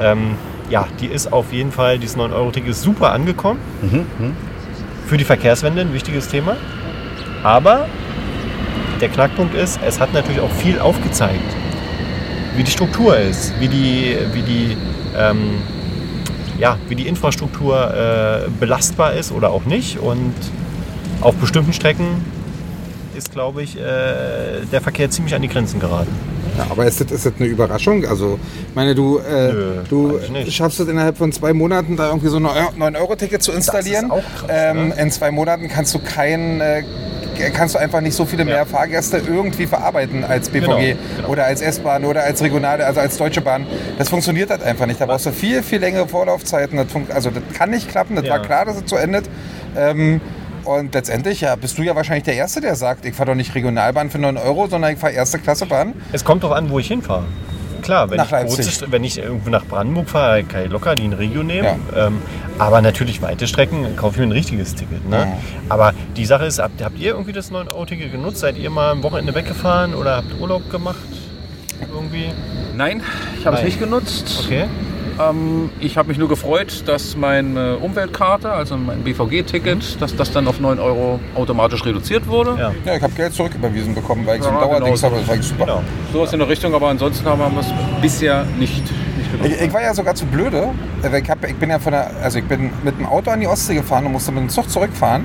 ähm, 0.00 0.36
ja, 0.70 0.86
die 1.00 1.06
ist 1.06 1.32
auf 1.32 1.52
jeden 1.52 1.72
Fall, 1.72 1.98
dieses 1.98 2.16
9-Euro-Ticket 2.16 2.70
ist 2.70 2.82
super 2.82 3.12
angekommen. 3.12 3.60
Für 5.06 5.16
die 5.16 5.24
Verkehrswende 5.24 5.80
ein 5.82 5.92
wichtiges 5.92 6.28
Thema. 6.28 6.56
Aber 7.42 7.86
der 9.00 9.08
Knackpunkt 9.08 9.54
ist, 9.54 9.80
es 9.84 9.98
hat 9.98 10.12
natürlich 10.12 10.40
auch 10.40 10.50
viel 10.52 10.78
aufgezeigt, 10.78 11.42
wie 12.56 12.62
die 12.62 12.70
Struktur 12.70 13.16
ist, 13.16 13.52
wie 13.58 13.68
die, 13.68 14.16
wie 14.32 14.42
die, 14.42 14.76
ähm, 15.16 15.62
ja, 16.58 16.76
wie 16.88 16.94
die 16.94 17.08
Infrastruktur 17.08 17.92
äh, 18.46 18.50
belastbar 18.60 19.14
ist 19.14 19.32
oder 19.32 19.50
auch 19.50 19.64
nicht. 19.64 19.98
Und 19.98 20.34
auf 21.22 21.34
bestimmten 21.36 21.72
Strecken 21.72 22.24
ist, 23.16 23.32
glaube 23.32 23.62
ich, 23.62 23.76
äh, 23.76 24.64
der 24.70 24.80
Verkehr 24.80 25.10
ziemlich 25.10 25.34
an 25.34 25.42
die 25.42 25.48
Grenzen 25.48 25.80
geraten. 25.80 26.14
Ja, 26.60 26.66
aber 26.70 26.84
ist 26.86 27.00
das, 27.00 27.10
ist 27.10 27.26
das 27.26 27.32
eine 27.38 27.48
Überraschung? 27.48 28.04
Also, 28.06 28.38
ich 28.68 28.74
meine, 28.74 28.94
du, 28.94 29.18
äh, 29.18 29.52
Nö, 29.52 29.82
du 29.90 30.50
schaffst 30.50 30.80
es 30.80 30.88
innerhalb 30.88 31.16
von 31.16 31.32
zwei 31.32 31.52
Monaten, 31.52 31.96
da 31.96 32.08
irgendwie 32.08 32.28
so 32.28 32.36
ein 32.36 32.44
9-Euro-Ticket 32.46 33.42
zu 33.42 33.52
installieren. 33.52 34.10
auch 34.10 34.16
krass, 34.18 34.50
ähm, 34.50 34.88
ne? 34.88 34.94
In 34.96 35.10
zwei 35.10 35.30
Monaten 35.30 35.68
kannst 35.68 35.94
du 35.94 35.98
kein. 35.98 36.60
Äh, 36.60 36.82
kannst 37.54 37.74
du 37.74 37.78
einfach 37.78 38.02
nicht 38.02 38.14
so 38.14 38.26
viele 38.26 38.44
mehr 38.44 38.66
Fahrgäste 38.66 39.16
irgendwie 39.26 39.66
verarbeiten 39.66 40.24
als 40.24 40.50
BVG 40.50 40.66
Genau, 40.66 40.76
genau. 41.16 41.28
oder 41.30 41.46
als 41.46 41.62
S-Bahn 41.62 42.04
oder 42.04 42.22
als 42.24 42.42
Regionale, 42.42 42.84
also 42.84 43.00
als 43.00 43.16
Deutsche 43.16 43.40
Bahn. 43.40 43.66
Das 43.96 44.10
funktioniert 44.10 44.50
halt 44.50 44.62
einfach 44.62 44.84
nicht. 44.84 45.00
Da 45.00 45.06
brauchst 45.06 45.24
du 45.24 45.32
viel, 45.32 45.62
viel 45.62 45.78
längere 45.78 46.06
Vorlaufzeiten. 46.06 46.76
Das 46.76 46.86
also 47.14 47.30
das 47.30 47.42
kann 47.56 47.70
nicht 47.70 47.88
klappen. 47.88 48.14
Das 48.16 48.26
Ja. 48.26 48.32
war 48.32 48.42
klar, 48.42 48.66
dass 48.66 48.76
es 48.76 48.82
so 48.84 48.96
endet. 48.96 49.24
Ähm, 49.74 50.20
und 50.78 50.94
letztendlich 50.94 51.40
ja, 51.40 51.56
bist 51.56 51.78
du 51.78 51.82
ja 51.82 51.96
wahrscheinlich 51.96 52.24
der 52.24 52.34
Erste, 52.34 52.60
der 52.60 52.76
sagt, 52.76 53.04
ich 53.04 53.14
fahre 53.14 53.30
doch 53.30 53.34
nicht 53.34 53.54
Regionalbahn 53.54 54.10
für 54.10 54.18
9 54.18 54.36
Euro, 54.36 54.68
sondern 54.68 54.92
ich 54.92 54.98
fahre 54.98 55.12
erste 55.12 55.38
Klasse 55.38 55.66
Bahn. 55.66 55.94
Es 56.12 56.24
kommt 56.24 56.44
doch 56.44 56.52
an, 56.52 56.70
wo 56.70 56.78
ich 56.78 56.88
hinfahre. 56.88 57.24
Klar, 57.82 58.10
wenn, 58.10 58.18
Nach 58.18 58.26
ich, 58.26 58.30
Leipzig. 58.30 58.80
wenn 58.86 59.04
ich 59.04 59.18
irgendwo 59.18 59.50
nach 59.50 59.64
Brandenburg 59.64 60.08
fahre, 60.08 60.44
kann 60.44 60.64
ich 60.64 60.70
locker 60.70 60.94
die 60.94 61.06
in 61.06 61.12
Regio 61.12 61.42
nehmen. 61.42 61.80
Ähm, 61.96 62.22
aber 62.58 62.82
natürlich 62.82 63.22
weite 63.22 63.46
Strecken 63.46 63.96
kaufe 63.96 64.14
ich 64.14 64.18
mir 64.18 64.26
ein 64.26 64.32
richtiges 64.32 64.74
Ticket. 64.74 65.08
Ne? 65.08 65.16
Ja. 65.16 65.32
Aber 65.70 65.94
die 66.16 66.26
Sache 66.26 66.44
ist, 66.44 66.58
habt, 66.58 66.82
habt 66.84 66.98
ihr 66.98 67.12
irgendwie 67.12 67.32
das 67.32 67.50
9-Euro-Ticket 67.50 68.12
genutzt? 68.12 68.38
Seid 68.38 68.58
ihr 68.58 68.70
mal 68.70 68.90
am 68.90 69.02
Wochenende 69.02 69.34
weggefahren 69.34 69.94
oder 69.94 70.16
habt 70.16 70.38
Urlaub 70.38 70.70
gemacht? 70.70 70.98
Irgendwie? 71.92 72.26
Nein, 72.76 73.02
ich 73.38 73.46
habe 73.46 73.56
es 73.56 73.64
nicht 73.64 73.80
genutzt. 73.80 74.42
Okay. 74.44 74.66
Ähm, 75.20 75.70
ich 75.80 75.96
habe 75.96 76.08
mich 76.08 76.18
nur 76.18 76.28
gefreut, 76.28 76.84
dass 76.86 77.16
meine 77.16 77.76
Umweltkarte, 77.76 78.50
also 78.50 78.76
mein 78.76 79.02
BVG-Ticket, 79.02 80.00
dass 80.00 80.14
das 80.16 80.32
dann 80.32 80.46
auf 80.48 80.60
9 80.60 80.78
Euro 80.78 81.20
automatisch 81.34 81.84
reduziert 81.84 82.26
wurde. 82.26 82.56
Ja. 82.58 82.72
Ja, 82.84 82.96
ich 82.96 83.02
habe 83.02 83.12
Geld 83.14 83.32
zurücküberwiesen 83.32 83.94
bekommen, 83.94 84.26
weil 84.26 84.38
ich 84.38 84.42
so 84.42 84.48
ein 84.48 84.54
Ja, 84.54 84.60
Dauerdings 84.60 85.00
genau 85.02 85.16
habe. 85.16 85.24
Das 85.26 85.36
war 85.36 85.42
super. 85.42 85.64
Genau. 85.66 85.82
Sowas 86.12 86.32
in 86.32 86.38
der 86.38 86.48
Richtung, 86.48 86.74
aber 86.74 86.88
ansonsten 86.88 87.26
haben 87.26 87.40
wir 87.40 87.60
es 87.60 87.66
bisher 88.00 88.44
nicht. 88.58 88.82
Ich, 89.44 89.60
ich 89.60 89.72
war 89.72 89.82
ja 89.82 89.94
sogar 89.94 90.14
zu 90.14 90.26
blöde. 90.26 90.70
Ich, 91.02 91.30
hab, 91.30 91.48
ich 91.48 91.56
bin 91.56 91.70
ja 91.70 91.78
von 91.78 91.92
der, 91.92 92.10
also 92.22 92.38
ich 92.38 92.44
bin 92.44 92.70
mit 92.82 92.98
dem 92.98 93.06
Auto 93.06 93.30
an 93.30 93.40
die 93.40 93.46
Ostsee 93.46 93.74
gefahren 93.74 94.06
und 94.06 94.12
musste 94.12 94.32
mit 94.32 94.42
dem 94.42 94.48
Zug 94.48 94.68
zurückfahren 94.68 95.24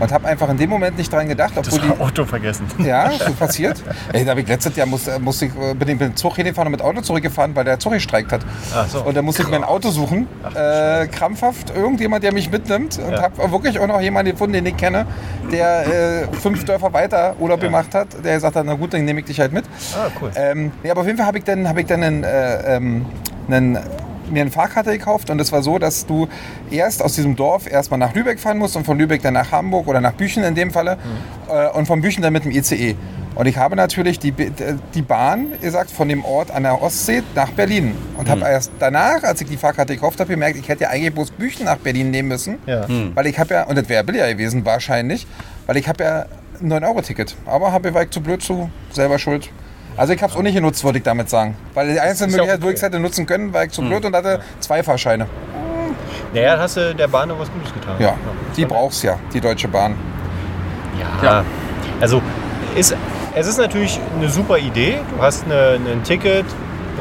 und 0.00 0.12
habe 0.12 0.26
einfach 0.28 0.48
in 0.50 0.56
dem 0.56 0.70
Moment 0.70 0.96
nicht 0.98 1.12
dran 1.12 1.28
gedacht, 1.28 1.52
Das 1.56 1.72
obwohl 1.72 1.90
die, 1.90 2.00
Auto 2.00 2.24
vergessen. 2.24 2.66
Ja, 2.78 3.10
so 3.10 3.32
passiert. 3.32 3.82
Ey, 4.12 4.24
da 4.24 4.30
habe 4.32 4.40
ich 4.40 4.48
letztes 4.48 4.74
Jahr 4.76 4.86
musste, 4.86 5.18
musste 5.18 5.46
ich, 5.46 5.52
äh, 5.56 5.74
bin 5.74 5.88
ich 5.88 5.94
mit 5.98 6.00
dem 6.00 6.16
Zug 6.16 6.36
hingefahren 6.36 6.66
und 6.68 6.72
mit 6.72 6.82
Auto 6.82 7.00
zurückgefahren, 7.00 7.54
weil 7.54 7.64
der 7.64 7.78
Zug 7.78 7.92
gestreikt 7.92 8.32
hat. 8.32 8.40
Ach 8.74 8.88
so. 8.88 9.02
Und 9.02 9.16
dann 9.16 9.24
musste 9.24 9.42
ich 9.42 9.48
mir 9.48 9.56
ein 9.56 9.64
Auto 9.64 9.90
suchen, 9.90 10.26
äh, 10.54 11.06
krampfhaft, 11.06 11.74
irgendjemand, 11.74 12.24
der 12.24 12.32
mich 12.32 12.50
mitnimmt. 12.50 12.98
Und 12.98 13.12
Ja. 13.12 13.22
habe 13.22 13.52
wirklich 13.52 13.78
auch 13.78 13.86
noch 13.86 14.00
jemanden 14.00 14.32
gefunden, 14.32 14.54
den 14.54 14.66
ich 14.66 14.76
kenne, 14.76 15.06
der 15.50 15.86
äh, 15.86 16.26
fünf 16.36 16.64
Dörfer 16.64 16.92
weiter 16.92 17.34
Urlaub 17.38 17.60
gemacht 17.60 17.94
hat. 17.94 18.08
Der 18.24 18.34
gesagt 18.34 18.56
hat, 18.56 18.64
na 18.66 18.74
gut, 18.74 18.92
dann 18.94 19.04
nehme 19.04 19.20
ich 19.20 19.26
dich 19.26 19.40
halt 19.40 19.52
mit. 19.52 19.64
Ah, 19.94 20.08
cool. 20.20 20.30
Ähm, 20.34 20.72
nee, 20.82 20.90
aber 20.90 21.00
auf 21.02 21.06
jeden 21.06 21.18
Fall 21.18 21.26
habe 21.26 21.38
ich 21.38 21.44
dann, 21.44 21.68
hab 21.68 21.76
ich 21.78 21.86
dann 21.86 22.02
einen, 22.02 22.24
äh, 22.24 22.76
ähm, 22.76 23.06
einen, 23.48 23.78
mir 24.32 24.40
eine 24.42 24.50
Fahrkarte 24.50 24.90
gekauft 24.90 25.30
und 25.30 25.40
es 25.40 25.52
war 25.52 25.62
so, 25.62 25.78
dass 25.78 26.06
du 26.06 26.28
erst 26.70 27.02
aus 27.02 27.14
diesem 27.14 27.36
Dorf 27.36 27.70
erstmal 27.70 27.98
nach 27.98 28.14
Lübeck 28.14 28.40
fahren 28.40 28.58
musst 28.58 28.76
und 28.76 28.84
von 28.84 28.98
Lübeck 28.98 29.22
dann 29.22 29.34
nach 29.34 29.52
Hamburg 29.52 29.86
oder 29.88 30.00
nach 30.00 30.12
Büchen 30.12 30.42
in 30.42 30.54
dem 30.54 30.70
Falle 30.70 30.98
äh, 31.48 31.68
und 31.76 31.86
von 31.86 32.00
Büchen 32.00 32.22
dann 32.22 32.32
mit 32.32 32.44
dem 32.44 32.50
ICE. 32.52 32.96
Und 33.34 33.46
ich 33.46 33.56
habe 33.56 33.76
natürlich 33.76 34.18
die, 34.18 34.30
B- 34.30 34.50
die 34.94 35.00
Bahn, 35.00 35.52
gesagt, 35.62 35.90
von 35.90 36.06
dem 36.06 36.22
Ort 36.22 36.50
an 36.50 36.64
der 36.64 36.82
Ostsee 36.82 37.22
nach 37.34 37.50
Berlin. 37.52 37.94
Und 38.18 38.28
habe 38.28 38.42
erst 38.42 38.72
danach, 38.78 39.22
als 39.22 39.40
ich 39.40 39.48
die 39.48 39.56
Fahrkarte 39.56 39.94
gekauft 39.94 40.20
habe, 40.20 40.28
gemerkt, 40.30 40.58
ich 40.58 40.68
hätte 40.68 40.82
ja 40.84 40.90
eigentlich 40.90 41.14
bloß 41.14 41.30
Büchen 41.30 41.64
nach 41.64 41.78
Berlin 41.78 42.10
nehmen 42.10 42.28
müssen. 42.28 42.58
Ja. 42.66 42.86
Weil 43.14 43.26
ich 43.26 43.38
habe 43.38 43.54
ja, 43.54 43.62
und 43.64 43.78
das 43.78 43.88
wäre 43.88 44.04
billiger 44.04 44.28
gewesen 44.28 44.66
wahrscheinlich, 44.66 45.26
weil 45.66 45.78
ich 45.78 45.88
habe 45.88 46.04
ja 46.04 46.26
ein 46.60 46.70
9-Euro-Ticket. 46.70 47.34
Aber 47.46 47.72
habe 47.72 47.94
war 47.94 48.02
ich 48.02 48.10
zu 48.10 48.20
blöd 48.20 48.42
zu, 48.42 48.68
selber 48.90 49.18
schuld. 49.18 49.48
Also 49.96 50.12
ich 50.12 50.22
habe 50.22 50.32
es 50.32 50.38
auch 50.38 50.42
nicht 50.42 50.54
genutzt, 50.54 50.82
würde 50.84 50.98
ich 50.98 51.04
damit 51.04 51.28
sagen. 51.28 51.56
Weil 51.74 51.92
die 51.92 52.00
einzelne 52.00 52.32
Möglichkeit, 52.32 52.62
wo 52.62 52.66
ich 52.66 52.70
okay. 52.70 52.76
es 52.76 52.82
hätte 52.82 52.98
nutzen 52.98 53.26
können, 53.26 53.52
war 53.52 53.64
ich 53.64 53.72
zu 53.72 53.82
blöd 53.82 54.04
und 54.04 54.14
hatte 54.14 54.40
zwei 54.60 54.82
Fahrscheine. 54.82 55.26
Naja, 56.32 56.56
hast 56.58 56.76
du 56.78 56.94
der 56.94 57.08
Bahn 57.08 57.28
noch 57.28 57.38
was 57.38 57.50
Gutes 57.52 57.72
getan. 57.74 57.96
Ja, 57.98 58.14
die 58.56 58.64
braucht's 58.64 59.02
ja, 59.02 59.18
die 59.34 59.40
Deutsche 59.40 59.68
Bahn. 59.68 59.96
Ja. 60.98 61.24
Ja. 61.24 61.44
Also 62.00 62.22
ist, 62.74 62.96
es 63.34 63.46
ist 63.46 63.58
natürlich 63.58 64.00
eine 64.16 64.28
super 64.28 64.58
Idee. 64.58 64.98
Du 65.14 65.22
hast 65.22 65.44
eine, 65.44 65.78
ein 65.86 66.02
Ticket, 66.04 66.46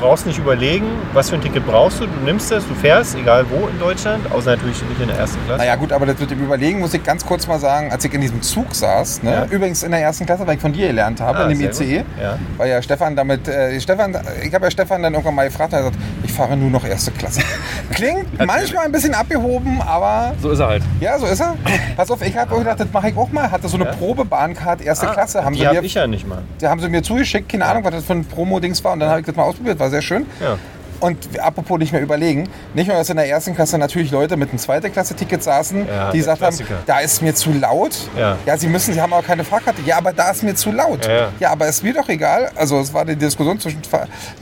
brauchst 0.02 0.26
nicht 0.26 0.40
überlegen, 0.40 0.86
was 1.14 1.30
für 1.30 1.36
ein 1.36 1.42
Ticket 1.42 1.66
brauchst 1.66 2.00
du. 2.02 2.06
Du 2.08 2.20
nimmst 2.26 2.52
es, 2.52 2.68
du 2.68 2.74
fährst, 2.74 3.16
egal 3.16 3.46
wo 3.50 3.68
in 3.68 3.80
Deutschland, 3.80 4.30
außer 4.32 4.50
natürlich 4.56 4.82
nicht 4.90 5.00
in 5.00 5.08
der 5.08 5.18
ersten 5.18 5.38
Klasse. 5.46 5.60
Naja 5.60 5.76
gut, 5.76 5.94
aber 5.94 6.08
das 6.08 6.20
mit 6.20 6.32
dem 6.32 6.44
Überlegen 6.44 6.80
muss 6.80 6.94
ich 6.96 7.04
ganz 7.04 7.24
kurz 7.24 7.48
mal 7.48 7.60
sagen, 7.60 7.92
als 7.92 8.04
ich 8.04 8.12
in 8.14 8.20
diesem 8.20 8.42
Zug 8.42 8.74
saß, 8.74 9.22
ne? 9.24 9.32
Ja. 9.32 9.46
übrigens 9.46 9.84
in 9.84 9.92
der 9.92 10.02
ersten 10.02 10.26
Klasse, 10.26 10.46
weil 10.48 10.56
ich 10.56 10.62
von 10.62 10.74
dir 10.74 10.88
gelernt 10.88 11.22
habe, 11.22 11.38
Ah, 11.40 11.50
in 11.50 11.58
dem 11.60 11.70
ICE. 11.70 12.04
Ja. 12.22 12.38
weil 12.58 12.70
ja 12.72 12.82
Stefan 12.82 13.16
damit, 13.16 13.48
äh, 13.48 13.80
Stefan, 13.80 14.18
ich 14.44 14.54
habe 14.54 14.66
ja 14.66 14.72
Stefan 14.72 15.04
dann 15.04 15.14
irgendwann 15.14 15.36
mal 15.36 15.48
gefragt, 15.48 15.72
er 15.74 15.86
hat 15.86 15.92
gesagt, 15.94 16.04
ich 16.24 16.31
fahre 16.32 16.56
nur 16.58 16.70
noch 16.70 16.86
erste 16.86 17.12
Klasse. 17.12 17.42
Klingt 17.92 18.38
manchmal 18.46 18.86
ein 18.86 18.92
bisschen 18.92 19.14
abgehoben, 19.14 19.82
aber 19.82 20.34
So 20.42 20.50
ist 20.52 20.60
er 20.60 20.68
halt. 20.68 20.84
ja, 21.00 21.18
so 21.20 21.26
ist 21.26 21.40
er. 21.40 21.56
Pass 21.96 22.10
auf, 22.12 22.22
ich 22.22 22.36
habe 22.38 22.58
gedacht, 22.58 22.80
das 22.80 22.88
mache 22.92 23.10
ich 23.10 23.18
auch 23.18 23.32
mal. 23.32 23.50
Hatte 23.52 23.68
so 23.68 23.78
eine 23.78 23.86
Ja? 23.86 23.92
Probebahncard 23.94 24.82
erste 24.82 25.08
Klasse, 25.08 25.44
haben 25.44 25.54
Die 25.54 25.60
sie, 25.62 25.66
mir, 25.68 25.82
ich 25.84 25.94
ja 25.94 26.08
nicht 26.08 26.28
mal. 26.28 26.44
die 26.62 26.68
haben 26.68 26.80
sie 26.80 26.90
mir 26.90 27.04
zugeschickt, 27.04 27.50
keine 27.50 27.66
Ahnung, 27.66 27.84
was 27.84 27.92
das 27.94 28.04
für 28.06 28.14
ein 28.14 28.26
Promo-Dings 28.26 28.84
war 28.84 28.94
und 28.94 29.00
dann 29.00 29.10
habe 29.10 29.20
ich 29.20 29.26
das 29.26 29.36
mal 29.36 29.44
ausprobiert, 29.44 29.80
war 29.80 29.90
sehr 29.90 30.02
schön. 30.02 30.26
Ja. 30.40 30.58
Und 31.02 31.40
apropos 31.40 31.78
nicht 31.80 31.92
mehr 31.92 32.02
überlegen, 32.02 32.48
nicht 32.74 32.88
nur, 32.88 32.96
dass 32.96 33.10
in 33.10 33.18
der 33.18 33.28
ersten 33.28 33.54
Klasse 33.56 33.78
natürlich 33.78 34.12
Leute 34.12 34.38
mit 34.38 34.50
einem 34.50 34.60
zweite 34.60 34.90
Klasse-Ticket 34.90 35.44
saßen, 35.44 35.88
Ja, 35.88 36.12
die 36.12 36.20
gesagt 36.20 36.42
haben, 36.42 36.56
da 36.86 37.00
ist 37.00 37.22
mir 37.22 37.36
zu 37.36 37.52
laut. 37.52 37.98
Ja. 38.18 38.58
sie 38.58 38.68
müssen, 38.68 38.94
sie 38.94 39.02
haben 39.02 39.12
aber 39.12 39.24
keine 39.24 39.44
Fahrkarte. 39.44 39.82
Ja, 39.86 39.98
aber 39.98 40.14
da 40.14 40.32
ist 40.32 40.44
mir 40.44 40.56
zu 40.56 40.72
laut. 40.72 41.08
Ja, 41.08 41.30
ja. 41.40 41.50
aber 41.52 41.68
ist 41.68 41.84
mir 41.84 41.94
doch 41.94 42.08
egal. 42.08 42.52
Also 42.56 42.80
es 42.80 42.94
war 42.94 43.04
die 43.04 43.16
Diskussion 43.16 43.60
zwischen... 43.60 43.82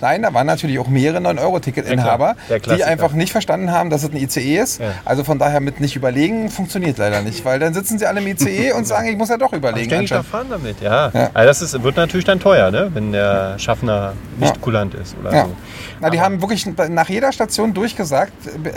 Nein, 0.01 0.21
da 0.21 0.33
waren 0.33 0.45
natürlich 0.47 0.77
auch 0.79 0.87
mehrere 0.87 1.19
9-Euro-Ticket-Inhaber, 1.19 2.35
Ja, 2.49 2.59
klar. 2.59 2.75
Der 2.77 2.77
die 2.77 2.83
einfach 2.83 3.13
nicht 3.13 3.31
verstanden 3.31 3.71
haben, 3.71 3.89
dass 3.89 4.03
es 4.03 4.09
ein 4.11 4.17
ICE 4.17 4.57
ist. 4.59 4.79
Ja. 4.81 4.87
Also 5.05 5.23
von 5.23 5.39
daher 5.39 5.59
mit 5.61 5.79
nicht 5.79 5.95
überlegen 5.95 6.49
funktioniert 6.49 6.97
leider 6.97 7.21
nicht, 7.21 7.45
weil 7.45 7.59
dann 7.59 7.73
sitzen 7.73 7.99
sie 7.99 8.05
alle 8.05 8.19
im 8.21 8.27
ICE 8.27 8.71
und 8.77 8.85
sagen, 8.87 9.07
ich 9.07 9.17
muss 9.17 9.29
ja 9.29 9.37
doch 9.37 9.51
Ich 9.53 9.57
überlegen. 9.59 9.89
denke, 9.89 10.05
ich 10.05 10.13
anscheinend. 10.13 10.27
fahren 10.27 10.47
damit, 10.49 10.81
ja. 10.81 11.09
Ja. 11.13 11.29
Also 11.33 11.47
das 11.47 11.61
ist, 11.61 11.83
wird 11.83 11.95
natürlich 11.95 12.25
dann 12.25 12.39
teuer, 12.39 12.71
ne? 12.71 12.89
wenn 12.93 13.11
der 13.11 13.57
Schaffner 13.59 14.13
nicht 14.39 14.55
Ja. 14.55 14.61
kulant 14.61 14.93
ist 14.95 15.15
oder 15.19 15.33
Ja. 15.33 15.45
so. 15.45 15.51
Na, 16.01 16.09
die 16.09 16.19
haben 16.21 16.41
wirklich 16.41 16.48
nach 16.89 17.09
jeder 17.09 17.31
Station 17.31 17.73
durchgesagt, 17.73 18.31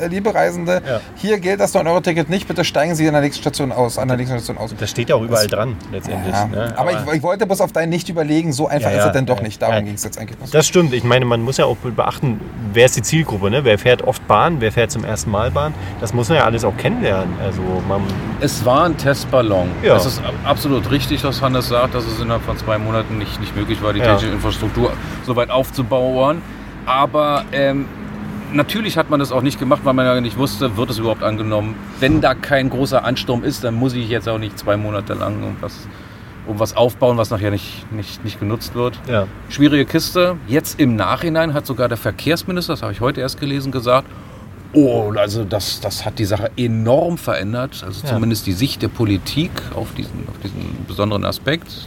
liebe 0.08 0.34
Reisende, 0.34 0.82
Ja. 0.86 1.00
hier 1.16 1.38
gilt 1.38 1.60
das 1.60 1.74
9-Euro-Ticket 1.74 2.28
nicht, 2.30 2.46
bitte 2.48 2.64
steigen 2.64 2.94
Sie 2.94 3.06
an 3.06 3.12
der 3.14 3.22
nächsten 3.22 3.40
Station 3.42 3.72
aus. 3.72 3.98
An 3.98 4.08
der 4.08 4.16
nächsten 4.16 4.36
Station 4.36 4.58
aus. 4.58 4.74
Das 4.78 4.90
steht 4.90 5.08
ja 5.08 5.16
auch 5.16 5.22
überall 5.22 5.46
dran, 5.46 5.76
letztendlich. 5.90 6.34
Ja. 6.34 6.46
Ne? 6.46 6.74
Aber, 6.76 6.92
ich, 6.92 7.14
ich 7.16 7.22
wollte 7.22 7.46
bloß 7.46 7.60
auf 7.60 7.72
dein 7.72 7.88
nicht 7.88 8.08
überlegen, 8.08 8.52
so 8.52 8.66
einfach 8.68 8.90
Ja, 8.90 8.96
ist 8.96 9.02
ja. 9.02 9.06
es 9.08 9.12
denn 9.12 9.26
doch 9.26 9.38
Ja. 9.38 9.42
nicht. 9.42 9.60
Darum 9.62 9.74
Ja. 9.76 9.80
ging 9.82 9.94
es 9.94 10.04
jetzt 10.04 10.18
eigentlich. 10.18 10.50
Das 10.50 10.66
stimmt. 10.66 10.92
Ich 10.94 11.04
meine, 11.04 11.24
man 11.24 11.42
muss 11.42 11.56
ja 11.56 11.64
auch 11.66 11.76
beachten, 11.76 12.40
wer 12.72 12.86
ist 12.86 12.96
die 12.96 13.02
Zielgruppe. 13.02 13.50
Ne? 13.50 13.64
Wer 13.64 13.78
fährt 13.78 14.02
oft 14.02 14.26
Bahn, 14.28 14.60
wer 14.60 14.72
fährt 14.72 14.90
zum 14.90 15.04
ersten 15.04 15.30
Mal 15.30 15.50
Bahn. 15.50 15.74
Das 16.00 16.12
muss 16.14 16.28
man 16.28 16.38
ja 16.38 16.44
alles 16.44 16.64
auch 16.64 16.76
kennenlernen. 16.76 17.34
Also 17.42 17.60
man, 17.88 18.02
Es 18.40 18.64
war 18.64 18.84
ein 18.86 18.96
Testballon. 18.96 19.68
Ja. 19.82 19.96
Es 19.96 20.06
ist 20.06 20.18
ab- 20.24 20.34
absolut 20.44 20.90
richtig, 20.90 21.22
was 21.24 21.40
Hannes 21.42 21.68
sagt, 21.68 21.94
dass 21.94 22.04
es 22.06 22.20
innerhalb 22.20 22.42
von 22.42 22.56
zwei 22.58 22.78
Monaten 22.78 23.18
nicht, 23.18 23.40
nicht 23.40 23.54
möglich 23.56 23.82
war, 23.82 23.92
die 23.92 24.00
Ja. 24.00 24.06
technische 24.14 24.32
Infrastruktur 24.32 24.92
so 25.24 25.36
weit 25.36 25.50
aufzubauen. 25.50 26.42
Aber 26.86 27.44
ähm, 27.52 27.86
natürlich 28.52 28.96
hat 28.98 29.10
man 29.10 29.20
das 29.20 29.32
auch 29.32 29.42
nicht 29.42 29.58
gemacht, 29.58 29.80
weil 29.84 29.94
man 29.94 30.04
ja 30.06 30.20
nicht 30.20 30.36
wusste, 30.38 30.76
wird 30.76 30.90
es 30.90 30.98
überhaupt 30.98 31.22
angenommen. 31.22 31.74
Wenn 32.00 32.20
da 32.20 32.34
kein 32.34 32.70
großer 32.70 33.04
Ansturm 33.04 33.44
ist, 33.44 33.64
dann 33.64 33.74
muss 33.74 33.94
ich 33.94 34.08
jetzt 34.08 34.28
auch 34.28 34.38
nicht 34.38 34.58
zwei 34.58 34.76
Monate 34.76 35.14
lang 35.14 35.40
irgendwas, 35.42 35.86
um 36.46 36.58
was 36.58 36.76
aufbauen, 36.76 37.16
was 37.18 37.30
nachher 37.30 37.50
nicht, 37.50 37.90
nicht, 37.92 38.24
nicht 38.24 38.40
genutzt 38.40 38.74
wird. 38.74 38.98
ja. 39.08 39.26
Schwierige 39.48 39.84
Kiste. 39.84 40.36
Jetzt 40.48 40.80
im 40.80 40.96
Nachhinein 40.96 41.54
hat 41.54 41.66
sogar 41.66 41.88
der 41.88 41.98
Verkehrsminister, 41.98 42.72
das 42.72 42.82
habe 42.82 42.92
ich 42.92 43.00
heute 43.00 43.20
erst 43.20 43.38
gelesen, 43.38 43.70
gesagt, 43.70 44.08
oh, 44.72 45.12
also 45.16 45.44
das, 45.44 45.80
das 45.80 46.04
hat 46.04 46.18
die 46.18 46.24
Sache 46.24 46.50
enorm 46.56 47.18
verändert. 47.18 47.82
Also 47.86 48.00
Ja. 48.06 48.14
zumindest 48.14 48.46
die 48.46 48.52
Sicht 48.52 48.82
der 48.82 48.88
Politik 48.88 49.50
auf 49.74 49.92
diesen, 49.94 50.26
auf 50.28 50.38
diesen 50.42 50.84
besonderen 50.88 51.24
Aspekt. 51.24 51.86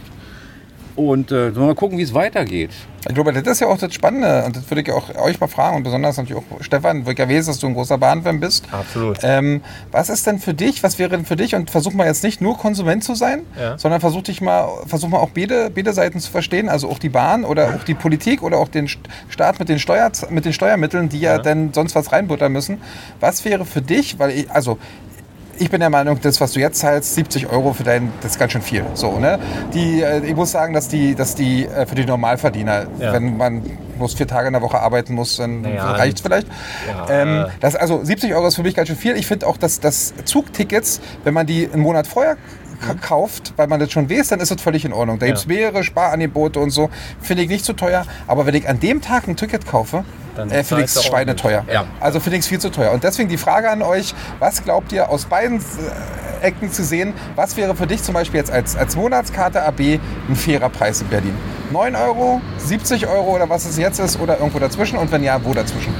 Und 0.96 1.30
äh, 1.30 1.50
mal 1.50 1.74
gucken, 1.74 1.98
wie 1.98 2.02
es 2.02 2.14
weitergeht. 2.14 2.70
Ich 3.08 3.14
glaube, 3.14 3.32
das 3.32 3.46
ist 3.46 3.60
ja 3.60 3.68
auch 3.68 3.78
das 3.78 3.94
Spannende 3.94 4.44
und 4.46 4.56
das 4.56 4.68
würde 4.68 4.80
ich 4.80 4.90
auch 4.90 5.14
euch 5.14 5.38
mal 5.38 5.46
fragen 5.46 5.76
und 5.76 5.82
besonders 5.84 6.16
natürlich 6.16 6.42
auch 6.42 6.60
Stefan, 6.62 7.06
wo 7.06 7.10
ich 7.10 7.18
ja 7.18 7.28
weiß, 7.28 7.46
dass 7.46 7.58
du 7.60 7.68
ein 7.68 7.74
großer 7.74 7.98
Bahnfan 7.98 8.40
bist. 8.40 8.64
Absolut. 8.72 9.18
Ähm, 9.22 9.60
was 9.92 10.08
ist 10.08 10.26
denn 10.26 10.40
für 10.40 10.54
dich, 10.54 10.82
was 10.82 10.98
wäre 10.98 11.10
denn 11.10 11.24
für 11.24 11.36
dich 11.36 11.54
und 11.54 11.70
versuch 11.70 11.92
mal 11.92 12.06
jetzt 12.06 12.24
nicht 12.24 12.40
nur 12.40 12.58
Konsument 12.58 13.04
zu 13.04 13.14
sein, 13.14 13.42
Ja. 13.60 13.78
sondern 13.78 14.00
versuch 14.00 14.22
dich 14.22 14.40
mal, 14.40 14.66
versuch 14.86 15.08
mal 15.08 15.18
auch 15.18 15.30
beide, 15.30 15.70
beide 15.70 15.92
Seiten 15.92 16.18
zu 16.18 16.30
verstehen, 16.32 16.68
also 16.68 16.90
auch 16.90 16.98
die 16.98 17.08
Bahn 17.10 17.44
oder 17.44 17.76
auch 17.76 17.84
die 17.84 17.94
Politik 17.94 18.42
oder 18.42 18.56
auch 18.56 18.68
den 18.68 18.88
St- 18.88 18.96
Staat 19.28 19.60
mit 19.60 19.68
den, 19.68 19.78
Steuer, 19.78 20.10
mit 20.30 20.44
den 20.44 20.52
Steuermitteln, 20.52 21.08
die 21.08 21.20
ja, 21.20 21.36
Ja. 21.36 21.38
dann 21.42 21.72
sonst 21.74 21.94
was 21.94 22.10
reinbuttern 22.10 22.50
müssen. 22.50 22.80
Was 23.20 23.44
wäre 23.44 23.64
für 23.66 23.82
dich, 23.82 24.18
weil 24.18 24.30
ich, 24.30 24.50
also 24.50 24.78
ich 25.58 25.70
bin 25.70 25.80
der 25.80 25.90
Meinung, 25.90 26.18
das, 26.20 26.40
was 26.40 26.52
du 26.52 26.60
jetzt 26.60 26.78
zahlst, 26.78 27.14
70 27.14 27.48
Euro 27.50 27.72
für 27.72 27.82
dein, 27.84 28.12
das 28.20 28.32
ist 28.32 28.38
ganz 28.38 28.52
schön 28.52 28.62
viel. 28.62 28.84
So, 28.94 29.18
ne? 29.18 29.38
die, 29.74 30.02
äh, 30.02 30.24
ich 30.24 30.34
muss 30.36 30.50
sagen, 30.52 30.74
dass 30.74 30.88
die, 30.88 31.14
dass 31.14 31.34
die 31.34 31.66
äh, 31.66 31.86
für 31.86 31.94
die 31.94 32.04
Normalverdiener, 32.04 32.86
Ja. 32.98 33.12
wenn 33.12 33.36
man 33.36 33.62
bloß 33.96 34.14
vier 34.14 34.26
Tage 34.26 34.48
in 34.48 34.52
der 34.52 34.62
Woche 34.62 34.78
arbeiten 34.80 35.14
muss, 35.14 35.36
dann 35.36 35.62
Naja, 35.62 35.92
reicht 35.92 36.16
es 36.16 36.20
vielleicht. 36.22 36.46
ja. 36.86 37.06
Ähm, 37.08 37.46
das, 37.60 37.74
also 37.76 38.04
70 38.04 38.34
Euro 38.34 38.46
ist 38.48 38.56
für 38.56 38.62
mich 38.62 38.74
ganz 38.74 38.88
schön 38.88 38.96
viel. 38.96 39.16
Ich 39.16 39.26
finde 39.26 39.46
auch, 39.46 39.56
dass, 39.56 39.80
dass 39.80 40.12
Zugtickets, 40.24 41.00
wenn 41.24 41.32
man 41.34 41.46
die 41.46 41.68
einen 41.72 41.82
Monat 41.82 42.06
vorher 42.06 42.36
kauft, 43.00 43.52
weil 43.56 43.66
man 43.66 43.80
das 43.80 43.90
schon 43.92 44.08
weiß, 44.10 44.28
dann 44.28 44.40
ist 44.40 44.50
das 44.50 44.60
völlig 44.60 44.84
in 44.84 44.92
Ordnung. 44.92 45.18
Da 45.18 45.26
Ja. 45.26 45.30
gibt 45.32 45.38
es 45.40 45.46
mehrere 45.46 45.82
Sparangebote 45.84 46.60
und 46.60 46.70
so. 46.70 46.90
Finde 47.20 47.42
ich 47.42 47.48
nicht 47.48 47.64
zu 47.64 47.72
teuer. 47.72 48.04
Aber 48.26 48.46
wenn 48.46 48.54
ich 48.54 48.68
an 48.68 48.80
dem 48.80 49.00
Tag 49.00 49.28
ein 49.28 49.36
Ticket 49.36 49.66
kaufe, 49.66 50.04
Dann 50.36 50.50
äh, 50.50 50.62
finde 50.64 50.84
ich 50.84 50.90
es 50.94 51.02
schweineteuer. 51.04 51.64
Ja. 51.72 51.86
Also 52.00 52.20
finde 52.20 52.36
ich 52.36 52.40
es 52.42 52.48
viel 52.48 52.58
zu 52.58 52.70
teuer. 52.70 52.92
Und 52.92 53.04
deswegen 53.04 53.28
die 53.28 53.38
Frage 53.38 53.70
an 53.70 53.80
euch, 53.82 54.14
was 54.38 54.62
glaubt 54.64 54.92
ihr 54.92 55.08
aus 55.08 55.24
beiden 55.24 55.58
äh, 55.60 56.46
Ecken 56.46 56.70
zu 56.70 56.84
sehen, 56.84 57.14
was 57.34 57.56
wäre 57.56 57.74
für 57.74 57.86
dich 57.86 58.02
zum 58.02 58.12
Beispiel 58.14 58.38
jetzt 58.40 58.50
als, 58.50 58.76
als 58.76 58.96
Monatskarte 58.96 59.62
AB 59.62 59.98
ein 60.28 60.36
fairer 60.36 60.68
Preis 60.68 61.00
in 61.00 61.08
Berlin? 61.08 61.34
9 61.72 61.96
Euro, 61.96 62.40
70 62.58 63.06
Euro 63.06 63.34
oder 63.34 63.48
was 63.48 63.64
es 63.64 63.78
jetzt 63.78 63.98
ist 63.98 64.20
oder 64.20 64.36
irgendwo 64.38 64.58
dazwischen? 64.58 64.98
Und 64.98 65.10
wenn 65.10 65.22
ja, 65.24 65.42
wo 65.42 65.54
dazwischen? 65.54 65.94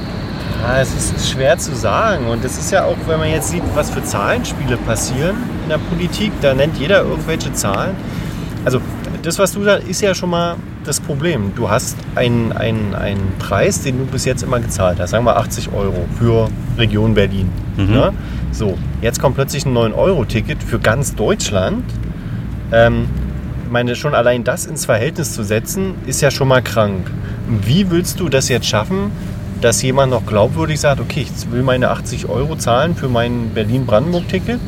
Ja, 0.61 0.81
es 0.81 0.93
ist 0.93 1.29
schwer 1.29 1.57
zu 1.57 1.75
sagen. 1.75 2.27
Und 2.27 2.43
es 2.43 2.57
ist 2.57 2.71
ja 2.71 2.85
auch, 2.85 2.97
wenn 3.07 3.19
man 3.19 3.29
jetzt 3.29 3.49
sieht, 3.49 3.63
was 3.75 3.89
für 3.89 4.03
Zahlenspiele 4.03 4.77
passieren 4.77 5.37
in 5.63 5.69
der 5.69 5.77
Politik, 5.77 6.31
da 6.41 6.53
nennt 6.53 6.77
jeder 6.77 7.01
irgendwelche 7.01 7.53
Zahlen. 7.53 7.95
Also 8.65 8.81
das, 9.21 9.39
was 9.39 9.51
du 9.51 9.63
sagst, 9.63 9.87
ist 9.87 10.01
ja 10.01 10.13
schon 10.13 10.29
mal 10.29 10.55
das 10.83 10.99
Problem. 10.99 11.51
Du 11.55 11.69
hast 11.69 11.97
einen, 12.15 12.51
einen, 12.51 12.95
einen 12.95 13.33
Preis, 13.39 13.81
den 13.81 13.99
du 13.99 14.05
bis 14.05 14.25
jetzt 14.25 14.43
immer 14.43 14.59
gezahlt 14.59 14.99
hast, 14.99 15.11
sagen 15.11 15.25
wir 15.25 15.37
80 15.37 15.73
Euro 15.73 16.05
für 16.17 16.49
Region 16.77 17.13
Berlin. 17.13 17.49
Ne? 17.91 18.13
So, 18.51 18.77
jetzt 19.01 19.21
kommt 19.21 19.35
plötzlich 19.35 19.65
ein 19.65 19.73
9-Euro-Ticket 19.77 20.63
für 20.63 20.79
ganz 20.79 21.15
Deutschland. 21.15 21.83
Ähm, 22.71 23.07
ich 23.65 23.71
meine, 23.71 23.95
schon 23.95 24.15
allein 24.15 24.43
das 24.43 24.65
ins 24.65 24.85
Verhältnis 24.85 25.33
zu 25.33 25.43
setzen, 25.43 25.95
ist 26.05 26.21
ja 26.21 26.31
schon 26.31 26.47
mal 26.47 26.61
krank. 26.61 27.11
Wie 27.47 27.89
willst 27.91 28.19
du 28.19 28.29
das 28.29 28.49
jetzt 28.49 28.65
schaffen, 28.65 29.11
dass 29.61 29.81
jemand 29.81 30.11
noch 30.11 30.25
glaubwürdig 30.25 30.79
sagt, 30.79 30.99
okay, 30.99 31.21
ich 31.21 31.51
will 31.51 31.63
meine 31.63 31.89
80 31.89 32.29
Euro 32.29 32.55
zahlen 32.55 32.95
für 32.95 33.09
mein 33.09 33.51
Berlin-Brandenburg-Ticket? 33.53 34.59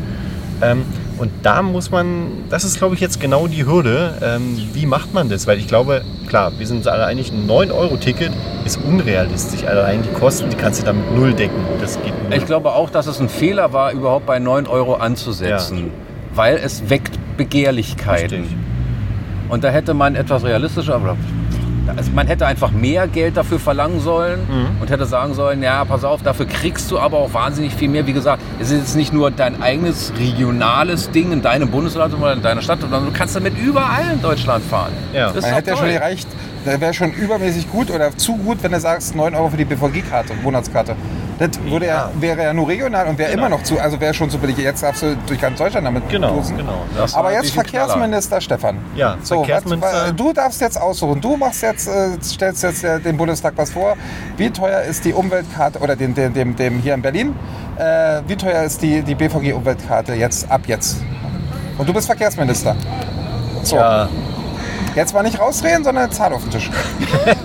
Ähm, 0.61 0.83
und 1.17 1.31
da 1.43 1.61
muss 1.61 1.91
man, 1.91 2.45
das 2.49 2.63
ist 2.63 2.77
glaube 2.77 2.95
ich 2.95 3.01
jetzt 3.01 3.19
genau 3.19 3.47
die 3.47 3.65
Hürde, 3.65 4.17
ähm, 4.21 4.57
wie 4.73 4.85
macht 4.85 5.13
man 5.13 5.27
das? 5.27 5.47
Weil 5.47 5.57
ich 5.57 5.67
glaube, 5.67 6.01
klar, 6.27 6.53
wir 6.57 6.65
sind 6.65 6.77
uns 6.77 6.87
alle 6.87 7.05
einig, 7.05 7.31
ein 7.31 7.45
9-Euro-Ticket 7.45 8.31
ist 8.65 8.79
unrealistisch. 8.83 9.65
Allein 9.65 10.01
die 10.01 10.09
Kosten, 10.17 10.49
die 10.49 10.55
kannst 10.55 10.81
du 10.81 10.85
damit 10.85 11.13
null 11.13 11.33
decken. 11.33 11.57
Das 11.81 12.01
geht 12.01 12.13
null. 12.23 12.37
Ich 12.37 12.45
glaube 12.45 12.71
auch, 12.71 12.89
dass 12.89 13.07
es 13.07 13.19
ein 13.19 13.27
Fehler 13.27 13.73
war, 13.73 13.91
überhaupt 13.91 14.25
bei 14.25 14.39
9 14.39 14.67
Euro 14.67 14.95
anzusetzen. 14.95 15.91
Weil 16.33 16.57
es 16.57 16.89
weckt 16.89 17.19
Begehrlichkeiten. 17.35 18.41
Richtig. 18.41 18.57
Und 19.49 19.63
da 19.63 19.69
hätte 19.69 19.93
man 19.93 20.15
etwas 20.15 20.43
realistischer, 20.43 20.95
aber 20.95 21.17
also 21.95 22.11
man 22.11 22.27
hätte 22.27 22.45
einfach 22.45 22.71
mehr 22.71 23.07
Geld 23.07 23.37
dafür 23.37 23.59
verlangen 23.59 23.99
sollen 23.99 24.39
Mhm. 24.49 24.81
und 24.81 24.89
hätte 24.89 25.05
sagen 25.05 25.33
sollen, 25.33 25.61
ja, 25.63 25.83
pass 25.85 26.03
auf, 26.03 26.21
dafür 26.23 26.45
kriegst 26.45 26.89
du 26.91 26.99
aber 26.99 27.17
auch 27.17 27.33
wahnsinnig 27.33 27.73
viel 27.73 27.89
mehr. 27.89 28.05
Wie 28.07 28.13
gesagt, 28.13 28.41
es 28.59 28.71
ist 28.71 28.79
jetzt 28.79 28.95
nicht 28.95 29.13
nur 29.13 29.31
dein 29.31 29.61
eigenes 29.61 30.11
regionales 30.17 31.11
Ding 31.11 31.31
in 31.31 31.41
deinem 31.41 31.69
Bundesland 31.69 32.13
oder 32.13 32.33
in 32.33 32.41
deiner 32.41 32.61
Stadt, 32.61 32.81
sondern 32.81 33.05
du 33.05 33.11
kannst 33.11 33.35
damit 33.35 33.57
überall 33.57 34.11
in 34.13 34.21
Deutschland 34.21 34.63
fahren. 34.63 34.91
Ja. 35.13 35.31
Das 35.31 35.43
Man 35.43 35.53
hätte 35.53 35.71
ja 35.71 35.77
schon 35.77 35.89
gereicht, 35.89 36.27
da 36.65 36.79
wäre 36.79 36.93
schon 36.93 37.11
übermäßig 37.13 37.69
gut 37.71 37.89
oder 37.91 38.15
zu 38.17 38.35
gut, 38.37 38.57
wenn 38.61 38.71
du 38.71 38.79
sagst 38.79 39.15
9 39.15 39.33
Euro 39.35 39.49
für 39.49 39.57
die 39.57 39.65
BVG-Karte, 39.65 40.33
Monatskarte. 40.43 40.95
Das 41.39 41.49
würde 41.63 41.85
ja, 41.87 42.11
wäre 42.19 42.43
ja 42.43 42.53
nur 42.53 42.67
regional 42.67 43.07
und 43.07 43.17
wäre 43.17 43.31
Genau. 43.31 43.45
immer 43.47 43.55
noch 43.57 43.63
zu, 43.63 43.79
also 43.79 43.99
wäre 44.01 44.13
schon 44.13 44.29
zu 44.29 44.37
billig. 44.39 44.57
Jetzt 44.57 44.83
darfst 44.83 45.03
du 45.03 45.15
durch 45.25 45.39
ganz 45.39 45.57
Deutschland 45.57 45.87
damit 45.87 46.07
Genau, 46.09 46.33
cruisen. 46.33 46.57
genau. 46.57 46.83
Das 46.97 47.15
Aber 47.15 47.31
jetzt. 47.31 47.51
Verkehrsminister 47.51 48.41
Stefan. 48.41 48.77
Ja, 48.95 49.17
so, 49.23 49.35
Verkehrsminister- 49.43 50.07
Was, 50.09 50.15
du 50.17 50.33
darfst 50.33 50.59
jetzt 50.59 50.79
aussuchen. 50.79 51.21
Du 51.21 51.37
machst 51.37 51.61
jetzt, 51.63 51.87
äh, 51.87 52.09
stellst 52.21 52.63
jetzt 52.63 52.83
äh, 52.83 52.99
dem 52.99 53.15
Bundestag 53.15 53.53
was 53.55 53.71
vor. 53.71 53.95
Wie 54.35 54.49
teuer 54.49 54.81
ist 54.81 55.05
die 55.05 55.13
Umweltkarte 55.13 55.79
oder 55.79 55.95
dem, 55.95 56.13
dem, 56.13 56.33
dem, 56.33 56.55
dem 56.57 56.79
hier 56.79 56.93
in 56.93 57.01
Berlin? 57.01 57.33
Äh, 57.77 58.21
wie 58.27 58.35
teuer 58.35 58.63
ist 58.63 58.81
die, 58.81 59.01
die 59.01 59.15
BVG-Umweltkarte 59.15 60.13
jetzt 60.15 60.51
ab 60.51 60.61
jetzt? 60.67 60.97
Und 61.77 61.87
du 61.87 61.93
bist 61.93 62.07
Verkehrsminister. 62.07 62.75
So, 63.63 63.77
Ja, 63.77 64.09
jetzt 64.95 65.13
mal 65.13 65.23
nicht 65.23 65.39
rausreden, 65.39 65.85
sondern 65.85 66.11
Zahl 66.11 66.33
auf 66.33 66.41
den 66.41 66.51
Tisch. 66.51 66.69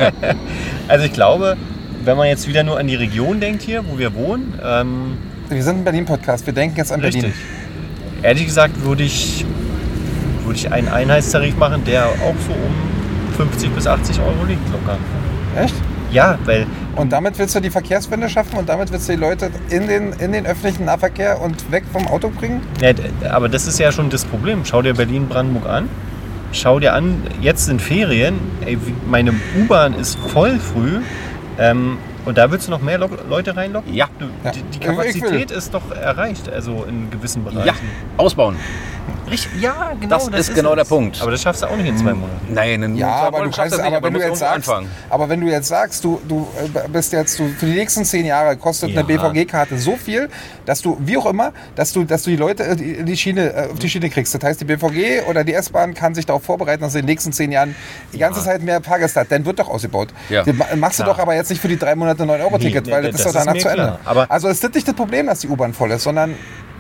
also 0.88 1.04
ich 1.04 1.12
glaube, 1.12 1.56
wenn 2.04 2.16
man 2.16 2.28
jetzt 2.28 2.46
wieder 2.46 2.62
nur 2.62 2.78
an 2.78 2.86
die 2.86 2.94
Region 2.94 3.40
denkt 3.40 3.62
hier, 3.62 3.84
wo 3.88 3.98
wir 3.98 4.14
wohnen, 4.14 4.58
ähm, 4.62 5.18
Wir 5.48 5.62
sind 5.62 5.78
ein 5.78 5.84
Berlin-Podcast. 5.84 6.46
Wir 6.46 6.54
denken 6.54 6.76
jetzt 6.76 6.92
an 6.92 7.00
richtig. 7.00 7.22
Berlin. 7.22 7.38
Ehrlich 8.22 8.46
gesagt 8.46 8.82
würde 8.82 9.02
ich, 9.02 9.44
würde 10.44 10.58
ich 10.58 10.72
einen 10.72 10.88
Einheitstarif 10.88 11.56
machen, 11.56 11.84
der 11.84 12.06
auch 12.06 12.34
so 12.46 12.52
um 12.52 13.36
50 13.36 13.70
bis 13.70 13.86
80 13.86 14.18
Euro 14.20 14.44
liegt 14.46 14.66
locker. 14.72 14.98
Echt? 15.56 15.74
Ja, 16.10 16.38
weil 16.44 16.66
Und 16.96 17.12
damit 17.12 17.38
willst 17.38 17.54
du 17.56 17.60
die 17.60 17.70
Verkehrswende 17.70 18.28
schaffen 18.28 18.56
und 18.56 18.68
damit 18.68 18.92
willst 18.92 19.08
du 19.08 19.12
die 19.12 19.18
Leute 19.18 19.50
in 19.68 19.88
den, 19.88 20.12
in 20.12 20.32
den 20.32 20.46
öffentlichen 20.46 20.84
Nahverkehr 20.84 21.40
und 21.40 21.70
weg 21.72 21.84
vom 21.92 22.06
Auto 22.06 22.30
bringen? 22.30 22.60
Ja, 22.80 22.92
aber 23.30 23.48
das 23.48 23.66
ist 23.66 23.78
ja 23.78 23.90
schon 23.90 24.10
das 24.10 24.24
Problem. 24.24 24.64
Schau 24.64 24.80
dir 24.80 24.94
Berlin-Brandenburg 24.94 25.68
an. 25.68 25.88
Schau 26.52 26.78
dir 26.78 26.94
an, 26.94 27.20
jetzt 27.40 27.66
sind 27.66 27.82
Ferien. 27.82 28.36
Ey, 28.64 28.78
meine 29.10 29.32
U-Bahn 29.58 29.94
ist 29.94 30.16
voll 30.32 30.60
früh. 30.60 31.00
Ähm, 31.58 31.98
und 32.24 32.36
da 32.38 32.50
willst 32.50 32.66
du 32.66 32.70
noch 32.70 32.80
mehr 32.80 32.98
Lo 32.98 33.08
Leute 33.28 33.56
reinlocken? 33.56 33.94
Ja. 33.94 34.08
Du, 34.18 34.26
Ja. 34.44 34.50
Die, 34.50 34.62
die 34.62 34.78
Kapazität 34.80 35.50
ist 35.50 35.72
doch 35.72 35.90
erreicht, 35.90 36.48
also 36.48 36.84
in 36.88 37.10
gewissen 37.10 37.44
Bereichen. 37.44 37.66
Ja, 37.66 37.74
ausbauen. 38.16 38.56
Richtig, 39.30 39.60
ja 39.60 39.92
genau. 40.00 40.28
Das 40.28 40.48
ist 40.48 40.54
genau 40.54 40.70
es. 40.70 40.76
der 40.76 40.84
Punkt. 40.84 41.20
Aber 41.22 41.30
das 41.30 41.42
schaffst 41.42 41.62
du 41.62 41.66
auch 41.66 41.76
nicht 41.76 41.88
in 41.88 41.96
zwei 41.96 42.12
Monaten. 42.14 42.52
Nein, 42.52 42.82
in 42.82 42.96
Ja, 42.96 43.06
zwei 43.06 43.12
aber 43.14 43.26
du 43.26 43.32
Monaten 43.44 43.52
schaffst 43.54 43.58
kannst, 43.58 43.72
das 43.78 43.84
nicht, 43.84 43.96
aber 43.96 44.06
wenn 44.06 44.14
du 44.14 44.20
jetzt 44.20 44.38
sagst, 44.38 44.70
aber 45.10 45.28
wenn 45.28 45.40
du 45.40 45.46
jetzt 45.48 45.68
sagst, 45.68 46.04
du, 46.04 46.20
du 46.28 46.46
äh, 46.84 46.88
bist 46.88 47.12
jetzt, 47.12 47.38
du, 47.38 47.48
für 47.48 47.66
die 47.66 47.72
nächsten 47.72 48.04
zehn 48.04 48.26
Jahre 48.26 48.56
kostet 48.56 48.90
Ja. 48.90 49.00
eine 49.00 49.04
BVG-Karte 49.08 49.78
so 49.78 49.96
viel, 49.96 50.28
dass 50.66 50.82
du, 50.82 50.96
wie 51.00 51.16
auch 51.16 51.26
immer, 51.26 51.52
dass 51.74 51.92
du, 51.92 52.04
dass 52.04 52.22
du 52.24 52.30
die 52.30 52.36
Leute 52.36 52.64
äh, 52.64 52.76
die, 52.76 53.02
die 53.04 53.16
Schiene, 53.16 53.52
äh, 53.52 53.68
auf 53.72 53.78
die 53.78 53.88
Schiene 53.88 54.10
kriegst. 54.10 54.34
Das 54.34 54.42
heißt, 54.42 54.60
die 54.60 54.64
BVG 54.66 55.22
oder 55.28 55.42
die 55.44 55.54
S-Bahn 55.54 55.94
kann 55.94 56.14
sich 56.14 56.26
darauf 56.26 56.42
vorbereiten, 56.44 56.82
dass 56.82 56.92
sie 56.92 56.98
in 57.00 57.06
den 57.06 57.12
nächsten 57.12 57.32
zehn 57.32 57.50
Jahren 57.52 57.74
die 58.12 58.18
ganze 58.18 58.42
Zeit 58.44 58.62
mehr 58.62 58.82
Fahrgäste 58.82 59.20
hat. 59.20 59.30
Dann 59.32 59.44
wird 59.46 59.58
doch 59.58 59.68
ausgebaut. 59.68 60.08
Ja. 60.28 60.42
Das 60.44 60.54
ma- 60.54 60.66
machst 60.76 60.98
du 60.98 61.04
Klar. 61.04 61.14
doch 61.16 61.22
aber 61.22 61.34
jetzt 61.34 61.48
nicht 61.50 61.60
für 61.62 61.68
die 61.68 61.78
drei 61.78 61.94
Monate 61.94 62.24
9-Euro-Ticket, 62.24 62.86
Nee, 62.86 62.92
weil 62.92 63.02
nee, 63.02 63.10
das, 63.10 63.20
ist 63.20 63.26
das 63.26 63.32
doch 63.32 63.40
danach 63.40 63.54
ist 63.56 63.62
zu 63.62 63.68
Ende. 63.68 63.98
Aber- 64.04 64.30
also 64.30 64.48
es 64.48 64.62
ist 64.62 64.74
nicht 64.74 64.86
das 64.86 64.94
Problem, 64.94 65.26
dass 65.26 65.40
die 65.40 65.48
U-Bahn 65.48 65.72
voll 65.72 65.90
ist, 65.92 66.02
sondern 66.02 66.34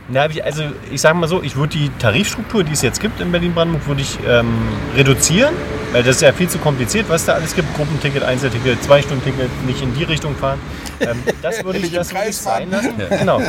Na, 0.08 0.26
ich- 0.28 0.44
also 0.44 0.64
ich 0.92 1.00
sage 1.00 1.16
mal 1.16 1.26
so, 1.28 1.42
ich 1.42 1.56
würde 1.56 1.78
die 1.78 1.90
Tarifstruktur, 1.98 2.62
die 2.62 2.72
es 2.72 2.82
jetzt 2.82 3.00
gibt 3.00 3.20
in 3.20 3.32
Berlin-Brandenburg, 3.32 3.86
würde 3.88 4.02
ich 4.02 4.18
ähm, 4.28 4.68
reduzieren, 4.94 5.54
weil 5.92 6.02
das 6.02 6.16
ist 6.16 6.22
ja 6.22 6.32
viel 6.32 6.48
zu 6.48 6.58
kompliziert, 6.58 7.06
was 7.08 7.24
da 7.24 7.32
alles 7.34 7.54
gibt. 7.54 7.74
Gruppenticket, 7.74 8.22
Einzelticket, 8.22 8.82
Zwei-Stunden-Ticket, 8.82 9.48
nicht 9.66 9.80
in 9.82 9.94
die 9.94 10.04
Richtung 10.04 10.36
fahren. 10.36 10.58
Ähm, 11.00 11.22
das 11.40 11.64
würde 11.64 11.78
ich, 11.82 11.92
das 11.92 12.12
würde 12.12 12.28
ich 12.28 12.36
sein 12.36 12.70
lassen. 12.70 12.92
Genau. 13.18 13.40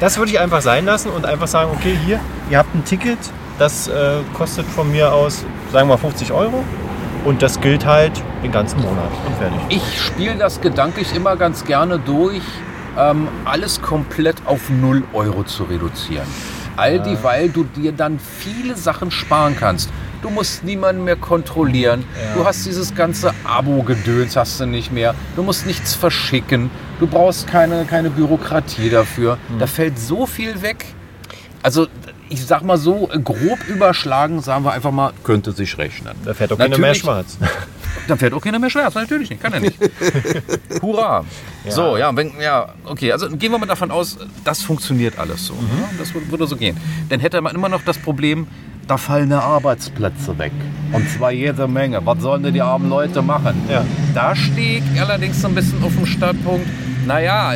Das 0.00 0.16
würde 0.16 0.30
ich 0.32 0.40
einfach 0.40 0.62
sein 0.62 0.86
lassen 0.86 1.10
und 1.10 1.26
einfach 1.26 1.48
sagen, 1.48 1.70
okay, 1.74 1.94
hier, 2.06 2.18
ihr 2.48 2.56
habt 2.58 2.74
ein 2.74 2.84
Ticket, 2.86 3.18
das 3.58 3.88
äh, 3.88 4.20
kostet 4.32 4.64
von 4.66 4.90
mir 4.90 5.12
aus, 5.12 5.44
sagen 5.70 5.86
wir 5.88 5.96
mal 5.96 5.98
50 6.00 6.32
Euro. 6.32 6.64
Und 7.26 7.42
das 7.42 7.60
gilt 7.60 7.84
halt 7.84 8.12
den 8.42 8.50
ganzen 8.52 8.80
Monat 8.80 9.10
und 9.26 9.36
fertig. 9.36 9.58
Ich 9.68 10.00
spiele 10.02 10.36
das 10.36 10.62
gedanklich 10.62 11.14
immer 11.14 11.36
ganz 11.36 11.66
gerne 11.66 11.98
durch, 11.98 12.40
ähm, 12.98 13.28
alles 13.44 13.80
komplett 13.80 14.36
auf 14.46 14.70
0 14.70 15.02
Euro 15.12 15.44
zu 15.44 15.64
reduzieren. 15.64 16.26
All 16.76 17.00
dieweil 17.00 17.48
du 17.48 17.64
dir 17.64 17.92
dann 17.92 18.18
viele 18.18 18.76
Sachen 18.76 19.10
sparen 19.10 19.56
kannst. 19.58 19.90
Du 20.22 20.30
musst 20.30 20.64
niemanden 20.64 21.04
mehr 21.04 21.16
kontrollieren. 21.16 22.04
Du 22.34 22.44
hast 22.44 22.66
dieses 22.66 22.94
ganze 22.94 23.32
Abo-Gedöns 23.44 24.36
hast 24.36 24.60
du 24.60 24.66
nicht 24.66 24.92
mehr. 24.92 25.14
Du 25.34 25.42
musst 25.42 25.66
nichts 25.66 25.94
verschicken. 25.94 26.70
Du 26.98 27.06
brauchst 27.06 27.46
keine, 27.46 27.84
keine 27.86 28.10
Bürokratie 28.10 28.90
dafür. 28.90 29.38
Da 29.58 29.66
fällt 29.66 29.98
so 29.98 30.26
viel 30.26 30.60
weg. 30.62 30.84
Also 31.62 31.86
ich 32.28 32.44
sag 32.46 32.62
mal 32.62 32.78
so, 32.78 33.10
grob 33.24 33.66
überschlagen, 33.68 34.40
sagen 34.40 34.64
wir 34.64 34.72
einfach 34.72 34.92
mal, 34.92 35.12
könnte 35.24 35.52
sich 35.52 35.76
rechnen. 35.78 36.14
Da 36.24 36.32
fährt 36.32 36.52
auch 36.52 36.58
keiner 36.58 36.78
mehr 36.78 36.94
schwarz. 36.94 37.36
Dann 38.08 38.18
fährt 38.18 38.32
auch 38.32 38.40
keiner 38.40 38.58
mehr 38.58 38.70
schwarz, 38.70 38.94
natürlich 38.94 39.30
nicht, 39.30 39.42
kann 39.42 39.52
er 39.52 39.60
nicht. 39.60 39.78
Hurra. 40.82 41.24
So, 41.68 41.96
ja, 41.96 42.14
wenn, 42.16 42.32
ja, 42.40 42.74
okay, 42.84 43.12
also 43.12 43.28
gehen 43.28 43.52
wir 43.52 43.58
mal 43.58 43.66
davon 43.66 43.90
aus, 43.90 44.18
das 44.44 44.62
funktioniert 44.62 45.18
alles 45.18 45.46
so. 45.46 45.54
Mhm. 45.54 45.60
ne? 45.60 45.88
Das 45.98 46.14
würde, 46.14 46.46
so 46.46 46.56
gehen. 46.56 46.76
Dann 47.08 47.20
hätte 47.20 47.40
man 47.40 47.54
immer 47.54 47.68
noch 47.68 47.82
das 47.82 47.98
Problem, 47.98 48.46
da 48.88 48.96
fallen 48.96 49.32
Arbeitsplätze 49.32 50.36
weg. 50.38 50.52
Und 50.92 51.08
zwar 51.10 51.30
jede 51.30 51.68
Menge. 51.68 52.04
Was 52.04 52.20
sollen 52.20 52.42
denn 52.42 52.54
die 52.54 52.62
armen 52.62 52.88
Leute 52.88 53.22
machen? 53.22 53.54
Ja. 53.70 53.84
Da 54.14 54.34
stehe 54.34 54.78
ich 54.80 55.00
allerdings 55.00 55.40
so 55.40 55.48
ein 55.48 55.54
bisschen 55.54 55.82
auf 55.84 55.94
dem 55.94 56.06
Standpunkt, 56.06 56.66
naja, 57.06 57.54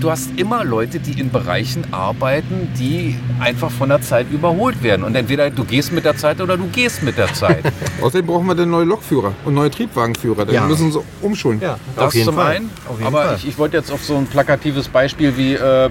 du 0.00 0.10
hast 0.10 0.30
immer 0.38 0.64
Leute, 0.64 0.98
die 1.00 1.18
in 1.20 1.30
Bereichen 1.30 1.84
arbeiten, 1.92 2.68
die 2.78 3.16
einfach 3.40 3.70
von 3.70 3.88
der 3.88 4.00
Zeit 4.02 4.26
überholt 4.30 4.82
werden. 4.82 5.02
Und 5.04 5.14
entweder 5.16 5.50
du 5.50 5.64
gehst 5.64 5.92
mit 5.92 6.04
der 6.04 6.16
Zeit 6.16 6.40
oder 6.40 6.56
du 6.56 6.66
gehst 6.68 7.02
mit 7.02 7.16
der 7.18 7.32
Zeit. 7.32 7.64
außerdem 8.02 8.26
brauchen 8.26 8.46
wir 8.46 8.54
dann 8.54 8.70
neue 8.70 8.84
Lokführer 8.84 9.32
und 9.44 9.54
neue 9.54 9.70
Triebwagenführer. 9.70 10.46
Die 10.46 10.54
Ja. 10.54 10.66
müssen 10.66 10.92
so 10.92 11.04
umschulen. 11.22 11.60
Ja, 11.60 11.78
Das 11.96 12.04
auf 12.06 12.14
jeden 12.14 12.26
zum 12.26 12.34
Fall. 12.36 12.56
einen. 12.56 12.70
Auf 12.88 12.96
jeden 12.98 13.06
aber 13.06 13.24
Fall. 13.24 13.36
ich, 13.36 13.48
ich 13.48 13.58
wollte 13.58 13.76
jetzt 13.76 13.90
auf 13.90 14.02
so 14.04 14.16
ein 14.16 14.26
plakatives 14.26 14.88
Beispiel 14.88 15.36
wie, 15.36 15.54
äh, 15.54 15.90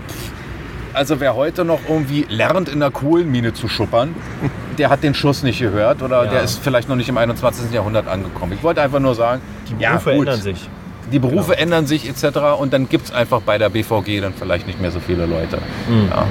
also 0.94 1.20
wer 1.20 1.36
heute 1.36 1.66
noch 1.66 1.80
irgendwie 1.90 2.26
lernt, 2.30 2.70
in 2.70 2.80
der 2.80 2.92
Kohlenmine 2.92 3.54
zu 3.54 3.68
schuppern, 3.68 4.14
der 4.78 4.90
hat 4.90 5.04
den 5.04 5.14
Schuss 5.16 5.42
nicht 5.44 5.60
gehört 5.60 6.02
oder 6.02 6.26
Ja. 6.26 6.32
der 6.32 6.44
ist 6.44 6.60
vielleicht 6.64 6.88
noch 6.90 6.96
nicht 6.96 7.10
im 7.10 7.18
21. 7.18 7.72
Jahrhundert 7.72 8.08
angekommen. 8.08 8.54
Ich 8.54 8.64
wollte 8.64 8.82
einfach 8.82 9.00
nur 9.00 9.16
sagen, 9.16 9.42
Die 9.70 9.74
Berufe 9.74 10.12
ja, 10.12 10.18
ändern 10.18 10.42
sich. 10.42 10.70
Die 11.14 11.20
Berufe 11.20 11.58
ändern 11.58 11.86
sich 11.86 12.10
etc. 12.10 12.60
Und 12.60 12.74
dann 12.74 12.90
gibt 12.90 13.06
es 13.06 13.12
einfach 13.14 13.42
bei 13.42 13.60
der 13.60 13.70
BVG 13.70 14.20
dann 14.20 14.34
vielleicht 14.34 14.66
nicht 14.66 14.82
mehr 14.82 14.90
so 14.90 15.00
viele 15.00 15.28
Leute. 15.28 15.60
Mhm. 15.88 16.10
Ja. 16.10 16.26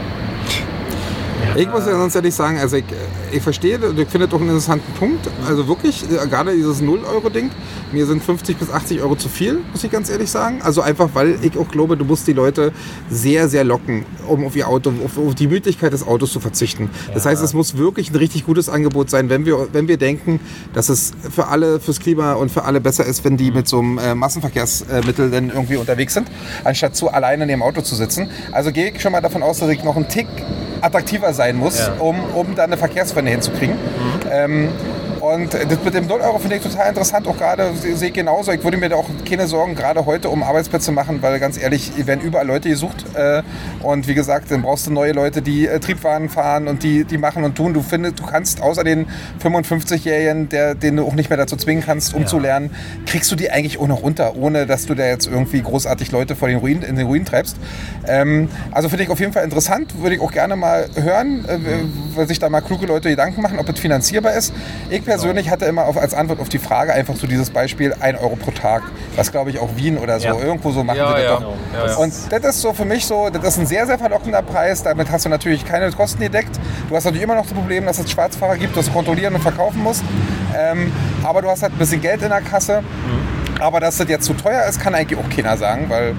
Ich 1.55 1.68
muss 1.68 1.87
ja 1.87 1.93
sonst 1.93 2.16
ehrlich 2.16 2.35
sagen, 2.35 2.59
also 2.59 2.76
ich, 2.76 2.85
ich 3.33 3.43
verstehe, 3.43 3.78
und 3.78 3.99
ich 3.99 4.09
finde 4.09 4.26
das 4.26 4.35
auch 4.35 4.41
einen 4.41 4.51
interessanten 4.51 4.93
Punkt. 4.95 5.28
Also 5.47 5.66
wirklich, 5.68 6.05
äh, 6.05 6.26
gerade 6.28 6.55
dieses 6.55 6.83
0-Euro-Ding, 6.83 7.51
mir 7.93 8.07
sind 8.07 8.22
50 8.22 8.57
bis 8.59 8.70
80 8.70 9.01
Euro 9.03 9.16
zu 9.16 9.28
viel, 9.28 9.61
muss 9.72 9.83
ich 9.85 9.91
ganz 9.91 10.11
ehrlich 10.11 10.30
sagen. 10.30 10.61
Also 10.62 10.80
einfach, 10.83 11.11
weil 11.14 11.39
ich 11.43 11.57
auch 11.59 11.68
glaube, 11.68 11.97
du 11.97 12.05
musst 12.05 12.26
die 12.26 12.33
Leute 12.33 12.72
sehr, 13.11 13.49
sehr 13.49 13.64
locken, 13.64 14.05
um 14.28 14.45
auf 14.45 14.57
ihr 14.57 14.68
Auto, 14.68 14.93
auf, 15.05 15.18
auf 15.18 15.35
die 15.35 15.47
Möglichkeit 15.49 15.93
des 15.93 16.07
Autos 16.07 16.33
zu 16.33 16.41
verzichten. 16.41 16.91
Das 17.14 17.26
heißt, 17.26 17.43
es 17.43 17.55
muss 17.55 17.76
wirklich 17.76 18.11
ein 18.11 18.16
richtig 18.16 18.45
gutes 18.47 18.68
Angebot 18.68 19.11
sein, 19.11 19.28
wenn 19.30 19.47
wir, 19.47 19.68
wenn 19.72 19.89
wir 19.89 19.97
denken, 19.97 20.41
dass 20.74 20.89
es 20.89 21.12
für 21.30 21.49
alle, 21.49 21.80
fürs 21.80 22.01
Klima 22.01 22.35
und 22.35 22.51
für 22.51 22.64
alle 22.64 22.80
besser 22.80 23.05
ist, 23.05 23.24
wenn 23.24 23.37
die 23.37 23.51
mit 23.51 23.68
so 23.68 23.78
einem 23.78 23.99
äh, 23.99 24.14
Massenverkehrsmittel 24.14 25.30
dann 25.30 25.51
irgendwie 25.51 25.76
unterwegs 25.76 26.14
sind, 26.14 26.28
anstatt 26.64 26.97
zu 26.97 27.09
alleine 27.09 27.45
in 27.45 27.51
ihrem 27.51 27.62
Auto 27.62 27.80
zu 27.83 27.95
sitzen. 27.95 28.28
Also 28.53 28.72
gehe 28.72 28.91
ich 28.91 29.01
schon 29.01 29.12
mal 29.12 29.20
davon 29.20 29.43
aus, 29.43 29.59
dass 29.59 29.68
ich 29.70 29.83
noch 29.85 29.97
einen 29.97 30.09
Tick 30.09 30.26
attraktiver 30.80 31.33
sein 31.33 31.57
muss, 31.57 31.78
Ja. 31.78 31.93
um, 32.01 32.16
um 32.35 32.55
da 32.57 32.64
eine 32.64 32.76
Verkehrswende 32.76 33.22
hinzukriegen. 33.31 33.77
Ähm, 34.31 34.68
und 35.23 35.55
das 35.55 35.85
mit 35.85 35.95
dem 35.95 36.07
0 36.09 36.20
Euro 36.20 36.39
finde 36.39 36.57
ich 36.57 36.62
total 36.62 36.89
interessant, 36.89 37.27
auch 37.29 37.37
gerade 37.39 37.73
se- 37.75 37.95
sehe 37.97 38.09
ich 38.09 38.14
genauso. 38.14 38.51
Ich 38.53 38.64
würde 38.64 38.77
mir 38.77 38.89
da 38.89 38.97
auch 38.97 39.09
keine 39.29 39.47
Sorgen 39.47 39.75
gerade 39.77 40.05
heute 40.05 40.29
um 40.29 40.43
Arbeitsplätze 40.43 40.91
machen, 40.91 41.23
weil 41.23 41.39
ganz 41.39 41.57
ehrlich, 41.62 41.93
werden 42.07 42.20
überall 42.20 42.47
Leute 42.47 42.68
gesucht. 42.68 43.05
Äh, 43.14 43.43
und 43.83 44.09
wie 44.09 44.14
gesagt, 44.14 44.51
dann 44.51 44.62
brauchst 44.62 44.87
du 44.89 44.93
neue 44.93 45.12
Leute, 45.12 45.41
die 45.41 45.68
äh, 45.68 45.79
Triebwagen 45.79 46.29
fahren 46.29 46.66
und 46.66 46.83
die, 46.83 47.05
die 47.05 47.18
machen 47.18 47.45
und 47.45 47.55
tun. 47.55 47.73
Du 47.73 47.83
findest, 47.83 48.18
du 48.18 48.25
kannst 48.27 48.61
außer 48.61 48.83
den 48.83 49.07
55-Jährigen, 49.43 50.49
der, 50.49 50.75
den 50.75 50.97
du 50.97 51.07
auch 51.07 51.14
nicht 51.14 51.31
mehr 51.31 51.37
dazu 51.37 51.57
zwingen 51.57 51.85
kannst, 51.85 52.14
umzulernen, 52.14 52.70
kriegst 53.07 53.31
du 53.31 53.37
die 53.37 53.51
eigentlich 53.51 53.79
auch 53.79 53.87
noch 53.89 54.03
unter, 54.03 54.35
ohne 54.37 54.66
dass 54.66 54.87
du 54.87 54.95
da 54.95 55.05
jetzt 55.07 55.27
irgendwie 55.29 55.62
großartig 55.62 56.11
Leute 56.11 56.35
vor 56.37 56.49
den 56.49 56.59
Ruin, 56.59 56.83
in 56.83 56.97
den 56.97 57.07
Ruin 57.07 57.25
treibst. 57.25 57.57
Ähm, 58.07 58.49
also 58.73 58.89
finde 58.89 59.05
ich 59.05 59.11
auf 59.11 59.20
jeden 59.20 59.33
Fall 59.33 59.45
interessant, 59.45 60.01
würde 60.03 60.16
ich 60.16 60.20
auch 60.20 60.33
gerne 60.33 60.57
mal 60.57 60.87
hören, 60.97 61.45
äh, 61.47 61.59
weil 62.16 62.27
sich 62.27 62.39
da 62.39 62.49
mal 62.49 62.61
kluge 62.61 62.87
Leute 62.87 63.09
Gedanken 63.09 63.41
machen, 63.41 63.59
ob 63.59 63.68
es 63.68 63.79
finanzierbar 63.79 64.33
ist. 64.35 64.53
Ich 64.91 65.07
persönlich 65.15 65.51
hatte 65.51 65.65
immer 65.67 65.85
auf, 65.87 65.97
als 65.97 66.15
Antwort 66.15 66.41
auf 66.41 66.49
die 66.49 66.59
Frage 66.59 66.93
einfach 66.93 67.15
so 67.17 67.27
dieses 67.27 67.51
Beispiel 67.51 67.95
1 67.99 68.19
Euro 68.21 68.37
pro 68.37 68.51
Tag, 68.51 68.83
was 69.17 69.31
glaube 69.33 69.51
ich 69.51 69.59
auch 69.59 69.77
Wien 69.77 69.99
oder 69.99 70.19
so 70.21 70.27
Ja. 70.29 70.35
irgendwo 70.39 70.71
so 70.73 70.83
machen 70.85 70.97
Ja, 70.99 71.09
sie 71.09 71.13
das 71.15 71.23
ja. 71.25 71.41
doch. 71.41 71.55
Ja. 71.89 71.97
Und 71.97 72.13
das 72.31 72.45
ist 72.45 72.61
so 72.63 72.73
für 72.73 72.85
mich 72.85 73.07
so, 73.07 73.29
das 73.31 73.45
ist 73.45 73.59
ein 73.59 73.67
sehr, 73.67 73.87
sehr 73.87 73.99
verlockender 73.99 74.43
Preis. 74.43 74.83
Damit 74.83 75.11
hast 75.11 75.25
du 75.25 75.29
natürlich 75.29 75.65
keine 75.65 75.91
Kosten 75.93 76.21
gedeckt. 76.23 76.59
Du 76.89 76.97
hast 76.97 77.05
natürlich 77.05 77.23
immer 77.25 77.35
noch 77.35 77.45
das 77.45 77.53
Problem, 77.53 77.87
dass 77.87 77.99
es 77.99 78.11
Schwarzfahrer 78.11 78.57
gibt, 78.57 78.77
das 78.77 78.93
kontrollieren 78.93 79.35
und 79.35 79.41
verkaufen 79.43 79.83
musst. 79.83 80.03
Ähm, 80.57 80.93
aber 81.23 81.43
du 81.43 81.49
hast 81.49 81.63
halt 81.63 81.73
ein 81.73 81.79
bisschen 81.79 82.01
Geld 82.01 82.23
in 82.23 82.29
der 82.31 82.41
Kasse. 82.41 82.83
Aber 83.61 83.81
dass 83.81 83.97
das 83.99 84.09
jetzt 84.09 84.25
zu 84.25 84.35
teuer 84.35 84.65
ist, 84.69 84.81
kann 84.81 84.95
eigentlich 84.95 85.19
auch 85.19 85.29
keiner 85.35 85.57
sagen, 85.57 85.87
weil 85.89 86.15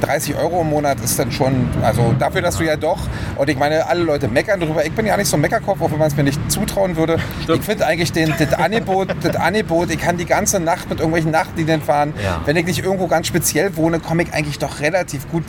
30 0.00 0.36
Euro 0.36 0.60
im 0.62 0.70
Monat 0.70 1.00
ist 1.00 1.18
dann 1.18 1.32
schon, 1.32 1.68
also 1.82 2.14
dafür, 2.18 2.42
dass 2.42 2.56
du 2.56 2.64
ja 2.64 2.76
doch, 2.76 2.98
und 3.36 3.48
ich 3.48 3.58
meine, 3.58 3.86
alle 3.86 4.02
Leute 4.02 4.28
meckern 4.28 4.60
drüber. 4.60 4.84
Ich 4.84 4.92
bin 4.92 5.06
ja 5.06 5.16
nicht 5.16 5.28
so 5.28 5.36
ein 5.36 5.40
Meckerkopf, 5.40 5.80
auch 5.80 5.90
wenn 5.90 5.98
man 5.98 6.08
es 6.08 6.16
mir 6.16 6.24
nicht 6.24 6.50
zutrauen 6.50 6.96
würde. 6.96 7.18
Ich 7.46 7.62
finde 7.62 7.86
eigentlich 7.86 8.12
den, 8.12 8.32
das, 8.38 8.52
Angebot, 8.54 9.14
das 9.22 9.36
Angebot, 9.36 9.90
ich 9.90 9.98
kann 9.98 10.16
die 10.16 10.26
ganze 10.26 10.60
Nacht 10.60 10.88
mit 10.88 10.98
irgendwelchen 10.98 11.30
Nachtlinien 11.30 11.82
fahren. 11.82 12.12
Ja. 12.22 12.40
Wenn 12.44 12.56
ich 12.56 12.66
nicht 12.66 12.84
irgendwo 12.84 13.06
ganz 13.06 13.26
speziell 13.26 13.76
wohne, 13.76 14.00
komme 14.00 14.22
ich 14.22 14.32
eigentlich 14.32 14.58
doch 14.58 14.80
relativ 14.80 15.28
gut 15.30 15.44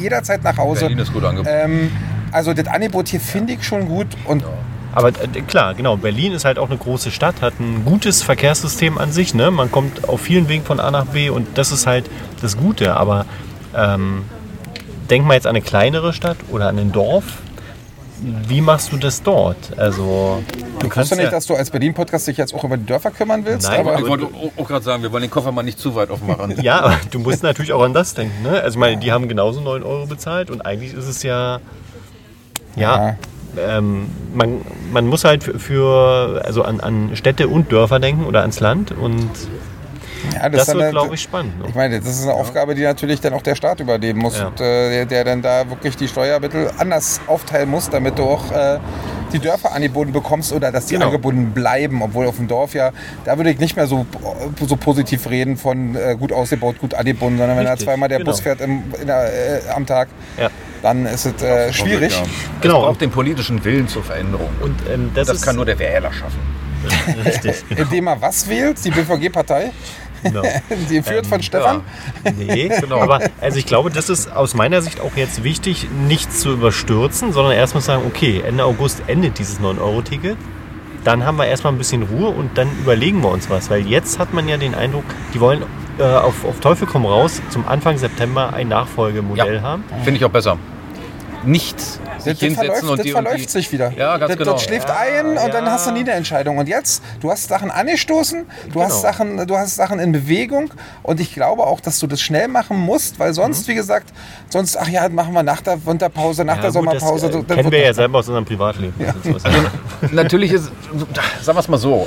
jederzeit 0.00 0.42
nach 0.44 0.56
Hause. 0.56 0.82
Berlin 0.82 0.98
ist 0.98 1.12
gut 1.12 1.24
angeboten. 1.24 1.50
Ähm, 1.50 1.90
also 2.32 2.52
das 2.54 2.66
Angebot 2.66 3.08
hier 3.08 3.20
finde 3.20 3.54
ich 3.54 3.64
schon 3.64 3.88
gut 3.88 4.06
und 4.26 4.44
Aber 4.92 5.08
äh, 5.08 5.40
klar, 5.46 5.74
genau, 5.74 5.96
Berlin 5.96 6.32
ist 6.32 6.44
halt 6.44 6.58
auch 6.58 6.68
eine 6.68 6.78
große 6.78 7.10
Stadt, 7.10 7.40
hat 7.40 7.58
ein 7.60 7.84
gutes 7.84 8.22
Verkehrssystem 8.22 8.98
an 8.98 9.12
sich. 9.12 9.34
Ne? 9.34 9.50
Man 9.50 9.70
kommt 9.70 10.08
auf 10.08 10.20
vielen 10.20 10.48
Wegen 10.48 10.64
von 10.64 10.80
A 10.80 10.90
nach 10.90 11.06
B 11.06 11.30
und 11.30 11.46
das 11.56 11.72
ist 11.72 11.86
halt 11.86 12.08
das 12.40 12.56
Gute. 12.56 12.96
Aber 12.96 13.26
ähm, 13.78 14.24
denk 15.10 15.24
mal 15.26 15.34
jetzt 15.34 15.46
an 15.46 15.50
eine 15.56 15.62
kleinere 15.62 16.12
Stadt 16.12 16.36
oder 16.50 16.68
an 16.68 16.78
ein 16.78 16.92
Dorf. 16.92 17.24
Wie 18.48 18.60
machst 18.60 18.90
du 18.90 18.96
das 18.96 19.22
dort? 19.22 19.78
Also 19.78 20.42
du 20.80 20.88
kannst 20.88 21.12
du 21.12 21.14
nicht, 21.14 21.26
ja, 21.26 21.30
dass 21.30 21.46
du 21.46 21.54
als 21.54 21.70
Berlin-Podcast 21.70 22.26
dich 22.26 22.36
jetzt 22.36 22.52
auch 22.52 22.64
über 22.64 22.76
die 22.76 22.84
Dörfer 22.84 23.12
kümmern 23.12 23.44
willst. 23.44 23.68
Nein, 23.70 23.86
aber 23.86 23.96
Ich 24.00 24.06
wollte 24.08 24.26
auch, 24.56 24.66
gerade 24.66 24.84
sagen, 24.84 25.04
wir 25.04 25.12
wollen 25.12 25.22
den 25.22 25.30
Koffer 25.30 25.52
mal 25.52 25.62
nicht 25.62 25.78
zu 25.78 25.94
weit 25.94 26.10
aufmachen. 26.10 26.56
ja, 26.62 26.80
aber 26.80 26.96
du 27.12 27.20
musst 27.20 27.44
natürlich 27.44 27.72
auch 27.72 27.82
an 27.82 27.94
das 27.94 28.14
denken. 28.14 28.42
Ne? 28.42 28.60
Also 28.60 28.70
ich 28.76 28.80
meine, 28.80 28.96
die 28.96 29.12
haben 29.12 29.28
genauso 29.28 29.60
9 29.60 29.84
Euro 29.84 30.06
bezahlt 30.06 30.50
und 30.50 30.62
eigentlich 30.66 30.94
ist 30.94 31.06
es 31.06 31.22
ja, 31.22 31.60
ja, 32.74 33.14
ähm, 33.56 34.10
man, 34.34 34.62
man 34.92 35.06
muss 35.06 35.22
halt 35.24 35.44
für- 35.44 35.58
für, 35.60 36.42
also 36.44 36.62
an, 36.64 36.80
an 36.80 37.10
Städte 37.14 37.46
und 37.46 37.70
Dörfer 37.70 38.00
denken 38.00 38.24
oder 38.24 38.40
ans 38.40 38.58
Land 38.58 38.90
und 38.90 39.30
Ja, 40.34 40.48
Das, 40.48 40.62
ist 40.62 40.68
dann 40.68 40.76
wird, 40.76 40.84
eine- 40.84 40.92
glaube 40.92 41.14
ich, 41.14 41.22
spannend. 41.22 41.58
Ne? 41.60 41.66
Ich 41.68 41.74
meine, 41.74 42.00
das 42.00 42.08
ist 42.08 42.22
eine 42.24 42.32
Aufgabe, 42.34 42.74
die 42.74 42.82
natürlich 42.82 43.20
dann 43.20 43.32
auch 43.34 43.42
der 43.42 43.54
Staat 43.54 43.80
übernehmen 43.80 44.18
muss, 44.20 44.38
Ja. 44.38 44.48
und, 44.48 44.60
äh, 44.60 44.90
der, 44.90 45.06
der 45.06 45.24
dann 45.24 45.42
da 45.42 45.68
wirklich 45.68 45.96
die 45.96 46.08
Steuermittel 46.08 46.70
anders 46.78 47.20
aufteilen 47.26 47.68
muss, 47.70 47.88
damit 47.90 48.18
du 48.18 48.24
auch 48.24 48.50
äh, 48.52 48.78
die 49.32 49.38
Dörfer 49.38 49.72
angeboten 49.72 50.12
bekommst 50.12 50.52
oder 50.52 50.72
dass 50.72 50.86
die 50.86 50.94
Genau. 50.94 51.06
angebunden 51.06 51.50
bleiben. 51.52 52.00
Obwohl 52.02 52.26
auf 52.26 52.36
dem 52.36 52.48
Dorf 52.48 52.74
ja, 52.74 52.92
da 53.24 53.36
würde 53.36 53.50
ich 53.50 53.58
nicht 53.58 53.76
mehr 53.76 53.86
so, 53.86 54.06
so 54.66 54.76
positiv 54.76 55.28
reden 55.28 55.56
von 55.56 55.94
äh, 55.94 56.16
gut 56.18 56.32
ausgebaut, 56.32 56.76
gut 56.80 56.94
angebunden, 56.94 57.38
sondern 57.38 57.56
wenn 57.58 57.64
da 57.64 57.72
Richtig, 57.72 57.86
zweimal 57.86 58.08
der 58.08 58.18
genau. 58.18 58.30
Bus 58.30 58.40
fährt 58.40 58.60
im, 58.60 58.82
in 59.00 59.06
der, 59.06 59.26
äh, 59.66 59.70
am 59.74 59.84
Tag, 59.86 60.08
Ja. 60.38 60.48
dann 60.82 61.04
ist 61.06 61.26
es 61.26 61.42
äh, 61.42 61.72
schwierig. 61.72 62.12
Ja. 62.16 62.22
Genau. 62.62 62.80
Es 62.80 62.86
braucht 62.86 63.00
den 63.02 63.10
politischen 63.10 63.62
Willen 63.64 63.86
zur 63.88 64.02
Veränderung. 64.02 64.48
Und 64.62 64.76
ähm, 64.92 65.10
das, 65.14 65.26
Das 65.28 65.36
ist 65.38 65.42
kann 65.44 65.56
nur 65.56 65.66
der 65.66 65.78
Wähler 65.78 66.12
schaffen. 66.12 66.38
richtig. 67.24 67.64
Indem 67.76 68.06
er 68.06 68.20
was 68.22 68.48
wählt, 68.48 68.82
die 68.84 68.90
BVG-Partei, 68.90 69.72
Genau. 70.22 70.42
die 70.90 71.02
führt 71.02 71.26
von 71.26 71.42
Stefan. 71.42 71.82
Nee, 72.36 72.68
Genau. 72.80 73.00
aber 73.00 73.20
also 73.40 73.58
ich 73.58 73.66
glaube, 73.66 73.90
das 73.90 74.08
ist 74.08 74.30
aus 74.34 74.54
meiner 74.54 74.82
Sicht 74.82 75.00
auch 75.00 75.16
jetzt 75.16 75.44
wichtig, 75.44 75.86
nichts 76.06 76.40
zu 76.40 76.52
überstürzen, 76.52 77.32
sondern 77.32 77.52
erstmal 77.54 77.82
sagen, 77.82 78.02
okay, 78.06 78.42
Ende 78.46 78.64
August 78.64 79.02
endet 79.06 79.38
dieses 79.38 79.60
9-Euro-Ticket. 79.60 80.36
Dann 81.04 81.24
haben 81.24 81.36
wir 81.36 81.46
erstmal 81.46 81.72
ein 81.72 81.78
bisschen 81.78 82.02
Ruhe 82.02 82.28
und 82.28 82.58
dann 82.58 82.68
überlegen 82.80 83.22
wir 83.22 83.30
uns 83.30 83.48
was. 83.48 83.70
Weil 83.70 83.86
jetzt 83.86 84.18
hat 84.18 84.34
man 84.34 84.48
ja 84.48 84.56
den 84.56 84.74
Eindruck, 84.74 85.04
die 85.32 85.40
wollen 85.40 85.62
äh, 85.98 86.02
auf, 86.02 86.44
auf 86.44 86.60
Teufel 86.60 86.86
komm 86.86 87.06
raus 87.06 87.40
zum 87.50 87.66
Anfang 87.66 87.96
September 87.98 88.52
ein 88.52 88.68
Nachfolgemodell 88.68 89.56
Ja. 89.56 89.62
haben. 89.62 89.84
Finde 90.04 90.18
ich 90.18 90.24
auch 90.24 90.30
besser. 90.30 90.58
Nicht 91.44 91.76
Das, 91.76 92.00
sich 92.20 92.32
das 92.34 92.40
hinsetzen 92.40 92.54
verläuft, 92.56 92.82
und 92.82 92.98
das 92.98 93.04
die 93.04 93.12
und 93.14 93.22
verläuft 93.22 93.44
die. 93.44 93.48
sich 93.50 93.72
wieder. 93.72 93.92
Ja, 93.96 94.16
ganz 94.16 94.30
das, 94.30 94.38
genau. 94.38 94.52
das 94.52 94.62
schläft 94.64 94.90
ein 94.90 95.26
und 95.38 95.54
dann 95.54 95.64
ja. 95.64 95.70
hast 95.72 95.86
du 95.86 95.92
nie 95.92 96.00
eine 96.00 96.12
Entscheidung. 96.12 96.58
Und 96.58 96.68
jetzt, 96.68 97.02
du 97.20 97.30
hast 97.30 97.48
Sachen 97.48 97.70
angestoßen, 97.70 98.46
du, 98.72 98.82
hast, 98.82 98.88
Genau. 98.88 99.00
Sachen, 99.02 99.46
du 99.46 99.56
hast 99.56 99.76
Sachen 99.76 99.98
in 99.98 100.12
Bewegung 100.12 100.70
und 101.02 101.20
ich 101.20 101.32
glaube 101.34 101.64
auch, 101.66 101.80
dass 101.80 101.98
du 101.98 102.06
das 102.06 102.20
schnell 102.20 102.48
machen 102.48 102.76
musst, 102.78 103.18
weil 103.18 103.32
sonst, 103.34 103.68
wie 103.68 103.74
gesagt, 103.74 104.12
sonst, 104.48 104.76
ach 104.76 104.88
ja, 104.88 105.08
machen 105.08 105.32
wir 105.34 105.42
nach 105.42 105.60
der 105.60 105.84
Winterpause, 105.86 106.44
nach 106.44 106.60
der 106.60 106.70
Mhm. 106.70 106.74
Ja, 106.76 106.80
gut, 106.92 107.00
Sommerpause. 107.00 107.26
das, 107.28 107.36
äh, 107.36 107.44
dann 107.46 107.56
kennen 107.56 107.70
wir 107.72 107.80
ja 107.80 107.86
das- 107.88 107.96
selber 107.96 108.18
aus 108.18 108.28
unserem 108.28 108.44
Privatleben. 108.44 108.94
Das. 108.98 110.12
Natürlich 110.12 110.52
ist, 110.52 110.70
sagen 111.42 111.56
wir 111.56 111.60
es 111.60 111.68
mal 111.68 111.78
so, 111.78 112.06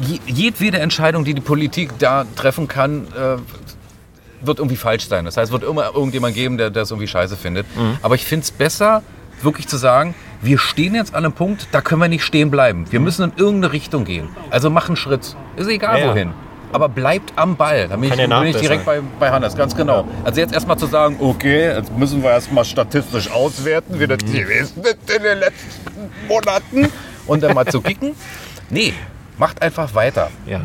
je- 0.00 0.20
jedwede 0.26 0.78
Entscheidung, 0.78 1.24
die 1.24 1.34
die 1.34 1.40
Politik 1.40 1.90
da 1.98 2.24
treffen 2.36 2.68
kann, 2.68 3.06
äh, 3.08 3.36
wird 4.40 4.58
irgendwie 4.58 4.76
falsch 4.76 5.08
sein. 5.08 5.24
Das 5.24 5.36
heißt, 5.36 5.46
es 5.48 5.52
wird 5.52 5.64
immer 5.68 5.86
irgendjemand 5.94 6.34
geben, 6.34 6.58
der 6.58 6.70
das 6.70 6.90
irgendwie 6.90 7.08
scheiße 7.08 7.36
findet. 7.36 7.66
Mhm. 7.76 7.98
Aber 8.02 8.14
ich 8.14 8.24
finde 8.24 8.44
es 8.44 8.50
besser, 8.50 9.02
wirklich 9.42 9.68
zu 9.68 9.76
sagen, 9.76 10.14
wir 10.40 10.58
stehen 10.58 10.94
jetzt 10.94 11.14
an 11.14 11.24
einem 11.24 11.32
Punkt, 11.32 11.68
da 11.72 11.80
können 11.80 12.00
wir 12.00 12.08
nicht 12.08 12.24
stehen 12.24 12.50
bleiben. 12.50 12.86
Wir 12.90 13.00
müssen 13.00 13.24
in 13.24 13.32
irgendeine 13.36 13.72
Richtung 13.72 14.04
gehen. 14.04 14.28
Also 14.50 14.70
mach 14.70 14.88
einen 14.88 14.96
Schritt. 14.96 15.36
Ist 15.56 15.68
egal 15.68 15.98
Ja, 15.98 16.06
ja. 16.06 16.12
wohin. 16.12 16.32
Aber 16.70 16.88
bleibt 16.88 17.32
am 17.36 17.56
Ball. 17.56 17.88
Da 17.88 17.96
bin 17.96 18.12
ich, 18.12 18.16
ja 18.18 18.40
bin 18.40 18.48
ich 18.48 18.56
direkt 18.56 18.84
bei, 18.84 19.00
bei 19.18 19.30
Hannes, 19.30 19.56
ganz 19.56 19.74
genau. 19.74 20.06
Also 20.24 20.40
jetzt 20.40 20.52
erstmal 20.52 20.76
zu 20.76 20.86
sagen, 20.86 21.16
okay, 21.18 21.74
jetzt 21.74 21.96
müssen 21.96 22.22
wir 22.22 22.30
erstmal 22.30 22.64
statistisch 22.64 23.30
auswerten, 23.30 23.98
wie 23.98 24.06
das 24.06 24.18
gewesen 24.18 24.82
ist 24.82 25.10
in 25.10 25.22
den 25.22 25.38
letzten 25.38 26.10
Monaten 26.28 26.92
und 27.26 27.42
dann 27.42 27.54
mal 27.54 27.66
zu 27.66 27.80
kicken. 27.80 28.14
Nee, 28.68 28.92
macht 29.38 29.62
einfach 29.62 29.94
weiter. 29.94 30.30
Ja. 30.46 30.60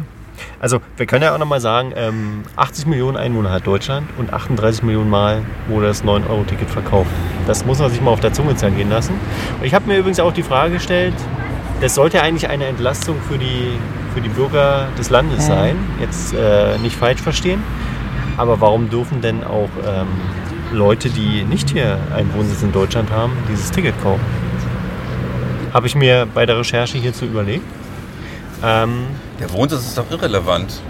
Also 0.59 0.79
wir 0.97 1.05
können 1.05 1.23
ja 1.23 1.33
auch 1.33 1.37
nochmal 1.37 1.61
sagen, 1.61 1.93
ähm, 1.95 2.43
80 2.55 2.87
Millionen 2.87 3.17
Einwohner 3.17 3.51
hat 3.51 3.67
Deutschland 3.67 4.07
und 4.17 4.33
38 4.33 4.83
Millionen 4.83 5.09
Mal 5.09 5.41
wurde 5.67 5.87
das 5.87 6.03
9-Euro-Ticket 6.03 6.69
verkauft. 6.69 7.11
Das 7.47 7.65
muss 7.65 7.79
man 7.79 7.89
sich 7.91 8.01
mal 8.01 8.11
auf 8.11 8.19
der 8.19 8.33
Zunge 8.33 8.55
zergehen 8.55 8.89
lassen. 8.89 9.13
Und 9.59 9.65
ich 9.65 9.73
habe 9.73 9.87
mir 9.87 9.97
übrigens 9.97 10.19
auch 10.19 10.33
die 10.33 10.43
Frage 10.43 10.75
gestellt, 10.75 11.13
das 11.81 11.95
sollte 11.95 12.21
eigentlich 12.21 12.49
eine 12.49 12.65
Entlastung 12.65 13.17
für 13.27 13.37
die, 13.37 13.73
für 14.13 14.21
die 14.21 14.29
Bürger 14.29 14.87
des 14.97 15.09
Landes 15.09 15.45
sein. 15.47 15.75
Jetzt 15.99 16.33
äh, 16.33 16.77
nicht 16.77 16.95
falsch 16.95 17.21
verstehen. 17.21 17.61
Aber 18.37 18.61
warum 18.61 18.89
dürfen 18.89 19.21
denn 19.21 19.43
auch 19.43 19.69
ähm, 19.85 20.07
Leute, 20.71 21.09
die 21.09 21.43
nicht 21.43 21.69
hier 21.69 21.97
einen 22.15 22.33
Wohnsitz 22.33 22.63
in 22.63 22.71
Deutschland 22.71 23.11
haben, 23.11 23.33
dieses 23.49 23.69
Ticket 23.69 24.01
kaufen? 24.01 24.23
Habe 25.73 25.87
ich 25.87 25.95
mir 25.95 26.25
bei 26.33 26.45
der 26.45 26.57
Recherche 26.57 26.97
hierzu 26.97 27.25
überlegt. 27.25 27.65
Ähm, 28.63 29.07
Der 29.43 29.51
Wohnsitz 29.51 29.81
ist 29.81 29.97
doch 29.97 30.09
irrelevant. 30.09 30.81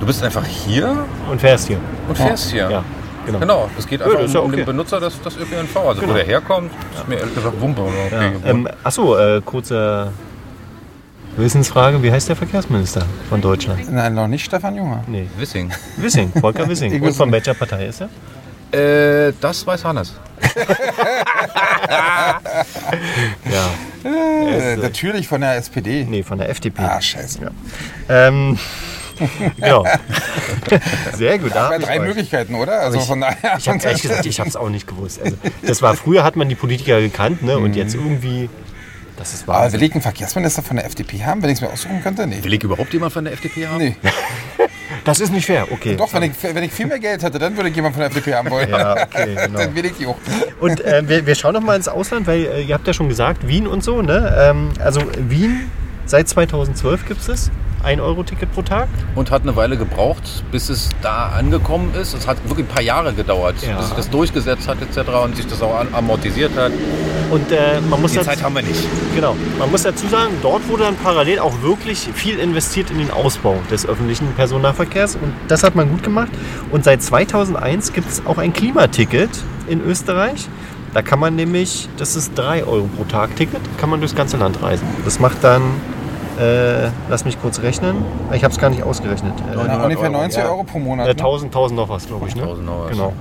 Du 0.00 0.06
bist 0.06 0.20
einfach 0.24 0.44
hier 0.44 1.04
und 1.30 1.40
fährst 1.40 1.68
hier. 1.68 1.78
und 2.08 2.16
fährst 2.18 2.50
hier. 2.50 2.68
Ja, 2.68 2.84
genau. 3.24 3.38
Genau, 3.38 3.70
es 3.78 3.86
geht 3.86 4.00
Ja, 4.00 4.06
einfach 4.06 4.18
ja 4.34 4.40
um, 4.40 4.46
um 4.46 4.50
okay. 4.50 4.56
den 4.56 4.66
Benutzer 4.66 4.98
des, 4.98 5.20
des 5.22 5.36
ÖPNV. 5.36 5.76
Also 5.76 6.00
Genau. 6.00 6.12
wo 6.12 6.16
der 6.16 6.26
herkommt, 6.26 6.72
ist 6.96 7.06
mir 7.06 7.18
ehrlich 7.18 7.34
gesagt 7.36 7.60
Wumpe. 7.60 7.82
Okay, 7.82 8.32
Ja, 8.44 8.50
ähm, 8.50 8.68
achso, 8.82 9.16
äh, 9.16 9.40
kurze 9.44 10.10
Wissensfrage. 11.36 12.02
Wie 12.02 12.10
heißt 12.10 12.28
der 12.28 12.34
Verkehrsminister 12.34 13.02
von 13.28 13.40
Deutschland? 13.40 13.92
Nein, 13.92 14.14
noch 14.14 14.26
nicht 14.26 14.44
Stefan 14.44 14.74
Junge. 14.74 15.04
Nee, 15.06 15.28
Wissing. 15.38 15.70
Wissing, 15.98 16.32
Volker 16.40 16.68
Wissing. 16.68 17.00
Und 17.00 17.12
von 17.14 17.30
welcher 17.30 17.54
Partei 17.54 17.86
ist 17.86 18.02
er? 18.02 18.08
Äh, 19.28 19.32
das 19.40 19.64
weiß 19.64 19.84
Hannes. 19.84 20.14
Ja, 23.50 23.64
Äh, 24.04 24.76
natürlich 24.76 25.28
von 25.28 25.40
der 25.40 25.56
SPD. 25.56 26.04
nee, 26.08 26.22
von 26.22 26.38
der 26.38 26.48
FDP. 26.48 26.82
Ah, 26.82 27.00
scheiße. 27.00 27.50
Ähm, 28.08 28.58
genau. 29.56 29.84
Sehr 31.14 31.38
gut. 31.38 31.54
Da 31.54 31.72
Ja, 31.72 31.78
drei 31.78 32.00
euch. 32.00 32.06
Möglichkeiten, 32.06 32.54
oder? 32.54 32.80
Also 32.80 32.98
ich- 32.98 33.04
von 33.04 33.20
daher. 33.20 33.56
Ich 33.58 33.68
habe 33.68 33.78
ehrlich 33.82 34.02
gesagt, 34.02 34.26
ich 34.26 34.40
habe 34.40 34.48
es 34.48 34.56
auch 34.56 34.68
nicht 34.70 34.86
gewusst. 34.86 35.20
Also, 35.22 35.36
das 35.62 35.82
war 35.82 35.94
früher 35.94 36.24
hat 36.24 36.36
man 36.36 36.48
die 36.48 36.54
Politiker 36.54 37.00
gekannt, 37.00 37.42
ne? 37.42 37.58
Und 37.58 37.76
jetzt 37.76 37.94
irgendwie, 37.94 38.48
das 39.16 39.34
ist 39.34 39.48
Aber 39.48 39.70
will 39.72 39.82
ich 39.82 39.92
einen 39.92 40.00
Verkehrsminister 40.02 40.62
von 40.62 40.76
der 40.76 40.86
FDP 40.86 41.24
haben, 41.24 41.42
wenn 41.42 41.50
ich 41.50 41.56
es 41.56 41.60
mir 41.60 41.70
aussuchen 41.70 42.02
könnte? 42.02 42.26
Nee. 42.26 42.42
Will 42.42 42.54
ich 42.54 42.62
überhaupt 42.62 42.92
jemand 42.92 43.12
von 43.12 43.24
der 43.24 43.34
FDP 43.34 43.66
haben? 43.66 43.78
Nee. 43.78 43.96
Das 45.04 45.20
ist 45.20 45.32
nicht 45.32 45.46
fair. 45.46 45.66
Okay. 45.70 45.96
Doch, 45.96 46.12
wenn 46.12 46.22
ich, 46.24 46.32
wenn 46.42 46.62
ich 46.62 46.72
viel 46.72 46.86
mehr 46.86 46.98
Geld 46.98 47.22
hätte, 47.22 47.38
dann 47.38 47.56
würde 47.56 47.68
ich 47.68 47.76
jemanden 47.76 47.94
von 47.94 48.00
der 48.00 48.10
FDP 48.10 48.34
haben 48.34 48.50
wollen. 48.50 48.70
Ja, 48.70 49.02
okay, 49.02 49.36
genau. 49.46 49.58
dann 49.58 49.74
will 49.74 49.84
ich 49.86 49.92
die 49.92 50.06
auch. 50.06 50.16
Und 50.60 50.80
äh, 50.84 51.02
wir, 51.06 51.26
wir 51.26 51.34
schauen 51.34 51.54
noch 51.54 51.62
mal 51.62 51.76
ins 51.76 51.88
Ausland, 51.88 52.26
weil 52.26 52.44
äh, 52.44 52.62
ihr 52.62 52.74
habt 52.74 52.86
ja 52.86 52.92
schon 52.92 53.08
gesagt, 53.08 53.46
Wien 53.46 53.66
und 53.66 53.82
so. 53.82 54.02
Ne? 54.02 54.34
Ähm, 54.38 54.70
also 54.78 55.00
Wien, 55.28 55.70
seit 56.06 56.28
2012 56.28 57.06
gibt 57.06 57.20
es 57.20 57.26
das. 57.26 57.50
1-Euro-Ticket 57.84 58.52
pro 58.52 58.62
Tag. 58.62 58.88
Und 59.14 59.30
hat 59.30 59.42
eine 59.42 59.56
Weile 59.56 59.76
gebraucht, 59.76 60.22
bis 60.52 60.68
es 60.68 60.88
da 61.02 61.30
angekommen 61.36 61.92
ist. 62.00 62.14
Es 62.14 62.26
hat 62.26 62.36
wirklich 62.48 62.66
ein 62.66 62.72
paar 62.74 62.82
Jahre 62.82 63.12
gedauert, 63.12 63.56
Ja. 63.62 63.76
bis 63.76 63.86
sich 63.88 63.96
das 63.96 64.10
durchgesetzt 64.10 64.68
hat 64.68 64.78
etc. 64.82 65.08
und 65.24 65.36
sich 65.36 65.46
das 65.46 65.62
auch 65.62 65.84
amortisiert 65.92 66.52
hat. 66.56 66.72
Und 67.30 67.50
äh, 67.52 67.80
man 67.88 68.00
muss 68.02 68.12
Die 68.12 68.18
dazu- 68.18 68.30
Zeit 68.30 68.42
haben 68.42 68.54
wir 68.54 68.62
nicht. 68.62 68.84
Genau. 69.14 69.36
Man 69.58 69.70
muss 69.70 69.82
dazu 69.82 70.06
sagen, 70.08 70.32
dort 70.42 70.66
wurde 70.68 70.84
dann 70.84 70.96
parallel 70.96 71.38
auch 71.38 71.62
wirklich 71.62 72.08
viel 72.14 72.38
investiert 72.38 72.90
in 72.90 72.98
den 72.98 73.10
Ausbau 73.10 73.56
des 73.70 73.86
öffentlichen 73.86 74.26
Personennahverkehrs. 74.34 75.14
Und 75.16 75.32
das 75.48 75.62
hat 75.62 75.74
man 75.74 75.88
gut 75.88 76.02
gemacht. 76.02 76.30
Und 76.72 76.84
seit 76.84 77.02
2001 77.02 77.92
gibt 77.92 78.10
es 78.10 78.22
auch 78.26 78.38
ein 78.38 78.52
Klimaticket 78.52 79.30
in 79.68 79.80
Österreich. 79.84 80.48
Da 80.92 81.02
kann 81.02 81.20
man 81.20 81.36
nämlich, 81.36 81.88
das 81.98 82.16
ist 82.16 82.32
3 82.36 82.64
Euro 82.64 82.88
pro 82.96 83.04
Tag 83.04 83.36
Ticket, 83.36 83.60
kann 83.78 83.90
man 83.90 84.00
durchs 84.00 84.16
ganze 84.16 84.36
Land 84.36 84.60
reisen. 84.60 84.88
Das 85.04 85.20
macht 85.20 85.36
dann, 85.44 85.62
äh, 86.38 86.88
lass 87.08 87.24
mich 87.24 87.40
kurz 87.40 87.60
rechnen, 87.60 88.04
ich 88.32 88.44
habe 88.44 88.52
es 88.52 88.60
gar 88.60 88.70
nicht 88.70 88.82
ausgerechnet. 88.82 89.32
Äh, 89.52 89.56
Na, 89.66 89.84
ungefähr 89.84 90.10
90 90.10 90.42
ja. 90.42 90.48
Euro 90.48 90.64
pro 90.64 90.78
Monat. 90.78 91.06
äh, 91.06 91.10
Ne? 91.10 91.18
1000, 91.18 91.50
1000 91.54 91.76
noch 91.80 91.88
was, 91.88 92.06
glaube 92.06 92.28
ich. 92.28 92.34
Ne? 92.36 92.42
1000 92.42 92.66
noch 92.66 92.84
was. 92.84 92.90
Genau. 92.90 93.12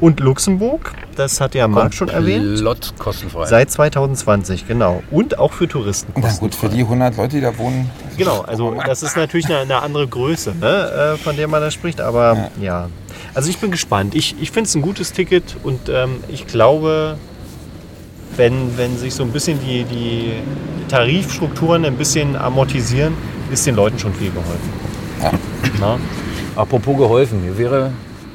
Und 0.00 0.18
Luxemburg, 0.18 0.92
das 1.14 1.40
hat 1.40 1.54
ja 1.54 1.68
Marc 1.68 1.94
schon 1.94 2.08
erwähnt. 2.08 2.58
Lott 2.58 2.94
kostenfrei. 2.98 3.46
Seit 3.46 3.70
2020, 3.70 4.66
genau. 4.66 5.00
Und 5.12 5.38
auch 5.38 5.52
für 5.52 5.68
Touristen. 5.68 6.12
Na 6.20 6.32
gut, 6.40 6.56
für 6.56 6.68
die 6.68 6.80
100 6.80 7.16
Leute, 7.16 7.36
die 7.36 7.40
da 7.40 7.56
wohnen. 7.56 7.88
Genau, 8.16 8.40
also 8.40 8.74
das 8.84 9.04
ist 9.04 9.16
natürlich 9.16 9.46
eine, 9.46 9.58
eine 9.58 9.80
andere 9.80 10.08
Größe, 10.08 10.54
ne, 10.60 11.14
äh, 11.14 11.16
von 11.18 11.36
der 11.36 11.46
man 11.46 11.60
da 11.60 11.70
spricht. 11.70 12.00
Aber 12.00 12.50
ja, 12.60 12.88
also 13.34 13.48
ich 13.48 13.58
bin 13.58 13.70
gespannt. 13.70 14.16
Ich, 14.16 14.34
ich 14.40 14.50
finde 14.50 14.66
es 14.66 14.74
ein 14.74 14.82
gutes 14.82 15.12
Ticket 15.12 15.56
und 15.62 15.88
ähm, 15.88 16.16
ich 16.26 16.48
glaube, 16.48 17.16
wenn, 18.36 18.76
wenn 18.76 18.96
sich 18.96 19.14
so 19.14 19.22
ein 19.22 19.30
bisschen 19.30 19.58
die, 19.60 19.84
die 19.84 20.32
Tarifstrukturen 20.88 21.84
ein 21.84 21.96
bisschen 21.96 22.36
amortisieren, 22.36 23.14
ist 23.50 23.66
den 23.66 23.76
Leuten 23.76 23.98
schon 23.98 24.14
viel 24.14 24.30
geholfen. 24.30 24.70
Na? 25.80 25.98
Apropos 26.56 26.96
geholfen, 26.96 27.44
mir 27.44 27.56
wäre 27.56 27.92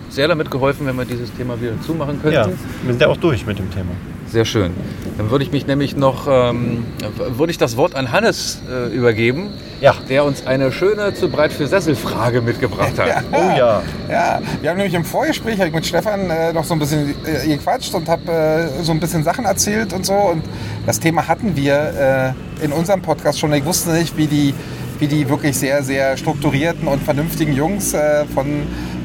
sehr 0.10 0.28
damit 0.28 0.50
geholfen, 0.50 0.88
wenn 0.88 0.96
wir 0.96 1.06
dieses 1.06 1.32
Thema 1.34 1.60
wieder 1.60 1.80
zumachen 1.82 2.20
könnten. 2.22 2.34
Ja, 2.34 2.48
wir 2.48 2.94
sind 2.94 3.02
ja 3.02 3.08
auch 3.08 3.18
durch 3.18 3.46
mit 3.46 3.60
dem 3.60 3.70
Thema. 3.72 3.92
Sehr 4.30 4.46
schön. 4.46 4.74
Dann 5.18 5.32
würde 5.32 5.44
ich 5.46 5.52
mich 5.52 5.68
nämlich 5.68 5.96
noch, 5.96 6.28
ähm, 6.30 6.86
würde 7.18 7.52
ich 7.52 7.58
das 7.58 7.78
Wort 7.78 7.96
an 7.96 8.12
Hannes 8.12 8.62
äh, 8.70 8.94
übergeben, 8.94 9.50
Ja. 9.80 9.96
der 10.10 10.26
uns 10.26 10.46
eine 10.46 10.72
schöne 10.72 11.14
zu 11.14 11.30
breit 11.30 11.54
für 11.54 11.66
Sessel-Frage 11.68 12.42
mitgebracht 12.42 13.00
hat. 13.00 13.24
Oh 13.32 13.58
ja. 13.58 13.82
Ja, 14.10 14.42
wir 14.62 14.70
haben 14.70 14.78
nämlich 14.78 14.94
im 14.96 15.06
Vorgespräch 15.06 15.60
mit 15.72 15.86
Stefan 15.86 16.30
äh, 16.30 16.52
noch 16.54 16.64
so 16.66 16.74
ein 16.74 16.80
bisschen 16.80 17.16
äh, 17.26 17.48
gequatscht 17.48 17.94
und 17.94 18.08
habe 18.10 18.32
äh, 18.32 18.84
so 18.84 18.92
ein 18.92 19.00
bisschen 19.00 19.24
Sachen 19.24 19.46
erzählt 19.46 19.94
und 19.94 20.06
so. 20.06 20.14
Und 20.14 20.44
das 20.86 21.00
Thema 21.00 21.28
hatten 21.28 21.56
wir 21.56 22.34
äh, 22.62 22.66
in 22.66 22.72
unserem 22.74 23.02
Podcast 23.02 23.40
schon. 23.40 23.54
Ich 23.54 23.66
wusste 23.66 23.92
nicht, 23.92 24.18
wie 24.18 24.28
die, 24.28 24.54
wie 25.00 25.08
die 25.08 25.30
wirklich 25.30 25.58
sehr, 25.58 25.84
sehr 25.84 26.18
strukturierten 26.18 26.88
und 26.88 27.02
vernünftigen 27.04 27.54
Jungs 27.54 27.94
äh, 27.94 28.26
von 28.26 28.46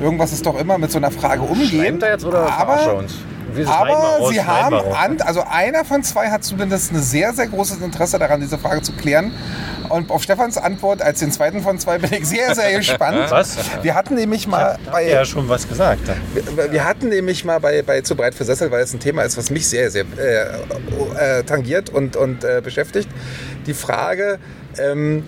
irgendwas 0.01 0.33
ist 0.33 0.45
doch 0.47 0.59
immer 0.59 0.79
mit 0.79 0.91
so 0.91 0.99
einer 0.99 1.11
Frage 1.11 1.43
umgehen. 1.43 1.69
Schleimt 1.69 2.03
er 2.03 2.13
jetzt 2.13 2.25
oder 2.25 2.41
er 2.41 2.59
Aber 2.59 3.05
Aber 3.67 4.29
sie 4.31 4.43
haben, 4.43 4.75
an, 4.75 5.21
also 5.21 5.43
einer 5.49 5.85
von 5.85 6.03
zwei 6.03 6.31
hat 6.31 6.45
zumindest 6.45 6.93
ein 6.93 7.01
sehr, 7.01 7.33
sehr 7.33 7.47
großes 7.47 7.81
Interesse 7.81 8.19
daran, 8.19 8.41
diese 8.41 8.59
Frage 8.59 8.83
zu 8.83 8.93
klären. 8.93 9.33
Und 9.89 10.11
auf 10.11 10.23
Stefans 10.23 10.57
Antwort 10.57 11.03
als 11.03 11.19
den 11.19 11.31
zweiten 11.33 11.61
von 11.63 11.79
zwei 11.79 11.99
bin 11.99 12.13
ich 12.13 12.27
sehr, 12.27 12.55
sehr 12.55 12.77
gespannt. 12.79 13.19
Was? 13.31 13.57
Wir 13.83 13.95
hatten 13.95 14.15
nämlich 14.15 14.47
mal 14.47 14.79
bei, 14.91 15.09
Ja, 15.09 15.25
schon 15.25 15.49
was 15.49 15.69
gesagt. 15.69 16.01
wir, 16.35 16.73
wir 16.73 16.85
hatten 16.85 17.09
nämlich 17.09 17.45
mal 17.45 17.61
bei, 17.61 17.83
bei 17.83 18.01
Zu 18.01 18.17
breit 18.17 18.35
für 18.35 18.45
Sessel, 18.45 18.71
weil 18.71 18.83
es 18.83 18.95
ein 18.95 19.01
Thema 19.01 19.23
ist, 19.23 19.37
was 19.37 19.51
mich 19.51 19.69
sehr, 19.69 19.91
sehr 19.91 20.05
äh, 20.17 21.39
äh, 21.39 21.43
tangiert 21.45 21.91
und, 21.91 22.17
und 22.17 22.45
äh, 22.45 22.61
beschäftigt, 22.63 23.09
die 23.67 23.75
Frage 23.75 24.39
ähm, 24.79 25.25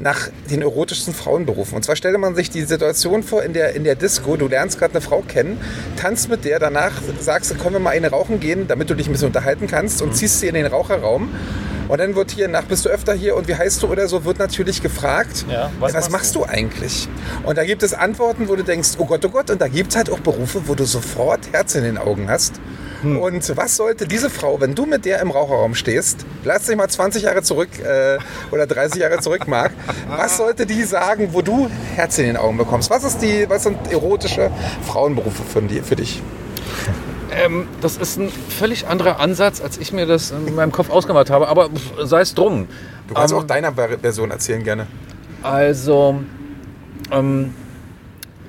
nach 0.00 0.28
den 0.50 0.62
erotischsten 0.62 1.14
Frauenberufen. 1.14 1.76
Und 1.76 1.84
zwar 1.84 1.96
stellte 1.96 2.18
man 2.18 2.34
sich 2.34 2.50
die 2.50 2.62
Situation 2.62 3.22
vor 3.22 3.42
in 3.42 3.52
der, 3.52 3.74
in 3.74 3.84
der 3.84 3.94
Disco, 3.94 4.36
du 4.36 4.48
lernst 4.48 4.78
gerade 4.78 4.94
eine 4.94 5.00
Frau 5.00 5.22
kennen, 5.26 5.60
tanzt 5.96 6.28
mit 6.28 6.44
der, 6.44 6.58
danach 6.58 6.92
sagst 7.20 7.50
du, 7.50 7.54
können 7.54 7.74
wir 7.74 7.80
mal 7.80 7.90
eine 7.90 8.10
rauchen 8.10 8.40
gehen, 8.40 8.66
damit 8.66 8.90
du 8.90 8.94
dich 8.94 9.06
ein 9.08 9.12
bisschen 9.12 9.28
unterhalten 9.28 9.66
kannst 9.66 10.02
und 10.02 10.14
ziehst 10.16 10.40
sie 10.40 10.48
in 10.48 10.54
den 10.54 10.66
Raucherraum. 10.66 11.30
Und 11.86 11.98
dann 11.98 12.14
wird 12.14 12.30
hier 12.30 12.48
nach, 12.48 12.64
bist 12.64 12.86
du 12.86 12.88
öfter 12.88 13.12
hier 13.12 13.36
und 13.36 13.46
wie 13.46 13.54
heißt 13.54 13.82
du 13.82 13.88
oder 13.88 14.08
so, 14.08 14.24
wird 14.24 14.38
natürlich 14.38 14.82
gefragt, 14.82 15.44
Ja, 15.48 15.70
was, 15.78 15.92
was 15.92 16.04
was 16.04 16.10
machst 16.10 16.12
machst 16.12 16.34
du 16.34 16.44
eigentlich? 16.44 17.08
Und 17.44 17.58
da 17.58 17.64
gibt 17.64 17.82
es 17.82 17.92
Antworten, 17.92 18.48
wo 18.48 18.56
du 18.56 18.64
denkst, 18.64 18.92
oh 18.98 19.04
Gott, 19.04 19.24
oh 19.24 19.28
Gott, 19.28 19.50
und 19.50 19.60
da 19.60 19.68
gibt 19.68 19.90
es 19.90 19.96
halt 19.96 20.10
auch 20.10 20.20
Berufe, 20.20 20.62
wo 20.66 20.74
du 20.74 20.84
sofort 20.84 21.40
Herz 21.52 21.74
in 21.74 21.84
den 21.84 21.98
Augen 21.98 22.28
hast. 22.30 22.54
Hm. 23.04 23.18
Und 23.18 23.56
was 23.56 23.76
sollte 23.76 24.06
diese 24.08 24.30
Frau, 24.30 24.60
wenn 24.60 24.74
du 24.74 24.86
mit 24.86 25.04
der 25.04 25.20
im 25.20 25.30
Raucherraum 25.30 25.74
stehst, 25.74 26.24
lass 26.44 26.64
dich 26.66 26.76
mal 26.76 26.88
20 26.88 27.22
Jahre 27.22 27.42
zurück 27.42 27.68
äh, 27.78 28.18
oder 28.50 28.66
30 28.66 29.00
Jahre 29.00 29.18
zurück, 29.20 29.46
Marc, 29.46 29.72
was 30.08 30.36
sollte 30.38 30.66
die 30.66 30.82
sagen, 30.84 31.28
wo 31.32 31.42
du 31.42 31.68
Herz 31.94 32.18
in 32.18 32.26
den 32.26 32.36
Augen 32.36 32.56
bekommst? 32.56 32.90
Was, 32.90 33.04
ist 33.04 33.18
die, 33.18 33.48
was 33.48 33.62
sind 33.64 33.76
erotische 33.92 34.50
Frauenberufe 34.86 35.42
für, 35.42 35.62
die, 35.62 35.80
für 35.82 35.96
dich? 35.96 36.22
Ähm, 37.30 37.66
das 37.80 37.96
ist 37.96 38.18
ein 38.18 38.30
völlig 38.48 38.86
anderer 38.86 39.18
Ansatz, 39.20 39.60
als 39.60 39.78
ich 39.78 39.92
mir 39.92 40.06
das 40.06 40.30
in 40.30 40.54
meinem 40.54 40.72
Kopf 40.72 40.88
ausgemacht 40.90 41.30
habe. 41.30 41.48
Aber 41.48 41.68
sei 42.02 42.20
es 42.20 42.34
drum. 42.34 42.68
Du 43.08 43.14
kannst 43.14 43.32
Ähm, 43.32 43.40
auch 43.40 43.44
deiner 43.44 43.72
Ver- 43.72 43.98
Version 43.98 44.30
erzählen 44.30 44.62
gerne. 44.62 44.86
Also, 45.42 46.20
ähm, 47.10 47.54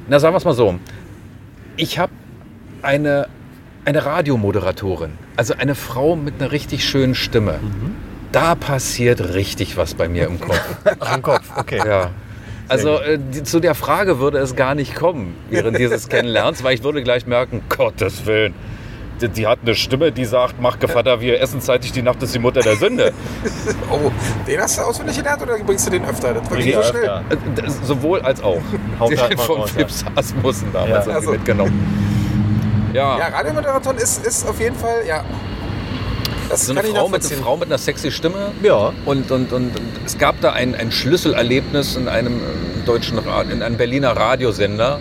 na 0.08 0.20
sagen 0.20 0.34
wir 0.34 0.38
es 0.38 0.46
mal 0.46 0.54
so. 0.54 0.76
Ich 1.78 1.98
habe 2.00 2.12
eine, 2.84 3.28
eine 3.86 4.06
Radiomoderatorin, 4.06 5.12
also 5.38 5.54
eine 5.58 5.76
Frau 5.76 6.16
mit 6.16 6.36
einer 6.42 6.52
richtig 6.52 6.84
schönen 6.86 7.16
Stimme. 7.16 7.60
Da 8.32 8.56
passiert 8.56 9.34
richtig 9.34 9.78
was 9.78 9.94
bei 9.94 10.08
mir 10.10 10.28
im 10.28 10.40
Kopf. 10.40 10.60
Am 11.00 11.22
Kopf, 11.22 11.44
okay. 11.56 11.82
ja. 11.86 12.12
Also 12.68 12.98
äh, 13.00 13.20
die, 13.20 13.44
zu 13.44 13.60
der 13.60 13.76
Frage 13.76 14.20
würde 14.20 14.40
es 14.40 14.56
gar 14.56 14.74
nicht 14.76 14.96
kommen 14.96 15.36
während 15.50 15.78
dieses 15.78 16.10
Kennenlernens, 16.10 16.64
weil 16.64 16.74
ich 16.74 16.84
würde 16.84 17.04
gleich 17.04 17.28
merken, 17.28 17.62
Gottes 17.70 18.26
Willen, 18.26 18.56
die, 19.22 19.30
die 19.30 19.46
hat 19.48 19.60
eine 19.62 19.76
Stimme, 19.76 20.12
die 20.12 20.26
sagt, 20.26 20.56
mach 20.60 20.80
Gevatter, 20.80 21.22
wir 21.22 21.40
essen 21.40 21.62
zeitig 21.62 21.92
die 21.92 22.02
Nacht 22.02 22.22
ist 22.24 22.34
die 22.34 22.40
Mutter 22.40 22.62
der 22.62 22.76
Sünde. 22.76 23.14
Oh, 23.92 24.12
den 24.48 24.60
hast 24.60 24.80
du 24.80 24.82
auswendig 24.82 25.16
gelernt 25.18 25.42
oder 25.44 25.58
bringst 25.60 25.86
du 25.86 25.92
den 25.92 26.04
öfter? 26.06 26.34
Das 26.34 26.50
war 26.50 26.58
Nee, 26.58 26.74
so 26.74 26.82
schnell. 26.84 27.04
öfter. 27.04 27.24
Äh, 27.66 27.70
Sowohl 27.84 28.22
als 28.22 28.42
auch. 28.42 28.62
Den 29.08 29.18
mal 29.18 29.38
von. 29.38 29.68
Fips 29.68 30.04
Asmussen 30.16 30.68
damals 30.74 31.06
Ja. 31.06 31.14
Also- 31.14 31.32
mitgenommen. 31.32 32.25
Ja, 32.96 33.18
Ja, 33.20 33.28
Radiomoderatorin 33.28 33.98
ist, 33.98 34.26
ist 34.26 34.48
auf 34.48 34.60
jeden 34.60 34.76
Fall, 34.76 35.04
ja. 35.08 35.24
Das 36.50 36.66
so 36.66 36.72
eine 36.72 36.82
kann 36.82 36.90
ich 36.92 36.96
Frau, 36.98 37.08
mit, 37.10 37.26
eine. 37.26 37.42
Frau 37.42 37.58
mit 37.58 37.68
einer 37.68 37.78
sexy 37.78 38.12
Stimme. 38.12 38.52
Ja. 38.64 38.94
Und, 39.06 39.32
und, 39.32 39.52
und, 39.52 39.76
und 39.76 39.82
es 40.06 40.18
gab 40.18 40.40
da 40.42 40.52
ein, 40.54 40.76
ein 40.76 40.92
Schlüsselerlebnis 40.92 41.96
in 41.96 42.08
einem 42.08 42.38
äh, 42.38 42.86
deutschen 42.86 43.18
Ra- 43.20 43.42
in 43.42 43.62
einem 43.64 43.78
Berliner 43.78 44.12
Radiosender. 44.16 45.00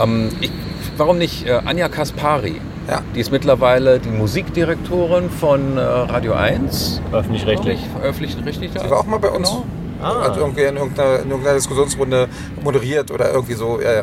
Ähm, 0.00 0.28
ich, 0.40 0.50
warum 0.96 1.18
nicht 1.18 1.46
äh, 1.46 1.60
Anja 1.64 1.88
Kaspari? 1.88 2.60
Ja. 2.88 3.02
Die 3.14 3.20
ist 3.20 3.30
mittlerweile 3.32 3.98
die 3.98 4.08
Musikdirektorin 4.10 5.28
von 5.30 5.76
äh, 5.76 5.80
Radio 5.80 6.32
1. 6.34 7.02
Öffentlich-rechtlich. 7.12 7.80
Öffentlich-rechtlich. 8.02 8.70
Die 8.72 8.90
war 8.90 9.00
auch 9.00 9.06
mal 9.06 9.18
bei 9.18 9.28
uns. 9.30 9.50
Genau. 9.50 9.64
Ah. 10.02 10.22
Also 10.22 10.40
irgendwie 10.40 10.62
in 10.62 10.76
irgendeiner, 10.76 11.18
in 11.20 11.28
irgendeiner 11.30 11.56
Diskussionsrunde 11.56 12.28
moderiert 12.62 13.10
oder 13.10 13.30
irgendwie 13.32 13.54
so. 13.54 13.80
Ja, 13.82 13.92
ja. 13.92 14.02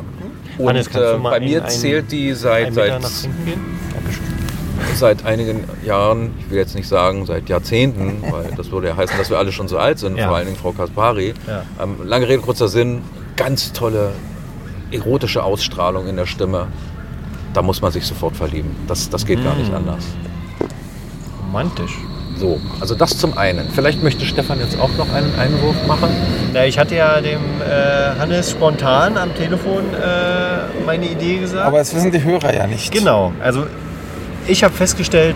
Und 0.58 0.68
Hannes, 0.70 0.88
äh, 0.88 1.18
bei 1.22 1.40
mir 1.40 1.66
zählt 1.68 2.12
die 2.12 2.34
seit, 2.34 2.74
seit, 2.74 3.00
seit 4.96 5.26
einigen 5.26 5.64
Jahren, 5.86 6.34
ich 6.40 6.50
will 6.50 6.58
jetzt 6.58 6.76
nicht 6.76 6.88
sagen 6.88 7.26
seit 7.26 7.50
Jahrzehnten, 7.50 8.24
weil 8.32 8.52
das 8.56 8.72
würde 8.72 8.88
ja 8.88 8.98
heißen, 8.98 9.18
dass 9.18 9.30
wir 9.30 9.38
alle 9.38 9.52
schon 9.52 9.68
so 9.68 9.78
alt 9.78 10.00
sind, 10.00 10.18
Ja. 10.18 10.28
vor 10.28 10.38
allen 10.38 10.46
Dingen 10.48 10.58
Frau 10.58 10.72
Kaspari. 10.72 11.34
Ja. 11.48 11.64
Ähm, 11.82 11.96
lange 12.04 12.28
Rede, 12.28 12.42
kurzer 12.42 12.68
Sinn, 12.68 13.02
ganz 13.36 13.74
tolle 13.74 14.12
erotische 14.92 15.44
Ausstrahlung 15.44 16.08
in 16.08 16.16
der 16.16 16.26
Stimme. 16.26 16.68
Da 17.54 17.62
muss 17.62 17.82
man 17.82 17.92
sich 17.92 18.06
sofort 18.06 18.36
verlieben. 18.36 18.76
Das, 18.88 19.10
das 19.10 19.26
geht 19.26 19.44
gar 19.44 19.56
nicht 19.56 19.72
Mm. 19.72 19.76
anders. 19.76 20.04
Romantisch. 21.44 21.98
So, 22.40 22.60
also 22.80 22.94
das 22.94 23.18
zum 23.18 23.38
einen. 23.38 23.68
Vielleicht 23.74 24.04
möchte 24.04 24.26
Stefan 24.26 24.60
jetzt 24.60 24.80
auch 24.80 24.92
noch 24.98 25.12
einen 25.14 25.34
Einwurf 25.40 25.76
machen. 25.88 26.10
Na, 26.54 26.66
ich 26.66 26.78
hatte 26.78 26.96
ja 26.96 27.20
dem 27.20 27.40
äh, 27.62 28.20
Hannes 28.20 28.52
spontan 28.52 29.18
am 29.18 29.34
Telefon 29.36 29.84
äh, 29.94 30.86
meine 30.86 31.08
Idee 31.08 31.40
gesagt. 31.40 31.66
Aber 31.66 31.80
das 31.80 31.96
wissen 31.96 32.12
die 32.12 32.24
Hörer 32.24 32.54
ja 32.54 32.68
nicht. 32.68 32.92
Genau, 32.92 33.34
also 33.42 33.66
ich 34.46 34.64
habe 34.64 34.74
festgestellt, 34.74 35.36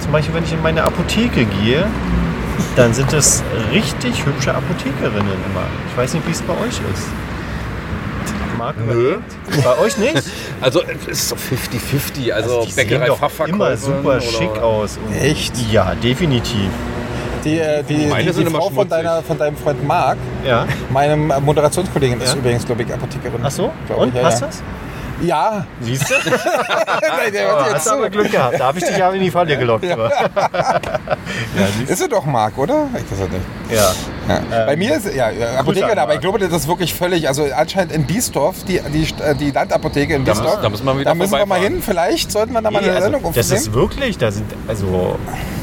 zum 0.00 0.12
Beispiel 0.12 0.34
wenn 0.34 0.44
ich 0.44 0.52
in 0.52 0.62
meine 0.62 0.82
Apotheke 0.82 1.44
gehe, 1.44 1.84
dann 2.76 2.92
sind 2.92 3.12
es 3.12 3.42
richtig 3.72 4.24
hübsche 4.26 4.54
Apothekerinnen 4.54 5.32
immer. 5.50 5.66
Ich 5.90 5.96
weiß 5.96 6.14
nicht, 6.14 6.26
wie 6.26 6.32
es 6.32 6.42
bei 6.42 6.52
euch 6.54 6.80
ist. 6.92 7.08
Marc, 8.60 8.76
Nö. 8.86 9.16
Bei 9.64 9.78
euch 9.78 9.96
nicht? 9.96 10.22
Also 10.60 10.82
es 10.82 11.06
ist 11.08 11.28
so 11.30 11.36
50-50. 11.36 12.32
Also, 12.32 12.64
die 12.66 12.70
sehen 12.70 12.88
Bäckerei 12.88 13.06
doch 13.06 13.46
immer 13.48 13.74
super 13.78 14.08
oder- 14.08 14.20
schick 14.20 14.58
aus. 14.58 14.98
Und 14.98 15.16
Echt? 15.16 15.54
Ja, 15.72 15.94
definitiv. 15.94 16.68
Die, 17.44 17.58
äh, 17.58 17.82
die, 17.82 17.94
die, 17.96 18.32
sind 18.32 18.46
die 18.48 18.54
Frau 18.54 18.68
von, 18.68 18.86
deiner, 18.86 19.22
von 19.22 19.38
deinem 19.38 19.56
Freund 19.56 19.82
Marc, 19.86 20.18
Ja. 20.46 20.66
meinem 20.90 21.32
Moderationskollegin, 21.40 22.20
ist 22.20 22.34
Ja. 22.34 22.38
übrigens, 22.38 22.66
glaube 22.66 22.82
ich, 22.82 22.92
Apothekerin. 22.92 23.40
Ach 23.42 23.50
so? 23.50 23.72
Und 23.96 24.08
ich, 24.10 24.14
ja, 24.16 24.22
passt 24.22 24.42
ja. 24.42 24.46
das? 24.48 24.62
Ja. 25.22 25.66
Siehst 25.80 26.10
du? 26.10 26.14
Nein, 26.30 27.32
der 27.32 27.48
hört 27.48 27.66
Oh, 27.70 27.74
hast 27.74 27.86
du 27.86 27.90
aber. 27.92 28.10
Glück 28.10 28.30
gehabt. 28.30 28.60
Da 28.60 28.66
habe 28.66 28.78
ich 28.78 28.84
dich 28.84 28.96
ja 28.98 29.10
in 29.10 29.20
die 29.22 29.30
Falle 29.30 29.56
gelockt. 29.56 29.84
Ja, 29.84 29.96
Ist 31.88 32.00
er 32.02 32.08
doch 32.08 32.26
Marc, 32.26 32.58
oder? 32.58 32.88
Ich 32.94 33.10
weiß 33.10 33.20
es 33.26 33.30
nicht. 33.30 33.44
ja. 33.70 33.92
Ja. 34.50 34.66
Bei 34.66 34.76
mir 34.76 34.96
ist 34.96 35.14
ja, 35.14 35.30
ja 35.30 35.58
Apothekerin, 35.58 35.92
an 35.92 35.98
aber 35.98 36.14
ich 36.14 36.20
glaube, 36.20 36.38
das 36.38 36.52
ist 36.52 36.68
wirklich 36.68 36.94
völlig, 36.94 37.28
also 37.28 37.44
anscheinend 37.54 37.92
in 37.92 38.04
Biesdorf, 38.04 38.64
die, 38.64 38.80
die, 38.92 39.02
äh, 39.22 39.34
die 39.34 39.50
Landapotheke 39.50 40.14
in 40.14 40.24
Da 40.24 40.34
da 40.34 40.68
müssen 40.68 40.84
wir 40.84 40.94
wieder 40.94 41.04
Da 41.10 41.14
müssen 41.14 41.36
wir 41.36 41.46
mal 41.46 41.60
hin, 41.60 41.82
vielleicht 41.82 42.30
sollten 42.30 42.52
wir 42.52 42.62
da 42.62 42.70
mal 42.70 42.80
Nee, 42.80 42.86
eine 42.86 42.96
also, 42.96 43.10
Sendung 43.10 43.22
das 43.32 43.46
aufnehmen. 43.46 43.60
ist 43.60 43.72
wirklich, 43.74 44.18
da 44.18 44.30
sind, 44.30 44.46
also 44.68 45.16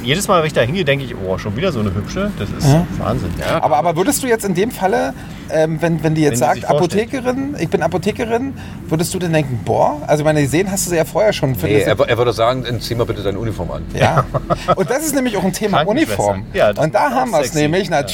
jedes 0.04 0.28
Mal, 0.28 0.40
wenn 0.40 0.48
ich 0.48 0.54
da 0.54 0.62
hingehe, 0.62 0.86
denke 0.86 1.06
ich, 1.06 1.16
oh, 1.16 1.38
schon 1.38 1.56
wieder 1.58 1.72
so 1.72 1.80
eine 1.82 1.94
hübsche. 1.94 2.32
Das 2.40 2.50
ist 2.50 2.74
Wahnsinn. 2.98 3.30
Ja, 3.40 3.62
Aber, 3.62 3.78
aber 3.78 3.96
würdest 3.98 4.24
du 4.24 4.28
jetzt 4.28 4.46
in 4.46 4.54
dem 4.54 4.72
Falle, 4.72 5.14
ähm, 5.50 5.82
wenn, 5.82 6.02
wenn 6.02 6.16
die 6.16 6.22
jetzt 6.22 6.34
Wenn 6.34 6.38
sagt, 6.40 6.60
vorstellt. 6.62 6.82
Apothekerin, 7.12 7.56
ich 7.60 7.70
bin 7.70 7.82
Apothekerin, 7.82 8.54
würdest 8.88 9.14
du 9.14 9.20
denn 9.20 9.34
denken, 9.34 9.60
boah, 9.66 10.02
also 10.08 10.22
ich 10.22 10.26
meine, 10.26 10.42
gesehen 10.42 10.72
hast 10.72 10.86
du 10.86 10.92
sie 10.92 10.96
ja 10.96 11.04
vorher 11.06 11.34
schon. 11.34 11.56
Nee, 11.62 11.82
er, 11.82 12.00
er 12.00 12.18
würde 12.18 12.32
sagen, 12.34 12.66
zieh 12.80 12.96
mal 12.96 13.06
bitte 13.06 13.22
deine 13.22 13.38
Uniform 13.38 13.70
an. 13.72 13.86
ja. 13.94 14.24
Und 14.76 14.90
das 14.90 15.06
ist 15.06 15.14
nämlich 15.16 15.36
auch 15.36 15.44
ein 15.44 15.54
Thema. 15.54 15.82
Uniform. 15.82 16.46
Ja, 16.54 16.72
das 16.74 16.84
und 16.86 16.94
da 16.96 17.12
haben 17.12 17.32
wir 17.32 17.42
es 17.42 17.54
nämlich 17.54 17.90
Ja. 17.90 18.08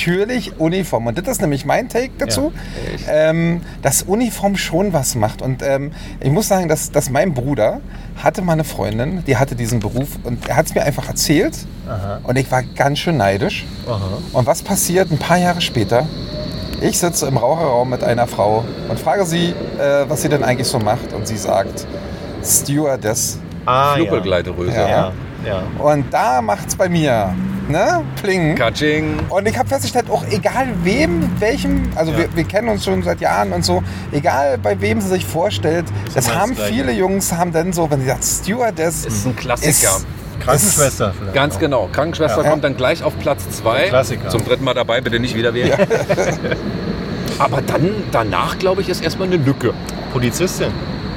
Natürlich 0.44 0.60
Uniform. 0.60 1.08
Und 1.08 1.18
das 1.18 1.28
ist 1.28 1.42
nämlich 1.42 1.66
mein 1.66 1.90
Take 1.90 2.12
dazu, 2.18 2.52
ähm, 3.08 3.62
dass 3.82 4.04
Uniform 4.04 4.56
schon 4.56 4.94
was 4.94 5.16
macht. 5.16 5.42
Und 5.42 5.62
ähm, 5.64 5.92
ich 6.20 6.32
muss 6.32 6.48
sagen, 6.48 6.68
dass, 6.68 6.92
dass 6.92 7.10
mein 7.10 7.34
Bruder 7.34 7.82
hatte 8.22 8.42
mal 8.42 8.54
eine 8.54 8.64
Freundin, 8.64 9.24
die 9.26 9.38
hatte 9.38 9.56
diesen 9.56 9.80
Beruf 9.80 10.10
und 10.24 10.48
er 10.48 10.56
hat 10.56 10.68
es 10.68 10.76
mir 10.76 10.84
einfach 10.84 11.08
erzählt. 11.08 11.58
Und 12.24 12.38
ich 12.38 12.52
war 12.52 12.64
ganz 12.64 13.00
schön 13.00 13.18
neidisch. 13.18 13.66
Aha. 13.88 14.20
Und 14.32 14.46
was 14.46 14.62
passiert 14.62 15.12
ein 15.12 15.18
paar 15.18 15.38
Jahre 15.38 15.62
später? 15.62 16.08
Ich 16.82 17.00
sitze 17.00 17.28
im 17.28 17.38
Raucherraum 17.38 17.90
mit 17.90 18.04
einer 18.04 18.28
Frau 18.28 18.64
und 18.90 19.00
frage 19.00 19.26
sie, 19.26 19.54
äh, 19.80 20.06
was 20.08 20.22
sie 20.22 20.30
denn 20.30 20.44
eigentlich 20.44 20.68
so 20.68 20.80
macht. 20.80 21.14
Und 21.14 21.28
sie 21.28 21.38
sagt, 21.38 21.86
Stewardess. 22.44 23.40
Ah, 23.66 23.96
Flugbegleiteröse. 23.96 24.76
Ja. 24.76 24.90
Ja, 24.90 25.12
ja. 25.46 25.64
Und 25.80 26.14
da 26.14 26.42
macht's 26.42 26.76
bei 26.76 26.90
mir, 26.90 27.34
ne? 27.70 28.04
Pling. 28.22 28.56
Katsching. 28.56 29.20
Und 29.30 29.48
ich 29.48 29.58
habe 29.58 29.68
festgestellt, 29.70 30.10
auch 30.10 30.24
egal 30.30 30.68
wem, 30.84 31.30
welchem, 31.40 31.90
also 31.96 32.12
Ja. 32.12 32.20
wir, 32.20 32.36
wir 32.36 32.44
kennen 32.46 32.70
uns 32.70 32.84
schon 32.86 33.04
seit 33.04 33.20
Jahren 33.22 33.52
und 33.54 33.64
so, 33.66 33.84
egal 34.12 34.58
bei 34.58 34.80
wem 34.82 35.02
sie 35.02 35.10
sich 35.10 35.26
vorstellt, 35.26 35.86
das 36.06 36.26
das 36.26 36.36
haben 36.36 36.56
Gleiche. 36.56 36.74
viele 36.74 36.92
Jungs, 36.94 37.32
haben 37.34 37.52
dann 37.52 37.74
so, 37.74 37.90
wenn 37.92 38.02
sie 38.02 38.08
sagt 38.08 38.24
Stewardess, 38.24 39.06
Ist 39.06 39.26
ein 39.26 39.36
Klassiker. 39.36 39.70
ist- 39.70 40.06
Krankenschwester 40.40 41.14
vielleicht. 41.18 41.36
Ganz 41.36 41.56
auch. 41.56 41.60
genau. 41.60 41.90
Krankenschwester 41.92 42.44
Ja. 42.44 42.50
kommt 42.50 42.64
dann 42.66 42.76
gleich 42.76 43.02
auf 43.04 43.18
Platz 43.20 43.50
zwei. 43.52 43.88
Klassiker. 43.88 44.28
Zum 44.30 44.44
dritten 44.44 44.64
Mal 44.66 44.74
dabei, 44.74 45.00
bitte 45.00 45.20
nicht 45.20 45.36
wieder 45.36 45.54
wählen. 45.54 45.72
Aber 47.40 47.62
dann, 47.62 47.90
danach, 48.12 48.60
glaube 48.60 48.82
ich, 48.82 48.90
ist 48.90 49.04
erstmal 49.04 49.28
eine 49.28 49.38
Lücke. 49.38 49.74
Polizistin. 50.12 50.72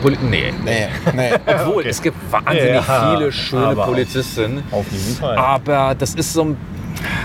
Poli 0.07 0.19
nee. 0.31 0.53
Nee, 0.65 0.87
nee. 1.15 1.31
Obwohl, 1.47 1.79
Okay. 1.83 1.89
es 1.89 2.01
gibt 2.03 2.17
wahnsinnig 2.31 2.87
Ja, 2.87 3.17
viele 3.17 3.33
schöne 3.33 3.67
aber 3.67 3.83
auf- 3.83 3.89
Polizistinnen. 3.89 4.63
Auf 4.71 4.87
jeden 4.93 5.17
Fall. 5.17 5.37
Aber 5.37 5.95
das 5.99 6.15
ist 6.15 6.33
so 6.33 6.43
ein. 6.45 6.57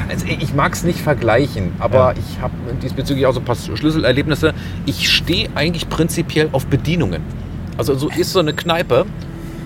Also 0.09 0.25
ich 0.27 0.53
mag 0.53 0.73
es 0.73 0.83
nicht 0.83 0.99
vergleichen, 0.99 1.71
aber 1.79 2.13
Ja. 2.13 2.13
ich 2.13 2.41
habe 2.41 2.53
diesbezüglich 2.81 3.25
auch 3.25 3.33
so 3.33 3.39
ein 3.39 3.45
paar 3.45 3.55
Schlüsselerlebnisse. 3.55 4.53
Ich 4.85 5.09
stehe 5.09 5.49
eigentlich 5.55 5.87
prinzipiell 5.89 6.49
auf 6.51 6.65
Bedienungen. 6.67 7.21
Also 7.77 7.95
so 7.95 8.09
ist 8.09 8.31
so 8.33 8.39
eine 8.39 8.53
Kneipe. 8.53 9.05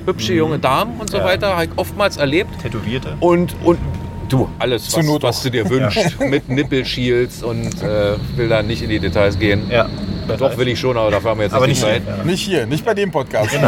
hübsche 0.05 0.33
junge 0.35 0.59
Damen 0.59 0.99
und 0.99 1.09
so 1.09 1.17
Mhm. 1.17 1.23
Ja. 1.23 1.29
weiter, 1.29 1.47
habe 1.53 1.65
ich 1.65 1.71
oftmals 1.77 2.17
erlebt. 2.17 2.51
Tätowierte. 2.61 3.13
Und, 3.21 3.55
und 3.63 3.79
du, 4.29 4.47
alles, 4.59 4.95
was, 4.95 5.03
Not 5.03 5.23
was 5.23 5.41
du 5.41 5.49
dir 5.49 5.67
wünschst, 5.67 6.19
mit 6.29 6.47
Nippelshields 6.47 7.41
und 7.41 7.81
äh, 7.81 8.15
will 8.35 8.47
da 8.47 8.61
nicht 8.61 8.83
in 8.83 8.89
die 8.91 8.99
Details 8.99 9.39
gehen. 9.39 9.63
Ja. 9.71 9.87
Doch 10.27 10.57
will 10.57 10.67
ich 10.67 10.79
schon, 10.79 10.97
aber 10.97 11.11
dafür 11.11 11.31
haben 11.31 11.39
wir 11.39 11.45
jetzt 11.45 11.53
Aber 11.53 11.67
nicht 11.67 11.83
hier. 11.83 11.93
Zeit. 11.93 12.03
Ja. 12.07 12.23
Nicht 12.23 12.41
hier, 12.41 12.65
nicht 12.65 12.85
bei 12.85 12.93
dem 12.93 13.11
Podcast. 13.11 13.51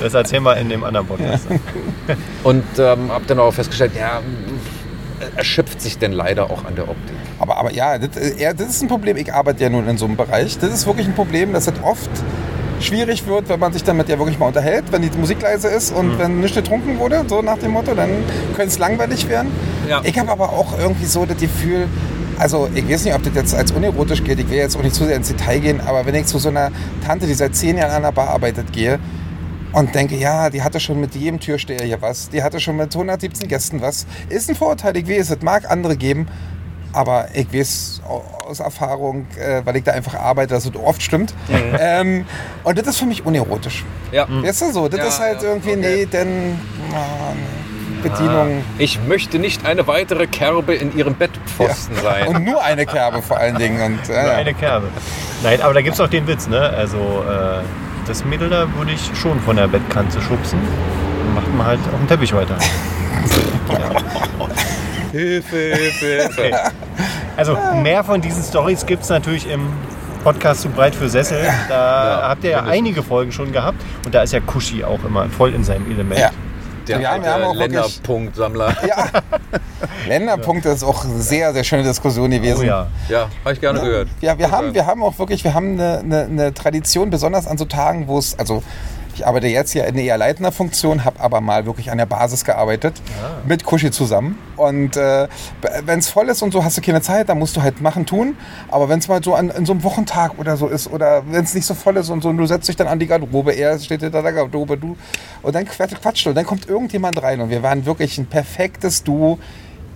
Das 0.00 0.14
erzählen 0.14 0.42
wir 0.42 0.56
in 0.56 0.68
dem 0.68 0.84
anderen 0.84 1.06
Podcast. 1.06 1.46
Und 2.44 2.64
ähm, 2.78 3.10
habe 3.10 3.24
dann 3.26 3.38
auch 3.38 3.52
festgestellt, 3.52 3.92
ja, 3.96 4.20
erschöpft 5.36 5.80
sich 5.80 5.98
denn 5.98 6.12
leider 6.12 6.50
auch 6.50 6.64
an 6.64 6.74
der 6.74 6.88
Optik. 6.88 7.16
Aber, 7.38 7.56
aber 7.56 7.72
ja, 7.72 7.98
das, 7.98 8.16
äh, 8.16 8.40
ja, 8.40 8.52
das 8.52 8.68
ist 8.68 8.82
ein 8.82 8.88
Problem. 8.88 9.16
Ich 9.16 9.32
arbeite 9.32 9.62
ja 9.62 9.70
nun 9.70 9.88
in 9.88 9.98
so 9.98 10.06
einem 10.06 10.16
Bereich. 10.16 10.58
Das 10.58 10.72
ist 10.72 10.86
wirklich 10.86 11.06
ein 11.06 11.14
Problem, 11.14 11.52
dass 11.52 11.66
es 11.66 11.74
oft 11.82 12.10
schwierig 12.80 13.26
wird, 13.26 13.48
wenn 13.48 13.60
man 13.60 13.72
sich 13.72 13.84
damit 13.84 14.08
ja 14.08 14.18
wirklich 14.18 14.38
mal 14.38 14.46
unterhält, 14.46 14.84
wenn 14.90 15.02
die 15.02 15.10
Musik 15.16 15.40
leise 15.40 15.68
ist 15.68 15.92
und 15.92 16.18
wenn 16.18 16.40
nicht 16.40 16.54
getrunken 16.54 16.98
wurde, 16.98 17.24
so 17.26 17.40
nach 17.40 17.58
dem 17.58 17.72
Motto, 17.72 17.94
dann 17.94 18.10
könnte 18.54 18.68
es 18.68 18.78
langweilig 18.78 19.28
werden. 19.28 19.50
Ja. 19.88 20.02
Ich 20.04 20.18
habe 20.18 20.30
aber 20.30 20.50
auch 20.50 20.78
irgendwie 20.78 21.06
so 21.06 21.24
das 21.24 21.38
Gefühl, 21.38 21.86
also 22.38 22.68
ich 22.74 22.88
weiß 22.88 23.04
nicht, 23.04 23.14
ob 23.14 23.22
das 23.22 23.34
jetzt 23.34 23.54
als 23.54 23.70
unerotisch 23.72 24.22
geht, 24.24 24.38
ich 24.38 24.48
will 24.50 24.56
jetzt 24.58 24.76
auch 24.76 24.82
nicht 24.82 24.94
zu 24.94 25.04
sehr 25.04 25.16
ins 25.16 25.28
Detail 25.28 25.58
gehen, 25.60 25.80
aber 25.80 26.04
wenn 26.06 26.14
ich 26.14 26.26
zu 26.26 26.38
so 26.38 26.48
einer 26.48 26.70
Tante, 27.06 27.26
die 27.26 27.34
seit 27.34 27.54
zehn 27.56 27.76
Jahren 27.76 27.90
an 27.90 27.96
einer 27.98 28.12
Bar 28.12 28.28
arbeitet, 28.28 28.72
gehe 28.72 28.98
und 29.72 29.94
denke, 29.94 30.16
ja, 30.16 30.50
die 30.50 30.62
hatte 30.62 30.78
schon 30.80 31.00
mit 31.00 31.14
jedem 31.14 31.40
Türsteher 31.40 31.84
hier 31.84 32.00
was, 32.02 32.30
die 32.30 32.42
hatte 32.42 32.60
schon 32.60 32.76
mit 32.76 32.94
117 32.94 33.48
Gästen 33.48 33.80
was, 33.80 34.06
ist 34.28 34.48
ein 34.48 34.54
Vorurteil, 34.56 34.96
ich 34.96 35.08
weiß, 35.08 35.30
es 35.30 35.42
mag 35.42 35.70
andere 35.70 35.96
geben, 35.96 36.26
aber 36.92 37.26
ich 37.34 37.52
weiß 37.52 38.02
au- 38.08 38.22
aus 38.48 38.60
Erfahrung, 38.60 39.26
äh, 39.36 39.62
weil 39.64 39.74
ich 39.76 39.82
da 39.82 39.92
einfach 39.92 40.14
arbeite, 40.14 40.54
dass 40.54 40.64
es 40.64 40.76
oft 40.76 41.02
stimmt. 41.02 41.34
Ähm, 41.80 42.24
und 42.62 42.78
das 42.78 42.86
ist 42.86 42.98
für 42.98 43.06
mich 43.06 43.26
unerotisch. 43.26 43.84
Ja. 44.12 44.28
Weißt 44.30 44.62
du 44.62 44.72
so? 44.72 44.86
Das 44.88 44.98
Ja, 45.00 45.06
ist 45.08 45.18
halt 45.18 45.42
ja, 45.42 45.48
irgendwie, 45.48 45.70
okay. 45.70 45.80
nee, 45.96 46.06
denn 46.06 46.52
Mann, 46.92 47.36
Bedienung. 48.08 48.62
Ich 48.78 49.00
möchte 49.06 49.38
nicht 49.38 49.66
eine 49.66 49.86
weitere 49.86 50.26
Kerbe 50.26 50.74
in 50.74 50.96
ihrem 50.96 51.14
Bettpfosten 51.14 51.96
sein. 51.96 52.28
Und 52.28 52.44
nur 52.44 52.62
eine 52.62 52.86
Kerbe 52.86 53.22
vor 53.22 53.38
allen 53.38 53.56
Dingen. 53.56 53.80
Und, 53.82 54.08
ja, 54.08 54.22
Nur 54.22 54.32
ja. 54.32 54.36
eine 54.38 54.54
Kerbe. 54.54 54.88
Nein, 55.42 55.60
aber 55.60 55.74
da 55.74 55.82
gibt 55.82 55.94
es 55.94 56.00
auch 56.00 56.08
den 56.08 56.26
Witz, 56.26 56.46
ne? 56.48 56.60
Also, 56.60 56.96
äh, 56.98 57.62
das 58.06 58.24
Mädel 58.24 58.50
da 58.50 58.66
würde 58.76 58.92
ich 58.92 59.10
schon 59.18 59.40
von 59.40 59.56
der 59.56 59.66
Bettkante 59.66 60.20
schubsen. 60.22 60.58
Dann 60.60 61.34
macht 61.34 61.54
man 61.54 61.66
halt 61.66 61.80
auf 61.92 61.98
dem 61.98 62.08
Teppich 62.08 62.32
weiter. 62.34 62.56
Hilfe, 65.12 65.56
Hilfe, 65.56 66.06
Hilfe. 66.06 66.50
Also, 67.36 67.56
mehr 67.82 68.04
von 68.04 68.20
diesen 68.20 68.42
Stories 68.42 68.84
gibt 68.84 69.02
es 69.04 69.08
natürlich 69.08 69.48
im 69.48 69.66
Podcast 70.24 70.62
zu 70.62 70.68
breit 70.70 70.94
für 70.94 71.08
Sessel. 71.08 71.38
Da 71.68 72.20
Ja, 72.20 72.28
habt 72.28 72.44
ihr 72.44 72.50
ja 72.50 72.62
einige 72.64 73.02
Folgen 73.02 73.30
schon 73.32 73.52
gehabt. 73.52 73.78
Und 74.04 74.14
da 74.14 74.22
ist 74.22 74.32
ja 74.32 74.40
Kushi 74.40 74.82
auch 74.84 75.04
immer 75.04 75.28
voll 75.28 75.52
in 75.54 75.62
seinem 75.64 75.90
Element. 75.90 76.20
Ja. 76.20 76.30
Der 76.86 76.98
Wir 77.00 77.10
haben- 77.10 77.22
wir 77.24 77.32
haben 77.32 77.44
auch 77.44 77.54
Länderpunktsammler. 77.54 78.76
Ja. 78.86 79.08
Länderpunkte 80.06 80.68
ist 80.70 80.82
auch 80.84 81.04
eine 81.04 81.20
sehr, 81.20 81.52
sehr 81.52 81.64
schöne 81.64 81.82
Diskussion 81.82 82.30
gewesen. 82.30 82.60
Oh 82.60 82.64
ja. 82.64 82.86
Ja, 83.08 83.28
habe 83.44 83.54
ich 83.54 83.60
gerne 83.60 83.80
gehört. 83.80 84.08
Ja, 84.20 84.38
wir 84.38 84.50
haben, 84.50 84.74
wir 84.74 84.86
haben 84.86 85.02
auch 85.02 85.18
wirklich, 85.18 85.44
wir 85.44 85.54
haben 85.54 85.72
eine, 85.80 85.98
eine, 86.00 86.22
eine 86.24 86.54
Tradition, 86.54 87.10
besonders 87.10 87.46
an 87.46 87.56
so 87.58 87.64
Tagen, 87.64 88.06
wo 88.08 88.18
es, 88.18 88.38
also 88.38 88.62
ich 89.14 89.26
arbeite 89.26 89.46
jetzt 89.46 89.72
hier 89.72 89.86
in 89.86 89.96
eher 89.96 90.18
leitender 90.18 90.52
Funktion, 90.52 91.04
habe 91.04 91.20
aber 91.20 91.40
mal 91.40 91.66
wirklich 91.66 91.90
an 91.90 91.98
der 91.98 92.06
Basis 92.06 92.44
gearbeitet, 92.44 93.00
mit 93.46 93.64
Kuschi 93.64 93.90
zusammen. 93.90 94.38
Und 94.56 94.96
äh, 94.96 95.28
wenn 95.84 95.98
es 95.98 96.08
voll 96.08 96.28
ist 96.28 96.42
und 96.42 96.52
so, 96.52 96.64
hast 96.64 96.76
du 96.76 96.82
keine 96.82 97.00
Zeit, 97.00 97.28
dann 97.28 97.38
musst 97.38 97.56
du 97.56 97.62
halt 97.62 97.80
machen, 97.80 98.06
tun. 98.06 98.36
Aber 98.70 98.88
wenn 98.88 98.98
es 98.98 99.08
mal 99.08 99.22
so 99.22 99.34
an, 99.34 99.50
in 99.50 99.66
so 99.66 99.72
einem 99.72 99.82
Wochentag 99.84 100.38
oder 100.38 100.56
so 100.56 100.66
ist 100.66 100.90
oder 100.90 101.22
wenn 101.30 101.44
es 101.44 101.54
nicht 101.54 101.66
so 101.66 101.74
voll 101.74 101.96
ist 101.96 102.10
und 102.10 102.22
so, 102.22 102.28
und 102.28 102.38
du 102.38 102.46
setzt 102.46 102.68
dich 102.68 102.76
dann 102.76 102.88
an 102.88 102.98
die 102.98 103.06
Garderobe, 103.06 103.52
er 103.52 103.78
steht 103.78 104.00
hinter 104.00 104.22
der 104.22 104.32
Garderobe, 104.32 104.76
du, 104.76 104.96
und 105.42 105.54
dann 105.54 105.64
quatscht, 105.64 106.00
quatscht 106.02 106.26
und 106.26 106.34
dann 106.34 106.46
kommt 106.46 106.68
irgendjemand 106.68 107.22
rein 107.22 107.40
und 107.40 107.50
wir 107.50 107.62
waren 107.62 107.86
wirklich 107.86 108.18
ein 108.18 108.26
perfektes 108.26 109.04
Duo. 109.04 109.38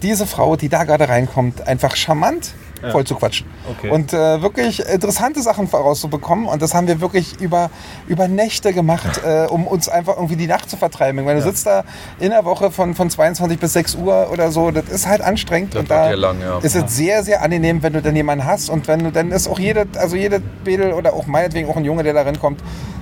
Diese 0.03 0.27
Frau, 0.27 0.55
die 0.55 0.69
da 0.69 0.85
gerade 0.85 1.09
reinkommt, 1.09 1.67
einfach 1.67 1.97
charmant, 1.97 2.53
voll 2.91 3.05
zu 3.05 3.15
quatschen. 3.15 3.47
Okay. 3.79 3.91
Und 3.91 4.13
äh, 4.13 4.43
wirklich 4.43 4.81
interessante 4.81 5.43
Sachen 5.43 5.69
vorauszubekommen. 5.69 6.47
Und 6.47 6.63
das 6.63 6.75
haben 6.75 6.87
wir 6.87 7.01
wirklich 7.01 7.41
über, 7.41 7.71
über 8.07 8.29
Nächte 8.29 8.73
gemacht, 8.73 9.21
äh, 9.25 9.47
um 9.47 9.67
uns 9.67 9.89
einfach 9.89 10.17
irgendwie 10.17 10.37
die 10.37 10.47
Nacht 10.47 10.71
zu 10.71 10.77
vertreiben. 10.77 11.25
Wenn 11.27 11.37
du 11.37 11.43
sitzt 11.43 11.67
da 11.67 11.85
in 12.19 12.31
der 12.31 12.45
Woche 12.45 12.71
von, 12.71 12.95
von 12.95 13.11
22 13.11 13.59
bis 13.59 13.73
6 13.73 13.95
Uhr 13.97 14.29
oder 14.33 14.51
so, 14.51 14.71
das 14.71 14.89
ist 14.89 15.07
halt 15.07 15.21
anstrengend. 15.21 15.75
Das 15.75 15.81
und 15.81 15.91
da 15.91 16.11
lang, 16.11 16.41
ja. 16.41 16.59
ist 16.59 16.75
es 16.75 16.97
sehr, 16.97 17.23
sehr 17.23 17.43
angenehm, 17.43 17.83
wenn 17.83 17.93
du 17.93 18.03
dann 18.03 18.17
jemanden 18.17 18.45
hast. 18.45 18.71
Und 18.71 18.89
wenn 18.89 19.05
du 19.05 19.13
dann 19.13 19.31
ist 19.31 19.49
auch 19.49 19.59
jede, 19.59 19.87
also 19.97 20.17
jede 20.17 20.43
Mädel 20.65 20.93
oder 20.93 21.15
auch 21.15 21.27
meinetwegen 21.27 21.69
auch 21.69 21.77
ein 21.77 21.85
Junge, 21.85 22.03
der 22.03 22.15
da 22.15 22.23
reinkommt, 22.23 22.61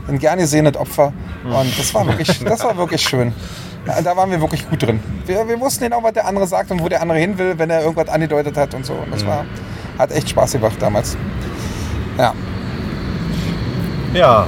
ein 0.09 0.19
gerne 0.19 0.43
gesehenes 0.43 0.77
Opfer. 0.77 1.13
Und 1.45 1.79
das 1.79 1.93
war 1.95 2.07
wirklich, 2.07 2.43
das 2.45 2.63
war 2.63 2.77
wirklich 2.77 3.03
schön. 3.03 3.33
Da 3.87 4.17
waren 4.17 4.31
wir 4.31 4.41
wirklich 4.41 4.69
gut 4.69 4.83
drin. 4.83 5.01
Wir, 5.27 5.47
wir 5.49 5.61
wussten 5.61 5.85
genau, 5.85 6.03
was 6.03 6.13
der 6.13 6.27
andere 6.27 6.47
sagt 6.47 6.71
und 6.71 6.83
wo 6.83 6.89
der 6.89 7.01
andere 7.03 7.19
hin 7.19 7.39
will, 7.39 7.59
wenn 7.59 7.71
er 7.71 7.83
irgendwas 7.83 8.09
angedeutet 8.09 8.57
hat 8.57 8.75
und 8.75 8.85
so. 8.85 8.95
Und 8.95 9.13
das 9.13 9.25
war, 9.27 9.45
hat 9.99 10.11
echt 10.11 10.29
Spaß 10.29 10.53
gemacht 10.53 10.77
damals. 10.81 11.17
Ja, 12.19 12.35
Ja. 14.13 14.47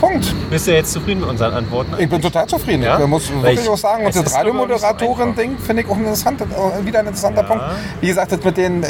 Punkt. 0.00 0.34
Bist 0.50 0.66
du 0.66 0.72
jetzt 0.72 0.92
zufrieden 0.92 1.20
mit 1.20 1.28
unseren 1.28 1.52
Antworten? 1.54 1.94
Ich 1.98 2.08
bin 2.08 2.20
total 2.22 2.46
zufrieden. 2.46 2.82
Ja? 2.82 2.98
Ich 3.00 3.06
muss 3.06 3.30
Weil 3.30 3.42
wirklich 3.42 3.60
ich- 3.62 3.68
auch 3.68 3.76
sagen, 3.76 4.06
und 4.06 4.14
das 4.14 4.30
so 4.30 4.36
Radiomoderatoren-Ding 4.36 5.58
finde 5.58 5.82
ich 5.82 5.88
auch 5.88 5.94
ein 5.96 6.00
interessanter, 6.04 6.44
äh, 6.46 6.84
wieder 6.86 7.00
ein 7.00 7.06
interessanter 7.06 7.42
Ja. 7.42 7.46
Punkt. 7.48 7.64
Wie 8.00 8.06
gesagt, 8.06 8.32
das 8.32 8.42
mit 8.44 8.56
den 8.56 8.82
äh, 8.82 8.86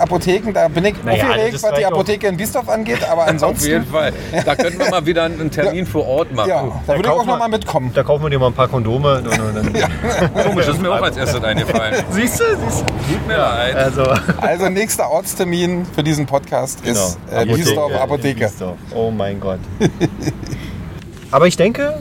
Apotheken, 0.00 0.52
da 0.52 0.68
bin 0.68 0.84
ich 0.86 0.94
Naja, 1.04 1.24
aufgeregt, 1.28 1.62
was 1.62 1.74
die. 1.78 1.86
Apotheke 1.86 2.26
in 2.28 2.36
Biesdorf 2.36 2.68
angeht, 2.68 2.98
aber 3.08 3.22
Auf 3.22 3.28
ansonsten, 3.28 3.66
jeden 3.68 3.86
Fall. 3.86 4.12
Da 4.44 4.54
könnten 4.56 4.78
wir 4.78 4.90
mal 4.90 5.04
wieder 5.06 5.24
einen 5.24 5.50
Termin 5.52 5.86
vor 5.86 6.06
Ort 6.06 6.32
machen. 6.32 6.48
ja, 6.48 6.64
da 6.86 6.94
würde 6.96 7.08
ich 7.08 7.14
auch 7.14 7.24
noch 7.26 7.38
mal 7.38 7.48
mitkommen. 7.48 7.90
Da 7.94 8.02
kaufen 8.02 8.22
wir 8.24 8.30
dir 8.30 8.38
mal 8.38 8.46
ein 8.48 8.52
paar 8.54 8.68
Kondome. 8.68 9.18
Und, 9.18 9.26
und, 9.28 9.54
dann, 9.56 9.72
Komisch, 10.44 10.66
das 10.66 10.76
ist 10.76 10.82
mir 10.82 10.90
auch 10.92 11.02
als 11.02 11.16
erstes 11.16 11.42
eingefallen. 11.42 12.04
Siehst 12.10 12.40
du? 12.40 12.44
Siehst 12.44 12.80
du? 12.80 12.84
Tut 13.12 13.26
mir 13.26 13.36
leid. 13.36 13.76
Also, 13.76 14.02
Also 14.40 14.68
nächster 14.68 15.10
Ortstermin 15.10 15.86
für 15.94 16.02
diesen 16.02 16.26
Podcast 16.26 16.80
ist 16.84 17.18
äh, 17.30 17.34
Apotheke, 17.36 17.54
Biesdorf 17.56 17.90
ja, 17.92 18.00
Apotheke. 18.02 18.40
Biesdorf. 18.46 18.76
Oh 18.94 19.10
mein 19.10 19.38
Gott. 19.40 19.58
Aber 21.30 21.46
ich 21.46 21.56
denke, 21.56 21.98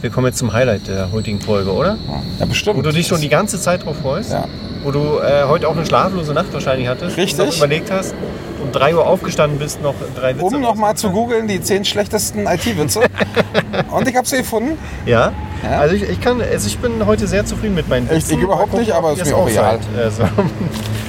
wir 0.00 0.10
kommen 0.10 0.26
jetzt 0.26 0.38
zum 0.38 0.52
Highlight 0.52 0.88
der 0.88 1.12
heutigen 1.12 1.40
Folge, 1.40 1.72
oder? 1.72 1.98
Ja, 2.38 2.46
bestimmt. 2.46 2.78
Wo 2.78 2.82
du 2.82 2.92
dich 2.92 3.06
schon 3.06 3.20
die 3.20 3.28
ganze 3.28 3.60
Zeit 3.60 3.84
drauf 3.84 3.96
freust. 4.02 4.32
Ja. 4.32 4.46
Wo 4.82 4.90
du 4.90 5.18
äh, 5.18 5.44
heute 5.46 5.68
auch 5.68 5.76
eine 5.76 5.84
schlaflose 5.84 6.32
Nacht 6.32 6.52
wahrscheinlich 6.52 6.88
hattest. 6.88 7.16
Richtig. 7.16 7.38
Und 7.40 7.46
noch 7.48 7.56
überlegt 7.56 7.90
hast, 7.90 8.14
um 8.62 8.72
3 8.72 8.94
Uhr 8.94 9.06
aufgestanden 9.06 9.58
bist, 9.58 9.82
noch 9.82 9.94
drei 10.16 10.34
Witze 10.34 10.44
um 10.44 10.60
nochmal 10.60 10.94
zu 10.96 11.10
googeln, 11.10 11.48
die 11.48 11.60
zehn 11.60 11.84
schlechtesten 11.84 12.46
IT-Witze. 12.46 13.00
Und 13.90 14.08
ich 14.08 14.16
habe 14.16 14.26
sie 14.26 14.38
gefunden. 14.38 14.78
Ja. 15.04 15.32
Ja. 15.62 15.80
Also 15.80 15.94
ich, 15.94 16.02
ich 16.04 16.20
kann, 16.20 16.40
also 16.40 16.66
ich 16.66 16.78
bin 16.78 17.04
heute 17.04 17.26
sehr 17.26 17.44
zufrieden 17.44 17.74
mit 17.74 17.88
meinen? 17.88 18.08
Witzen. 18.08 18.38
Ich 18.38 18.42
überhaupt 18.42 18.72
Mal 18.72 18.78
nicht, 18.80 18.92
aber 18.92 19.12
ob 19.12 19.18
ist 19.18 19.24
mir 19.26 19.30
es 19.32 19.34
auch 19.34 19.48
egal. 19.48 19.78
Also, 19.98 20.22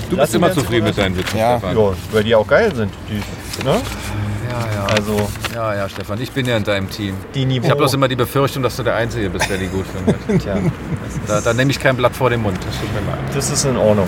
Du 0.10 0.18
bist 0.18 0.36
immer 0.36 0.52
zufrieden 0.52 0.84
mit 0.84 0.98
deinen 0.98 1.16
Witzen, 1.18 1.38
Ja. 1.38 1.58
Stefan. 1.58 1.78
Ja, 1.78 1.94
weil 2.12 2.24
die 2.26 2.36
auch 2.36 2.46
geil 2.48 2.76
sind. 2.76 2.92
Die, 3.10 3.64
ne? 3.64 3.76
Ja, 4.52 4.60
ja. 4.76 4.86
Also 4.96 5.30
ja, 5.56 5.76
ja, 5.76 5.90
Stefan, 5.90 6.20
ich 6.22 6.32
bin 6.32 6.46
ja 6.46 6.58
in 6.58 6.64
deinem 6.64 6.90
Team. 6.90 7.16
die 7.34 7.46
Niveau. 7.46 7.66
Ich 7.66 7.70
habe 7.72 7.80
bloß 7.80 7.94
immer 7.94 8.08
die 8.08 8.16
Befürchtung, 8.16 8.62
dass 8.64 8.76
du 8.76 8.84
der 8.84 8.96
Einzige 8.96 9.30
bist, 9.30 9.50
der 9.50 9.58
die 9.58 9.68
gut 9.68 9.86
findet. 9.88 10.42
Tja, 10.44 10.58
Da, 11.28 11.42
da 11.42 11.54
nehme 11.54 11.72
ich 11.72 11.80
kein 11.80 11.96
Blatt 11.96 12.16
vor 12.16 12.30
den 12.30 12.42
Mund. 12.42 12.58
Das 12.66 12.80
tut 12.80 12.94
mir 12.94 13.10
leid. 13.10 13.20
das 13.34 13.50
ist 13.50 13.66
in 13.66 13.78
Ordnung. 13.78 14.08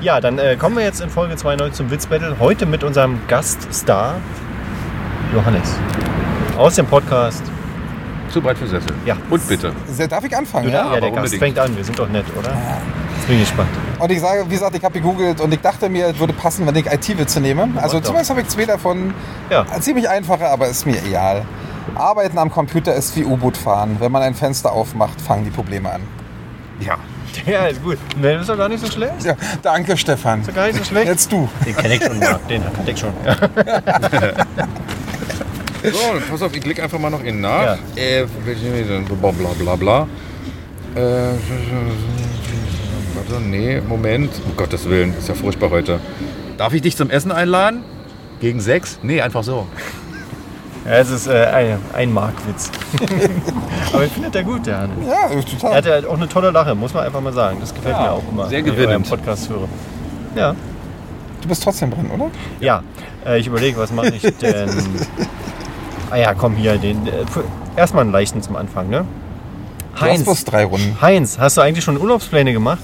Ja, 0.00 0.20
dann 0.20 0.38
äh, 0.38 0.56
kommen 0.56 0.76
wir 0.76 0.84
jetzt 0.84 1.00
in 1.00 1.08
Folge 1.10 1.36
92 1.36 1.76
zum 1.76 1.90
Witzbattle. 1.90 2.36
Heute 2.38 2.66
mit 2.66 2.84
unserem 2.84 3.18
Gaststar 3.28 4.16
Johannes. 5.32 5.74
Aus 6.58 6.74
dem 6.74 6.86
Podcast. 6.86 7.42
Zu 8.30 8.40
breit 8.42 8.58
für 8.58 8.66
Sessel. 8.66 8.90
Ja. 9.06 9.16
Und 9.30 9.46
bitte. 9.48 9.72
Darf 10.08 10.24
ich 10.24 10.36
anfangen? 10.36 10.68
ja, 10.68 10.74
Ja? 10.74 10.82
aber 10.86 11.00
der 11.00 11.10
Gast 11.10 11.18
unbedingt. 11.32 11.40
fängt 11.42 11.58
an. 11.58 11.76
Wir 11.76 11.84
sind 11.84 11.98
doch 11.98 12.08
nett, 12.08 12.24
oder? 12.38 12.50
Jetzt 13.24 13.28
bin 13.30 13.40
ich 13.40 13.48
gespannt. 13.48 13.70
Und 14.00 14.12
ich 14.12 14.20
sage, 14.20 14.44
wie 14.48 14.52
gesagt, 14.52 14.76
ich 14.76 14.84
habe 14.84 15.00
gegoogelt 15.00 15.40
und 15.40 15.54
ich 15.54 15.60
dachte 15.60 15.88
mir, 15.88 16.08
es 16.08 16.18
würde 16.18 16.34
passen, 16.34 16.66
wenn 16.66 16.76
ich 16.76 16.84
IT-Witze 16.84 17.40
nehme. 17.40 17.70
Also 17.80 17.98
zumindest 18.00 18.28
habe 18.28 18.42
ich 18.42 18.48
zwei 18.48 18.66
davon. 18.66 19.14
Ja. 19.48 19.64
Ziemlich 19.80 20.10
einfache, 20.10 20.46
aber 20.46 20.68
ist 20.68 20.84
mir 20.84 21.02
egal. 21.06 21.46
Arbeiten 21.94 22.36
am 22.36 22.50
Computer 22.50 22.94
ist 22.94 23.16
wie 23.16 23.24
U-Boot 23.24 23.56
fahren. 23.56 23.96
Wenn 23.98 24.12
man 24.12 24.20
ein 24.20 24.34
Fenster 24.34 24.72
aufmacht, 24.72 25.22
fangen 25.22 25.44
die 25.44 25.50
Probleme 25.50 25.90
an. 25.90 26.02
Ja. 26.80 26.96
Ja, 27.46 27.64
ist 27.64 27.82
gut. 27.82 27.98
Ne, 28.16 28.34
das 28.34 28.42
ist 28.42 28.48
doch 28.48 28.56
gar 28.56 28.68
nicht 28.68 28.84
so 28.84 28.92
schlecht. 28.92 29.24
Ja, 29.24 29.34
danke, 29.60 29.96
Stefan. 29.96 30.40
Ist 30.40 30.50
doch 30.50 30.54
gar 30.54 30.66
nicht 30.66 30.78
so 30.78 30.84
schlecht. 30.84 31.08
Jetzt 31.08 31.32
du. 31.32 31.48
Den 31.66 31.76
kenne 31.76 31.94
ich 31.96 32.04
schon, 32.04 32.18
Marc. 32.20 32.46
Den 32.46 32.62
kannte 32.62 32.90
ich 32.92 32.98
schon. 32.98 33.12
Ja. 33.24 33.36
So, 35.82 35.98
pass 36.30 36.42
auf, 36.42 36.54
ich 36.54 36.62
klicke 36.62 36.80
einfach 36.82 36.98
mal 37.00 37.10
noch 37.10 37.24
innen 37.24 37.40
nach. 37.40 37.76
Ja. 37.96 38.02
Äh, 38.02 38.26
bla 39.20 39.48
bla 39.58 39.74
bla. 39.74 40.06
Äh, 40.94 41.32
warte, 43.28 43.42
nee, 43.44 43.80
Moment. 43.88 44.30
Um 44.46 44.56
Gottes 44.56 44.88
Willen, 44.88 45.14
ist 45.18 45.28
ja 45.28 45.34
furchtbar 45.34 45.70
heute. 45.70 46.00
Darf 46.58 46.72
ich 46.72 46.82
dich 46.82 46.96
zum 46.96 47.10
Essen 47.10 47.32
einladen? 47.32 47.82
Gegen 48.40 48.60
sechs? 48.60 48.98
Nee, 49.02 49.20
einfach 49.20 49.42
so. 49.44 49.66
Ja, 50.84 50.92
es 50.92 51.10
ist 51.10 51.26
äh, 51.28 51.46
ein, 51.46 51.78
ein 51.94 52.12
Markwitz. 52.12 52.70
Aber 53.92 54.04
ich 54.04 54.12
finde 54.12 54.30
der 54.30 54.42
gut, 54.44 54.66
der 54.66 54.78
Hannes. 54.80 55.06
Ja, 55.06 55.30
Er 55.34 55.44
total. 55.44 55.74
hat 55.74 55.86
ja 55.86 56.08
auch 56.08 56.14
eine 56.14 56.28
tolle 56.28 56.50
Lache, 56.50 56.74
muss 56.74 56.92
man 56.92 57.04
einfach 57.06 57.22
mal 57.22 57.32
sagen. 57.32 57.56
Das 57.60 57.74
gefällt 57.74 57.96
mir 57.96 58.10
auch 58.10 58.22
immer. 58.30 58.48
sehr 58.48 58.58
wenn 58.58 58.66
ich 58.66 58.72
gewinnend. 58.72 58.92
euren 58.92 59.02
Podcast 59.04 59.48
höre. 59.48 59.68
Ja. 60.36 60.54
Du 61.40 61.48
bist 61.48 61.62
trotzdem 61.62 61.90
drin, 61.90 62.10
oder? 62.10 62.30
Ja, 62.60 62.82
äh, 63.26 63.38
ich 63.38 63.46
überlege, 63.46 63.78
was 63.78 63.92
mache 63.92 64.14
ich 64.14 64.22
denn 64.22 64.68
Ah 66.10 66.16
ja, 66.16 66.34
komm 66.34 66.54
hier, 66.54 66.76
den, 66.76 67.06
äh, 67.06 67.10
erstmal 67.76 68.02
einen 68.02 68.12
leichten 68.12 68.42
zum 68.42 68.56
Anfang, 68.56 68.88
ne? 68.90 69.06
Du 69.98 70.06
hast 70.26 70.44
drei 70.44 70.64
Runden. 70.64 70.98
Heinz, 71.00 71.38
hast 71.38 71.56
du 71.56 71.60
eigentlich 71.60 71.84
schon 71.84 71.98
Urlaubspläne 71.98 72.52
gemacht? 72.52 72.80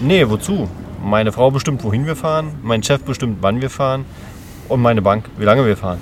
Nee, 0.00 0.28
wozu? 0.28 0.68
Meine 1.02 1.32
Frau 1.32 1.50
bestimmt, 1.50 1.82
wohin 1.84 2.06
wir 2.06 2.16
fahren, 2.16 2.54
mein 2.62 2.82
Chef 2.82 3.02
bestimmt, 3.02 3.38
wann 3.40 3.60
wir 3.60 3.70
fahren 3.70 4.04
und 4.68 4.80
meine 4.80 5.02
Bank, 5.02 5.24
wie 5.38 5.44
lange 5.44 5.64
wir 5.66 5.76
fahren. 5.76 5.98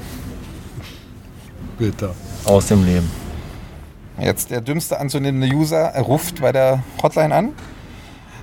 Bitte. 1.78 2.10
Aus 2.44 2.66
dem 2.66 2.85
Leben. 2.85 3.10
Jetzt 4.18 4.51
der 4.51 4.60
dümmste 4.62 4.98
anzunehmende 4.98 5.55
User 5.55 5.94
ruft 5.98 6.40
bei 6.40 6.52
der 6.52 6.82
Hotline 7.02 7.35
an. 7.35 7.52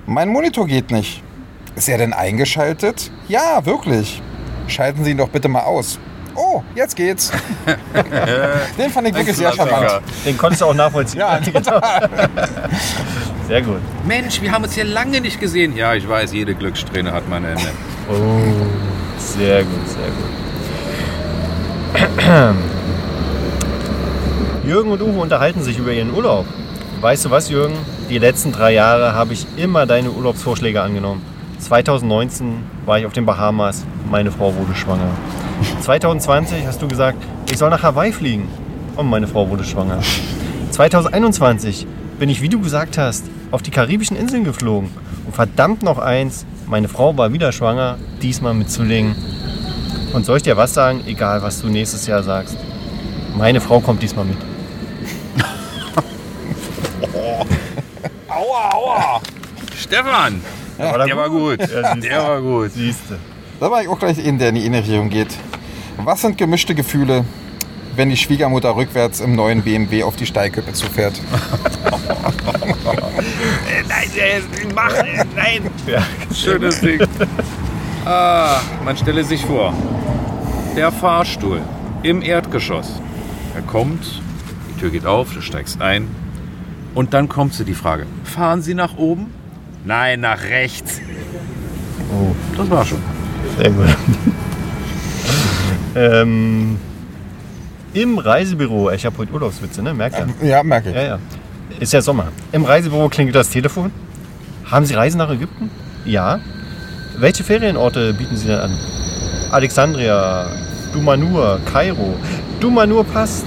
Mein 0.06 0.30
Monitor 0.30 0.68
geht 0.68 0.92
nicht. 0.92 1.24
Ist 1.76 1.90
er 1.90 1.98
denn 1.98 2.14
eingeschaltet? 2.14 3.12
Ja, 3.28 3.66
wirklich. 3.66 4.22
Schalten 4.68 5.04
Sie 5.04 5.12
ihn 5.12 5.18
doch 5.18 5.30
bitte 5.30 5.48
mal 5.48 5.62
aus. 5.62 6.00
Oh, 6.36 6.62
jetzt 6.76 6.96
geht's. 6.96 7.32
Den 8.78 8.90
fand 8.90 9.08
ich 9.08 9.16
wirklich 9.16 9.38
sehr 9.38 9.52
charmant. 9.54 10.02
Den 10.26 10.38
konntest 10.38 10.62
du 10.62 10.66
auch 10.66 10.74
nachvollziehen. 10.74 11.20
Ja, 11.20 11.38
total. 11.40 12.10
Sehr 13.48 13.62
gut. 13.62 13.80
Mensch, 14.08 14.42
wir 14.42 14.52
haben 14.52 14.64
uns 14.64 14.74
hier 14.74 14.86
lange 14.86 15.22
nicht 15.22 15.40
gesehen. 15.40 15.76
Ja, 15.76 15.94
ich 15.94 16.08
weiß, 16.08 16.34
jede 16.34 16.56
Glückssträhne 16.56 17.12
hat 17.12 17.30
mein 17.30 17.44
Ende. 17.44 17.62
Oh, 18.10 18.42
sehr 19.18 19.64
gut, 19.64 19.88
sehr 19.88 20.08
gut. 20.08 20.16
Jürgen 24.66 24.92
und 24.92 25.02
Uwe 25.02 25.20
unterhalten 25.20 25.62
sich 25.62 25.78
über 25.78 25.92
ihren 25.92 26.14
Urlaub. 26.14 26.46
Weißt 27.02 27.26
du 27.26 27.32
was, 27.32 27.50
Jürgen? 27.50 27.76
Die 28.10 28.18
letzten 28.18 28.54
drei 28.54 28.74
Jahre 28.74 29.14
habe 29.14 29.34
ich 29.34 29.46
immer 29.58 29.86
deine 29.86 30.12
Urlaubsvorschläge 30.12 30.82
angenommen. 30.82 31.22
2019 31.60 32.64
war 32.86 33.00
ich 33.00 33.06
auf 33.06 33.14
den 33.14 33.26
Bahamas, 33.26 33.86
meine 34.10 34.32
Frau 34.32 34.56
wurde 34.56 34.74
schwanger. 34.74 35.10
2020 35.82 36.66
hast 36.66 36.82
du 36.82 36.88
gesagt, 36.88 37.18
ich 37.52 37.58
soll 37.58 37.70
nach 37.70 37.84
Hawaii 37.84 38.14
fliegen 38.14 38.48
und 38.96 39.10
meine 39.10 39.28
Frau 39.28 39.50
wurde 39.50 39.64
schwanger. 39.64 40.00
2021 40.72 41.86
bin 42.20 42.30
ich, 42.30 42.42
wie 42.42 42.50
du 42.50 42.60
gesagt 42.60 42.98
hast, 42.98 43.26
auf 43.52 43.62
die 43.62 43.72
karibischen 43.72 44.18
Inseln 44.18 44.44
geflogen. 44.44 44.90
Und 45.26 45.36
verdammt 45.36 45.84
noch 45.84 45.98
eins, 45.98 46.46
meine 46.68 46.88
Frau 46.88 47.18
war 47.18 47.34
wieder 47.34 47.52
schwanger, 47.52 47.98
diesmal 48.22 48.54
mit 48.54 48.70
Zwillingen. 48.70 49.16
Und 50.14 50.26
soll 50.26 50.38
ich 50.38 50.44
dir 50.44 50.58
was 50.58 50.74
sagen, 50.74 51.02
egal 51.06 51.42
was 51.42 51.62
du 51.62 51.68
nächstes 51.68 52.08
Jahr 52.08 52.24
sagst, 52.24 52.58
meine 53.36 53.62
Frau 53.62 53.80
kommt 53.80 54.02
diesmal 54.02 54.26
mit. 54.26 54.38
Aua, 58.28 58.74
aua. 58.74 59.22
Stefan, 59.76 60.42
War 60.78 61.06
der 61.06 61.16
war 61.16 61.30
gut. 61.30 61.60
Ja, 61.60 61.94
siehst 61.94 62.04
Der 62.04 62.24
war 62.24 62.42
gut. 62.42 62.72
Siehste. 62.72 63.20
Da 63.60 63.70
war 63.70 63.82
ich 63.82 63.88
auch 63.88 64.00
gleich 64.00 64.18
in 64.18 64.40
der 64.40 64.50
in 64.50 64.56
die 64.56 64.78
Richtung 64.78 65.10
geht. 65.10 65.38
Was 65.98 66.22
sind 66.22 66.38
gemischte 66.38 66.74
Gefühle, 66.74 67.26
wenn 67.96 68.10
die 68.10 68.18
Schwiegermutter 68.18 68.76
rückwärts 68.76 69.20
im 69.20 69.36
neuen 69.36 69.64
BMW 69.64 70.04
auf 70.04 70.16
die 70.16 70.26
Steilkippe 70.26 70.74
zufährt? 70.74 71.22
Nein, 73.88 74.44
mach, 74.74 74.94
nein. 75.36 75.70
Ja, 75.88 76.02
Schönes 76.34 76.80
Ding. 76.82 77.02
Ah, 78.06 78.60
man 78.84 78.98
stelle 78.98 79.24
sich 79.24 79.46
vor, 79.46 79.74
der 80.76 80.92
Fahrstuhl 80.92 81.62
im 82.04 82.22
Erdgeschoss. 82.22 83.00
Er 83.56 83.62
kommt, 83.62 84.22
die 84.70 84.78
Tür 84.78 84.90
geht 84.90 85.06
auf, 85.06 85.34
du 85.34 85.40
steigst 85.40 85.82
ein 85.82 86.10
und 86.96 87.14
dann 87.14 87.30
kommt 87.30 87.54
zu 87.54 87.64
die 87.64 87.74
Frage, 87.74 88.06
fahren 88.26 88.62
Sie 88.62 88.74
nach 88.74 88.98
oben? 88.98 89.34
Nein, 89.86 90.20
nach 90.20 90.44
rechts. 90.44 91.00
oh, 92.12 92.36
Das 92.58 92.70
war 92.70 92.86
schon. 92.86 93.02
sehr 93.58 93.70
gut. 93.70 93.86
ähm, 95.96 96.78
Im 97.94 98.18
Reisebüro, 98.18 98.90
ich 98.90 99.06
habe 99.06 99.18
heute 99.20 99.34
Urlaubswitze, 99.34 99.84
ne? 99.84 99.94
Merkt 99.94 100.18
ihr? 100.18 100.48
Ja, 100.48 100.64
merke 100.64 100.90
ich. 100.90 100.96
Ja, 100.96 101.04
ja. 101.04 101.20
Ist 101.80 101.94
ja 101.94 102.02
Sommer. 102.02 102.30
Im 102.52 102.66
Reisebüro 102.66 103.08
klingelt 103.08 103.36
das 103.36 103.50
Telefon. 103.50 103.92
Haben 104.66 104.86
Sie 104.86 104.96
Reisen 104.96 105.20
nach 105.20 105.30
Ägypten? 105.30 105.70
Ja. 106.04 106.40
Welche 107.18 107.44
Ferienorte 107.44 108.14
bieten 108.14 108.36
Sie 108.36 108.48
denn 108.48 108.60
an? 108.60 108.78
Alexandria, 109.52 110.48
Dumanur, 110.92 111.60
Kairo. 111.72 112.16
Dumanur 112.60 113.04
passt. 113.04 113.46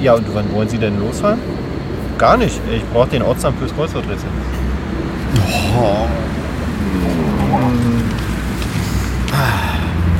Ja, 0.00 0.14
und 0.14 0.32
wann 0.32 0.52
wollen 0.52 0.68
Sie 0.68 0.78
denn 0.78 1.00
losfahren? 1.00 1.40
Gar 2.18 2.36
nicht. 2.36 2.60
Ich 2.72 2.84
brauche 2.92 3.08
den 3.08 3.22
Ortsamt 3.22 3.58
fürs 3.58 3.74
Kreuzworträtsel. 3.74 4.28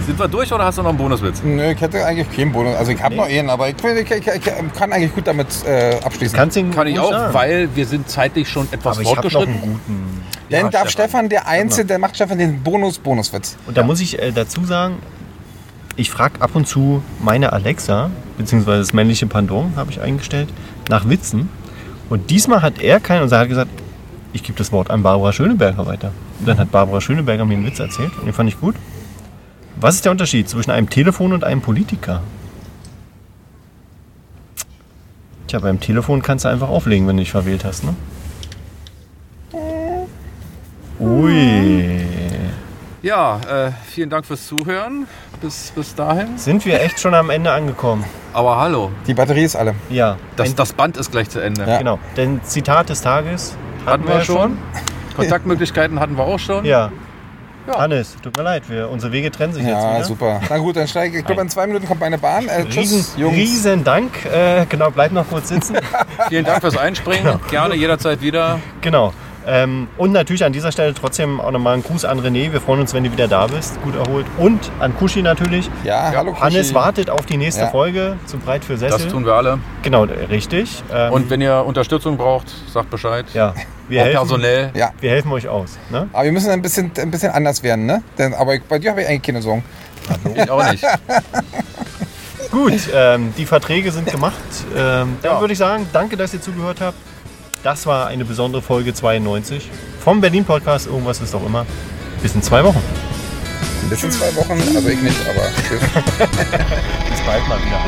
Sind 0.09 0.19
wir 0.19 0.27
durch 0.27 0.51
oder 0.51 0.65
hast 0.65 0.79
du 0.79 0.83
noch 0.83 0.89
einen 0.89 0.97
Bonuswitz? 0.97 1.43
Nö, 1.45 1.73
ich 1.73 1.81
hätte 1.83 2.03
eigentlich 2.03 2.35
keinen 2.35 2.51
Bonus. 2.51 2.75
Also 2.77 2.93
ich 2.93 3.03
habe 3.03 3.15
noch 3.15 3.27
einen, 3.27 3.51
aber 3.51 3.69
ich, 3.69 3.75
ich, 3.85 4.11
ich, 4.11 4.27
ich 4.27 4.43
kann 4.75 4.91
eigentlich 4.91 5.15
gut 5.15 5.27
damit 5.27 5.49
äh, 5.67 5.97
abschließen. 6.03 6.35
Kannst 6.35 6.57
du 6.57 6.61
ihn 6.61 6.71
Kann 6.71 6.87
ich 6.87 6.99
auch, 6.99 7.11
sagen. 7.11 7.35
weil 7.35 7.69
wir 7.75 7.85
sind 7.85 8.09
zeitlich 8.09 8.49
schon 8.49 8.67
etwas 8.73 8.97
Aber 8.97 9.03
ich 9.03 9.15
habe 9.15 9.17
noch 9.17 9.31
fortgeschritten. 9.31 9.63
einen 9.63 9.73
guten. 9.75 10.23
Dann 10.49 10.61
Ja, 10.65 10.71
darf 10.71 10.89
Stefan, 10.89 11.29
der 11.29 11.47
Einzige, 11.47 11.85
der 11.89 11.99
macht 11.99 12.15
Stefan 12.17 12.39
den 12.39 12.63
Bonus-Bonuswitz. 12.63 13.59
Und 13.67 13.77
da 13.77 13.83
muss 13.83 14.01
ich 14.01 14.19
äh, 14.19 14.33
dazu 14.33 14.65
sagen, 14.65 14.95
ich 15.97 16.11
frage 16.11 16.41
ab 16.41 16.53
und 16.55 16.67
zu 16.67 17.03
meine 17.23 17.53
Alexa, 17.53 18.09
beziehungsweise 18.39 18.79
das 18.79 18.95
männliche 18.95 19.27
Pendant 19.27 19.77
habe 19.77 19.91
ich 19.91 20.01
eingestellt, 20.01 20.49
nach 20.89 21.07
Witzen. 21.11 21.51
Und 22.09 22.31
diesmal 22.31 22.63
hat 22.63 22.81
er 22.81 22.99
keinen 22.99 23.25
und 23.25 23.31
er 23.33 23.41
hat 23.41 23.49
gesagt, 23.51 23.71
ich 24.33 24.43
gebe 24.43 24.57
das 24.57 24.73
Wort 24.73 24.91
an 24.91 25.03
Barbara 25.03 25.35
Schöneberger 25.35 25.85
weiter. 25.87 26.13
Und 26.41 26.49
dann 26.49 26.59
hat 26.59 26.71
Barbara 26.71 27.03
Schöneberger 27.03 27.45
mir 27.45 27.57
einen 27.59 27.67
Witz 27.67 27.79
erzählt 27.79 28.13
und 28.19 28.25
den 28.25 28.33
fand 28.33 28.49
ich 28.49 28.59
gut. 28.59 28.75
Was 29.81 29.95
ist 29.95 30.05
der 30.05 30.13
Unterschied 30.13 30.49
zwischen 30.49 30.73
einem 30.73 30.91
Telefon 30.91 31.33
und 31.33 31.45
einem 31.45 31.61
Politiker? 31.61 32.23
Tja, 35.47 35.61
beim 35.61 35.79
Telefon 35.79 36.21
kannst 36.21 36.45
du 36.45 36.49
einfach 36.49 36.69
auflegen, 36.69 37.07
wenn 37.07 37.17
du 37.17 37.23
dich 37.23 37.31
verwählt 37.31 37.65
hast, 37.65 37.85
ne? 37.85 37.95
Ui. 40.99 42.01
Ja, 43.03 43.39
äh, 43.49 43.71
vielen 43.87 44.11
Dank 44.11 44.27
fürs 44.27 44.49
Zuhören. 44.49 45.07
Bis, 45.41 45.71
bis 45.75 45.95
dahin. 45.95 46.37
Sind 46.37 46.65
wir 46.67 46.81
echt 46.83 46.99
schon 46.99 47.15
am 47.15 47.31
Ende 47.31 47.53
angekommen? 47.53 48.05
Aber 48.33 48.59
hallo, 48.59 48.91
Die 49.07 49.15
Batterie 49.15 49.45
ist 49.45 49.55
alle. 49.55 49.77
Ja. 49.89 50.17
das, 50.35 50.51
ein, 50.51 50.57
das 50.57 50.73
Band 50.73 50.97
ist 50.97 51.13
gleich 51.13 51.31
zu 51.31 51.39
Ende. 51.39 51.65
Ja. 51.65 51.79
Genau. 51.79 52.01
Denn 52.17 52.41
Zitat 52.43 52.89
des 52.89 53.01
Tages 53.01 53.57
Hatten 53.87 54.07
wir 54.09 54.23
schon. 54.23 54.59
Kontaktmöglichkeiten 55.15 56.01
hatten 56.01 56.17
wir 56.17 56.25
auch 56.25 56.39
schon. 56.39 56.65
Ja. 56.65 56.91
Ja. 57.69 57.79
Hannes, 57.79 58.17
tut 58.23 58.37
mir 58.37 58.43
leid, 58.43 58.69
wir, 58.69 58.89
unsere 58.91 59.13
Wege 59.13 59.31
trennen 59.31 59.53
sich 59.53 59.63
jetzt 59.63 59.73
Ja, 59.73 59.95
wieder. 59.97 60.05
super. 60.05 60.41
Na 60.49 60.59
gut, 60.59 60.77
dann 60.77 60.89
steige 60.89 61.15
ich. 61.15 61.21
Ich 61.21 61.27
glaube, 61.27 61.43
in 61.43 61.49
zwei 61.49 61.67
Minuten 61.67 61.87
kommt 61.87 62.01
meine 62.01 62.19
Bahn. 62.19 62.49
Äh, 62.49 62.65
tschüss, 62.65 62.77
Riesen, 62.93 63.21
Jungs. 63.21 63.37
riesen 63.37 63.85
Dank. 63.85 64.25
Äh, 64.27 64.67
genau, 64.69 64.91
bleib 64.91 65.13
noch 65.13 65.29
kurz 65.29 65.49
sitzen. 65.49 65.77
Vielen 66.29 66.45
Dank 66.45 66.61
fürs 66.61 66.77
Einspringen. 66.77 67.39
Gerne 67.51 67.75
jederzeit 67.75 68.21
wieder. 68.23 68.59
genau. 68.81 69.13
Ähm, 69.51 69.89
und 69.97 70.13
natürlich 70.13 70.45
an 70.45 70.53
dieser 70.53 70.71
Stelle 70.73 70.93
trotzdem 70.93 71.41
auch 71.41 71.51
nochmal 71.51 71.73
einen 71.75 71.83
Gruß 71.83 72.05
an 72.05 72.21
René. 72.21 72.53
Wir 72.53 72.61
freuen 72.61 72.81
uns, 72.81 72.93
wenn 72.93 73.03
du 73.05 73.11
wieder 73.11 73.29
da 73.29 73.47
bist, 73.47 73.81
gut 73.83 73.97
erholt. 73.97 74.27
Und 74.37 74.71
an 74.79 74.95
Kushi 74.97 75.23
natürlich. 75.23 75.71
Ja, 75.85 76.13
hallo 76.15 76.33
Kuschi. 76.33 76.43
Hannes 76.43 76.75
wartet 76.75 77.09
auf 77.09 77.25
die 77.25 77.39
nächste 77.39 77.63
Ja. 77.63 77.69
Folge 77.69 78.19
zu 78.27 78.37
breit 78.37 78.63
für 78.63 78.77
Sessel. 78.77 78.99
Das 78.99 79.09
tun 79.09 79.25
wir 79.25 79.33
alle. 79.33 79.59
Genau, 79.83 80.05
äh, 80.05 80.25
richtig. 80.27 80.83
Ähm, 80.93 81.13
Und 81.15 81.31
wenn 81.31 81.41
ihr 81.41 81.65
Unterstützung 81.65 82.19
braucht, 82.19 82.47
sagt 82.71 82.91
Bescheid. 82.91 83.25
ja, 83.33 83.55
wir 83.89 84.03
helfen, 84.03 84.17
personell. 84.19 84.71
Ja, 84.75 84.91
wir 85.01 85.11
helfen 85.11 85.33
euch 85.33 85.49
aus. 85.49 85.79
Ne? 85.91 86.09
aber 86.13 86.25
wir 86.25 86.33
müssen 86.33 86.51
ein 86.51 86.61
bisschen, 86.61 86.91
ein 86.99 87.11
bisschen 87.11 87.33
anders 87.33 87.63
werden, 87.63 87.87
ne? 87.87 88.03
Denn, 88.19 88.35
aber 88.35 88.55
ich- 88.55 88.63
bei 88.65 88.79
dir 88.79 88.91
habe 88.91 89.01
ich 89.01 89.09
eigentlich 89.09 89.23
keine 89.23 89.41
Sorgen. 89.41 89.65
Ich 90.35 90.51
auch 90.51 90.71
nicht. 90.71 90.85
Gut, 92.51 92.75
ähm, 92.95 93.33
die 93.37 93.45
Verträge 93.47 93.93
sind 93.93 94.11
gemacht. 94.11 94.35
Ähm, 94.77 95.17
dann 95.23 95.33
Ja. 95.35 95.41
würde 95.41 95.53
ich 95.53 95.59
sagen, 95.59 95.87
danke, 95.93 96.17
dass 96.17 96.33
ihr 96.35 96.41
zugehört 96.41 96.81
habt. 96.81 96.97
Das 97.69 97.85
war 97.85 98.07
eine 98.07 98.25
besondere 98.25 98.63
Folge 98.63 98.95
92 98.95 99.69
vom 100.01 100.23
Berlin 100.23 100.43
Podcast. 100.43 100.87
Irgendwas 100.87 101.21
ist 101.21 101.35
auch 101.35 101.45
immer. 101.45 101.67
Bis 102.23 102.35
in 102.35 102.41
zwei 102.43 102.65
Wochen. 102.65 102.81
Bis 103.91 104.03
in 104.03 104.11
zwei 104.11 104.35
Wochen, 104.37 104.53
also 104.75 104.89
ich 104.89 105.03
nicht, 105.03 105.21
aber. 105.29 105.43
Bis 107.11 107.21
bald 107.27 107.47
mal 107.47 107.59
wieder. 107.59 107.79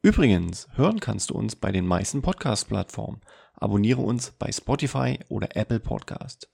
Übrigens, 0.00 0.66
hören 0.76 0.98
kannst 0.98 1.28
du 1.28 1.34
uns 1.34 1.56
bei 1.56 1.70
den 1.70 1.86
meisten 1.86 2.22
Podcast-Plattformen. 2.22 3.20
Abonniere 3.52 4.00
uns 4.00 4.32
bei 4.38 4.50
Spotify 4.50 5.18
oder 5.28 5.54
Apple 5.54 5.80
Podcast. 5.80 6.48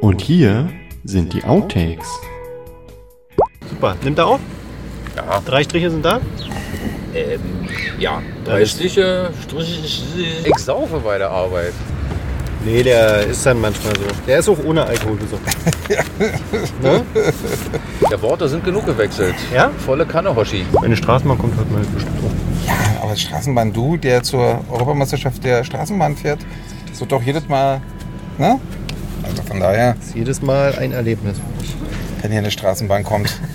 Und 0.00 0.22
hier 0.22 0.70
sind 1.04 1.34
die 1.34 1.44
Outtakes. 1.44 2.08
Super. 3.68 3.98
Nimmt 4.02 4.16
er 4.16 4.26
auf? 4.28 4.40
Ja. 5.16 5.42
Drei 5.44 5.62
Striche 5.64 5.90
sind 5.90 6.02
da? 6.02 6.22
Ja, 7.98 8.22
drei 8.44 8.64
Striche, 8.64 9.30
Striche. 9.42 9.82
Ich 10.44 10.58
saufe 10.58 10.98
bei 10.98 11.18
der 11.18 11.30
Arbeit. 11.30 11.72
Nee, 12.64 12.82
der 12.82 13.26
ist 13.26 13.44
dann 13.44 13.60
manchmal 13.60 13.94
so. 13.96 14.02
Der 14.26 14.38
ist 14.38 14.48
auch 14.48 14.58
ohne 14.64 14.84
Alkohol 14.84 15.16
besorgt. 15.16 15.44
ne? 16.82 17.02
Der 18.08 18.22
Worte 18.22 18.48
sind 18.48 18.64
genug 18.64 18.86
gewechselt. 18.86 19.34
Ja? 19.52 19.70
Volle 19.84 20.06
Kanne, 20.06 20.34
Hoshi. 20.34 20.64
Wenn 20.72 20.84
eine 20.84 20.96
Straßenbahn 20.96 21.38
kommt, 21.38 21.56
hört 21.56 21.70
man 21.72 21.82
bestimmt 21.92 22.16
auch. 22.24 23.02
Aber 23.02 23.16
Straßenbahn, 23.16 23.72
du, 23.72 23.96
der 23.96 24.22
zur 24.22 24.60
Europameisterschaft 24.70 25.42
der 25.42 25.64
Straßenbahn 25.64 26.16
fährt, 26.16 26.38
das 26.88 27.00
wird 27.00 27.10
doch 27.10 27.22
jedes 27.22 27.48
Mal, 27.48 27.80
ne? 28.38 28.60
Also 29.24 29.42
von 29.42 29.58
daher, 29.58 29.94
Das 29.94 30.06
ist 30.08 30.14
jedes 30.14 30.40
Mal 30.40 30.74
ein 30.78 30.92
Erlebnis. 30.92 31.36
Wenn 32.22 32.30
hier 32.30 32.40
eine 32.40 32.50
Straßenbahn 32.50 33.04
kommt. 33.04 33.38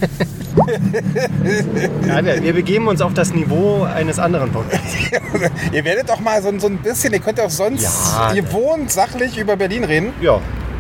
Ja, 2.07 2.26
wir, 2.26 2.41
wir 2.44 2.53
begeben 2.53 2.88
uns 2.88 3.02
auf 3.02 3.14
das 3.14 3.34
Niveau 3.34 3.84
eines 3.84 4.19
anderen 4.19 4.52
Podcasts. 4.52 4.95
ihr 5.72 5.85
werdet 5.85 6.10
doch 6.10 6.19
mal 6.19 6.41
so, 6.41 6.57
so 6.60 6.68
ein 6.68 6.77
bisschen, 6.77 7.14
ihr 7.14 7.19
könnt 7.19 7.38
ja 7.38 7.45
auch 7.45 7.49
sonst 7.49 7.84
Ja. 7.84 8.34
gewohnt 8.34 8.91
sachlich 8.91 9.38
über 9.38 9.56
Berlin 9.56 9.84
reden. 9.84 10.14
Ja, 10.19 10.39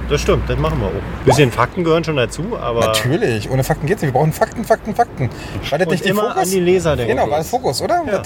das 0.09 0.21
stimmt, 0.21 0.49
das 0.49 0.57
machen 0.57 0.79
wir 0.79 0.87
auch. 0.87 1.25
bisschen 1.25 1.51
Fakten 1.51 1.83
gehören 1.83 2.03
schon 2.03 2.15
dazu, 2.15 2.57
aber 2.59 2.79
Natürlich, 2.79 3.49
ohne 3.49 3.63
Fakten 3.63 3.87
geht's 3.87 4.01
nicht. 4.01 4.13
Wir 4.13 4.19
brauchen 4.19 4.33
Fakten, 4.33 4.63
Fakten, 4.63 4.95
Fakten. 4.95 5.29
Und 5.29 5.87
nicht 5.89 6.05
die 6.05 6.09
immer 6.09 6.29
Fokus? 6.29 6.43
an 6.43 6.49
die 6.51 6.59
Leser 6.59 6.95
denken. 6.95 7.15
Genau, 7.15 7.29
war 7.29 7.39
das 7.39 7.49
Fokus, 7.49 7.81
oder? 7.81 8.03
Ja. 8.05 8.21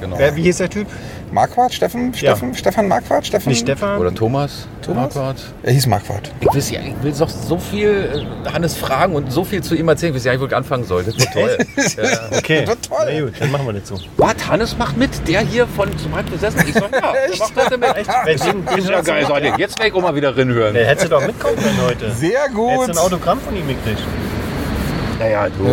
Genau. 0.00 0.18
Wer, 0.18 0.36
wie 0.36 0.42
hieß 0.42 0.58
der 0.58 0.70
Typ? 0.70 0.86
Marquardt? 1.32 1.74
Steffen? 1.74 2.14
Steffen? 2.14 2.54
Stefan 2.54 2.88
Marquardt? 2.88 3.26
Steffen? 3.26 3.48
Nicht 3.48 3.60
Stefan? 3.60 3.98
Oder 3.98 4.14
Thomas. 4.14 4.68
Thomas? 4.82 5.14
Marquardt. 5.14 5.42
Er 5.64 5.72
hieß 5.72 5.86
Marquardt. 5.86 6.30
Ich, 6.40 6.46
weiß 6.46 6.70
ja, 6.70 6.80
ich 6.80 7.02
will 7.02 7.12
doch 7.12 7.28
so 7.28 7.58
viel 7.58 8.26
äh, 8.46 8.50
Hannes 8.50 8.76
fragen 8.76 9.14
und 9.16 9.32
so 9.32 9.42
viel 9.44 9.62
zu 9.62 9.74
ihm 9.74 9.88
erzählen, 9.88 10.14
wie 10.14 10.18
ich 10.18 10.28
eigentlich 10.28 10.40
wirklich 10.40 10.56
anfangen 10.56 10.84
soll. 10.84 11.02
Das 11.02 11.18
wird 11.18 11.32
toll. 11.32 11.58
ja. 11.76 12.38
Okay, 12.38 12.60
Das 12.60 12.68
wird 12.68 12.86
toll. 12.88 13.06
na 13.12 13.20
gut, 13.20 13.32
dann 13.40 13.50
machen 13.50 13.66
wir 13.66 13.72
das 13.72 13.88
so. 13.88 13.98
Was? 14.16 14.34
Hannes 14.48 14.78
macht 14.78 14.96
mit? 14.96 15.10
Der 15.26 15.40
hier 15.40 15.66
von 15.66 15.88
zum 15.98 16.12
Beispiel 16.12 16.32
besessen? 16.32 16.60
Ich 16.68 16.74
sag 16.74 16.92
ja, 16.92 17.12
der 17.28 17.38
macht 17.38 17.56
heute 17.56 17.78
mit. 17.78 18.08
Weil 18.24 18.36
den, 18.36 18.78
Ist 18.78 18.88
ja 18.88 19.00
geil, 19.00 19.24
sag 19.26 19.42
ich. 19.42 19.56
Jetzt 19.56 19.78
weg, 19.82 19.94
auch 19.94 20.02
mal 20.02 20.14
wieder 20.14 20.36
reinhören. 20.36 20.74
Der 20.74 20.86
hätte 20.86 21.08
doch 21.26 21.34
mitkommen 21.34 21.56
können 21.56 21.80
heute. 21.82 22.10
Sehr 22.12 22.48
gut. 22.48 22.88
du 22.88 22.92
ein 22.92 22.98
Autogramm 22.98 23.40
von 23.40 23.56
ihm 23.56 23.68
gekriegt. 23.68 24.02
Naja, 25.18 25.48
du. 25.48 25.64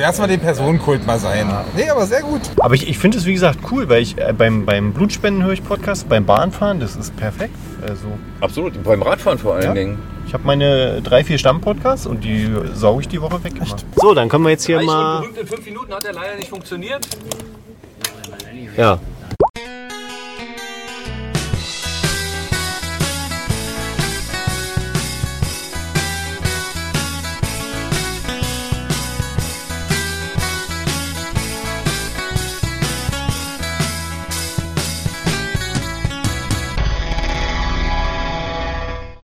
Lass 0.00 0.18
mal 0.18 0.26
den 0.26 0.40
Personenkult 0.40 1.06
mal 1.06 1.18
sein. 1.18 1.48
Nee, 1.76 1.88
aber 1.88 2.04
sehr 2.06 2.22
gut. 2.22 2.40
Aber 2.58 2.74
ich, 2.74 2.88
ich 2.88 2.98
finde 2.98 3.18
es 3.18 3.24
wie 3.26 3.32
gesagt 3.32 3.60
cool, 3.70 3.88
weil 3.88 4.02
ich 4.02 4.18
äh, 4.18 4.32
beim, 4.36 4.64
beim 4.66 4.92
Blutspenden 4.92 5.44
höre 5.44 5.52
ich 5.52 5.62
Podcast, 5.62 6.08
beim 6.08 6.26
Bahnfahren, 6.26 6.80
das 6.80 6.96
ist 6.96 7.16
perfekt. 7.16 7.54
Also 7.80 8.06
Absolut, 8.40 8.82
beim 8.82 9.02
Radfahren 9.02 9.38
vor 9.38 9.54
allen 9.54 9.64
Ja. 9.64 9.72
Dingen. 9.74 9.98
ich 10.26 10.34
habe 10.34 10.44
meine 10.44 11.00
drei, 11.00 11.22
vier 11.22 11.38
Stammpodcasts 11.38 12.06
und 12.06 12.24
die 12.24 12.52
sauge 12.74 13.02
ich 13.02 13.08
die 13.08 13.22
Woche 13.22 13.42
weg. 13.44 13.52
Immer. 13.56 13.76
So, 13.96 14.14
dann 14.14 14.28
können 14.28 14.44
wir 14.44 14.50
jetzt 14.50 14.66
hier 14.66 14.82
mal. 14.82 15.22
in 15.38 15.46
fünf 15.46 15.64
Minuten 15.64 15.92
hat 15.94 16.04
er 16.04 16.12
leider 16.14 16.34
nicht 16.36 16.50
funktioniert. 16.50 17.06
Ja, 18.76 18.98